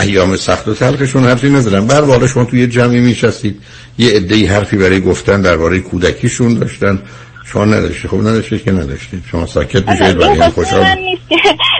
ایام 0.00 0.36
سخت 0.36 0.68
و 0.68 0.74
تلخشون 0.74 1.24
حرفی 1.24 1.48
نزدن. 1.48 1.86
بر 1.86 2.04
حالا 2.04 2.26
شما 2.26 2.44
توی 2.44 2.60
یه 2.60 2.66
جمعی 2.66 3.00
میشستید 3.00 3.62
یه 3.98 4.10
عده‌ای 4.10 4.46
حرفی 4.46 4.76
برای 4.76 5.00
گفتن 5.00 5.42
درباره 5.42 5.80
کودکیشون 5.80 6.54
داشتن. 6.54 7.02
شما 7.44 7.64
نداشتی 7.64 8.08
خب 8.08 8.16
نداشتید 8.16 8.64
که 8.64 8.72
نداشتید. 8.72 9.24
شما 9.30 9.46
ساکت 9.46 9.88
میشید 9.88 10.02
این 10.02 10.16
ولی 10.16 10.38
واسه 10.38 10.50
خوشحال 10.50 10.80
من 10.80 10.98
نیست 10.98 11.28
که 11.28 11.36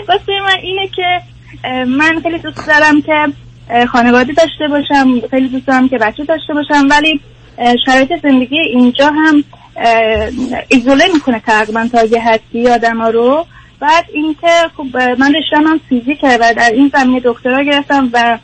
واسه 0.08 0.32
من 0.46 0.58
اینه 0.62 0.88
که 0.96 1.20
من 1.86 2.20
خیلی 2.22 2.38
دوست 2.38 2.66
دارم 2.66 3.02
که 3.02 3.32
خانواده 3.86 4.32
داشته 4.32 4.68
باشم 4.68 5.28
خیلی 5.30 5.48
دوست 5.48 5.66
دارم 5.66 5.88
که 5.88 5.98
بچه 5.98 6.24
داشته 6.24 6.54
باشم 6.54 6.88
ولی 6.90 7.20
شرایط 7.86 8.08
زندگی 8.22 8.58
اینجا 8.58 9.06
هم 9.06 9.44
ایزوله 10.68 11.04
می‌کنه 11.14 11.42
تقریبا 11.46 11.88
تا 11.92 12.04
یه 12.04 12.20
حدی 12.20 12.68
آدم 12.68 12.98
ها 13.00 13.10
رو. 13.10 13.46
بعد 13.80 14.04
اینکه 14.12 14.48
خب 14.76 14.96
من 15.18 15.34
رشتم 15.34 15.66
هم 15.66 15.80
فیزیکه 15.88 16.38
و 16.40 16.54
در 16.56 16.70
این 16.74 16.90
زمینه 16.94 17.20
دکترا 17.24 17.62
گرفتم 17.62 18.10
و 18.12 18.38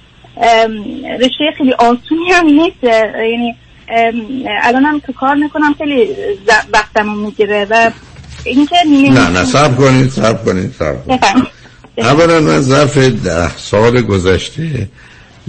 رشته 1.20 1.44
خیلی 1.58 1.72
آسونی 1.72 2.32
هم 2.32 2.46
نیست. 2.46 2.84
یعنی 2.84 3.54
ام، 3.88 4.14
الان 4.62 4.84
هم 4.84 5.00
که 5.00 5.12
کار 5.12 5.34
می‌کنم 5.34 5.74
خیلی 5.78 6.08
وقتمو 6.72 7.14
می‌گیره 7.14 7.66
و 7.70 7.90
اینکه 8.44 8.76
نه 8.86 9.28
نه 9.28 9.44
صبر 9.44 9.74
کنید 9.74 10.10
صبر 10.10 10.44
کنید 10.44 10.74
صبر 10.78 10.96
کنید. 11.06 11.24
اولا 11.98 12.40
من 12.40 12.60
ظرف 12.60 12.98
ده 12.98 13.56
سال 13.56 14.02
گذشته 14.02 14.88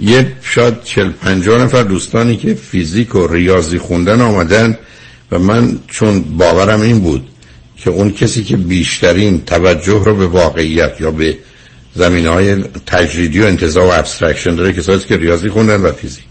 یه 0.02 0.32
شاید 0.42 0.82
چل 0.84 1.08
پنجاه 1.10 1.62
نفر 1.62 1.82
دوستانی 1.82 2.36
که 2.36 2.54
فیزیک 2.54 3.14
و 3.14 3.26
ریاضی 3.26 3.78
خوندن 3.78 4.20
آمدن 4.20 4.78
و 5.32 5.38
من 5.38 5.78
چون 5.88 6.20
باورم 6.20 6.80
این 6.80 7.00
بود 7.00 7.28
که 7.76 7.90
اون 7.90 8.12
کسی 8.12 8.44
که 8.44 8.56
بیشترین 8.56 9.40
توجه 9.40 10.04
رو 10.04 10.14
به 10.16 10.26
واقعیت 10.26 11.00
یا 11.00 11.10
به 11.10 11.38
زمین 11.94 12.26
های 12.26 12.64
تجریدی 12.86 13.40
و 13.40 13.44
انتظار 13.44 13.86
و 13.86 13.90
abstraction 13.92 14.54
داره 14.54 14.72
کسایی 14.72 14.98
که 14.98 15.16
ریاضی 15.16 15.48
خوندن 15.48 15.80
و 15.80 15.92
فیزیک. 15.92 16.24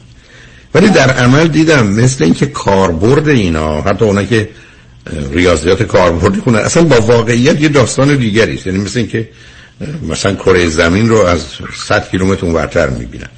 ولی 0.74 0.90
در 0.90 1.10
عمل 1.12 1.48
دیدم 1.48 1.88
مثل 1.88 2.24
اینکه 2.24 2.46
کاربرد 2.46 3.28
اینا 3.28 3.82
حتی 3.82 4.06
اونا 4.06 4.24
که 4.24 4.50
ریاضیات 5.32 5.84
کاربردی 5.84 6.40
خونن 6.40 6.60
اصلا 6.60 6.84
با 6.84 7.02
واقعیت 7.02 7.62
یه 7.62 7.70
داستان 7.70 8.16
دیگری 8.16 8.54
است. 8.54 8.68
یعنی 8.68 8.80
مثل 8.80 9.00
اینکه 9.00 9.30
مثلا 10.10 10.36
کره 10.36 10.68
زمین 10.68 11.10
رو 11.10 11.18
از 11.18 11.46
100 11.86 12.10
کیلومتر 12.10 12.46
اونورتر 12.46 12.90
می‌بینن. 12.90 13.30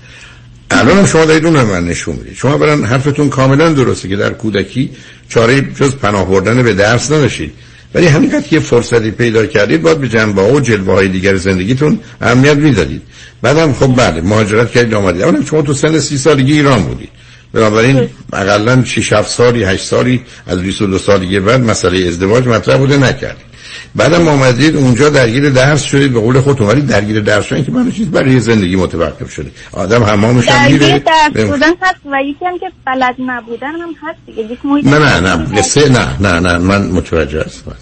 الان 0.71 0.97
هم 0.97 1.05
شما 1.05 1.25
دارید 1.25 1.45
اون 1.45 1.55
هم 1.55 1.67
من 1.67 1.85
نشون 1.85 2.15
می‌دید. 2.15 2.35
شما 2.35 2.57
برن 2.57 2.83
حرفتون 2.83 3.29
کاملا 3.29 3.73
درسته 3.73 4.09
که 4.09 4.15
در 4.15 4.29
کودکی 4.29 4.89
چاره 5.29 5.61
جز 5.61 5.95
پناه 5.95 6.29
بردن 6.29 6.63
به 6.63 6.73
درس 6.73 7.11
نداشتید. 7.11 7.53
ولی 7.95 8.07
همینقدر 8.07 8.47
که 8.47 8.55
یه 8.55 8.61
فرصتی 8.61 9.11
پیدا 9.11 9.45
کردید 9.45 9.81
باید 9.81 9.97
به 9.97 10.07
جنبه 10.09 10.41
و 10.41 10.59
جلوه 10.59 10.93
های 10.93 11.07
دیگر 11.07 11.35
زندگیتون 11.35 11.99
اهمیت 12.21 12.55
می‌دادید. 12.57 13.01
بعدم 13.41 13.73
خب 13.73 13.95
بله 13.95 14.21
مهاجرت 14.21 14.71
کردید 14.71 14.93
آمدید. 14.93 15.21
اولا 15.21 15.45
شما 15.45 15.61
تو 15.61 15.73
سن 15.73 15.99
سی 15.99 16.17
سالگی 16.17 16.53
ایران 16.53 16.83
بودید. 16.83 17.09
بنابراین 17.53 18.09
اقلا 18.33 18.83
6 18.83 19.13
7 19.13 19.29
سالی 19.29 19.63
8 19.63 19.83
سالی 19.83 20.21
از 20.47 20.61
22 20.61 20.97
سالگی 20.97 21.39
بعد 21.39 21.61
مسئله 21.61 22.07
ازدواج 22.07 22.47
مطرح 22.47 22.77
بوده 22.77 22.97
نکردید. 22.97 23.50
بعدم 23.95 24.27
آمدید 24.27 24.75
اونجا 24.75 25.09
درگیر 25.09 25.49
درس 25.49 25.83
شدید 25.83 26.13
به 26.13 26.19
قول 26.19 26.39
خودتون. 26.41 26.67
ولی 26.67 26.81
درگیر 26.81 27.19
درس 27.21 27.45
شدید 27.45 27.65
که 27.65 27.71
من 27.71 27.91
چیز 27.91 28.07
برای 28.07 28.39
زندگی 28.39 28.75
متوقف 28.75 29.31
شده. 29.31 29.51
آدم 29.71 30.03
حمامش 30.03 30.47
هم 30.47 30.63
درگیر 30.63 30.79
میره. 30.83 30.99
درس 30.99 31.33
به- 31.33 31.45
بودن 31.45 31.73
هست 31.81 31.99
و 32.11 32.23
یکی 32.23 32.45
هم 32.45 32.59
که 32.59 32.71
بلد 32.85 33.15
نبودن 33.19 33.71
هم 33.71 33.89
هست 34.01 34.19
دیگه. 34.25 34.57
نه 34.89 34.99
نه 34.99 35.19
نه 35.19 35.57
قصه 35.57 35.89
نه 35.89 36.17
نه 36.19 36.39
نه 36.39 36.57
من 36.57 36.87
متوجه 36.87 37.41
هستم 37.43 37.75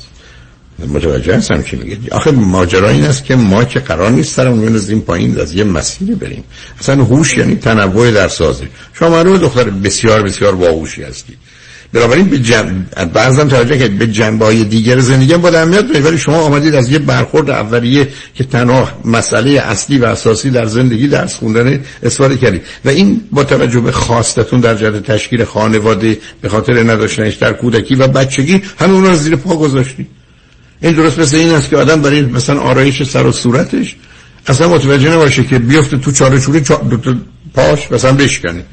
متوجه 0.88 1.36
هستم 1.36 1.64
چی 1.64 1.76
میگه. 1.76 1.98
آخه 2.12 2.32
ماجرا 2.32 2.90
این 2.90 3.04
است 3.06 3.26
که 3.26 3.36
ما 3.36 3.64
که 3.64 3.80
قرار 3.80 4.12
نیست 4.12 4.36
سرمون 4.36 4.66
بندازیم 4.66 5.02
پایین 5.02 5.40
از 5.40 5.54
یه 5.54 5.64
مسیری 5.64 6.16
بریم. 6.16 6.44
اصلا 6.80 7.04
هوش 7.04 7.38
یعنی 7.38 7.56
تنوع 7.56 8.12
در 8.12 8.28
سازی 8.28 8.68
شما 8.94 9.10
معلومه 9.10 9.38
دختر 9.38 9.64
بسیار 9.64 10.24
بسیار 10.24 10.56
باهوشی 10.56 11.04
هستی. 11.04 11.34
بنابراین 11.94 12.26
به 12.26 12.40
جن... 12.40 12.86
بعضا 13.14 13.46
توجه 13.46 13.78
که 13.78 13.88
به 13.88 14.08
جنبه 14.08 14.46
های 14.46 14.64
دیگر 14.64 15.00
زندگی 15.00 15.34
هم 15.34 15.42
باید 15.42 15.88
بدید 15.88 16.06
ولی 16.06 16.18
شما 16.18 16.38
آمدید 16.38 16.76
از 16.76 16.92
یه 16.92 17.00
برخورد 17.00 17.50
اولیه 17.50 18.08
که 18.36 18.44
تنها 18.44 18.90
مسئله 19.06 19.52
اصلی 19.52 19.98
و 19.98 20.06
اساسی 20.06 20.50
در 20.50 20.66
زندگی 20.66 21.08
درس 21.08 21.36
خوندن 21.36 21.80
استفاده 22.04 22.38
کردید. 22.38 22.62
و 22.86 22.90
این 22.90 23.22
با 23.32 23.44
توجه 23.44 23.80
به 23.80 23.92
خواستتون 23.92 24.60
در 24.60 24.76
جهت 24.76 25.04
تشکیل 25.04 25.44
خانواده 25.44 26.18
به 26.42 26.50
خاطر 26.50 26.84
نداشتنش 26.84 27.36
در 27.36 27.54
کودکی 27.54 27.96
و 27.96 28.08
بچگی 28.08 28.62
همه 28.80 28.94
اون 28.94 29.06
رو 29.06 29.16
زیر 29.16 29.36
پا 29.36 29.56
گذاشتید. 29.56 30.08
این 30.82 30.94
درست 30.94 31.20
مثل 31.20 31.38
این 31.38 31.54
است 31.54 31.70
که 31.70 31.78
آدم 31.78 32.02
برای 32.02 32.22
مثلا 32.22 32.60
آرایش 32.60 33.04
سر 33.04 33.26
و 33.26 33.32
صورتش 33.32 33.96
اصلا 34.48 34.68
متوجه 34.70 35.10
نباشه 35.10 35.44
که 35.44 35.60
بیفته 35.60 35.98
تو 35.98 36.12
چاره 36.12 36.40
چوره 36.40 36.62
چا... 36.62 36.82
پاش 37.54 37.92
مثلا 37.92 38.14
بشکنه. 38.14 38.64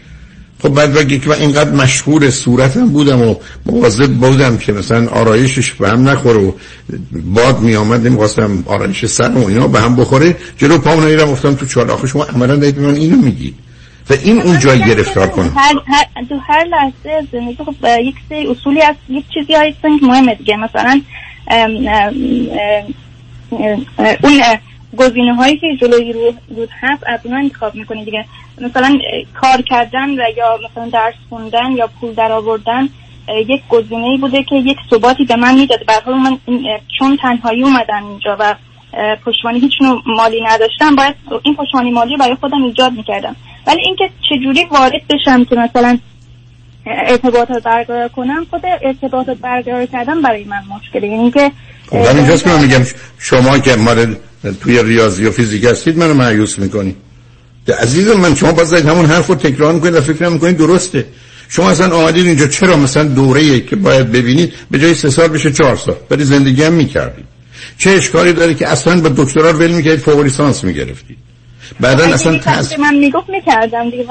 خب 0.63 0.69
بعد 0.69 0.93
بگی 0.93 1.19
که 1.19 1.29
من 1.29 1.37
اینقدر 1.37 1.71
مشهور 1.71 2.31
صورتم 2.31 2.89
بودم 2.89 3.23
و 3.23 3.35
مواظب 3.67 4.13
بودم 4.13 4.59
که 4.59 4.73
مثلا 4.73 5.09
آرایشش 5.09 5.73
به 5.73 5.89
هم 5.89 6.09
نخوره 6.09 6.39
و 6.39 6.53
باد 7.13 7.61
می 7.61 7.77
آمد 7.77 8.07
نمی‌خواستم 8.07 8.65
آرایش 8.67 9.07
سرم 9.07 9.37
و 9.37 9.47
اینا 9.47 9.69
به 9.69 9.81
هم 9.81 9.97
بخوره. 9.97 10.37
جلو 10.59 10.79
پام 10.79 11.01
نمیرم 11.01 11.29
افتادم 11.29 11.57
تو 11.57 11.67
چهار 11.67 11.91
آخه 11.91 12.07
شما 12.07 12.25
عملا 12.25 12.57
دارید 12.57 12.79
من 12.79 12.95
اینو 12.95 13.17
میگی. 13.17 13.55
و 14.11 14.15
این 14.23 14.43
اون 14.43 14.59
جای 14.59 14.85
گرفتار 14.85 15.29
کنه 15.29 15.51
هر, 15.57 15.75
هر 15.87 16.25
تو 16.29 16.35
هر 16.49 16.65
لحظه 16.65 17.29
زندگی 17.33 17.57
خب 17.57 17.75
یک 18.01 18.15
سری 18.29 18.47
اصولی 18.47 18.81
هست 18.81 18.99
یک 19.09 19.25
چیزی 19.35 19.55
هستن 19.55 19.99
که 19.99 20.07
مهمه 20.07 20.35
دیگه. 20.35 20.57
مثلا 20.57 21.01
ام، 21.49 21.71
ام، 21.89 22.15
ام، 23.53 24.17
اون 24.23 24.41
گزینه 24.97 25.35
هایی 25.35 25.57
که 25.57 25.67
جلوی 25.81 26.13
رو 26.13 26.35
رود 26.57 26.69
هست 26.81 27.03
از 27.07 27.21
اونها 27.25 27.41
انتخاب 27.41 27.75
می‌کنی 27.75 28.05
دیگه. 28.05 28.25
مثلا 28.61 28.99
کار 29.41 29.63
کردن 29.63 30.11
و 30.11 30.23
یا 30.37 30.59
مثلا 30.71 30.89
درس 30.89 31.15
خوندن 31.29 31.73
یا 31.73 31.91
پول 32.01 32.15
در 32.15 32.33
آوردن 32.33 32.89
اه، 33.29 33.41
یک 33.41 33.63
گزینه 33.69 34.07
ای 34.07 34.19
بوده 34.19 34.43
که 34.43 34.57
یک 34.57 34.77
ثباتی 34.91 35.25
به 35.25 35.37
من 35.37 35.55
می‌داد. 35.55 35.79
حال 36.05 36.15
من 36.15 36.39
چون 36.99 37.17
تنهایی 37.23 37.63
اومدم 37.63 38.07
اینجا 38.07 38.37
و 38.41 38.55
اه، 38.95 39.17
پشتوانه 39.17 39.59
هیچ 39.59 39.73
نوع 39.81 40.03
مالی 40.07 40.41
نداشتم 40.45 40.97
باید 40.97 41.15
این 41.43 41.57
پشتوانه 41.57 41.91
مالی 41.91 42.13
رو 42.13 42.19
برای 42.19 42.35
خودم 42.35 42.63
ایجاد 42.63 42.93
می‌کردم. 42.93 43.37
ولی 43.67 43.81
اینکه 43.87 44.11
چجوری 44.29 44.65
وارد 44.71 45.03
بشم 45.11 45.45
که 45.45 45.57
مثلا 45.57 45.99
ارتباطات 46.87 47.63
برقرار 47.63 48.09
کنم 48.09 48.47
خود 48.51 48.63
ارتباطات 48.83 49.39
برقرار 49.39 49.87
کردن 49.87 50.23
برای 50.23 50.45
من 50.45 50.63
مشکله. 50.77 51.09
یعنی 51.09 51.31
خب 51.31 51.97
من 51.97 52.17
اینجاست 52.17 52.45
که 52.45 52.51
من 52.51 52.61
میگم 52.61 52.85
شما 53.19 53.59
که 53.59 53.77
مال 53.77 54.17
توی 54.53 54.83
ریاضی 54.83 55.27
و 55.27 55.31
فیزیک 55.31 55.65
هستید 55.65 55.99
منو 55.99 56.15
معیوس 56.15 56.59
می‌کنی. 56.59 56.97
عزیزم 57.79 58.13
من 58.21 58.35
شما 58.35 58.53
باز 58.53 58.71
دارید 58.71 58.87
همون 58.87 59.07
حرف 59.07 59.27
رو 59.27 59.35
تکرار 59.35 59.73
می‌کنید 59.73 59.95
و 59.95 60.01
فکر 60.01 60.29
می‌کنید 60.29 60.57
درسته. 60.57 61.07
شما 61.49 61.71
اصلا 61.71 61.97
آمدید 61.97 62.27
اینجا 62.27 62.47
چرا 62.47 62.77
مثلا 62.77 63.05
دوره 63.05 63.61
که 63.61 63.77
باید 63.77 64.13
ببینید 64.13 64.53
به 64.71 64.79
جای 64.79 64.95
سه 64.95 65.11
سال 65.11 65.29
بشه 65.29 65.53
چهار 65.53 65.77
سال؟ 65.77 65.97
ولی 66.11 66.25
زندگی 66.25 66.63
هم 66.63 66.73
می‌کردید. 66.73 67.25
چه 67.79 67.91
اشکالی 67.91 68.33
داره 68.33 68.55
که 68.55 68.69
اصلا 68.69 69.01
با 69.01 69.09
دکترا 69.09 69.53
ول 69.53 69.71
می‌کردید 69.71 70.01
فوق 70.01 70.21
لیسانس 70.21 70.65
می‌گرفتید؟ 70.65 71.17
بعدا 71.81 72.05
اصلا 72.05 72.39
تاس... 72.39 72.79
من 72.79 72.95
می‌گفت 72.95 73.29
می‌کردم 73.31 73.91
دیگه. 73.91 74.07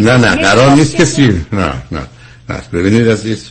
نه 0.00 0.16
نه 0.16 0.36
قرار 0.36 0.70
نیست 0.70 0.96
کسی 0.96 1.26
نه 1.52 1.72
نه 1.92 2.00
نه. 2.48 2.62
ببینید 2.72 3.08
عزیز. 3.08 3.44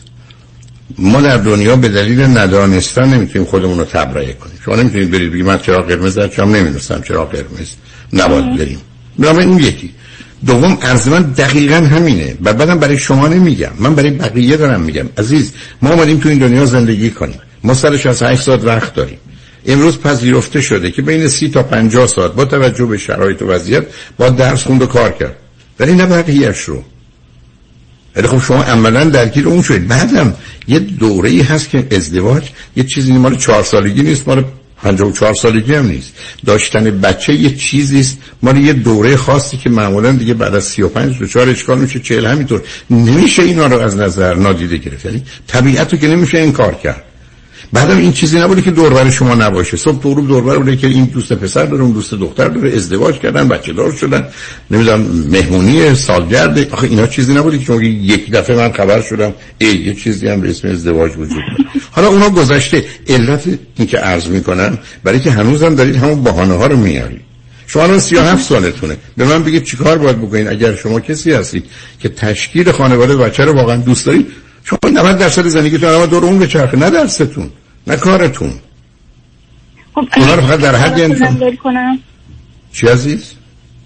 ما 0.98 1.22
در 1.22 1.38
دنیا 1.38 1.76
به 1.76 1.90
دلیل 1.90 2.22
ندانستن 2.22 3.14
نمی‌تونیم 3.14 3.48
خودمون 3.48 3.80
رو 3.80 3.86
تبرئه 3.86 4.34
کنیم. 4.34 4.60
شما 4.66 4.76
نمی‌تونید 4.76 5.12
برید 5.12 5.32
بگید 5.32 5.46
من 5.46 5.58
چرا 5.58 5.78
قرمز 5.78 6.16
در 6.16 6.28
چم 6.28 6.56
نمی‌دونستم 6.56 7.02
چرا 7.02 7.26
قرمز 7.26 7.70
نباید 8.14 8.58
بریم. 8.58 8.82
برای 9.20 9.46
این 9.46 9.60
یکی. 9.60 9.94
دوم 10.46 10.78
عرض 10.82 11.08
من 11.08 11.22
دقیقا 11.22 11.76
همینه. 11.76 12.38
و 12.44 12.54
بعدم 12.54 12.80
برای 12.80 12.98
شما 12.98 13.28
نمیگم. 13.28 13.72
من 13.80 13.96
برای 13.96 14.12
بقیه 14.12 14.58
دارم 14.58 14.82
میگم. 14.82 15.10
عزیز 15.18 15.52
ما 15.82 15.90
آمدیم 15.90 16.18
تو 16.18 16.30
این 16.30 16.38
دنیا 16.38 16.66
زندگی 16.66 17.12
کنیم. 17.12 17.40
ما 17.64 17.74
سر 17.74 17.98
68 17.98 18.42
ساعت 18.42 18.64
وقت 18.64 18.94
داریم. 18.94 19.18
امروز 19.66 20.00
پذیرفته 20.00 20.62
شده 20.62 20.92
که 20.92 21.02
بین 21.02 21.28
سی 21.28 21.50
تا 21.50 21.64
50 21.64 22.08
ساعت 22.08 22.34
با 22.34 22.46
توجه 22.46 22.86
به 22.86 22.98
شرایط 22.98 23.42
و 23.42 23.46
وضعیت 23.46 23.84
با 24.18 24.30
درس 24.30 24.64
خوند 24.64 24.82
و 24.82 24.86
کار 24.86 25.12
کرد. 25.12 25.36
ولی 25.80 25.94
نه 25.94 26.06
بقیهش 26.06 26.60
رو. 26.60 26.84
ولی 28.18 28.28
خب 28.28 28.44
شما 28.44 28.64
عملا 28.64 29.04
درگیر 29.04 29.48
اون 29.48 29.62
شدید. 29.62 29.88
بعدم 29.88 30.34
یه 30.68 30.80
دوره 30.80 31.30
ای 31.30 31.42
هست 31.42 31.70
که 31.70 31.88
ازدواج 31.92 32.44
یه 32.76 32.84
چیزی 32.84 33.14
مال 33.14 33.36
چهار 33.36 33.64
سالگی 33.64 34.02
نیست 34.02 34.28
مال 34.28 34.44
54 34.84 35.34
سالگی 35.34 35.76
هم 35.76 35.88
نیست. 35.88 36.14
داشتن 36.46 36.84
بچه 36.84 37.34
یه 37.34 37.56
چیزی 37.56 38.00
است. 38.00 38.18
مال 38.42 38.58
یه 38.58 38.74
دوره 38.74 39.16
خاصی 39.16 39.58
که 39.58 39.70
معمولا 39.70 40.12
دیگه 40.12 40.34
بعد 40.34 40.56
از 40.56 40.64
35 40.64 41.20
تا 41.20 41.26
4 41.26 41.50
اشکال 41.50 41.80
میشه 41.80 42.00
40 42.00 42.26
همینطور. 42.26 42.62
نمیشه 42.90 43.44
اینا 43.44 43.68
رو 43.68 43.80
از 43.80 43.98
نظر 43.98 44.34
نادیده 44.36 44.78
گرفت. 44.78 45.06
یعنی 45.06 45.24
طبیعت 45.48 45.94
رو 45.94 46.00
که 46.00 46.08
نمیشه 46.08 46.38
این 46.38 46.52
کار 46.52 46.74
کرد. 46.74 47.04
بعدم 47.74 47.98
این 47.98 48.12
چیزی 48.12 48.40
نبوده 48.40 48.62
که 48.62 48.72
دوربر 48.72 49.10
شما 49.10 49.36
نباشه. 49.36 49.78
صبح 49.78 50.02
تو 50.02 50.10
غروب 50.10 50.28
دوربر 50.28 50.58
بوده 50.58 50.76
که 50.76 50.88
این 50.88 51.06
دوست 51.06 51.34
پسر 51.34 51.66
داره 51.66 51.84
اون 51.84 51.92
دوست 51.92 52.14
دختر 52.14 52.48
داره 52.48 52.76
ازدواج 52.76 53.20
کردن 53.20 53.48
بچه 53.48 53.74
دار 53.74 53.92
شدن 53.92 54.28
نمی‌دونم 54.72 55.02
مهمونی 55.32 55.96
سالگرد 55.96 56.74
آخه 56.74 56.88
اینا 56.88 57.08
چیزی 57.08 57.34
نبوده 57.34 57.58
که 57.58 57.66
شما 57.66 57.82
یک 57.82 58.32
دفعه 58.32 58.56
من 58.56 58.72
خبر 58.72 59.02
شدم 59.02 59.34
ای 59.58 59.68
یه 59.68 59.94
چیزی 59.94 60.28
هم 60.28 60.42
به 60.42 60.50
اسم 60.50 60.68
ازدواج 60.68 61.12
وجود 61.12 61.30
داره. 61.30 61.82
حالا 61.92 62.08
اونا 62.08 62.30
گذشته 62.30 62.86
علت 63.08 63.44
این 63.78 63.88
که 63.88 63.98
عرض 63.98 64.28
می‌کنم 64.28 64.78
برای 65.04 65.20
که 65.20 65.32
هنوزم 65.32 65.76
دارید 65.76 65.96
همون 65.96 66.24
بهانه 66.24 66.54
ها 66.54 66.68
رو 66.68 66.78
میارید 66.78 67.22
شما 67.68 67.84
الان 67.84 68.00
37 68.00 68.44
سالتونه. 68.44 68.98
به 69.18 69.26
من 69.26 69.44
بگید 69.44 69.64
چیکار 69.64 69.98
باید 69.98 70.18
بکنید؟ 70.18 70.48
اگر 70.48 70.76
شما 70.76 71.00
کسی 71.00 71.32
هستید 71.32 71.66
که 72.00 72.10
تشکیل 72.10 72.72
خانواده 72.72 73.16
بچه 73.16 73.46
رو 73.46 73.54
واقعا 73.54 73.76
دوست 73.76 74.06
دارید 74.06 74.28
شما 74.70 74.90
90 74.92 75.18
درصد 75.18 75.48
زندگیتون 75.48 75.90
الان 75.90 76.10
دور 76.10 76.26
اون 76.26 76.40
بچرخه. 76.40 76.78
نه 76.78 76.90
درستون 76.90 77.50
نه 77.88 77.96
کارتون. 77.96 78.54
خب 79.96 80.08
اونا 80.18 80.36
رو 80.36 80.42
فقط 80.42 80.60
در 80.60 80.76
حد 80.76 81.00
انتظار 81.00 81.56
کنم. 81.56 82.00
چی 82.74 82.88
عزیز؟ 82.88 83.34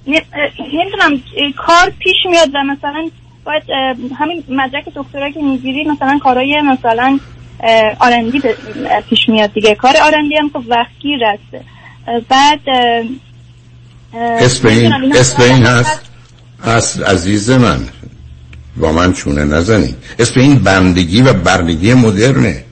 نمی‌دونم 0.07 1.21
کار 1.57 1.89
پیش 1.99 2.15
میاد 2.29 2.49
و 2.53 2.63
مثلا 2.63 3.09
باید 3.45 3.63
همین 4.19 4.43
مدرک 4.49 4.85
دکترا 4.95 5.31
که 5.31 5.39
می‌گیری 5.41 5.83
مثلا 5.83 6.19
کارهای 6.23 6.61
مثلا 6.61 7.19
آرندی 7.99 8.41
پیش 9.09 9.19
میاد 9.27 9.53
دیگه. 9.53 9.75
کار 9.75 9.93
آرندی 9.97 10.35
هم 10.35 10.49
خب 10.49 10.63
وقتگیر 10.67 11.25
اه، 11.25 12.19
بعد 12.29 12.59
اسم 14.13 14.67
این 14.67 14.93
اسم 15.15 15.43
این 15.43 15.63
هست. 15.63 16.01
هست 16.63 17.01
عزیز 17.03 17.49
من 17.49 17.79
با 18.77 18.91
من 18.91 19.13
چونه 19.13 19.45
نزنید 19.45 19.95
اسم 20.19 20.39
این 20.39 20.55
بندگی 20.55 21.21
و 21.21 21.33
بردگی 21.33 21.93
مدرنه. 21.93 22.63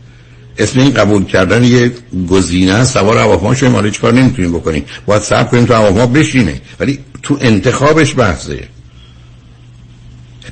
اسم 0.57 0.80
این 0.80 0.93
قبول 0.93 1.26
کردن 1.26 1.63
یه 1.63 1.91
گزینه 2.30 2.85
سوار 2.85 3.17
هواپیما 3.17 3.71
ما 3.71 3.81
هیچ 3.81 4.01
کار 4.01 4.13
نمی‌تونیم 4.13 4.51
بکنیم؟ 4.51 4.85
باید 5.05 5.21
صبر 5.21 5.43
کنیم 5.43 5.65
تو 5.65 5.73
هواپیما 5.73 6.05
بشینه. 6.05 6.61
ولی 6.80 6.99
تو 7.23 7.38
انتخابش 7.41 8.15
بحثه. 8.15 8.67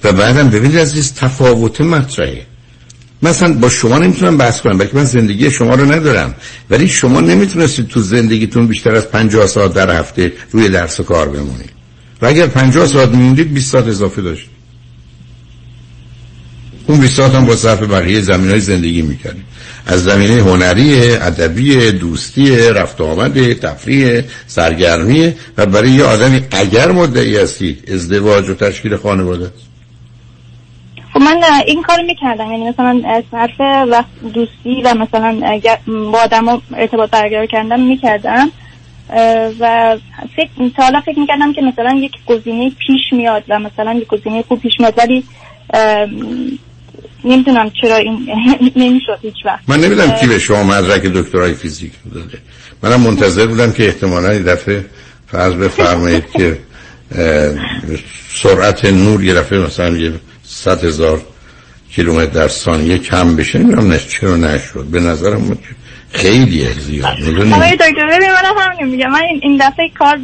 و 0.04 0.14
بعدم 0.14 0.50
ببینید 0.50 0.78
عزیز 0.78 1.14
تفاوت 1.14 1.82
مطرحه. 1.82 2.46
مثلا 3.24 3.54
با 3.54 3.70
شما 3.70 3.98
نمی‌تونم 3.98 4.38
بحث 4.38 4.62
کنم 4.62 4.78
بلکه 4.78 4.96
من 4.96 5.04
زندگی 5.04 5.52
شما 5.52 5.76
رو 5.76 5.92
ندارم. 5.92 6.36
ولی 6.70 6.88
شما 6.88 7.22
نمی‌تونستید 7.22 7.88
تو 7.88 8.00
زندگیتون 8.00 8.68
بیشتر 8.68 8.96
از 8.96 9.12
50 9.12 9.48
ساعت 9.48 9.74
در 9.74 10.00
هفته 10.00 10.34
روی 10.52 10.70
درس 10.70 11.00
و 11.00 11.04
کار 11.04 11.30
بمونید 11.30 11.72
و 12.22 12.26
اگر 12.26 12.48
50 12.48 12.86
ساعت 12.86 13.10
میموندید 13.10 13.54
20 13.54 13.72
ساعت 13.72 13.88
اضافه 13.88 14.22
داشتید 14.22 14.57
اون 16.88 17.00
20 17.00 17.18
ساعت 17.18 17.36
هم 17.36 17.46
با 17.46 17.56
صرف 17.56 17.84
بقیه 17.84 18.22
زمین 18.22 18.50
های 18.50 18.60
زندگی 18.60 19.02
می‌کردید 19.02 19.44
از 19.86 20.04
زمینه 20.04 20.34
هنری، 20.34 21.12
ادبی، 21.12 21.92
دوستی، 21.92 22.58
رفت 22.58 23.02
آمد، 23.02 23.54
تفریح، 23.54 24.22
سرگرمی 24.48 25.34
و 25.58 25.66
برای 25.66 25.90
یه 25.90 26.04
آدمی 26.04 26.42
اگر 26.52 26.92
مدعی 26.92 27.38
هستید 27.38 27.90
ازدواج 27.94 28.50
و 28.50 28.54
تشکیل 28.54 28.96
خانواده 28.96 29.52
خب 31.14 31.20
من 31.20 31.44
این 31.68 31.84
کار 31.84 32.02
می‌کردم. 32.02 32.52
یعنی 32.52 32.70
مثلا 32.70 33.02
صرف 33.32 33.60
وقت 33.90 34.34
دوستی 34.34 34.82
و 34.84 34.94
مثلا 34.94 35.60
با 36.12 36.20
آدم 36.20 36.62
ارتباط 36.78 37.10
برقرار 37.10 37.46
کردم 37.46 37.80
می‌کردم. 37.80 38.52
و 39.60 39.98
فکر 40.36 40.70
تا 40.78 40.84
حالا 40.84 41.02
فکر 41.02 41.20
می‌کردم 41.20 41.54
که 41.54 41.62
مثلا 41.62 42.00
یک 42.04 42.12
گزینه 42.26 42.70
پیش 42.70 43.02
میاد 43.12 43.44
و 43.50 43.60
مثلا 43.60 43.94
یک 43.94 44.08
گزینه 44.08 44.44
خوب 44.48 44.60
پیش 44.60 44.74
میاد. 44.80 44.94
ولی 44.98 45.24
نمی‌دونم 47.28 47.72
چرا 47.82 47.96
این 47.96 48.28
نمی‌شد 48.76 49.20
هیچ 49.22 49.36
وقت. 49.46 49.60
من 49.68 49.80
نمی‌دونم 49.80 50.12
کی 50.12 50.28
به 50.28 50.40
شما 50.40 50.64
مدرک 50.64 51.02
دکترای 51.04 51.54
فیزیک 51.54 51.92
داده. 52.14 52.38
منم 52.84 53.00
منتظر 53.02 53.48
بودم 53.48 53.72
که 53.72 53.86
احتمالا 53.86 54.34
یه 54.34 54.44
دفعه 54.44 54.86
فرض 55.28 55.54
بفرمایید 55.54 56.24
که 56.32 56.58
سرعت 58.30 58.86
نور 58.86 59.24
یه 59.24 59.34
دفعه 59.34 59.60
مثلا 59.60 59.98
یه 59.98 60.14
صد 60.44 60.84
هزار 60.84 61.22
کیلومتر 61.96 62.32
در 62.32 62.48
ثانیه 62.48 62.98
کم 62.98 63.36
بشه. 63.36 63.60
نمی‌دونم 63.60 63.88
نه 63.92 64.00
چرا 64.00 64.36
نشد. 64.38 64.84
به 64.92 65.00
نظرم 65.00 65.58
خیلی 66.12 66.68
زیاد. 66.80 67.20
می‌دونی؟ 67.20 67.54
آقای 67.54 67.72
دکتر 67.72 68.08
ببین 68.12 68.30
من 68.30 68.62
همین 68.72 68.88
میگم. 68.96 69.10
من 69.12 69.22
این- 69.22 69.40
این 69.44 69.58
دفعه 69.58 69.90
کار 70.00 70.18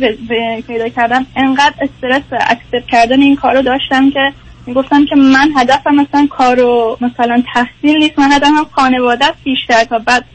پیدا 0.67 0.89
کردم. 0.89 1.25
انقدر 1.35 1.73
استرس 1.81 2.23
اکسپت 2.49 2.87
کردن 2.91 3.21
این 3.21 3.35
کار 3.35 3.53
رو 3.55 3.61
داشتم 3.61 4.09
که 4.11 4.19
می‌گفتم 4.65 5.05
که 5.05 5.15
من 5.15 5.51
هدفم 5.57 5.95
مثلا 5.95 6.27
کار 6.37 6.59
و 6.59 6.97
مثلا 7.01 7.43
تحصیل 7.53 7.97
نیست 7.97 8.19
من 8.19 8.31
هدفم 8.31 8.65
خانواده 8.75 9.25
است 9.25 9.37
بیشتر 9.43 9.83
تا 9.83 9.99
بعد 9.99 10.25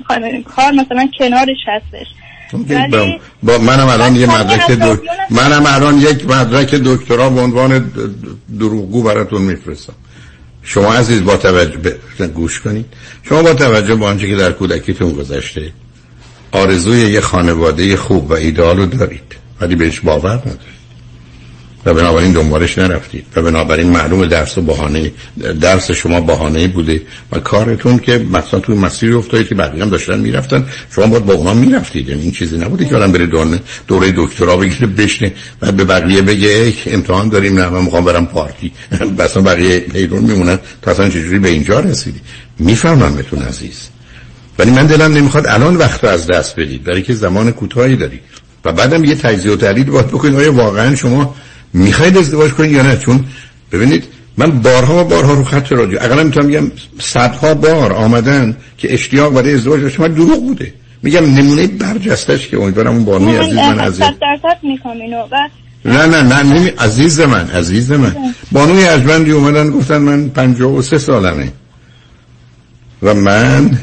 کار 0.44 0.70
مثلا 0.72 1.08
کنارش 1.18 1.58
هستش. 1.66 2.06
ولی 2.52 2.88
با, 2.88 3.18
با 3.42 3.58
منم 3.58 3.86
الان 3.86 4.16
یه 4.16 4.40
مدرک 4.40 4.70
دو... 4.70 4.96
منم 5.30 5.64
الان 5.66 5.98
یک 5.98 6.30
مدرک 6.30 6.74
دکترا 6.74 7.30
به 7.30 7.40
عنوان 7.40 7.92
دروغگو 8.58 9.02
براتون 9.02 9.42
میفرستم. 9.42 9.92
شما 10.62 10.94
عزیز 10.94 11.24
با 11.24 11.36
توجه 11.36 11.78
به 12.18 12.26
گوش 12.26 12.60
کنید. 12.60 12.86
شما 13.22 13.42
با 13.42 13.54
توجه 13.54 13.94
به 13.94 14.06
آنچه 14.06 14.28
که 14.28 14.36
در 14.36 14.52
کودکیتون 14.52 15.12
گذشته 15.12 15.72
آرزوی 16.52 17.00
یه 17.00 17.20
خانواده 17.20 17.96
خوب 17.96 18.30
و 18.30 18.32
ایدئال 18.32 18.76
رو 18.76 18.86
دارید. 18.86 19.36
ولی 19.60 19.76
بهش 19.76 20.00
باور 20.00 20.34
ندارید. 20.34 20.77
و 21.88 21.94
بنابراین 21.94 22.32
دنبالش 22.32 22.78
نرفتید. 22.78 23.24
و 23.36 23.42
بنابراین 23.42 23.88
معلوم 23.90 24.26
درس 24.26 24.58
و 24.58 24.62
بهانه 24.62 25.12
درس 25.60 25.90
شما 25.90 26.20
بهانه 26.20 26.68
بوده. 26.68 27.02
و 27.32 27.38
کارتون 27.38 27.98
که 27.98 28.18
مثلا 28.18 28.60
توی 28.60 28.76
مسیری 28.76 29.12
افتادید 29.12 29.48
که 29.48 29.54
بقیه 29.54 29.82
هم 29.82 29.90
داشتن 29.90 30.20
می‌رفتن 30.20 30.66
شما 30.94 31.06
باید 31.06 31.24
با 31.24 31.32
اونا 31.32 31.54
می‌رفتید. 31.54 32.08
یعنی 32.08 32.22
این 32.22 32.32
چیزی 32.32 32.58
نبوده 32.58 32.84
که 32.84 32.96
آدم 32.96 33.12
بره 33.12 33.26
دوره 33.26 33.60
دوره 33.86 34.12
دکترا 34.16 34.56
بگیره 34.56 34.86
بشنه 34.86 35.32
و 35.62 35.72
به 35.72 35.84
بقیه 35.84 36.22
بگه 36.22 36.72
امتحان 36.86 37.28
داریم 37.28 37.58
نه 37.58 37.68
من 37.68 37.82
می‌خوام 37.82 38.04
برم 38.04 38.26
پارتی. 38.26 38.72
مثلا 39.18 39.42
بقیه 39.42 39.84
حیرون 39.94 40.24
میمونن. 40.24 40.58
تا 40.82 40.90
اصلا 40.90 41.08
چجوری 41.08 41.38
به 41.38 41.48
اینجا 41.48 41.80
رسیدی؟ 41.80 42.20
می‌فهمم 42.58 43.14
بهتون 43.14 43.42
عزیز. 43.42 43.88
ولی 44.58 44.70
من 44.70 44.86
دلم 44.86 45.12
نمی‌خواد 45.12 45.46
الان 45.46 45.76
وقت 45.76 46.04
از 46.04 46.26
دست 46.26 46.60
بدید. 46.60 46.84
برای 46.84 47.02
که 47.02 47.14
زمان 47.14 47.52
کوتاهی 47.52 47.96
دارید. 47.96 48.20
و 48.64 48.72
بعدم 48.72 49.04
یه 49.04 49.14
تجزیه 49.14 49.52
و 49.52 49.56
تحلیل 49.56 49.84
باید 49.84 50.06
بکنید. 50.06 50.34
آیا 50.34 50.52
واقعا 50.52 50.94
شما 50.94 51.34
می‌خواید 51.72 52.18
ازدواج 52.18 52.50
کنید 52.50 52.72
یا 52.72 52.82
نه؟ 52.82 52.96
چون 52.96 53.24
ببینید 53.72 54.04
من 54.36 54.50
بارها 54.50 55.04
و 55.04 55.08
بارها 55.08 55.34
رو 55.34 55.44
خط 55.44 55.72
رادیو 55.72 55.98
اقلا 56.00 56.24
می‌تونم 56.24 56.48
بگم 56.48 56.70
صدها 57.00 57.54
بار 57.54 57.92
آمدن 57.92 58.56
که 58.78 58.94
اشتیاق 58.94 59.32
برای 59.32 59.54
ازدواج 59.54 59.80
داشت 59.80 60.00
من 60.00 60.08
دروغ 60.08 60.46
بوده. 60.46 60.74
میگم 61.02 61.24
نمونه 61.34 61.66
برجستش 61.66 62.48
که 62.48 62.56
امیدوارم 62.60 62.94
اون 62.94 63.04
بانوی 63.04 63.36
عزیز 63.36 63.56
من 63.56 63.78
عزیز. 63.78 63.98
صد 63.98 64.14
درصد 64.20 64.58
می‌کنم 64.62 65.00
اینو. 65.00 65.22
و 65.22 65.48
نه 65.84 66.06
نه 66.06 66.22
نه 66.22 66.42
نمی... 66.42 66.68
عزیز 66.68 67.20
من 67.20 67.50
عزیز 67.50 67.92
من. 67.92 68.16
بانوی 68.52 68.84
ارجمندی 68.84 69.30
اومدن 69.30 69.70
گفتن 69.70 69.98
من 69.98 70.28
پنجاه 70.28 70.72
و 70.72 70.82
سه 70.82 70.98
سالمه. 70.98 71.52
و 73.02 73.14
من 73.14 73.78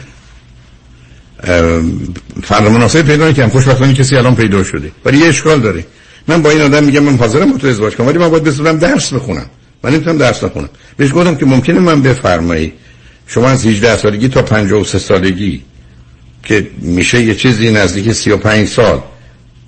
فرق 2.44 2.68
مناسب 2.68 3.02
پیدا 3.02 3.30
نکنم 3.30 3.50
خوشبختانه 3.50 3.94
کسی 3.94 4.18
الان 4.18 4.36
پیدا 4.36 4.64
شده. 4.64 4.92
ولی 5.06 5.18
یه 5.18 5.28
اشکال 5.28 5.60
داره. 5.60 5.86
من 6.28 6.42
با 6.42 6.50
این 6.50 6.62
آدم 6.62 6.84
میگم 6.84 7.04
من 7.04 7.18
حاضرم 7.18 7.52
با 7.52 7.58
تو 7.58 7.68
ازدواج 7.68 7.96
کنم 7.96 8.08
ولی 8.08 8.18
من 8.18 8.30
باید 8.30 8.44
بذارم 8.44 8.78
درس 8.78 9.14
بخونم. 9.14 9.46
من 9.84 9.92
نمی‌تونم 9.92 10.18
درس 10.18 10.44
نخونم. 10.44 10.70
بهش 10.98 11.14
گفتم 11.14 11.36
که 11.36 11.46
ممکنه 11.46 11.80
من 11.80 12.02
بفرمایی. 12.02 12.74
شما 13.28 13.50
از 13.50 13.66
18 13.66 13.98
سالگی 13.98 14.28
تا 14.28 14.42
53 14.42 15.00
سالگی 15.00 15.62
که 16.44 16.68
میشه 16.82 17.24
یه 17.24 17.36
چیزی 17.36 17.72
نزدیک 17.72 18.12
35 18.12 18.68
سال. 18.68 19.02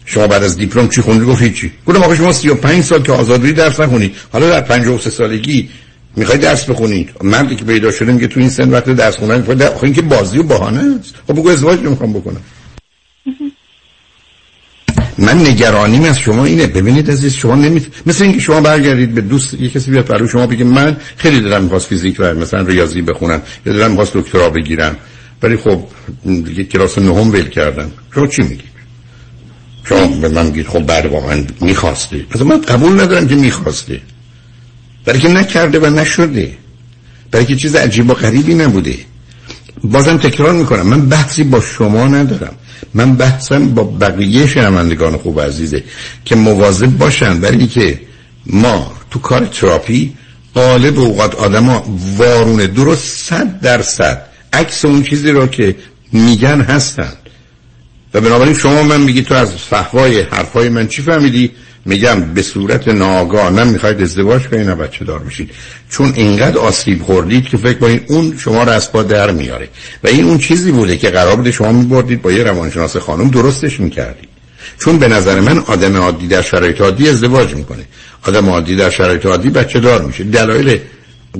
شما 0.05 0.27
بعد 0.27 0.43
از 0.43 0.57
دیپلم 0.57 0.89
چی 0.89 1.01
خوندی؟ 1.01 1.25
گفت 1.25 1.41
هیچی. 1.41 1.71
گفتم 1.85 2.03
آقا 2.03 2.15
شما 2.15 2.31
35 2.31 2.84
سال 2.84 3.01
که 3.01 3.11
آزادی 3.11 3.53
درس 3.53 3.79
نخونی. 3.79 4.11
حالا 4.31 4.49
در 4.49 4.61
53 4.61 5.09
سالگی 5.09 5.69
می‌خوای 6.15 6.38
درس 6.38 6.69
بخونید 6.69 7.09
مردی 7.23 7.55
که 7.55 7.65
پیدا 7.65 7.91
شده 7.91 8.11
میگه 8.11 8.27
تو 8.27 8.39
این 8.39 8.49
سن 8.49 8.69
وقت 8.69 8.89
درس 8.89 9.17
خوندن 9.17 9.38
می‌خواد 9.38 9.57
در... 9.57 9.89
که 9.89 10.01
بازی 10.01 10.38
و 10.38 10.43
بهانه 10.43 10.97
است. 10.99 11.13
خب 11.27 11.34
بگو 11.34 11.49
ازدواج 11.49 11.79
نمی‌خوام 11.79 12.13
بکنم. 12.13 12.41
من 15.18 15.48
نگرانیم 15.48 16.03
از 16.03 16.19
شما 16.19 16.45
اینه. 16.45 16.68
ببینید 16.68 17.11
عزیز 17.11 17.34
شما 17.34 17.56
نمیت 17.56 17.84
مثل 18.06 18.23
اینکه 18.23 18.39
شما 18.39 18.61
برگردید 18.61 19.14
به 19.14 19.22
دوست 19.22 19.53
یه 19.53 19.69
کسی 19.69 19.91
بیاد 19.91 20.07
برای 20.07 20.27
شما 20.30 20.48
بگه 20.48 20.64
من 20.64 20.98
خیلی 21.18 21.41
دلم 21.41 21.64
می‌خواست 21.64 21.88
فیزیک 21.88 22.15
و 22.19 22.34
مثلا 22.34 22.61
ریاضی 22.61 23.02
بخونم 23.02 23.41
یا 23.65 23.73
دلم 23.73 23.91
می‌خواست 23.91 24.14
دکترا 24.14 24.49
بگیرم 24.49 24.95
ولی 25.44 25.57
خب 25.57 25.84
دیگه 26.23 26.64
کلاس 26.64 26.98
نهم 26.98 27.31
ول 27.31 27.49
کردم. 27.49 27.91
شما 28.15 28.27
چی 28.27 28.41
میگید 28.41 28.77
شما 29.84 30.07
به 30.07 30.30
من 30.30 30.45
میگید 30.45 30.68
خب 30.68 30.80
بعد 30.80 31.06
واقعا 31.06 31.44
می‌خواسته 31.61 32.26
مثلا 32.35 32.48
من 32.48 32.61
قبول 32.61 33.02
ندارم 33.02 33.27
که 33.27 33.35
می‌خواسته 33.35 34.02
برای 35.06 35.19
که 35.19 35.27
نکرده 35.27 35.80
و 35.80 35.89
نشده. 35.89 36.57
برای 37.31 37.45
که 37.45 37.56
چیز 37.56 37.76
عجیب 37.76 38.10
و 38.10 38.14
غریبی 38.14 38.53
نبوده. 38.53 38.95
بازم 39.84 40.18
تکرار 40.18 40.53
می‌کنم 40.53 40.88
من 40.88 41.10
بحثی 41.10 41.44
با 41.44 41.61
شما 41.61 42.07
ندارم. 42.07 42.53
من 42.94 43.16
بحثم 43.16 43.70
با 43.70 43.84
بقیه 43.84 44.48
شنوندگان 44.48 45.18
خوب 45.18 45.41
عزیزه 45.41 45.84
که 46.26 46.36
مواظب 46.36 46.98
باشن 46.98 47.40
برای 47.40 47.68
که 47.68 47.99
ما 48.45 48.94
تو 49.12 49.20
کار 49.20 49.45
تراپی 49.45 50.14
قالب 50.54 50.99
اوقات 50.99 51.36
آدما 51.36 51.84
وارونه 52.18 52.68
درست 52.68 53.04
صد 53.04 53.60
درصد 53.62 54.22
عکس 54.54 54.86
اون 54.86 55.04
چیزی 55.04 55.32
رو 55.32 55.48
که 55.48 55.76
میگن 56.12 56.62
هستن. 56.62 57.14
و 58.14 58.22
بنابراین 58.22 58.54
شما 58.54 58.84
من 58.84 59.02
میگی 59.02 59.22
تو 59.22 59.34
از 59.34 59.54
فهوای 59.56 60.22
حرفای 60.22 60.70
من 60.70 60.88
چی 60.88 61.02
فهمیدی؟ 61.02 61.52
میگم 61.88 62.22
به 62.22 62.41
صورت 62.41 62.88
ناگاه 62.88 63.49
نه 63.49 63.64
می‌خواید 63.64 64.01
ازدواج 64.01 64.47
کنید 64.47 64.69
نه 64.69 64.76
بچه 64.76 65.05
دار 65.05 65.19
بشید 65.19 65.51
چون 65.89 66.11
اینقدر 66.15 66.57
آسیب 66.57 67.03
خوردید 67.03 67.45
که 67.45 67.57
فکر 67.57 67.77
کنید 67.77 68.03
اون 68.07 68.38
شما 68.38 68.64
رو 68.64 68.72
از 68.72 68.91
پا 68.91 69.03
در 69.03 69.31
میاره. 69.31 69.69
و 70.03 70.07
این 70.07 70.26
اون 70.26 70.38
چیزی 70.38 70.72
بوده 70.72 70.97
که 70.97 71.09
قرار 71.09 71.35
بوده 71.35 71.51
شما 71.51 71.72
میبردید 71.72 72.22
با 72.22 72.31
یه 72.31 72.43
روانشناس 72.43 72.97
خانم 72.97 73.30
درستش 73.30 73.80
می‌کردید. 73.80 74.30
چون 74.80 74.97
به 74.99 75.07
نظر 75.07 75.39
من 75.39 75.57
آدم 75.57 75.97
عادی 75.97 76.27
در 76.27 76.41
شرایط 76.41 76.81
عادی 76.81 77.09
ازدواج 77.09 77.55
می‌کنه. 77.55 77.85
آدم 78.27 78.49
عادی 78.49 78.76
در 78.76 78.89
شرایط 78.89 79.26
عادی 79.26 79.49
بچه 79.49 79.80
دار 79.80 80.01
میشه؟ 80.01 80.23
دلایل 80.23 80.80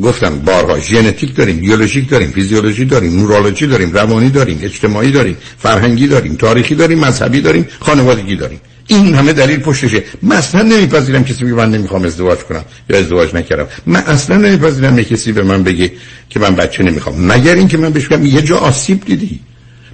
گفتم 0.02 0.40
بارها 0.40 0.80
ژنتیک 0.80 1.36
داریم 1.36 1.58
بیولوژیک 1.58 2.10
داریم 2.10 2.32
فیزیولوژی 2.32 2.86
داریم 2.86 3.20
نورولوژی 3.20 3.68
داریم 3.68 3.94
روانی 3.94 4.30
داریم 4.30 4.60
اجتماعی 4.64 5.12
داریم 5.12 5.38
فرهنگی 5.60 6.08
داریم 6.08 6.36
تاریخی 6.36 6.76
داریم 6.76 7.00
مذهبی 7.00 7.42
داریم 7.42 7.68
خانوادگی 7.80 8.36
داریم. 8.36 8.62
این 8.88 9.16
همه 9.16 9.34
دلیل 9.34 9.60
پشتشه 9.60 10.04
من 10.22 10.36
اصلا 10.36 10.62
نمیپذیرم 10.62 11.24
کسی 11.24 11.46
بگه 11.46 11.54
من 11.54 11.72
نمی‌خوام 11.72 12.04
ازدواج 12.04 12.40
کنم 12.40 12.66
یا 12.90 12.98
ازدواج 12.98 13.36
نکردم. 13.36 13.68
من 13.86 14.00
اصلا 14.00 14.38
نمیپذیرم 14.38 15.04
کسی 15.04 15.32
به 15.32 15.44
من 15.44 15.64
بگه 15.64 15.92
که 16.30 16.40
من 16.40 16.56
بچه 16.56 16.84
نمی‌خوام. 16.84 17.32
مگر 17.32 17.56
اینکه 17.56 17.78
من 17.78 17.90
بهش 17.90 18.08
بگم 18.08 18.26
یه 18.26 18.42
جا 18.42 18.58
آسیب 18.58 19.06
دیدی. 19.06 19.40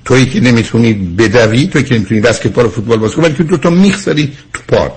تویی 0.06 0.26
که 0.26 0.40
نمی‌تونی 0.40 0.94
بدوی 0.94 1.68
تویی 1.68 1.86
که 1.86 1.96
نمی‌تونی 1.96 2.22
بسکتبال 2.22 2.66
و 2.66 2.70
فوتبال 2.70 2.98
بازی 2.98 3.16
کنی 3.16 3.34
که 3.34 3.44
دو 3.44 3.58
تا 3.58 3.70
میخ 3.70 3.98
زدی 3.98 4.32
تو 4.54 4.62
پات 4.68 4.94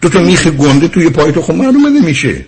دو 0.00 0.08
تا 0.08 0.20
میخ 0.20 0.46
گنده 0.46 0.88
توی 0.88 1.10
پای 1.10 1.32
تو 1.32 1.42
خب 1.42 1.54
معلومه 1.54 1.90
نمیشه. 1.90 2.44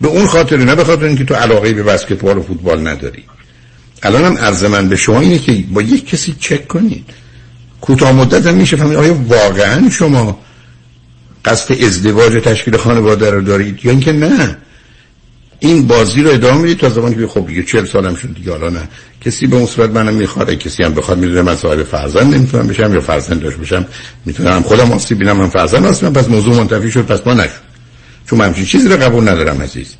به 0.00 0.08
اون 0.08 0.26
خاطر 0.26 0.56
نه 0.56 0.74
به 0.74 0.84
خاطر 0.84 1.04
اینکه 1.04 1.24
تو 1.24 1.34
علاقه 1.34 1.72
به 1.72 1.82
بسکتبال 1.82 2.38
و 2.38 2.42
فوتبال 2.42 2.88
نداری. 2.88 3.24
الانم 4.02 4.36
عرض 4.36 4.64
من 4.64 4.88
به 4.88 4.96
شما 4.96 5.20
اینه 5.20 5.38
که 5.38 5.64
با 5.70 5.82
یک 5.82 6.08
کسی 6.08 6.34
چک 6.40 6.68
کنید. 6.68 7.04
کوتاه 7.84 8.12
مدت 8.12 8.46
هم 8.46 8.54
میشه 8.54 8.76
فهمید. 8.76 8.96
آیا 8.96 9.14
واقعا 9.28 9.90
شما 9.90 10.38
قصد 11.44 11.82
ازدواج 11.82 12.32
تشکیل 12.32 12.76
خانواده 12.76 13.30
رو 13.30 13.40
دارید 13.42 13.84
یا 13.84 13.90
اینکه 13.90 14.12
نه؟ 14.12 14.56
این 15.60 15.86
بازی 15.86 16.22
رو 16.22 16.30
ادامه 16.30 16.60
می‌دید 16.60 16.78
تا 16.78 16.88
زمانی 16.88 17.14
که 17.14 17.26
خب 17.26 17.46
دیگه 17.46 17.62
40 17.62 17.84
سالم 17.84 18.14
شد 18.14 18.34
دیگه 18.34 18.50
حالا 18.50 18.68
نه. 18.68 18.88
کسی 19.20 19.46
به 19.46 19.56
اون 19.56 19.66
صورت 19.66 19.90
منم 19.90 20.14
می‌خواد 20.14 20.54
کسی 20.54 20.82
هم 20.82 20.94
بخواد 20.94 21.18
می‌دونه 21.18 21.42
من 21.42 21.56
صاحب 21.56 21.82
فرزند 21.82 22.34
نمی‌تونم 22.34 22.66
بشم 22.66 22.94
یا 22.94 23.00
فرزند 23.00 23.40
داشت 23.40 23.56
بشم 23.56 23.86
می‌تونم 24.24 24.62
خودم 24.62 24.92
آسیب 24.92 25.18
بینم 25.18 25.36
من 25.36 25.48
فرزند 25.48 25.86
هستم 25.86 26.12
پس 26.12 26.28
موضوع 26.28 26.54
منتفی 26.54 26.90
شد 26.90 27.06
پس 27.06 27.26
ما 27.26 27.34
نشد. 27.34 27.50
چون 28.26 28.38
من 28.38 28.46
همچین 28.46 28.64
چیزی 28.64 28.88
رو 28.88 28.96
قبول 28.96 29.28
ندارم 29.28 29.62
عزیز. 29.62 29.94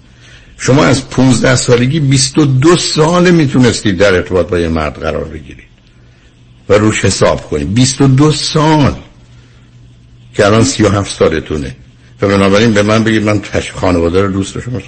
شما 0.59 0.85
از 0.85 1.11
15 1.11 1.57
سالگی 1.57 2.01
22 2.01 2.77
سال 2.77 3.31
می‌تونستید 3.31 3.97
در 3.97 4.15
ارتباط 4.15 4.49
با 4.49 4.59
یه 4.59 4.69
مرد 4.69 4.95
قرار 4.95 5.25
بگیرید. 5.25 5.74
و 6.69 6.75
روش 6.75 7.05
حساب 7.05 7.51
کنید 7.51 7.75
22 7.75 8.33
سال 8.33 8.95
که 10.35 10.47
الان 10.47 10.65
37 10.65 11.19
سالتونه. 11.19 11.77
و 12.23 12.29
بنابراین 12.29 12.73
به 12.73 12.83
من 12.83 13.05
بگید 13.05 13.23
من 13.23 13.41
خانواده 13.75 14.23
رو 14.23 14.33
دوست 14.33 14.55
داشتم. 14.55 14.83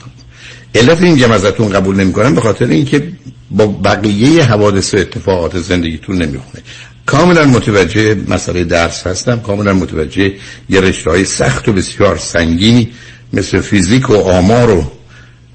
علت 0.75 1.03
این 1.03 1.17
جمع 1.17 1.35
ازتون 1.35 1.69
قبول 1.69 1.97
نمی 1.97 2.13
کنم 2.13 2.35
به 2.35 2.41
خاطر 2.41 2.67
اینکه 2.67 3.13
با 3.51 3.67
بقیه 3.67 4.45
حوادث 4.45 4.95
و 4.95 4.97
اتفاقات 4.97 5.59
زندگیتون 5.59 6.17
نمی‌خونه. 6.23 6.63
کاملا 7.07 7.45
متوجه 7.45 8.17
مسئله 8.29 8.65
درس 8.65 9.07
هستم. 9.07 9.41
کاملا 9.41 9.75
متوجه 9.75 10.33
یه 10.69 10.81
رشته 10.81 11.11
های 11.11 11.25
سخت 11.25 11.69
و 11.69 11.73
بسیار 11.73 12.17
سنگینی 12.17 12.93
مثل 13.33 13.61
فیزیک 13.61 14.11
و 14.11 14.15
آمار 14.15 14.71
و 14.71 14.93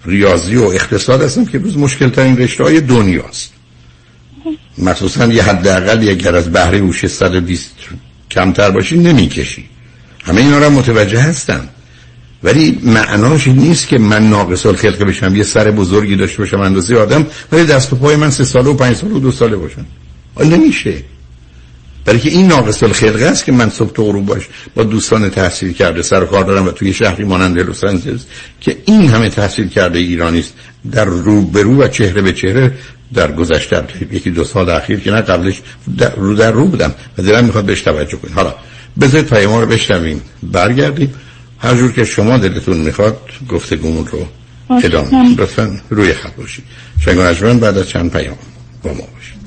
ریاضی 0.06 0.56
و 0.56 0.64
اقتصاد 0.64 1.22
هستم 1.22 1.45
که 1.45 1.57
روز 1.57 1.77
مشکل 1.77 2.10
ترین 2.10 2.38
رشته 2.38 2.64
های 2.64 2.81
دنیاست. 2.81 3.52
مخصوصا 4.77 5.26
یه 5.26 5.43
حداقل 5.43 6.09
اگر 6.09 6.35
از 6.35 6.51
بهره 6.51 6.80
هوش 6.80 7.05
120 7.05 7.76
کمتر 8.31 8.72
باشی 8.72 8.97
نمی‌کشی. 8.97 9.65
همه 10.23 10.41
اینا 10.41 10.59
رو 10.59 10.69
متوجه 10.69 11.19
هستم. 11.19 11.69
ولی 12.43 12.80
معناش 12.84 13.47
نیست 13.47 13.88
که 13.88 13.97
من 13.97 14.30
ناقص 14.30 14.65
الخلقه 14.65 15.05
بشم 15.05 15.35
یه 15.35 15.43
سر 15.43 15.72
بزرگی 15.72 16.15
داشته 16.15 16.38
باشم 16.38 16.59
اندازه 16.59 16.95
آدم 16.95 17.27
ولی 17.51 17.65
دست 17.65 17.93
و 17.93 17.95
پای 17.95 18.15
من 18.15 18.30
سه 18.30 18.43
ساله 18.43 18.69
و 18.69 18.73
پنج 18.73 18.95
ساله 18.95 19.13
و 19.13 19.19
دو 19.19 19.31
ساله 19.31 19.55
باشن. 19.55 19.85
نمیشه. 20.39 20.93
برای 22.05 22.19
که 22.19 22.30
این 22.30 22.47
ناقص 22.47 22.84
الخلقه 22.84 23.26
است 23.26 23.45
که 23.45 23.51
من 23.51 23.69
صبح 23.69 23.91
تو 23.91 24.03
غروب 24.03 24.26
باش 24.26 24.47
با 24.76 24.84
دوستان 24.84 25.30
تحصیل 25.30 25.73
کرده 25.73 26.01
سر 26.01 26.26
کار 26.26 26.43
دارم 26.43 26.65
و 26.65 26.72
توی 26.72 26.93
شهری 26.93 27.23
مانند 27.23 27.59
لس 27.59 28.26
که 28.61 28.77
این 28.85 29.09
همه 29.09 29.30
تحصیل 29.30 29.68
کرده 29.68 29.99
ایرانی 29.99 30.39
است. 30.39 30.53
در 30.91 31.05
رو 31.05 31.41
به 31.41 31.63
رو 31.63 31.84
و 31.84 31.88
چهره 31.88 32.22
به 32.22 32.34
چهره 32.34 32.73
در 33.13 33.31
گذشته 33.31 33.83
یکی 34.11 34.31
دو 34.31 34.43
سال 34.43 34.69
اخیر 34.69 34.99
که 34.99 35.11
نه 35.11 35.21
قبلش 35.21 35.61
در 35.97 36.15
رو 36.15 36.35
در 36.35 36.51
رو 36.51 36.65
بودم 36.65 36.93
و 37.17 37.21
دلم 37.21 37.45
می‌خواد 37.45 37.65
بهش 37.65 37.81
توجه 37.81 38.17
کنید 38.17 38.35
حالا 38.35 38.55
بذارید 39.01 39.27
پیام 39.27 39.61
رو 39.61 39.65
بشنویم. 39.65 40.21
برگردیم. 40.43 41.13
هر 41.59 41.75
جور 41.75 41.91
که 41.91 42.05
شما 42.05 42.38
دلتون 42.38 42.77
می‌خواد 42.77 43.17
گفتگومون 43.49 44.07
رو 44.07 44.27
ادامه 44.83 45.35
لطفا 45.38 45.79
روی 45.89 46.13
خط 46.13 46.35
باشید. 46.35 46.63
شنگ 46.99 47.59
بعد 47.59 47.77
از 47.77 47.89
چند 47.89 48.11
پیام 48.11 48.38
با 48.83 48.93
ما 48.93 49.07
باشید. 49.15 49.41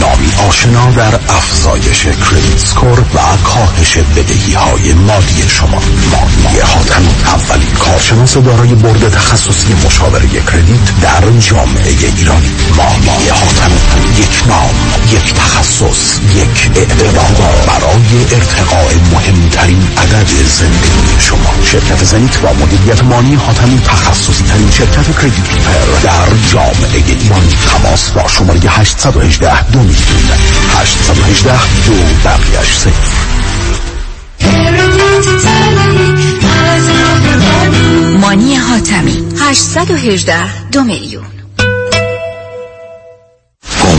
نامی 0.00 0.32
آشنا 0.48 0.90
در 0.90 1.14
افزایش 1.28 2.04
کردیت 2.04 2.58
سکور 2.58 3.00
و 3.00 3.18
کاهش 3.44 3.96
بدهی 3.96 4.52
های 4.52 4.94
مالی 4.94 5.48
شما. 5.48 5.82
مانی 6.12 6.58
حاتم 6.58 7.02
اولین 7.26 7.72
کارشناس 7.78 8.36
دارای 8.36 8.74
برد 8.74 9.08
تخصصی 9.08 9.74
مشاوره 9.86 10.28
کردیت 10.28 11.00
در 11.02 11.30
جامعه 11.40 11.88
ایرانی. 11.88 12.50
مانی 12.76 13.28
حاتم 13.28 13.72
یک 14.18 14.48
نام 14.48 14.74
یک 15.12 15.34
تخصص 15.34 16.20
یک 16.36 16.70
اعتبار 16.76 17.52
برای 17.66 18.24
ارتقاء 18.32 18.92
مهمترین 19.12 19.88
عدد 19.98 20.28
زندگی 20.48 21.20
شما. 21.20 21.64
شرکت 21.64 22.04
زنیت 22.04 22.38
با 22.38 22.52
مدیریت 22.52 23.04
مانی 23.04 23.34
حاتمی 23.34 23.80
تخصصی 23.80 24.44
ترین 24.44 24.70
شرکت 24.70 25.20
کردیت 25.20 25.48
در 26.02 26.28
جامعه 26.52 27.02
ایرانی. 27.06 27.56
تماس 27.70 28.10
با 28.10 28.28
شماره 28.28 28.60
818 28.68 29.72
دو 29.82 29.88
میلیون 29.88 30.38
818 30.74 31.84
دو 31.86 31.92
بقیش 32.24 32.74
صفر 32.76 33.32
مانی 38.20 38.54
حاتمی 38.54 39.18
818 39.40 40.68
دو 40.70 40.82
میلیون. 40.84 41.31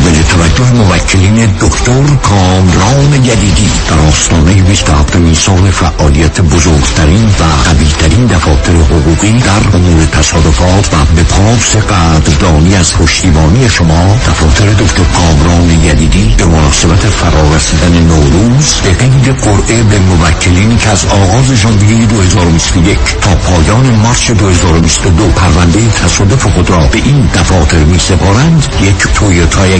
قابل 0.03 0.21
توجه 0.21 0.71
موکلین 0.71 1.45
دکتر 1.45 2.15
کامران 2.23 3.23
جدیدی 3.23 3.69
در 3.89 3.99
آستانه 3.99 4.53
27 4.53 5.34
سال 5.34 5.71
فعالیت 5.71 6.41
بزرگترین 6.41 7.25
و 7.25 7.43
قویترین 7.69 8.25
دفاتر 8.25 8.73
حقوقی 8.73 9.31
در 9.31 9.77
امور 9.77 10.05
تصادفات 10.05 10.93
و 10.93 11.15
به 11.15 11.23
پاس 11.23 11.75
قدردانی 11.75 12.75
از 12.75 12.93
پشتیبانی 12.93 13.69
شما 13.69 14.17
دفاتر 14.27 14.65
دکتر 14.65 15.03
کامران 15.03 15.81
جدیدی 15.81 16.35
به 16.38 16.45
مناسبت 16.45 16.99
فرارسیدن 16.99 17.93
نوروز 17.93 18.73
به 18.73 18.89
قید 18.89 19.30
قرعه 19.30 19.84
به 19.84 19.99
موکلینی 19.99 20.77
که 20.77 20.89
از 20.89 21.05
آغاز 21.05 21.53
ژانویه 21.53 22.05
2021 22.05 22.97
تا 23.21 23.35
پایان 23.35 23.89
مارچ 23.95 24.31
2022 24.31 25.27
پرونده 25.27 25.80
تصادف 26.03 26.45
خود 26.45 26.69
را 26.69 26.77
به 26.77 26.97
این 26.97 27.30
دفاتر 27.35 27.84
می 27.84 27.99
سپارند 27.99 28.67
یک 28.81 29.13
تویوتای 29.13 29.80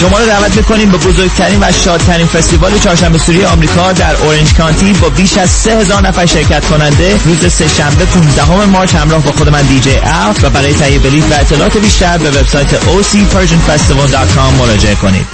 شما 0.00 0.18
رو 0.18 0.26
دعوت 0.26 0.56
می‌کنیم 0.56 0.90
به 0.90 0.98
بزرگترین 0.98 1.58
و 1.60 1.72
شادترین 1.72 2.26
فستیوال 2.26 2.78
چهارشنبه 2.78 3.18
سوری 3.18 3.44
آمریکا 3.44 3.92
در 3.92 4.16
اورنج 4.16 4.54
کانتی 4.54 4.92
با 4.92 5.08
بیش 5.08 5.38
از 5.38 5.50
3000 5.50 6.08
نفر 6.08 6.26
شرکت 6.26 6.64
کننده 6.64 7.20
روز 7.24 7.52
سه 7.52 7.68
شنبه 7.68 8.04
15 8.04 8.66
مارچ 8.66 8.94
همراه 8.94 9.22
با 9.22 9.32
خود 9.32 9.48
من 9.48 9.62
دیجی 9.62 9.96
اف 10.04 10.44
و 10.44 10.50
برای 10.50 10.74
تهیه 10.74 10.98
بلیط 10.98 11.24
و 11.30 11.34
اطلاعات 11.34 11.76
بیشتر 11.76 12.18
به 12.18 12.30
وبسایت 12.30 12.74
ocpersianfestival.com 12.74 14.58
مراجعه 14.58 14.94
کنید. 14.94 15.26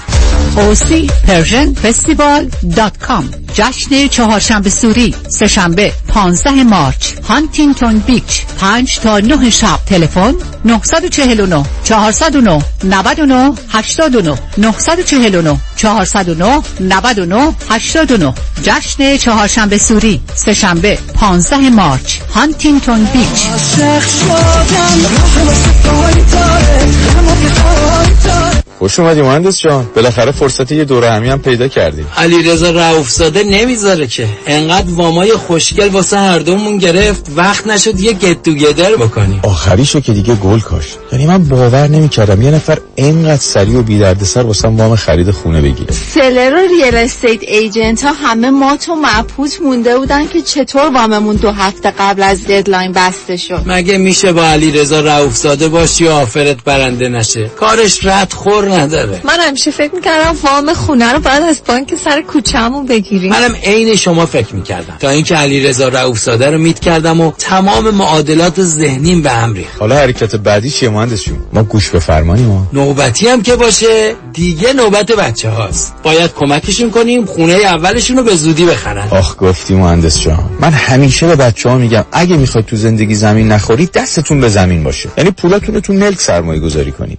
ocpersianfestival.com 0.57 3.25
جشن 3.55 4.09
چهارشنبه 4.09 4.71
سوری 4.71 5.15
سهشنبه 5.29 5.93
15 6.09 6.63
مارچ 6.63 7.13
هانتینگتون 7.29 7.99
بیچ 7.99 8.47
5 8.61 9.01
تا 9.01 9.21
9 9.21 9.51
شب. 9.51 9.79
تلفن 9.87 10.35
949 10.65 11.65
409 11.85 12.63
99 12.85 13.53
89 13.69 14.39
949 14.59 15.57
409 15.77 16.63
99 16.81 17.53
89 17.69 18.35
جشن 18.63 19.17
چهارشنبه 19.17 19.79
سوری 19.79 20.21
سهشنبه 20.35 20.99
15 21.15 21.71
مارچ 21.71 22.19
هانتینگتون 22.35 23.05
بیچ. 23.05 23.47
خوش 28.79 28.99
اومدی 28.99 29.23
مهندس 29.23 29.61
جان. 29.61 29.87
بالاخره 29.97 30.33
فرصت 30.33 30.73
یه 30.73 30.85
دوره 30.85 31.11
همی 31.11 31.29
هم 31.29 31.39
پیدا 31.39 31.69
کردیم 31.69 32.07
علی 32.17 32.43
رضا 32.43 32.71
رؤوفزاده 32.71 33.43
نمی‌ذاره 33.43 34.07
که. 34.07 34.27
انقدر 34.47 34.91
وامای 34.91 35.33
خوشگل 35.33 35.89
واسه 35.89 36.19
هر 36.19 36.39
دومون 36.39 36.79
گرفت 36.79 37.27
وقت 37.37 37.67
نشد 37.67 38.01
یه 38.01 38.13
گت 38.13 38.43
توگیدر 38.43 38.97
بکنیم. 38.97 39.41
آخریشو 39.43 40.01
که 40.01 40.13
دیگه 40.13 40.35
گل 40.35 40.61
کاشت. 40.61 40.85
یعنی 41.13 41.27
من 41.27 41.45
باور 41.45 41.89
نمی‌کردم 41.89 42.43
یه 42.43 42.51
نفر 42.51 42.79
اینقدر 42.95 43.37
سریع 43.37 43.79
و 43.79 43.83
بی 43.83 43.99
دردسر 43.99 44.43
واسه 44.43 44.69
وام 44.69 44.97
خرید 44.97 45.31
خونه 45.31 45.63
بگیره. 45.63 45.93
seller 46.15 46.55
و 46.55 46.75
real 46.75 46.95
estate 46.95 47.43
agent 47.43 48.05
ها 48.05 48.13
همه 48.13 48.51
مات 48.51 48.89
و 48.89 48.95
مبهوت 48.95 49.61
مونده 49.63 49.99
بودن 49.99 50.29
که 50.29 50.43
چطور 50.43 50.91
واممون 50.95 51.37
دو 51.37 51.51
هفته 51.51 51.93
قبل 51.99 52.23
از 52.23 52.45
deadline 52.45 52.93
بسته 52.93 53.37
شد. 53.37 53.63
مگه 53.67 53.99
میشه 53.99 54.33
با 54.33 54.45
علی 54.45 54.73
رضا 54.73 55.01
رؤوفزاده 55.01 55.69
باشی 55.69 56.05
و 56.05 56.11
offer 56.11 56.56
ت 56.56 56.65
برنده 56.65 57.09
نشه 57.09 57.30
کارش 57.37 58.05
رد 58.05 58.33
خور 58.33 58.73
نداره. 58.73 59.21
من 59.25 59.41
همیشه 59.41 59.71
فکر 59.71 59.95
می‌کردم 59.95 60.37
وام 60.43 60.75
خونه 60.75 61.13
رو 61.13 61.21
باید 61.21 61.43
از 61.43 61.61
بانک 61.67 61.95
سر 62.05 62.21
کوچه‌مون 62.21 62.87
بگیریم. 62.87 63.31
منم 63.31 63.55
عین 63.63 63.95
شما 63.97 64.27
فکر 64.27 64.55
می‌کردم. 64.55 64.97
تا 65.01 65.09
اینکه 65.09 65.35
علی 65.35 65.67
رضا 65.67 65.89
رؤوفزاده 65.89 66.51
رو 66.51 66.59
میت 66.59 66.81
کردم 66.81 67.21
و 67.21 67.33
تمام 67.39 67.91
معادلات 67.91 68.63
ذهنیم 68.63 69.23
به 69.23 69.31
هم 69.31 69.55
ریخت. 69.55 69.81
حالا 69.81 69.97
حرکت 69.97 70.37
بعدی 70.37 70.71
چیه 70.71 70.89
مهندس 70.89 71.25
جون؟ 71.25 71.39
ما 71.53 71.63
گوش 71.63 71.89
به 71.89 71.99
فرمانی 71.99 72.43
ما. 72.43 72.67
نوبتی 72.73 73.29
هم 73.29 73.43
که 73.43 73.57
باشه 73.57 74.15
دیگه 74.33 74.73
نوبت 74.73 75.13
بچه 75.13 75.51
هاست. 75.51 75.95
باید 76.03 76.31
کمکشون 76.35 76.91
کنیم 76.91 77.27
خونه 77.27 77.53
اولشون 77.53 78.17
رو 78.17 78.23
به 78.23 78.35
زودی 78.35 78.65
بخرن. 78.67 79.09
آخ 79.11 79.37
گفتی 79.39 79.75
مهندس 79.75 80.21
جان. 80.21 80.51
من 80.61 80.71
همیشه 80.73 81.27
به 81.27 81.37
بچه 81.37 81.69
ها 81.69 81.79
میگم 81.79 82.05
اگه 82.13 82.37
می‌خواید 82.37 82.67
تو 82.67 82.77
زندگی 82.77 83.15
زمین 83.15 83.53
نخورید 83.53 83.93
دستتون 83.93 84.41
به 84.41 84.49
زمین 84.49 84.85
باشه. 84.85 85.09
یعنی 85.19 85.31
پولاتون 85.31 85.75
رو 85.75 85.81
تو 85.81 85.93
ملک 85.93 86.21
سرمایه 86.21 86.61
گذاری 86.61 86.93
کنید. 86.93 87.19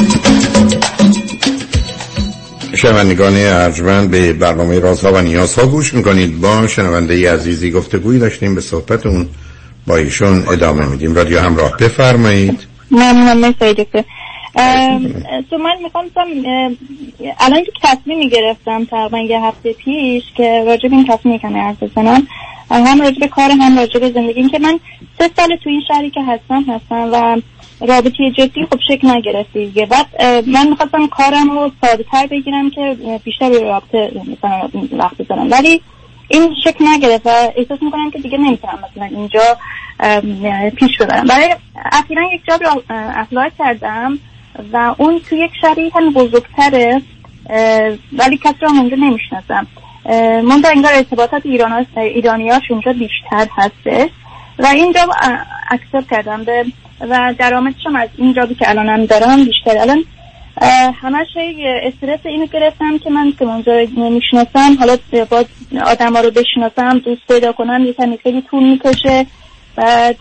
شنوندگان 2.81 3.33
ارجمند 3.35 4.11
به 4.11 4.33
برنامه 4.33 4.79
رازها 4.79 5.13
و 5.13 5.21
نیازها 5.21 5.65
گوش 5.65 5.93
می‌کنید. 5.93 6.41
با 6.41 6.67
شنونده 6.67 7.33
عزیزی 7.33 7.71
گفتگویی 7.71 8.19
داشتیم 8.19 8.55
به 8.55 8.61
صحبت 8.61 9.05
اون 9.05 9.27
با 9.87 9.97
ایشون 9.97 10.43
ادامه 10.47 10.85
میدیم. 10.85 11.15
رادیو 11.15 11.39
همراه 11.39 11.77
بفرمایید. 11.77 12.67
ممنونم 12.91 13.37
مرسی 13.37 13.73
دکتر. 13.73 14.03
تو 15.49 15.57
من 15.57 15.75
می‌خوام 15.83 16.05
الان 17.39 17.63
که 17.63 17.71
تصمیمی 17.83 18.29
گرفتم 18.29 18.85
تقریبا 18.85 19.19
یه 19.19 19.39
هفته 19.39 19.73
پیش 19.73 20.23
که 20.37 20.63
راجع 20.67 20.89
به 20.89 20.95
این 20.95 21.07
تصمیم 21.07 21.39
کمی 21.39 21.59
عرض 21.59 21.77
بزنم 21.81 22.27
هم 22.71 23.01
راجع 23.01 23.19
به 23.19 23.27
کار 23.27 23.51
هم 23.51 23.77
راجع 23.79 23.99
به 23.99 24.11
زندگی 24.11 24.49
که 24.49 24.59
من 24.59 24.79
سه 25.19 25.29
سال 25.35 25.55
تو 25.63 25.69
این 25.69 25.81
شهری 25.87 26.09
که 26.09 26.21
هستم 26.21 26.63
هستم 26.67 27.09
و 27.13 27.41
رابطه 27.87 28.31
جدی 28.37 28.65
خب 28.65 28.79
شکل 28.87 29.09
نگرفتی 29.09 29.65
دیگه. 29.65 29.85
بعد 29.85 30.23
من 30.47 30.67
می‌خواستم 30.67 31.07
کارم 31.07 31.51
رو 31.51 31.71
ساده 31.81 32.05
تر 32.11 32.27
بگیرم 32.27 32.69
که 32.69 32.97
بیشتر 33.23 33.49
به 33.49 33.59
رابطه 33.59 34.11
مثلا 34.15 34.69
وقت 34.91 35.17
بزنم 35.17 35.51
ولی 35.51 35.81
این 36.27 36.55
شکل 36.63 36.87
نگرفت 36.87 37.25
و 37.25 37.29
احساس 37.55 37.81
می‌کنم 37.81 38.11
که 38.11 38.19
دیگه 38.19 38.37
نمی‌تونم 38.37 38.79
مثلا 38.91 39.05
اینجا 39.05 39.57
پیش 40.75 40.97
ببرم. 40.97 41.25
برای 41.25 41.55
اخیرا 41.91 42.33
یک 42.33 42.41
job 42.47 42.63
رو 42.63 42.83
apply 42.89 43.51
کردم 43.59 44.19
و 44.73 44.95
اون 44.97 45.19
تو 45.29 45.35
یک 45.35 45.51
شهری 45.61 45.91
هم 45.95 46.13
بزرگتره 46.13 47.01
ولی 48.13 48.37
کسی 48.37 48.55
رو 48.61 48.69
اونجا 48.69 48.95
نمی‌شناسم. 48.95 49.67
من 50.47 50.61
انگار 50.75 50.93
ارتباطات 50.93 51.45
ایران 51.45 51.85
ایرانیاش 51.97 52.71
اونجا 52.71 52.93
بیشتر 52.93 53.47
هستش. 53.57 54.09
و 54.59 54.65
این 54.65 54.93
job 54.93 55.09
accept 55.71 56.09
کردم 56.09 56.43
به 56.43 56.65
و 57.09 57.33
درآمدشم 57.39 57.95
از 57.95 58.09
این 58.17 58.33
job 58.33 58.50
ی 58.50 58.55
که 58.55 58.69
الانم 58.69 59.05
دارم 59.05 59.45
بیشتر. 59.45 59.77
الان 59.77 60.03
همش 61.01 61.27
استرس 61.83 62.19
اینو 62.23 62.45
گرفتم 62.45 62.97
که 62.97 63.09
من 63.09 63.33
که 63.39 63.45
اونجا 63.45 63.73
نمی‌شناسم. 63.97 64.75
حالا 64.79 64.97
باز 65.29 65.45
آدم 65.85 66.13
ها 66.13 66.21
رو 66.21 66.31
بشناسم 66.31 66.99
دوست 66.99 67.21
پیدا 67.27 67.51
کنم 67.51 67.85
یه 67.85 67.93
کمی 67.93 68.19
خیلی 68.23 68.43
طول 68.51 68.63
می‌کشه. 68.63 69.25
بعد 69.75 70.17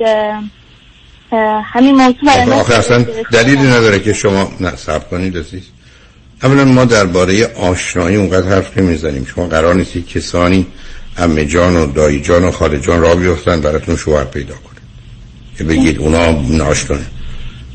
همین 1.65 1.95
موضوع 1.95 2.55
آخه 2.61 2.75
اصلا 2.75 3.05
دلیلی 3.33 3.67
نداره 3.67 4.01
که 4.01 4.13
شما 4.13 4.53
نه 4.61 4.77
سب 4.77 5.11
کنید 5.11 5.39
عزیز. 5.39 5.69
اولا 6.43 6.65
ما 6.65 6.85
درباره 6.85 7.55
آشنایی 7.57 8.17
اونقدر 8.17 8.49
حرف 8.49 8.79
نمی‌زنیم. 8.79 9.25
شما 9.35 9.47
قرار 9.47 9.75
نیستی 9.75 10.03
کسانی 10.03 10.67
امه 11.19 11.47
جان 11.47 11.77
و 11.77 11.93
دایی 11.93 12.21
جان 12.21 12.45
و 12.45 12.51
خاله 12.51 12.81
جان 12.81 13.01
را 13.01 13.15
بیفتن 13.15 13.61
براتون 13.61 13.97
شوهر 13.97 14.25
پیدا 14.25 14.55
که 14.55 14.70
بگید 15.65 15.99
اونا 15.99 16.43
ناشتانه 16.43 17.07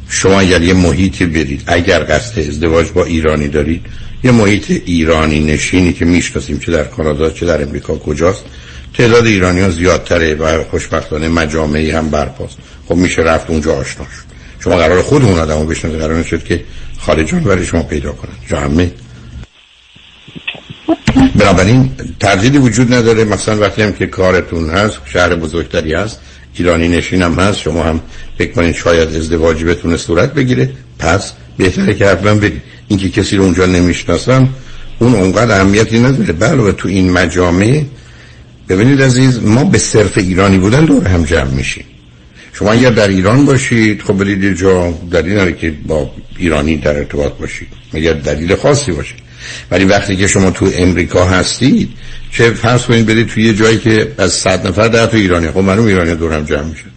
شما 0.10 0.40
اگر 0.40 0.62
یه 0.62 0.74
محیطی 0.74 1.26
برید 1.26 1.64
اگر 1.68 2.04
قصد 2.04 2.40
ازدواج 2.40 2.92
با 2.92 3.06
ایرانی 3.06 3.48
دارید 3.48 3.86
یه 4.24 4.32
محیط 4.32 4.72
ایرانی 4.86 5.40
نشینی 5.40 5.94
که 5.94 6.06
می‌شناسیم 6.06 6.60
چه 6.60 6.72
در 6.72 6.84
کانادا 6.84 7.30
چه 7.30 7.46
در 7.46 7.62
امریکا 7.62 7.96
کجاست 7.96 8.44
تعداد 8.98 9.26
ایرانی 9.26 9.62
ها 9.62 9.70
زیادتره 9.70 10.36
و 10.36 10.64
خوشبختانه 10.64 11.28
مجامعی 11.28 11.92
هم 11.92 12.10
برپاست. 12.10 12.58
خب 12.86 12.96
میشه 12.96 13.22
رفت 13.22 13.50
اونجا 13.50 13.76
آشنا 13.76 14.04
شد. 14.04 14.36
شما 14.60 14.76
قرار 14.76 15.02
خود 15.02 15.24
اون 15.24 15.40
آدم 15.40 15.60
رو 15.60 15.66
بشنید 15.66 15.96
قرار 15.96 16.24
شد 16.24 16.44
که 16.44 16.64
خارجان 16.98 17.44
برای 17.44 17.66
شما 17.66 17.84
پیدا 17.84 18.12
کنند 18.12 18.38
جامعه 18.50 18.92
بنابراین 21.36 21.92
تردیدی 22.20 22.58
وجود 22.58 22.94
نداره. 22.94 23.24
مثلا 23.24 23.60
وقتی 23.60 23.82
هم 23.82 23.94
که 23.94 24.08
کارتون 24.08 24.70
هست 24.70 24.98
شهر 25.06 25.36
بزرگتری 25.36 25.94
هست 25.94 26.20
ایرانی 26.58 26.88
نشین 26.88 27.22
هم 27.22 27.34
هست 27.34 27.60
شما 27.60 27.84
هم 27.84 28.02
فکر 28.38 28.52
کنید 28.52 28.76
شاید 28.76 29.16
ازدواجی 29.16 29.64
بتونه 29.64 29.98
صورت 29.98 30.34
بگیره. 30.34 30.70
پس 31.00 31.34
بهتره 31.58 31.94
که 31.94 32.08
حتما 32.08 32.34
برید 32.34 32.62
اینکه 32.88 33.10
کسی 33.10 33.38
رو 33.38 33.44
اونجا 33.44 33.66
نمی‌شناسم 33.66 34.50
اون 35.00 35.16
اونقدر 35.16 35.56
اهمیتی 35.56 36.00
نداره. 36.00 36.34
بله 36.34 36.72
تو 36.72 36.88
این 36.88 37.12
مجامع 37.12 37.84
ببینید 38.70 39.02
عزیز 39.02 39.44
ما 39.44 39.64
به 39.64 39.78
صرف 39.78 40.18
ایرانی 40.18 40.58
بودن 40.58 40.86
دور 40.86 41.08
هم 41.08 41.24
جمع 41.24 41.52
میشیم. 41.52 41.86
شما 42.54 42.72
اگر 42.72 42.90
در 42.90 43.08
ایران 43.08 43.46
باشید 43.46 44.02
خب 44.02 44.14
برید 44.14 44.54
جا 44.54 44.92
دلیل 45.12 45.52
که 45.52 45.74
با 45.88 46.12
ایرانی 46.38 46.78
در 46.78 46.98
ارتباط 46.98 47.34
باشید. 47.34 47.68
مگر 47.94 48.14
دلیل 48.14 48.56
خاصی 48.56 48.92
باشید 48.92 49.25
ولی 49.72 49.86
وقتی 49.86 50.16
که 50.16 50.28
شما 50.28 50.52
تو 50.52 50.72
امریکا 50.78 51.26
هستید 51.26 51.90
چه 52.32 52.52
فرض 52.52 52.84
کنید 52.84 53.06
برید 53.06 53.28
توی 53.28 53.44
یه 53.44 53.54
جایی 53.54 53.78
که 53.78 54.12
از 54.18 54.34
صد 54.34 54.68
نفر 54.68 54.88
در 54.88 55.06
تو 55.06 55.18
ایرانی 55.18 55.48
خب 55.48 55.58
معلوم 55.58 55.86
ایرانی 55.86 56.16
دور 56.16 56.34
هم 56.34 56.46
جمع 56.46 56.64
میشن. 56.64 56.90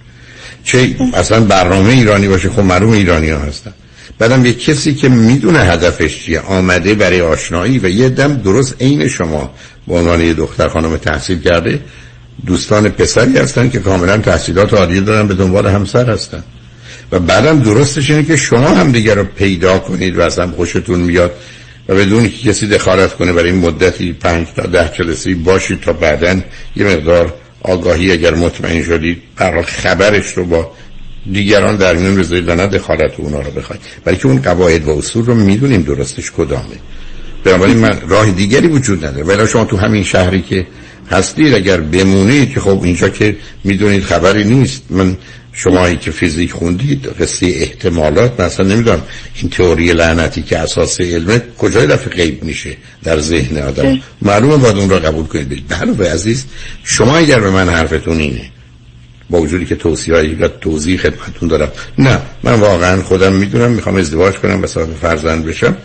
چه 0.65 0.97
اصلا 1.15 1.41
برنامه 1.41 1.93
ایرانی 1.93 2.29
باشه. 2.29 2.51
خب 2.51 2.61
معلوم 2.61 2.93
ایرانی 2.93 3.31
ها 3.31 3.39
هستن. 3.39 3.73
بعدم 4.19 4.47
یه 4.47 4.53
کسی 4.53 4.95
که 4.95 5.09
می‌دونه 5.09 5.59
هدفش 5.59 6.25
چیه 6.25 6.41
آمده 6.41 6.95
برای 6.95 7.21
آشنایی 7.21 7.79
و 7.79 7.89
یه 7.89 8.09
دم 8.09 8.35
درست 8.35 8.77
عین 8.81 9.09
شما 9.09 9.55
به 9.89 9.95
عنوان 9.95 10.21
یه 10.21 10.35
دختر 10.35 10.69
خانم 10.69 10.97
تحصیل 10.97 11.41
کرده 11.41 11.81
دوستان 12.47 12.89
پسری 12.89 13.39
هستن 13.39 13.71
که 13.71 13.79
کاملا 13.79 14.19
تحصیلات 14.19 14.75
عالی 14.75 15.01
دارن 15.01 15.29
به 15.29 15.35
دنبال 15.35 15.67
همسر 15.67 16.11
هستن. 16.11 16.45
و 17.13 17.19
بعدم 17.19 17.61
درستش 17.61 18.11
اینه 18.11 18.25
که 18.25 18.37
شما 18.37 18.69
هم 18.69 18.93
دیگر 18.93 19.15
رو 19.15 19.25
پیدا 19.25 19.79
کنید 19.79 20.19
و 20.19 20.21
اصلا 20.21 20.51
خوشتون 20.51 21.01
میاد. 21.01 21.33
و 21.89 21.95
بدون 21.95 22.29
که 22.29 22.51
کسی 22.51 22.67
دخالت 22.67 23.15
کنه 23.17 23.33
برای 23.33 23.51
این 23.51 23.61
مدتی 23.61 24.13
پنج 24.13 24.47
تا 24.57 24.63
ده 24.63 24.91
جلسه 24.99 25.35
باشید 25.35 25.81
تا 25.81 25.93
بعدا 25.93 26.41
یه 26.77 26.87
مقدار 26.87 27.35
آگاهی 27.63 28.13
اگر 28.13 28.35
مطمئن 28.35 28.83
شدید 28.83 29.23
برای 29.37 29.63
خبرش 29.63 30.33
رو 30.33 30.45
با 30.45 30.73
دیگران 31.33 31.77
در 31.77 31.95
میون 31.95 32.17
بذارید 32.17 32.49
و 32.49 32.55
نه 32.55 32.67
دخالت 32.67 33.13
اونا 33.17 33.41
رو 33.41 33.51
بخواید. 33.51 33.83
بلکه 34.05 34.27
اون 34.27 34.43
قواعد 34.43 34.85
و 34.85 34.91
اصول 34.91 35.27
رو 35.27 35.35
می‌دونیم 35.35 35.83
درستش 35.83 36.31
کدامه. 36.37 36.77
بنابراین 37.45 37.77
من 37.77 38.01
راه 38.09 38.31
دیگری 38.31 38.67
وجود 38.67 39.05
نداره. 39.05 39.25
ولی 39.25 39.49
شما 39.49 39.65
تو 39.65 39.77
همین 39.77 40.05
شهری 40.05 40.43
که 40.43 40.67
هستید 41.11 41.55
اگر 41.55 41.81
بمونید 41.81 42.51
که 42.51 42.61
خب 42.61 42.81
اینجا 42.83 43.09
که 43.09 43.37
می‌دونید 43.65 44.03
خبری 44.03 44.45
نیست. 44.45 44.83
من 44.91 45.17
شمایی 45.65 45.97
که 45.97 46.11
فیزیک 46.11 46.53
خوندید 46.53 47.07
قصه 47.07 47.47
احتمالات 47.47 48.41
مثلا 48.41 48.67
نمی‌دونم 48.67 49.03
این 49.35 49.51
تئوری 49.51 49.93
لعنتی 49.93 50.43
که 50.43 50.59
اساس 50.59 51.01
علمه 51.01 51.43
کجای 51.59 51.87
دفعه 51.87 52.09
غیب 52.09 52.45
میشه 52.45 52.77
در 53.05 53.21
ذهن 53.21 53.59
آدم. 53.59 54.01
معلومه 54.23 54.57
باید 54.57 54.77
اون 54.77 54.91
را 54.91 54.99
قبول 54.99 55.27
کنید. 55.27 55.69
بله 55.69 56.11
عزیز 56.11 56.45
شما 56.85 57.17
اگر 57.17 57.41
به 57.41 57.51
من 57.51 57.69
حرفتون 57.69 58.19
اینه 58.19 58.51
با 59.31 59.41
وجودی 59.41 59.67
که 59.67 59.77
توصیه 59.77 60.37
و 60.41 60.49
توضیح 60.49 60.99
خدمتتون 60.99 61.49
دارم. 61.49 61.73
نه 61.99 62.19
من 62.43 62.55
واقعا 62.55 63.03
خودم 63.03 63.33
می‌دونم 63.33 63.71
می‌خوام 63.71 63.97
ازدواج 63.97 64.35
کنم 64.35 64.63
و 64.63 64.67
صاحب 64.67 64.95
فرزند 64.95 65.45
بشم. 65.45 65.77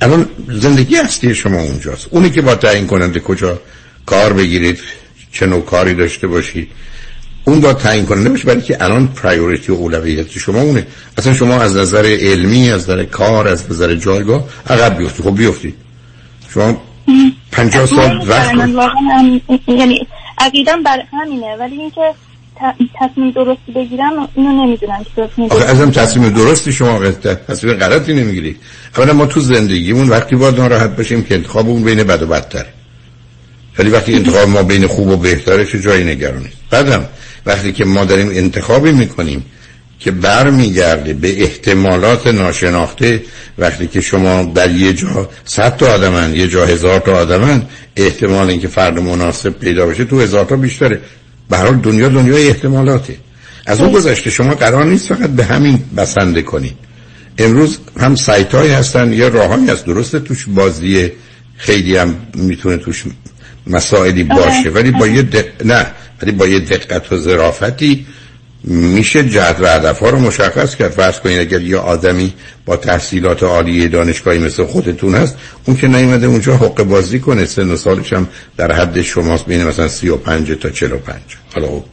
الان 0.00 0.28
زندگی 0.60 0.96
اصلی 0.96 1.34
شما 1.34 1.60
اونجاست. 1.60 2.06
اونی 2.10 2.30
که 2.30 2.42
با 2.42 2.54
تعیین 2.54 2.86
کننده 2.86 3.20
کجا 3.20 3.60
کار 4.06 4.32
بگیرید 4.32 4.80
چه 5.32 5.46
نوع 5.46 5.64
کاری 5.64 5.94
داشته 5.94 6.26
باشید. 6.26 6.68
اون 7.44 7.60
با 7.60 7.72
تعیین 7.72 8.06
کننده 8.06 8.28
باشه 8.28 8.44
برای 8.44 8.62
که 8.62 8.84
الان 8.84 9.06
پرایوریتی 9.06 9.72
و 9.72 9.74
اولویت 9.74 10.30
شما 10.30 10.60
اونه. 10.60 10.86
اصلا 11.18 11.34
شما 11.34 11.62
از 11.62 11.76
نظر 11.76 12.16
علمی 12.20 12.70
از 12.70 12.82
نظر 12.82 13.04
کار 13.04 13.48
از 13.48 13.70
نظر 13.70 13.94
جایگاه 13.94 14.44
عقب 14.70 14.98
بیفتی. 14.98 15.22
خب 15.22 15.36
بیفتی. 15.36 15.74
شما 16.54 16.82
پنجاه 17.52 17.86
سال 17.86 18.28
وقت 18.28 18.54
یعنی 19.68 20.06
عقیدم 20.38 20.82
برای 20.82 21.02
همینه 21.12 21.56
ولی 21.56 21.76
اینکه 21.76 22.14
تصمیم 23.00 23.30
درستی 23.30 23.72
بگیرم 23.74 24.28
اینو 24.34 24.66
نمی‌دونم 24.66 25.04
آخه 25.50 25.64
ازم 25.64 25.90
تصمیم 25.90 26.28
درستی 26.28 26.72
شما 26.72 27.10
تصمیم 27.48 27.74
غلطی 27.74 28.14
نمی‌گیری 28.14 28.56
اولا 28.96 29.12
ما 29.12 29.26
تو 29.26 29.40
زندگیمون 29.40 30.08
وقتی 30.08 30.36
باید 30.36 30.60
ناراحت 30.60 30.96
باشیم 30.96 31.24
که 31.24 31.34
انتخابمون 31.34 31.82
بین 31.82 32.04
بد 32.04 32.22
و 32.22 32.26
بدتر 32.26 32.66
ولی 33.78 33.90
وقتی 33.90 34.14
انتخاب 34.14 34.48
ما 34.48 34.62
بین 34.62 34.86
خوب 34.86 35.08
و 35.08 35.16
بهتره 35.16 35.64
چه 35.64 35.80
جایی 35.80 36.04
نگرانید؟ 36.04 36.52
بعدم 36.70 37.06
وقتی 37.46 37.72
که 37.72 37.84
ما 37.84 38.04
داریم 38.04 38.28
انتخابی 38.28 38.92
می‌کنیم 38.92 39.44
که 40.00 40.10
برمیگرده 40.10 41.14
به 41.14 41.42
احتمالات 41.42 42.26
ناشناخته 42.26 43.22
وقتی 43.58 43.86
که 43.86 44.00
شما 44.00 44.52
در 44.54 44.70
یه 44.70 44.92
جا 44.92 45.28
صد 45.44 45.76
تا 45.76 45.94
آدمن 45.94 46.34
یه 46.34 46.48
جا 46.48 46.66
هزار 46.66 47.00
تا 47.00 47.16
آدمن 47.16 47.62
احتمال 47.96 48.50
اینکه 48.50 48.68
فرد 48.68 48.98
مناسب 48.98 49.50
پیدا 49.50 49.86
بشه 49.86 50.04
تو 50.04 50.20
هزار 50.20 50.44
تا 50.44 50.56
بیشتره. 50.56 51.00
به 51.50 51.56
هر 51.56 51.70
دنیا 51.70 52.08
دنیای 52.08 52.48
احتمالاته. 52.48 53.16
از 53.66 53.80
اون 53.80 53.92
گذشته 53.92 54.30
شما 54.30 54.54
قرار 54.54 54.84
نیست 54.84 55.14
فقط 55.14 55.30
به 55.30 55.44
همین 55.44 55.78
بسنده 55.96 56.42
کنید. 56.42 56.74
امروز 57.38 57.78
هم 58.00 58.14
سایت 58.14 58.54
هایی 58.54 58.72
هستن 58.72 59.12
یا 59.12 59.28
راههایی 59.28 59.70
هست. 59.70 59.86
درسته 59.86 60.18
توش 60.18 60.46
بازی 60.48 61.12
خیلی 61.56 61.96
هم 61.96 62.16
می‌تونه 62.34 62.76
توش 62.76 63.04
مسائلی 63.66 64.24
باشه 64.24 64.70
ولی 64.74 64.90
با 64.90 65.06
یه 65.06 65.26
نه. 65.64 65.86
ولی 66.24 66.32
با 66.32 66.46
یه 66.46 66.60
دقت 66.60 67.12
و 67.12 67.16
ظرافتی 67.16 68.06
میشه 68.64 69.28
جهت 69.28 69.56
و 69.60 69.66
هدف 69.66 69.98
ها 69.98 70.10
رو 70.10 70.18
مشخص 70.18 70.76
کرد. 70.76 70.90
فرض 70.90 71.20
کنید 71.20 71.38
اگر 71.38 71.62
یه 71.62 71.76
آدمی 71.76 72.32
با 72.66 72.76
تحصیلات 72.76 73.42
عالی 73.42 73.88
دانشگاهی 73.88 74.38
مثل 74.38 74.64
خودتون 74.64 75.14
هست 75.14 75.36
اون 75.64 75.76
که 75.76 75.88
نیومده 75.88 76.26
اونجا 76.26 76.56
حق 76.56 76.82
بازی 76.82 77.18
کنه. 77.18 77.44
سن 77.44 77.70
و 77.70 77.76
سالش 77.76 78.12
هم 78.12 78.28
در 78.56 78.72
حد 78.72 79.02
شماست 79.02 79.46
بین 79.46 79.64
مثلا 79.64 79.88
35 79.88 80.52
تا 80.52 80.70
45 80.70 81.20
حالا 81.54 81.66
خب، 81.66 81.84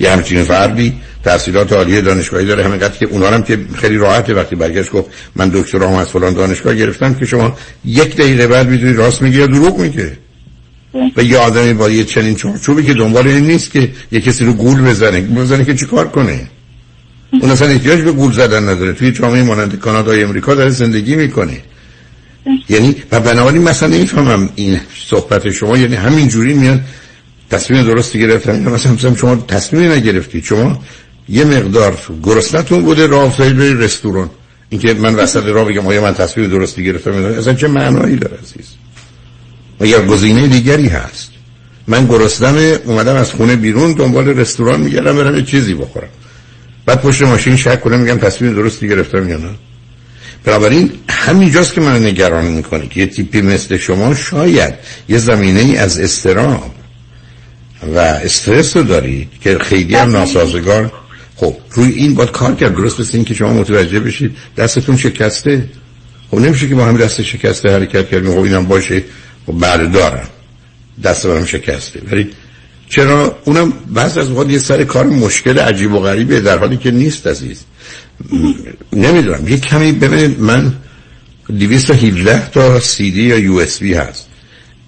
یه 0.00 0.10
همچین 0.10 0.44
فردی 0.44 1.00
تحصیلات 1.24 1.72
عالی 1.72 2.02
دانشگاهی 2.02 2.46
داره. 2.46 2.64
همینقدر 2.64 2.98
که 2.98 3.06
اونا 3.06 3.28
هم 3.28 3.42
که 3.42 3.58
خیلی 3.74 3.96
راحته. 3.96 4.34
وقتی 4.34 4.56
برگشت 4.56 4.90
گفت 4.90 5.10
من 5.36 5.48
دکترام 5.48 5.94
از 5.94 6.08
فلان 6.08 6.34
دانشگاه 6.34 6.74
گرفتم 6.74 7.14
که 7.14 7.26
شما 7.26 7.56
یک 7.84 8.16
دقیقه 8.16 8.46
بعد 8.46 8.68
می‌دونی 8.68 8.92
راست 8.92 9.22
میگه 9.22 9.38
یا 9.38 9.46
دروغ 9.46 9.78
میگه. 9.78 10.12
و 11.16 11.22
یه 11.22 11.38
آدمی 11.38 11.72
با 11.72 11.90
یه 11.90 12.04
چنین 12.04 12.34
چارچوبی 12.34 12.82
که 12.82 12.94
دنبال 12.94 13.28
این 13.28 13.46
نیست 13.46 13.70
که 13.70 13.90
یه 14.12 14.20
کسی 14.20 14.44
رو 14.44 14.52
گول 14.52 14.82
بزنه. 14.82 15.20
بزنه 15.20 15.64
که 15.64 15.74
چیکار 15.74 16.08
کنه؟ 16.08 16.48
اون 17.32 17.50
اصلا 17.50 17.68
احتیاج 17.68 18.00
به 18.00 18.12
گول 18.12 18.32
زدن 18.32 18.68
نداره. 18.68 18.92
توی 18.92 19.12
جامعه 19.12 19.42
مانند 19.42 19.78
کانادا 19.78 20.12
و 20.12 20.14
امریکا 20.14 20.54
داره 20.54 20.70
زندگی 20.70 21.16
می‌کنه. 21.16 21.58
یعنی 22.68 22.96
و 23.12 23.20
بنابراین 23.20 23.62
مثلا 23.62 23.88
نمی‌فهمم 23.88 24.48
این 24.54 24.80
صحبت 25.10 25.50
شما. 25.50 25.78
یعنی 25.78 25.94
همین 25.94 26.28
جوری 26.28 26.54
میاد 26.54 26.80
تصمیم 27.50 27.82
درستی 27.82 28.18
گرفتن. 28.18 28.68
مثلا 28.68 28.92
مثلا 28.92 29.14
شما 29.14 29.36
تصمیم 29.36 29.92
نگرفتید 29.92 30.44
شما 30.44 30.82
یه 31.28 31.44
مقدار 31.44 31.98
گرسنتون 32.22 32.82
بوده 32.82 33.06
راه 33.06 33.24
افتادید 33.24 33.56
به 33.56 33.74
رستوران. 33.74 34.30
اینکه 34.68 34.94
من 34.94 35.14
وسط 35.14 35.44
راه 35.44 35.68
بگم 35.68 35.86
آیا 35.86 36.02
من 36.02 36.14
تصمیم 36.14 36.50
درستی 36.50 36.84
گرفتم 36.84 37.10
اصلا 37.12 37.54
چه 37.54 37.68
معنایی 37.68 38.16
داره 38.16 38.38
عزیز؟ 38.42 38.77
و 39.80 39.86
یا 39.86 40.06
گزینه 40.06 40.46
دیگری 40.46 40.88
هست. 40.88 41.30
من 41.86 42.06
گرسنم 42.06 42.78
اومدم 42.84 43.16
از 43.16 43.32
خونه 43.32 43.56
بیرون 43.56 43.92
دنبال 43.92 44.28
رستوران 44.28 44.80
میگردم 44.80 45.16
برم 45.16 45.36
یه 45.36 45.42
چیزی 45.42 45.74
بخورم. 45.74 46.08
بعد 46.86 47.00
پشت 47.00 47.22
ماشین 47.22 47.56
شک 47.56 47.80
کنم 47.80 48.00
میگم 48.00 48.18
تصمیم 48.18 48.54
درستی 48.54 48.88
گرفتم 48.88 49.28
یا 49.28 49.36
نه. 49.36 49.50
بنابراین 50.44 50.92
همینجاست 51.08 51.74
که 51.74 51.80
من 51.80 52.06
نگران 52.06 52.44
می‌کنه 52.44 52.86
که 52.86 53.00
یه 53.00 53.06
تیپی 53.06 53.40
مثل 53.40 53.76
شما 53.76 54.14
شاید 54.14 54.74
یه 55.08 55.18
زمینه 55.18 55.60
ای 55.60 55.76
از 55.76 56.00
استرام 56.00 56.70
و 57.94 57.98
استرس 57.98 58.76
رو 58.76 58.82
دارید 58.82 59.28
که 59.40 59.58
خیلی 59.58 59.94
هم 59.94 60.10
ناسازگار. 60.10 60.92
خب 61.36 61.56
روی 61.70 61.92
این 61.92 62.14
باید 62.14 62.30
کار 62.30 62.54
کرد. 62.54 62.74
درست 62.74 63.00
مثل 63.00 63.10
این 63.14 63.24
که 63.24 63.34
شما 63.34 63.52
متوجه 63.52 64.00
بشید 64.00 64.36
دستتون 64.56 64.96
شکسته. 64.96 65.68
خب 66.30 66.38
نمیشه 66.38 66.68
که 66.68 66.74
با 66.74 66.84
همین 66.84 66.96
دست 66.96 67.22
شکسته 67.22 67.70
حرکت 67.70 68.10
کردیم. 68.10 68.30
خب 68.30 68.38
اینم 68.38 68.66
باشه. 68.66 69.04
و 69.48 69.52
خب 69.52 69.60
بله 69.60 69.86
دارم 69.86 70.28
دست 71.04 71.26
برم 71.26 71.44
شکسته. 71.44 72.00
ولی 72.10 72.30
چرا؟ 72.88 73.38
اونم 73.44 73.72
بعض 73.86 74.18
از 74.18 74.30
وقت 74.30 74.50
یه 74.50 74.58
سر 74.58 74.84
کار 74.84 75.06
مشکل 75.06 75.58
عجیب 75.58 75.92
و 75.92 75.98
غریبه 76.00 76.40
در 76.40 76.58
حالی 76.58 76.76
که 76.76 76.90
نیست 76.90 77.26
عزیز. 77.26 77.60
نمی‌دونم. 78.92 79.48
یه 79.48 79.58
کمی 79.58 79.92
ببینید 79.92 80.40
من 80.40 80.72
217 81.48 82.50
تا 82.50 82.80
سی 82.80 83.10
دی 83.10 83.22
یا 83.22 83.38
یو 83.38 83.54
اس 83.54 83.78
بی 83.78 83.94
هست. 83.94 84.26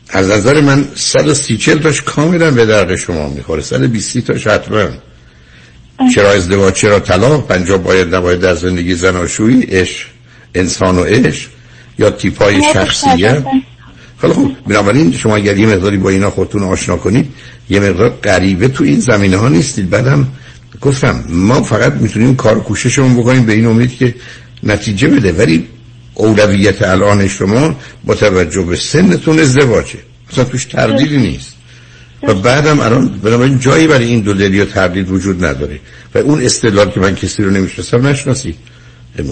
از 0.09 0.31
نظر 0.31 0.61
من 0.61 0.89
130 0.95 1.74
تاش 1.74 2.03
کاملا 2.03 2.51
به 2.51 2.66
درد 2.66 2.97
شما 2.97 3.28
می‌خوره. 3.28 3.62
120 3.62 4.19
تاش 4.19 4.47
حتما. 4.47 4.89
چرا 6.15 6.31
ازدواج 6.31 6.74
چرا 6.74 7.01
طلاق؟ 7.01 7.47
پنجاه 7.47 7.78
باید 7.78 8.15
نباید 8.15 8.41
در 8.41 8.55
زندگی 8.55 8.95
زناشویی 8.95 9.62
عشق 9.62 10.07
انسان 10.55 10.99
و 10.99 11.05
عشق 11.05 11.51
یا 11.99 12.11
تیپای 12.11 12.62
شخصیت 12.74 13.45
خیلی 14.20 14.32
خوب 14.32 14.56
بنابراین 14.68 15.12
شما 15.12 15.36
اگر 15.36 15.56
یه 15.56 15.66
مقداری 15.66 15.97
با 15.97 16.10
اینا 16.10 16.30
خودتون 16.30 16.62
آشنا 16.62 16.97
کنید 16.97 17.28
یه 17.70 17.80
مقدار 17.80 18.09
غریبه 18.09 18.68
تو 18.68 18.84
این 18.84 19.01
زمینه 19.01 19.36
ها 19.36 19.48
نیستید. 19.48 19.90
بعدم 19.90 20.28
گفتم 20.80 21.24
ما 21.28 21.62
فقط 21.62 21.92
می‌تونیم 21.92 22.36
کار 22.36 22.60
کوششمون 22.60 23.16
بکنیم 23.16 23.47
به 23.47 23.52
این 23.52 23.66
امید 23.66 23.97
که 23.97 24.14
نتیجه 24.62 25.09
بده. 25.09 25.32
ولی 25.32 25.66
اولویت 26.14 26.82
الان 26.82 27.28
شما 27.28 27.76
با 28.05 28.14
توجه 28.14 28.62
به 28.62 28.76
سنتون 28.76 29.38
ازدواجه. 29.38 29.98
اصلا 30.32 30.44
توش 30.44 30.64
تردیدی 30.64 31.16
نیست. 31.16 31.55
و 32.22 32.34
بعدم 32.34 32.80
الان 32.80 33.09
بنابراین 33.09 33.59
جایی 33.59 33.86
برای 33.86 34.05
این 34.05 34.20
دو 34.20 34.32
دلی 34.34 34.60
و 34.60 34.64
تردید 34.64 35.10
وجود 35.10 35.44
نداره. 35.44 35.80
و 36.14 36.18
اون 36.18 36.44
استدلال 36.44 36.90
که 36.90 37.01
من 37.01 37.14
کسی 37.14 37.42
رو 37.42 37.51
نمی‌شناسم 37.51 38.06
نشناسی. 38.06 38.55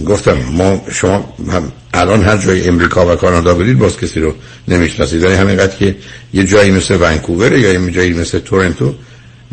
گفتم 0.07 0.39
ما 0.53 0.83
شما 0.93 1.35
هم 1.53 1.73
الان 1.95 2.23
هر 2.23 2.37
جای 2.37 2.69
امریکا 2.69 3.13
و 3.13 3.17
کانادا 3.17 3.55
برید 3.55 3.79
باز 3.79 3.99
کسی 3.99 4.21
رو 4.21 4.35
نمی‌شناسید. 4.69 5.25
ولی 5.25 5.35
همینقدر 5.35 5.77
که 5.77 5.97
یه 6.35 6.45
جایی 6.45 6.71
مثل 6.71 6.99
ونکوور 7.01 7.57
یا 7.57 7.73
یه 7.73 7.91
جایی 7.91 8.13
مثل 8.13 8.39
تورنتو 8.39 8.95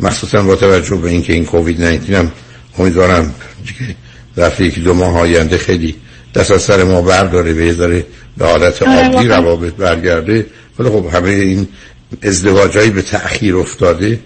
مخصوصا 0.00 0.42
با 0.42 0.56
توجه 0.56 0.96
به 0.96 1.08
اینکه 1.10 1.32
این 1.32 1.44
کووید 1.44 1.82
19 1.82 2.18
هم 2.18 2.32
امیدوارم 2.78 3.34
که 4.36 4.64
یکی 4.64 4.80
دو 4.80 4.94
ماه 4.94 5.18
آینده 5.18 5.58
خیلی 5.58 5.94
دست 6.34 6.50
از 6.50 6.62
سر 6.62 6.84
ما 6.84 7.02
برداره 7.02 7.54
به 7.54 7.72
داره 7.72 8.06
به 8.38 8.46
حالت 8.46 8.82
آره، 8.82 9.08
عادی 9.08 9.28
روابط 9.28 9.72
برگرده. 9.72 10.46
ولی 10.78 10.88
خب 10.88 11.06
همه 11.12 11.30
این 11.30 11.68
ازدواجایی 12.22 12.90
به 12.90 13.02
تأخیر 13.02 13.56
افتاده. 13.56 14.20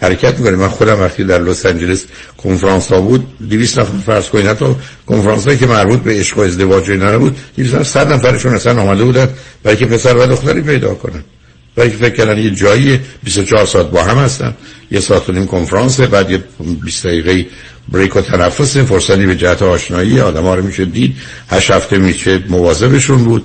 حرکت 0.00 0.38
می‌کنه. 0.38 0.56
من 0.56 0.68
خودم 0.68 1.00
وقتی 1.00 1.24
در 1.24 1.42
لس 1.42 1.66
آنجلس 1.66 2.04
کنفرانس 2.38 2.92
ها 2.92 3.00
بود 3.00 3.26
200 3.50 3.78
نفر 3.78 3.98
فرض 4.06 4.28
کنید 4.28 4.46
حتی 4.46 4.64
کنفرانس 5.06 5.44
هایی 5.44 5.58
که 5.58 5.66
مربوط 5.66 6.00
به 6.00 6.18
عشق 6.18 6.38
و 6.38 6.40
ازدواج 6.40 6.90
اینا 6.90 7.18
بود 7.18 7.36
200 7.56 7.74
نفر 7.74 7.84
100 7.84 8.12
نفرشون 8.12 8.54
اصلا 8.54 8.82
آمده 8.82 9.04
بودن 9.04 9.28
برای 9.62 9.76
که 9.76 9.86
پسر 9.86 10.16
و 10.16 10.26
دختری 10.26 10.62
پیدا 10.62 10.94
کنن. 10.94 11.24
برای 11.76 11.90
که 11.90 11.96
فکر 11.96 12.14
کردن 12.14 12.38
یه 12.38 12.50
جایی 12.50 13.00
24 13.24 13.66
ساعت 13.66 13.90
با 13.90 14.02
هم 14.02 14.18
هستن. 14.18 14.54
یه 14.90 15.00
ساعت 15.00 15.28
و 15.28 15.32
نیم 15.32 15.46
کنفرانس 15.46 16.00
بعد 16.00 16.30
یه 16.30 16.44
20 16.84 17.06
دقیقه 17.06 17.46
بریک 17.88 18.16
و 18.16 18.20
تنفس 18.20 18.76
فرصتی 18.76 19.26
به 19.26 19.36
جهت 19.36 19.62
آشنایی 19.62 20.20
آدم 20.20 20.42
ها 20.42 20.54
رو 20.54 20.62
میشه 20.62 20.84
دید. 20.84 21.16
هشت 21.50 21.70
هفته 21.70 21.98
میشه 21.98 22.42
مواظبشون 22.48 23.24
بود. 23.24 23.44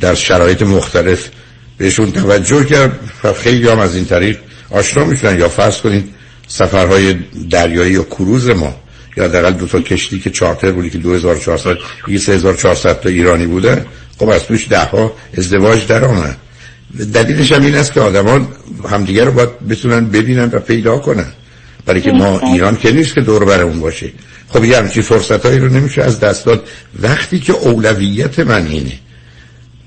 در 0.00 0.14
شرایط 0.14 0.62
مختلف 0.62 1.28
بهشون 1.78 2.12
توجه 2.12 2.64
کرد. 2.64 2.98
و 3.24 3.32
خیلی 3.32 3.68
هم 3.68 3.78
از 3.78 3.94
این 3.94 4.04
طریق 4.04 4.38
آشنا 4.70 5.04
میشن 5.04 5.38
یا 5.38 5.48
فرض 5.48 5.80
کنید 5.80 6.14
سفرهای 6.48 7.16
دریایی 7.50 7.92
یا 7.92 8.02
کروز 8.02 8.50
ما 8.50 8.74
یا 9.16 9.28
در 9.28 9.50
دو 9.50 9.66
تا 9.66 9.80
کشتی 9.80 10.20
که 10.20 10.30
چارتر 10.30 10.72
بودی 10.72 10.90
که 10.90 10.98
2400 10.98 11.76
یه 12.08 12.18
3400 12.18 13.00
تا 13.00 13.08
ایرانی 13.08 13.46
بوده 13.46 13.86
خب 14.18 14.28
از 14.28 14.44
توش 14.44 14.68
ده 14.68 14.84
ها 14.84 15.12
ازدواج 15.38 15.86
در 15.86 16.04
آمد. 16.04 16.36
دلیلش 17.14 17.52
هم 17.52 17.62
این 17.62 17.74
است 17.74 17.92
که 17.92 18.00
آدمان 18.00 18.48
همدیگه 18.90 19.24
رو 19.24 19.32
باید 19.32 19.68
بتونن 19.68 20.08
ببینن 20.08 20.50
و 20.52 20.58
پیدا 20.58 20.98
کنن. 20.98 21.32
برای 21.86 22.00
که 22.00 22.12
ما 22.12 22.40
ایران 22.40 22.76
که 22.76 22.92
نیست 22.92 23.14
که 23.14 23.20
دور 23.20 23.44
برمون 23.44 23.80
باشه. 23.80 24.12
خب 24.48 24.64
یه 24.64 24.78
همچی 24.78 25.02
فرصت 25.02 25.46
هایی 25.46 25.58
رو 25.58 25.68
نمیشه 25.68 26.02
از 26.02 26.20
دست 26.20 26.46
داد. 26.46 26.68
وقتی 27.02 27.40
که 27.40 27.52
اولویت 27.52 28.38
من 28.38 28.66
اینه 28.66 28.92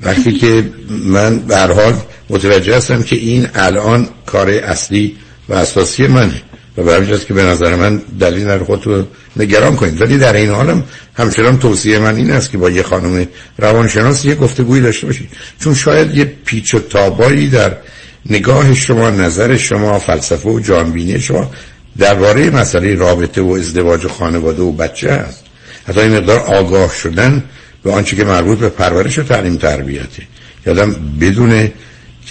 وقتی 0.02 0.32
که 0.34 0.70
من 0.90 1.40
به 1.40 1.58
حال 1.58 1.94
متوجه 2.32 2.78
هستم 2.78 3.04
که 3.04 3.16
این 3.16 3.48
الان 3.56 4.08
کار 4.26 4.50
اصلی 4.50 5.16
و 5.50 5.54
اساسی 5.54 6.08
منه 6.08 6.42
و 6.78 6.84
به 6.84 7.18
که 7.18 7.34
به 7.34 7.44
نظر 7.44 7.76
من 7.76 8.02
دلیل 8.20 8.46
در 8.46 8.60
خودتو 8.60 9.04
نگران 9.38 9.76
کنید. 9.76 10.02
ولی 10.02 10.18
در 10.18 10.34
این 10.34 10.50
حالم 10.50 10.84
همچنان 11.14 11.60
توصیه 11.60 12.00
من 12.00 12.16
این 12.16 12.32
است 12.32 12.52
که 12.52 12.58
با 12.58 12.70
یه 12.70 12.84
خانم 12.84 13.28
روانشناس 13.58 14.26
یه 14.26 14.36
گفتگویی 14.36 14.82
داشته 14.82 15.08
باشید. 15.08 15.30
چون 15.60 15.74
شاید 15.74 16.18
یه 16.18 16.26
پیچ 16.46 16.74
و 16.74 16.80
تابایی 16.80 17.50
در 17.50 17.78
نگاه 18.26 18.74
شما 18.74 19.10
نظر 19.10 19.58
شما 19.58 20.00
فلسفه 20.00 20.50
و 20.50 20.60
جانبینی 20.60 21.20
شما 21.20 21.52
درباره 21.98 22.50
مسئله 22.50 22.96
رابطه 22.96 23.42
و 23.42 23.52
ازدواج 23.52 24.06
و 24.06 24.10
خانواده 24.10 24.62
و 24.62 24.72
بچه 24.72 25.12
هست 25.14 25.44
حتی 25.88 26.00
این 26.00 26.18
مقدار 26.18 26.40
آگاه 26.40 26.96
شدن 26.96 27.44
به 27.84 27.92
آنچه 27.92 28.16
که 28.16 28.24
مربوط 28.24 28.60
به 28.60 28.70
پرورش 28.70 29.20
و 29.20 29.24
تعلیم 29.24 29.58
تربیته. 29.58 30.24
یادم 30.66 30.96
بدونه 31.22 31.72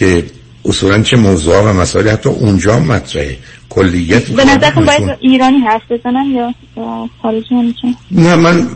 که 0.01 0.25
اصولا 0.65 1.03
چه 1.03 1.17
موضوع 1.17 1.61
و 1.61 1.73
مسائل 1.73 2.09
حتی 2.09 2.29
اونجا 2.29 2.79
مطرحه. 2.79 3.37
کلیت 3.69 4.31
به 4.31 4.45
نظرتون 4.45 4.85
باید 4.85 5.17
ایرانی 5.21 5.59
حرف 5.59 5.83
بزنم 5.91 6.35
یا 6.35 6.55
خارجی 7.23 7.75
نه 8.11 8.37
من 8.37 8.69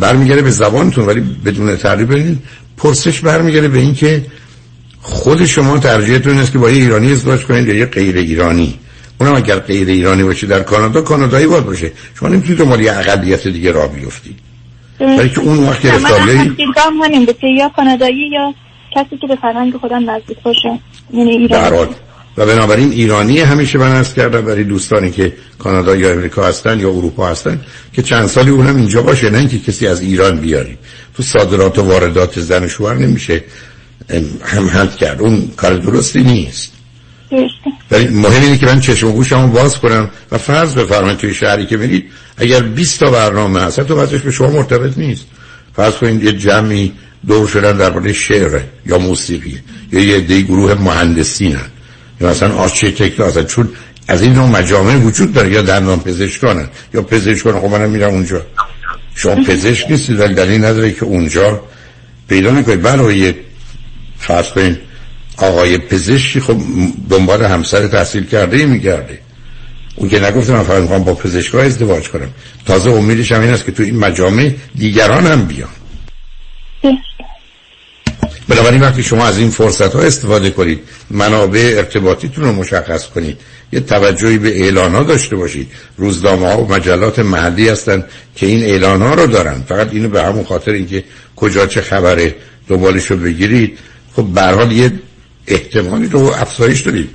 برمیگره 0.00 0.42
به 0.42 0.50
زبانتون 0.50 1.06
ولی 1.06 1.20
بدون 1.20 1.76
تعریف 1.76 2.08
ببینید. 2.08 2.38
پرسش 2.76 3.20
برمیگره 3.20 3.68
به 3.68 3.78
این 3.78 3.94
که 3.94 4.24
خود 5.00 5.44
شما 5.44 5.78
ترجیحتون 5.78 6.38
است 6.38 6.52
که 6.52 6.58
با 6.58 6.70
یه 6.70 6.82
ایرانی 6.82 7.12
ازدواج 7.12 7.40
کنید 7.40 7.68
یا 7.68 7.74
یه 7.74 7.86
غیر 7.86 8.16
ایرانی. 8.16 8.78
اونم 9.20 9.34
اگر 9.34 9.58
غیر 9.58 9.88
ایرانی 9.88 10.22
باشه 10.22 10.46
در 10.46 10.60
کانادا 10.62 11.02
کانادایی 11.02 11.46
باید 11.46 11.64
باشه. 11.64 11.92
شما 12.14 12.28
نمی‌تونید 12.28 12.58
دنبال 12.58 12.80
یه 12.80 12.98
اقلیت 12.98 13.48
دیگه 13.48 13.72
را 13.72 13.88
بیفتید. 13.88 14.36
برای 14.98 15.28
که 15.28 15.40
اون 15.40 15.58
وقت 15.68 15.82
گرفتاری 15.82 16.56
همین 17.04 17.24
بشه 17.24 17.48
یا 17.58 17.68
کانادایی 17.68 18.30
یا 18.32 18.54
کسی 18.94 19.16
که 19.16 19.26
به 19.26 19.36
فرهنگ 19.36 19.76
خودم 19.76 20.10
نزدیک 20.10 20.42
باشه 20.42 20.78
یعنی 21.14 21.30
ایرانی. 21.30 21.88
و 22.36 22.46
بنابراین 22.46 22.92
ایرانی 22.92 23.38
همیشه 23.38 23.78
من 23.78 23.92
از 23.92 24.14
کردم 24.14 24.40
برای 24.40 24.64
دوستانی 24.64 25.10
که 25.10 25.32
کانادا 25.58 25.96
یا 25.96 26.10
امریکا 26.10 26.44
هستن 26.44 26.80
یا 26.80 26.88
اروپا 26.88 27.28
هستن 27.28 27.60
که 27.92 28.02
چند 28.02 28.26
سالی 28.26 28.50
اونم 28.50 28.76
اینجا 28.76 29.02
باشه 29.02 29.30
نه 29.30 29.38
اینکه 29.38 29.58
کسی 29.58 29.86
از 29.86 30.00
ایران 30.00 30.40
بیاری. 30.40 30.78
تو 31.16 31.22
صادرات 31.22 31.78
و 31.78 31.82
واردات 31.82 32.40
زن 32.40 32.68
شوهر 32.68 32.94
نمیشه. 32.94 33.44
هم 34.44 34.68
حد 34.68 34.96
کرد. 34.96 35.20
اون 35.20 35.48
کار 35.56 35.74
درستی 35.74 36.22
نیست. 36.22 36.72
ولی 37.90 38.08
مهم 38.08 38.42
اینه 38.42 38.58
که 38.58 38.66
من 38.66 38.80
چشم 38.80 39.08
و 39.08 39.12
گوشمو 39.12 39.48
باز 39.48 39.78
کنم 39.78 40.10
و 40.32 40.38
فرض 40.38 40.74
بفرمایید 40.74 41.18
توی 41.18 41.34
شهری 41.34 41.66
که 41.66 41.76
میرید 41.76 42.04
اگر 42.36 42.62
20 42.62 43.00
تا 43.00 43.10
برنامه 43.10 43.60
هست 43.60 43.80
دو 43.80 43.94
تاش 43.94 44.20
به 44.20 44.30
شما 44.30 44.50
مرتبط 44.50 44.98
نیست. 44.98 45.26
فرض 45.76 45.94
کنید 45.94 46.22
یه 46.22 46.32
جمعی 46.32 46.92
دور 47.26 47.48
شدن 47.48 47.76
درباره 47.76 48.12
شعر 48.12 48.60
یا 48.86 48.98
موسیقی 48.98 49.58
یا 49.92 50.00
یه 50.00 50.20
دی 50.20 50.42
گروه 50.42 50.74
مهندسین. 50.74 51.52
هن. 51.52 51.70
یا 52.20 52.28
مثلا 52.28 52.54
architect 52.54 53.46
چون 53.46 53.68
از 54.08 54.22
این 54.22 54.32
نوع 54.32 54.48
مجامع 54.48 54.96
وجود 54.96 55.32
داره 55.32 55.50
یا 55.50 55.62
دندان 55.62 56.00
پزشکانن 56.00 56.68
یا 56.94 57.02
پزشکان 57.02 57.60
خب 57.60 57.66
منم 57.66 57.90
میرم 57.90 58.10
اونجا. 58.10 58.42
شما 59.14 59.34
پزشک 59.34 59.90
نیستید 59.90 60.20
ولی 60.20 60.34
دلیل 60.34 60.64
نداره 60.64 60.92
که 60.92 61.04
اونجا 61.04 61.60
پیدا 62.28 62.50
نکنید. 62.50 62.82
برای 62.82 63.34
فرض 64.18 64.48
کنید 64.48 64.78
آقای 65.36 65.78
پزشکی 65.78 66.40
خب 66.40 66.56
دنبال 67.10 67.44
همسر 67.44 67.88
تحصیل 67.88 68.24
کرده 68.24 68.56
ای 68.56 68.66
میگرده. 68.66 69.18
اون 69.96 70.08
که 70.08 70.20
نگفته 70.20 70.52
من 70.52 70.62
فقط 70.62 71.04
با 71.04 71.14
پزشکای 71.14 71.66
ازدواج 71.66 72.08
کنم. 72.08 72.28
تازه 72.66 72.90
امیدش 72.90 73.32
هم 73.32 73.40
این 73.40 73.50
است 73.50 73.64
که 73.64 73.72
تو 73.72 73.82
این 73.82 73.98
مجامع 73.98 74.54
دیگران 74.74 75.26
هم 75.26 75.44
بیان. 75.44 75.68
بنابراین 78.48 78.80
وقتی 78.80 79.02
شما 79.02 79.26
از 79.26 79.38
این 79.38 79.50
فرصت 79.50 79.94
ها 79.94 80.00
استفاده 80.00 80.50
کنید 80.50 80.80
منابع 81.10 81.74
ارتباطیتون 81.76 82.44
رو 82.44 82.52
مشخص 82.52 83.06
کنید 83.06 83.38
یه 83.72 83.80
توجهی 83.80 84.38
به 84.38 84.62
اعلان 84.62 84.94
ها 84.94 85.02
داشته 85.02 85.36
باشید. 85.36 85.72
روزنامه 85.96 86.48
ها 86.48 86.62
و 86.62 86.72
مجلات 86.72 87.18
محلی 87.18 87.68
هستن 87.68 88.04
که 88.36 88.46
این 88.46 88.62
اعلان 88.62 89.02
ها 89.02 89.14
رو 89.14 89.26
دارن. 89.26 89.62
فقط 89.68 89.92
اینو 89.92 90.08
به 90.08 90.22
همون 90.22 90.44
خاطر 90.44 90.72
اینکه 90.72 91.04
کجا 91.36 91.66
چه 91.66 91.80
خبره 91.80 92.34
دنبالش 92.68 93.10
رو 93.10 93.16
بگیرید. 93.16 93.78
خب 94.16 94.24
به 94.24 94.74
یه 94.74 94.92
احتمالی 95.46 96.08
رو 96.08 96.26
افزایش 96.26 96.80
دارید. 96.80 97.10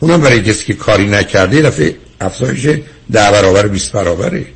اونم 0.00 0.20
برای 0.20 0.42
کسی 0.42 0.64
که 0.64 0.74
کاری 0.74 1.08
نکرده 1.08 1.62
دفعه 1.62 1.96
افزایش 2.20 2.66
ده 3.12 3.30
برابر 3.30 3.68
20 3.68 3.92
برابره. 3.92 4.46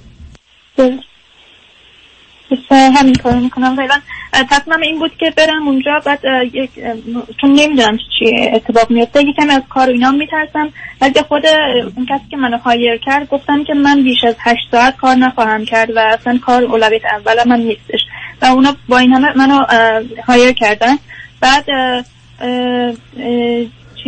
همین 2.70 3.14
کار 3.14 3.34
می‌کنم. 3.34 3.76
فعلا 3.76 4.00
تصمیم 4.32 4.80
این 4.80 4.98
بود 4.98 5.16
که 5.18 5.30
برم 5.36 5.68
اونجا 5.68 6.00
بعد 6.04 6.20
یک 6.52 6.70
چون 7.40 7.52
نمی‌دونم 7.52 7.98
چی 8.18 8.48
اتفاق 8.52 8.90
میفته 8.90 9.20
یکم 9.22 9.50
از 9.50 9.62
کار 9.68 9.88
اینا 9.88 10.10
میترسم. 10.10 10.72
ولی 11.00 11.22
خود 11.28 11.46
اون 11.96 12.06
کسی 12.06 12.24
که 12.30 12.36
منو 12.36 12.58
هایر 12.58 12.96
کرد 12.96 13.28
گفتم 13.28 13.64
که 13.64 13.74
من 13.74 14.02
بیش 14.02 14.24
از 14.24 14.36
هشت 14.40 14.68
ساعت 14.70 14.96
کار 14.96 15.14
نخواهم 15.14 15.64
کرد 15.64 15.90
و 15.96 15.98
اصلا 15.98 16.38
کار 16.46 16.64
اولویت 16.64 17.04
اول 17.04 17.48
من 17.48 17.60
نیستش. 17.60 18.00
و 18.42 18.46
اونا 18.46 18.76
با 18.88 18.98
این 18.98 19.12
همه 19.12 19.38
منو 19.38 19.64
هایر 20.26 20.52
کردن. 20.52 20.96
بعد 21.40 21.64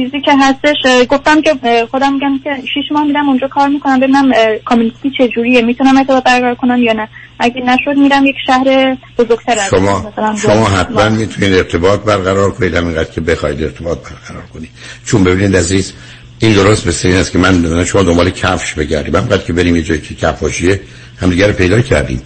چیزی 0.05 0.21
که 0.21 0.33
هستش 0.41 1.07
گفتم 1.09 1.41
که 1.43 1.55
خودم 1.91 2.13
میگم 2.13 2.41
که 2.45 2.51
شیش 2.75 2.93
ماه 2.93 3.05
میرم 3.05 3.29
اونجا 3.29 3.49
کار 3.49 3.69
می‌کنم 3.69 4.01
ببینم 4.01 4.33
کامیونیتی 4.65 5.11
چجوریه 5.19 5.63
می‌تونم 5.63 5.97
ارتباط 5.97 6.25
برقرار 6.25 6.55
کنم 6.55 6.83
یا 6.83 6.93
نه؟ 6.93 7.09
اگه 7.39 7.61
نشد 7.61 7.99
میرم 7.99 8.27
یک 8.27 8.37
شهر 8.47 8.97
بزرگتر 9.19 9.57
شما 9.71 10.13
شما 10.43 10.69
حتما 10.69 11.09
می‌تونید 11.09 11.55
ارتباط 11.55 12.01
برقرار 12.01 12.51
کنید 12.51 12.75
همینقدر 12.75 13.11
که 13.11 13.21
بخواید 13.21 13.63
ارتباط 13.63 13.99
برقرار 13.99 14.47
کنید. 14.55 14.71
چون 15.07 15.25
ببینید 15.25 15.57
عزیز 15.57 15.93
این 16.39 16.53
درست 16.53 16.87
مثل 16.87 17.09
این 17.09 17.17
است 17.17 17.33
که 17.33 17.39
من 17.39 17.85
شما 17.85 18.03
دنبال 18.03 18.31
کفش 18.31 18.75
بگردیم 18.75 19.13
من 19.13 19.39
که 19.47 19.53
بریم 19.53 19.77
یه 19.77 19.83
جایی 19.83 20.01
که 20.01 20.15
کفاشیه 20.15 20.81
همدیگه 21.21 21.47
رو 21.47 21.53
پیدا 21.53 21.81
کردیم. 21.81 22.23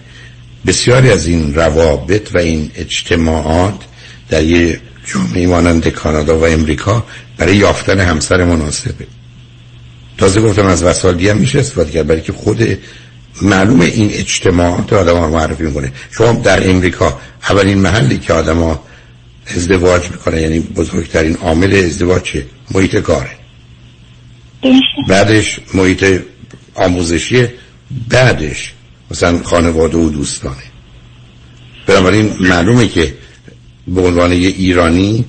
بسیاری 0.67 1.11
از 1.11 1.27
این 1.27 1.55
روابط 1.55 2.35
و 2.35 2.37
این 2.37 2.71
اجتماعات 2.75 3.81
در 4.29 4.43
یه 4.43 4.79
جامعه 5.05 5.47
مانند 5.47 5.87
کانادا 5.87 6.39
و 6.39 6.45
امریکا 6.45 7.03
برای 7.37 7.55
یافتن 7.55 7.99
همسر 7.99 8.43
مناسبه 8.43 9.07
تازه 10.17 10.41
گفتم 10.41 10.65
از 10.65 10.83
وسایل 10.83 11.29
هم 11.29 11.37
میشه 11.37 11.59
استفاده 11.59 11.91
کرد 11.91 12.07
برای 12.07 12.21
که 12.21 12.33
خود 12.33 12.77
معلوم 13.41 13.81
این 13.81 14.09
اجتماعات 14.13 14.93
آدم 14.93 15.17
ها 15.17 15.29
معرفی 15.29 15.63
می‌کنه. 15.63 15.91
شما 16.11 16.31
در 16.31 16.69
امریکا 16.69 17.19
اولین 17.49 17.77
محلی 17.77 18.17
که 18.17 18.33
آدم 18.33 18.57
ها 18.57 18.83
ازدواج 19.55 20.11
می‌کنه 20.11 20.41
یعنی 20.41 20.59
بزرگترین 20.59 21.35
عامل 21.35 21.73
ازدواج 21.73 22.21
چه؟ 22.21 22.45
محیط 22.71 22.95
کاره. 22.95 23.31
بعدش 25.07 25.59
محیط 25.73 26.21
آموزشی 26.75 27.47
بعدش 28.09 28.73
مثلا 29.11 29.43
خانواده 29.43 29.97
و 29.97 30.09
دوستانه. 30.09 30.63
بنابراین 31.87 32.33
معلومه 32.39 32.87
که 32.87 33.13
به 33.87 34.01
عنوان 34.01 34.31
یه 34.31 34.47
ایرانی 34.47 35.25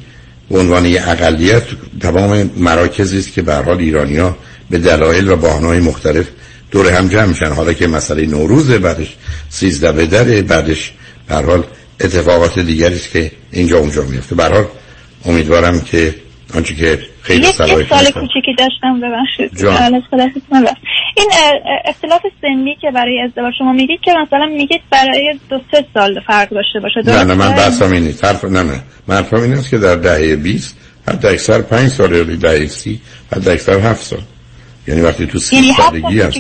به 0.51 0.59
عنوان 0.59 0.87
یه 0.87 1.09
اقلیت 1.09 1.63
تمام 2.01 2.51
مراکزی 2.57 3.19
است 3.19 3.33
که 3.33 3.43
به 3.43 3.55
حال 3.55 3.79
ایرانی 3.79 4.17
ها 4.17 4.37
به 4.71 4.79
دلایل 4.79 5.29
و 5.29 5.37
بهانه‌های 5.37 5.81
مختلف 5.81 6.27
دور 6.71 6.93
هم 6.93 7.09
جمع 7.09 7.25
میشن. 7.25 7.53
حالا 7.53 7.73
که 7.73 7.87
مسئله 7.87 8.27
نوروزه 8.27 8.79
بعدش 8.79 9.17
سیزده 9.49 9.93
بدره 9.93 10.43
بعدش 10.43 10.93
به 11.29 11.35
حال 11.35 11.65
اتفاقات 12.01 12.59
دیگری 12.59 12.95
است 12.95 13.11
که 13.11 13.33
اینجا 13.51 13.79
اونجا 13.79 14.03
میفته 14.03 14.35
به 14.35 14.45
حال 14.45 14.65
امیدوارم 15.25 15.81
که 15.81 16.15
آنچه 16.55 16.75
که 16.75 16.99
خیلی 17.23 17.47
یک 17.47 17.55
سال 17.55 18.11
کوچیکی 18.11 18.55
داشتم 18.59 19.01
ببخشید. 19.01 19.67
این 21.17 21.31
اختلاف 21.85 22.21
سنی 22.43 22.77
که 22.81 22.91
برای 22.91 23.21
ازدواج 23.21 23.55
شما 23.59 23.73
میگید 23.73 24.01
که 24.05 24.11
مثلا 24.27 24.47
میگید 24.47 24.81
برای 24.91 25.39
دو 25.51 25.61
سه 25.73 25.85
سال 25.95 26.21
فرق 26.27 26.49
داشته 26.49 26.81
باشه. 26.81 27.01
نه 27.07 27.25
نه 27.25 27.35
من 27.35 27.51
بحثم 27.51 27.93
این 27.93 28.03
نیست. 28.03 28.25
حرف 28.25 28.45
نه 28.45 28.63
نه. 28.63 28.83
من 29.07 29.17
حرفم 29.17 29.37
این 29.37 29.53
است 29.53 29.71
که 29.71 29.79
در 29.79 29.97
دهه 29.97 30.37
20 30.37 30.77
حتی 31.09 31.29
اکثر 31.29 31.63
5 31.63 31.89
سال 31.89 32.13
یا 32.13 32.23
دهه 32.23 32.67
30 32.67 33.01
حتی 33.33 33.51
اکثر 33.51 33.79
7 33.79 34.03
سال. 34.03 34.21
یعنی 34.89 35.01
وقتی 35.01 35.27
تو 35.27 35.39
سی 35.39 35.57
یعنی 35.57 35.73
سالگی 35.73 36.21
هست 36.21 36.39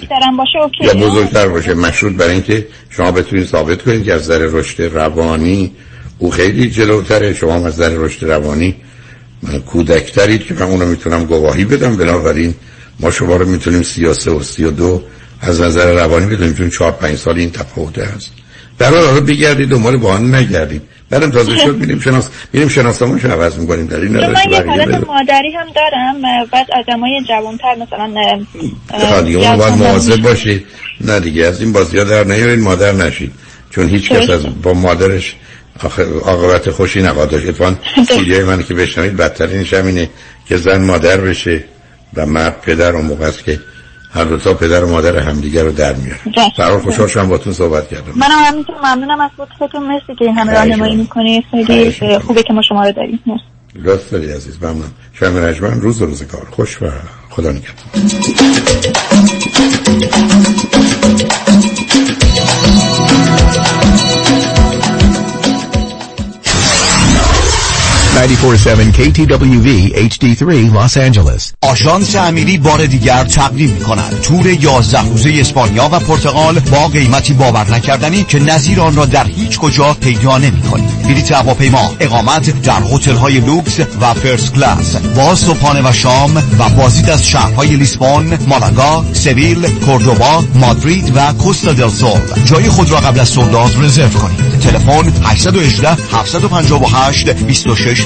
یا 0.80 0.94
بزرگتر 0.94 1.48
باشه. 1.48 1.74
مشروط 1.74 2.12
برای 2.12 2.32
اینکه 2.32 2.66
شما 2.90 3.12
بتونید 3.12 3.46
ثابت 3.46 3.82
کنید 3.82 4.04
که 4.04 4.12
از 4.12 4.20
نظر 4.20 4.38
رشد 4.38 4.82
روانی 4.82 5.72
او 6.18 6.30
خیلی 6.30 6.70
جلوتره. 6.70 7.34
شما 7.34 7.54
از 7.54 7.64
نظر 7.64 7.88
رشد 7.88 8.24
روانی 8.24 8.76
کودکترید 9.66 10.46
که 10.46 10.54
من 10.54 10.62
اونو 10.62 10.86
می‌تونم 10.86 11.24
گواهی 11.24 11.64
بدم. 11.64 11.96
بنابراین 11.96 12.54
ما 13.00 13.10
شما 13.10 13.36
رو 13.36 13.48
می‌تونیم 13.48 13.82
سیاسه 13.82 14.30
و 14.30 14.42
سی 14.42 14.64
و 14.64 14.70
دو 14.70 15.02
از 15.40 15.60
نظر 15.60 15.92
روانی 15.92 16.26
بدونیم 16.26 16.54
چون 16.54 16.70
چهار 16.70 16.92
پنج 16.92 17.18
سال 17.18 17.38
این 17.38 17.50
تفاوته 17.50 18.04
هست. 18.04 18.32
در 18.78 18.90
حال 18.90 19.04
حالا 19.04 19.20
بگردید 19.20 19.68
دنبال 19.68 19.96
بهانه 19.96 20.38
نگردید 20.38 20.82
بعدم 21.10 21.30
تازه 21.30 21.58
شد 21.58 21.76
میریم 21.82 22.00
شناس 22.00 22.28
میریم 22.52 22.68
شناسنامه‌اش 22.68 23.24
عوض 23.24 23.58
می‌کنیم. 23.58 23.86
در 23.86 24.00
این 24.00 24.12
من 24.12 24.34
یه 24.50 24.62
حالت 24.62 25.06
مادری 25.06 25.52
هم 25.52 25.66
دارم 25.74 26.46
بعد 26.52 26.66
آدمای 26.72 27.22
جوان‌تر 27.28 27.74
مثلا 27.74 28.14
خب 28.90 29.24
دیگه 29.24 29.38
اون 29.38 29.56
باید 29.56 29.74
مواظب 29.74 30.22
باشید. 30.22 30.66
نه 31.00 31.20
دیگه 31.20 31.44
از 31.44 31.60
این 31.60 31.72
بازی‌ها 31.72 32.04
در 32.04 32.24
نیارید 32.24 32.60
مادر 32.60 32.92
نشید. 32.92 33.32
چون 33.70 33.88
هیچ 33.88 34.08
کس 34.08 34.30
از 34.30 34.62
با 34.62 34.74
مادرش 34.74 35.36
عاقبت 36.24 36.70
خوشی 36.70 37.02
نخواهد 37.02 37.30
داشت. 37.30 37.48
اتفاقا 37.48 37.74
سیدیای 38.16 38.44
من 38.44 38.62
که 38.62 38.74
بشنوید 38.74 39.16
بدترینش 39.16 39.74
همینه 39.74 40.10
که 40.48 40.56
زن 40.56 40.84
مادر 40.84 41.20
بشه 41.20 41.64
و 42.14 42.26
مرد 42.26 42.60
پدر 42.60 42.92
اون 42.92 43.06
موقع 43.06 43.26
است 43.26 43.44
که 43.44 43.60
هر 44.12 44.24
دو 44.24 44.36
تا 44.38 44.54
پدر 44.54 44.84
و 44.84 44.90
مادر 44.90 45.18
همدیگه 45.18 45.62
رو 45.62 45.72
در 45.72 45.94
میاره 45.94 46.20
برای 46.58 46.78
خوشحال 46.78 47.08
شدم 47.08 47.28
باتون 47.28 47.52
صحبت 47.52 47.88
کردم. 47.88 48.12
من 48.16 48.26
هم 48.30 48.52
همینطور 48.52 48.76
ممنونم 48.76 49.20
از 49.20 49.30
لطفتون. 49.38 49.82
مرسی 49.82 50.14
که 50.18 50.24
این 50.24 50.38
همه 50.38 50.52
راهنمایی 50.52 50.96
می‌کنی. 50.96 51.44
خیلی 51.50 52.18
خوبه 52.18 52.42
که 52.42 52.52
ما 52.52 52.62
شما 52.62 52.84
رو 52.84 52.92
داریم. 52.92 53.20
راست 53.84 54.10
داری 54.10 54.32
عزیز 54.32 54.56
ممنون. 54.62 54.90
شما 55.12 55.38
رجمن 55.38 55.80
روز 55.80 56.02
روز 56.02 56.22
کار. 56.22 56.46
خوش 56.50 56.82
و 56.82 56.86
خدا 57.30 57.52
نگهدار. 57.52 57.76
947 68.16 68.92
KTWV 68.92 69.92
HD3 69.94 70.72
Los 70.72 70.96
Angeles. 70.96 71.52
آژانس 71.62 72.16
امیری 72.16 72.58
بار 72.58 72.86
دیگر 72.86 73.24
تقدیم 73.24 73.70
می 73.70 73.80
کند 73.80 74.20
تور 74.22 74.46
11 74.46 75.00
روزه 75.00 75.32
اسپانیا 75.40 75.88
و 75.92 75.98
پرتغال 75.98 76.58
با 76.58 76.88
قیمتی 76.88 77.32
باور 77.32 77.70
نکردنی 77.70 78.24
که 78.24 78.38
نظیر 78.38 78.80
آن 78.80 78.96
را 78.96 79.06
در 79.06 79.26
هیچ 79.26 79.58
کجا 79.58 79.94
پیدا 79.94 80.38
نمی 80.38 80.62
کنید 80.62 81.02
بلیط 81.02 81.32
هواپیما 81.32 81.94
اقامت 82.00 82.62
در 82.62 82.82
هتل 82.92 83.14
های 83.14 83.40
لوکس 83.40 83.80
و 84.00 84.14
first 84.14 84.54
class. 84.54 84.96
با 84.96 85.34
صبحانه 85.34 85.90
و 85.90 85.92
شام 85.92 86.36
و 86.36 86.68
بازدید 86.68 87.10
از 87.10 87.26
شهرهای 87.26 87.76
لیسبون 87.76 88.38
مالاگا 88.48 89.04
سویل 89.12 89.68
کوردوبا 89.68 90.44
مادرید 90.54 91.12
و 91.16 91.32
کوستا 91.32 91.72
دل 91.72 91.88
سول. 91.88 92.20
جای 92.44 92.68
خود 92.68 92.90
را 92.90 92.96
قبل 92.96 93.20
از 93.20 93.28
sold 93.28 93.56
out 93.56 93.76
رزرو 93.80 94.08
کنید. 94.08 94.58
تلفن 94.60 95.12
818 95.24 95.88
758 96.12 97.28
26 97.28 98.05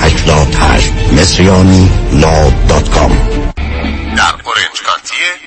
888 0.00 0.92
مصریانی 1.12 1.90
لا 2.12 2.50
دات 2.68 2.88
کام. 2.90 3.10
در 4.16 4.34
اورنج 4.44 4.82
کانتیه 4.86 5.38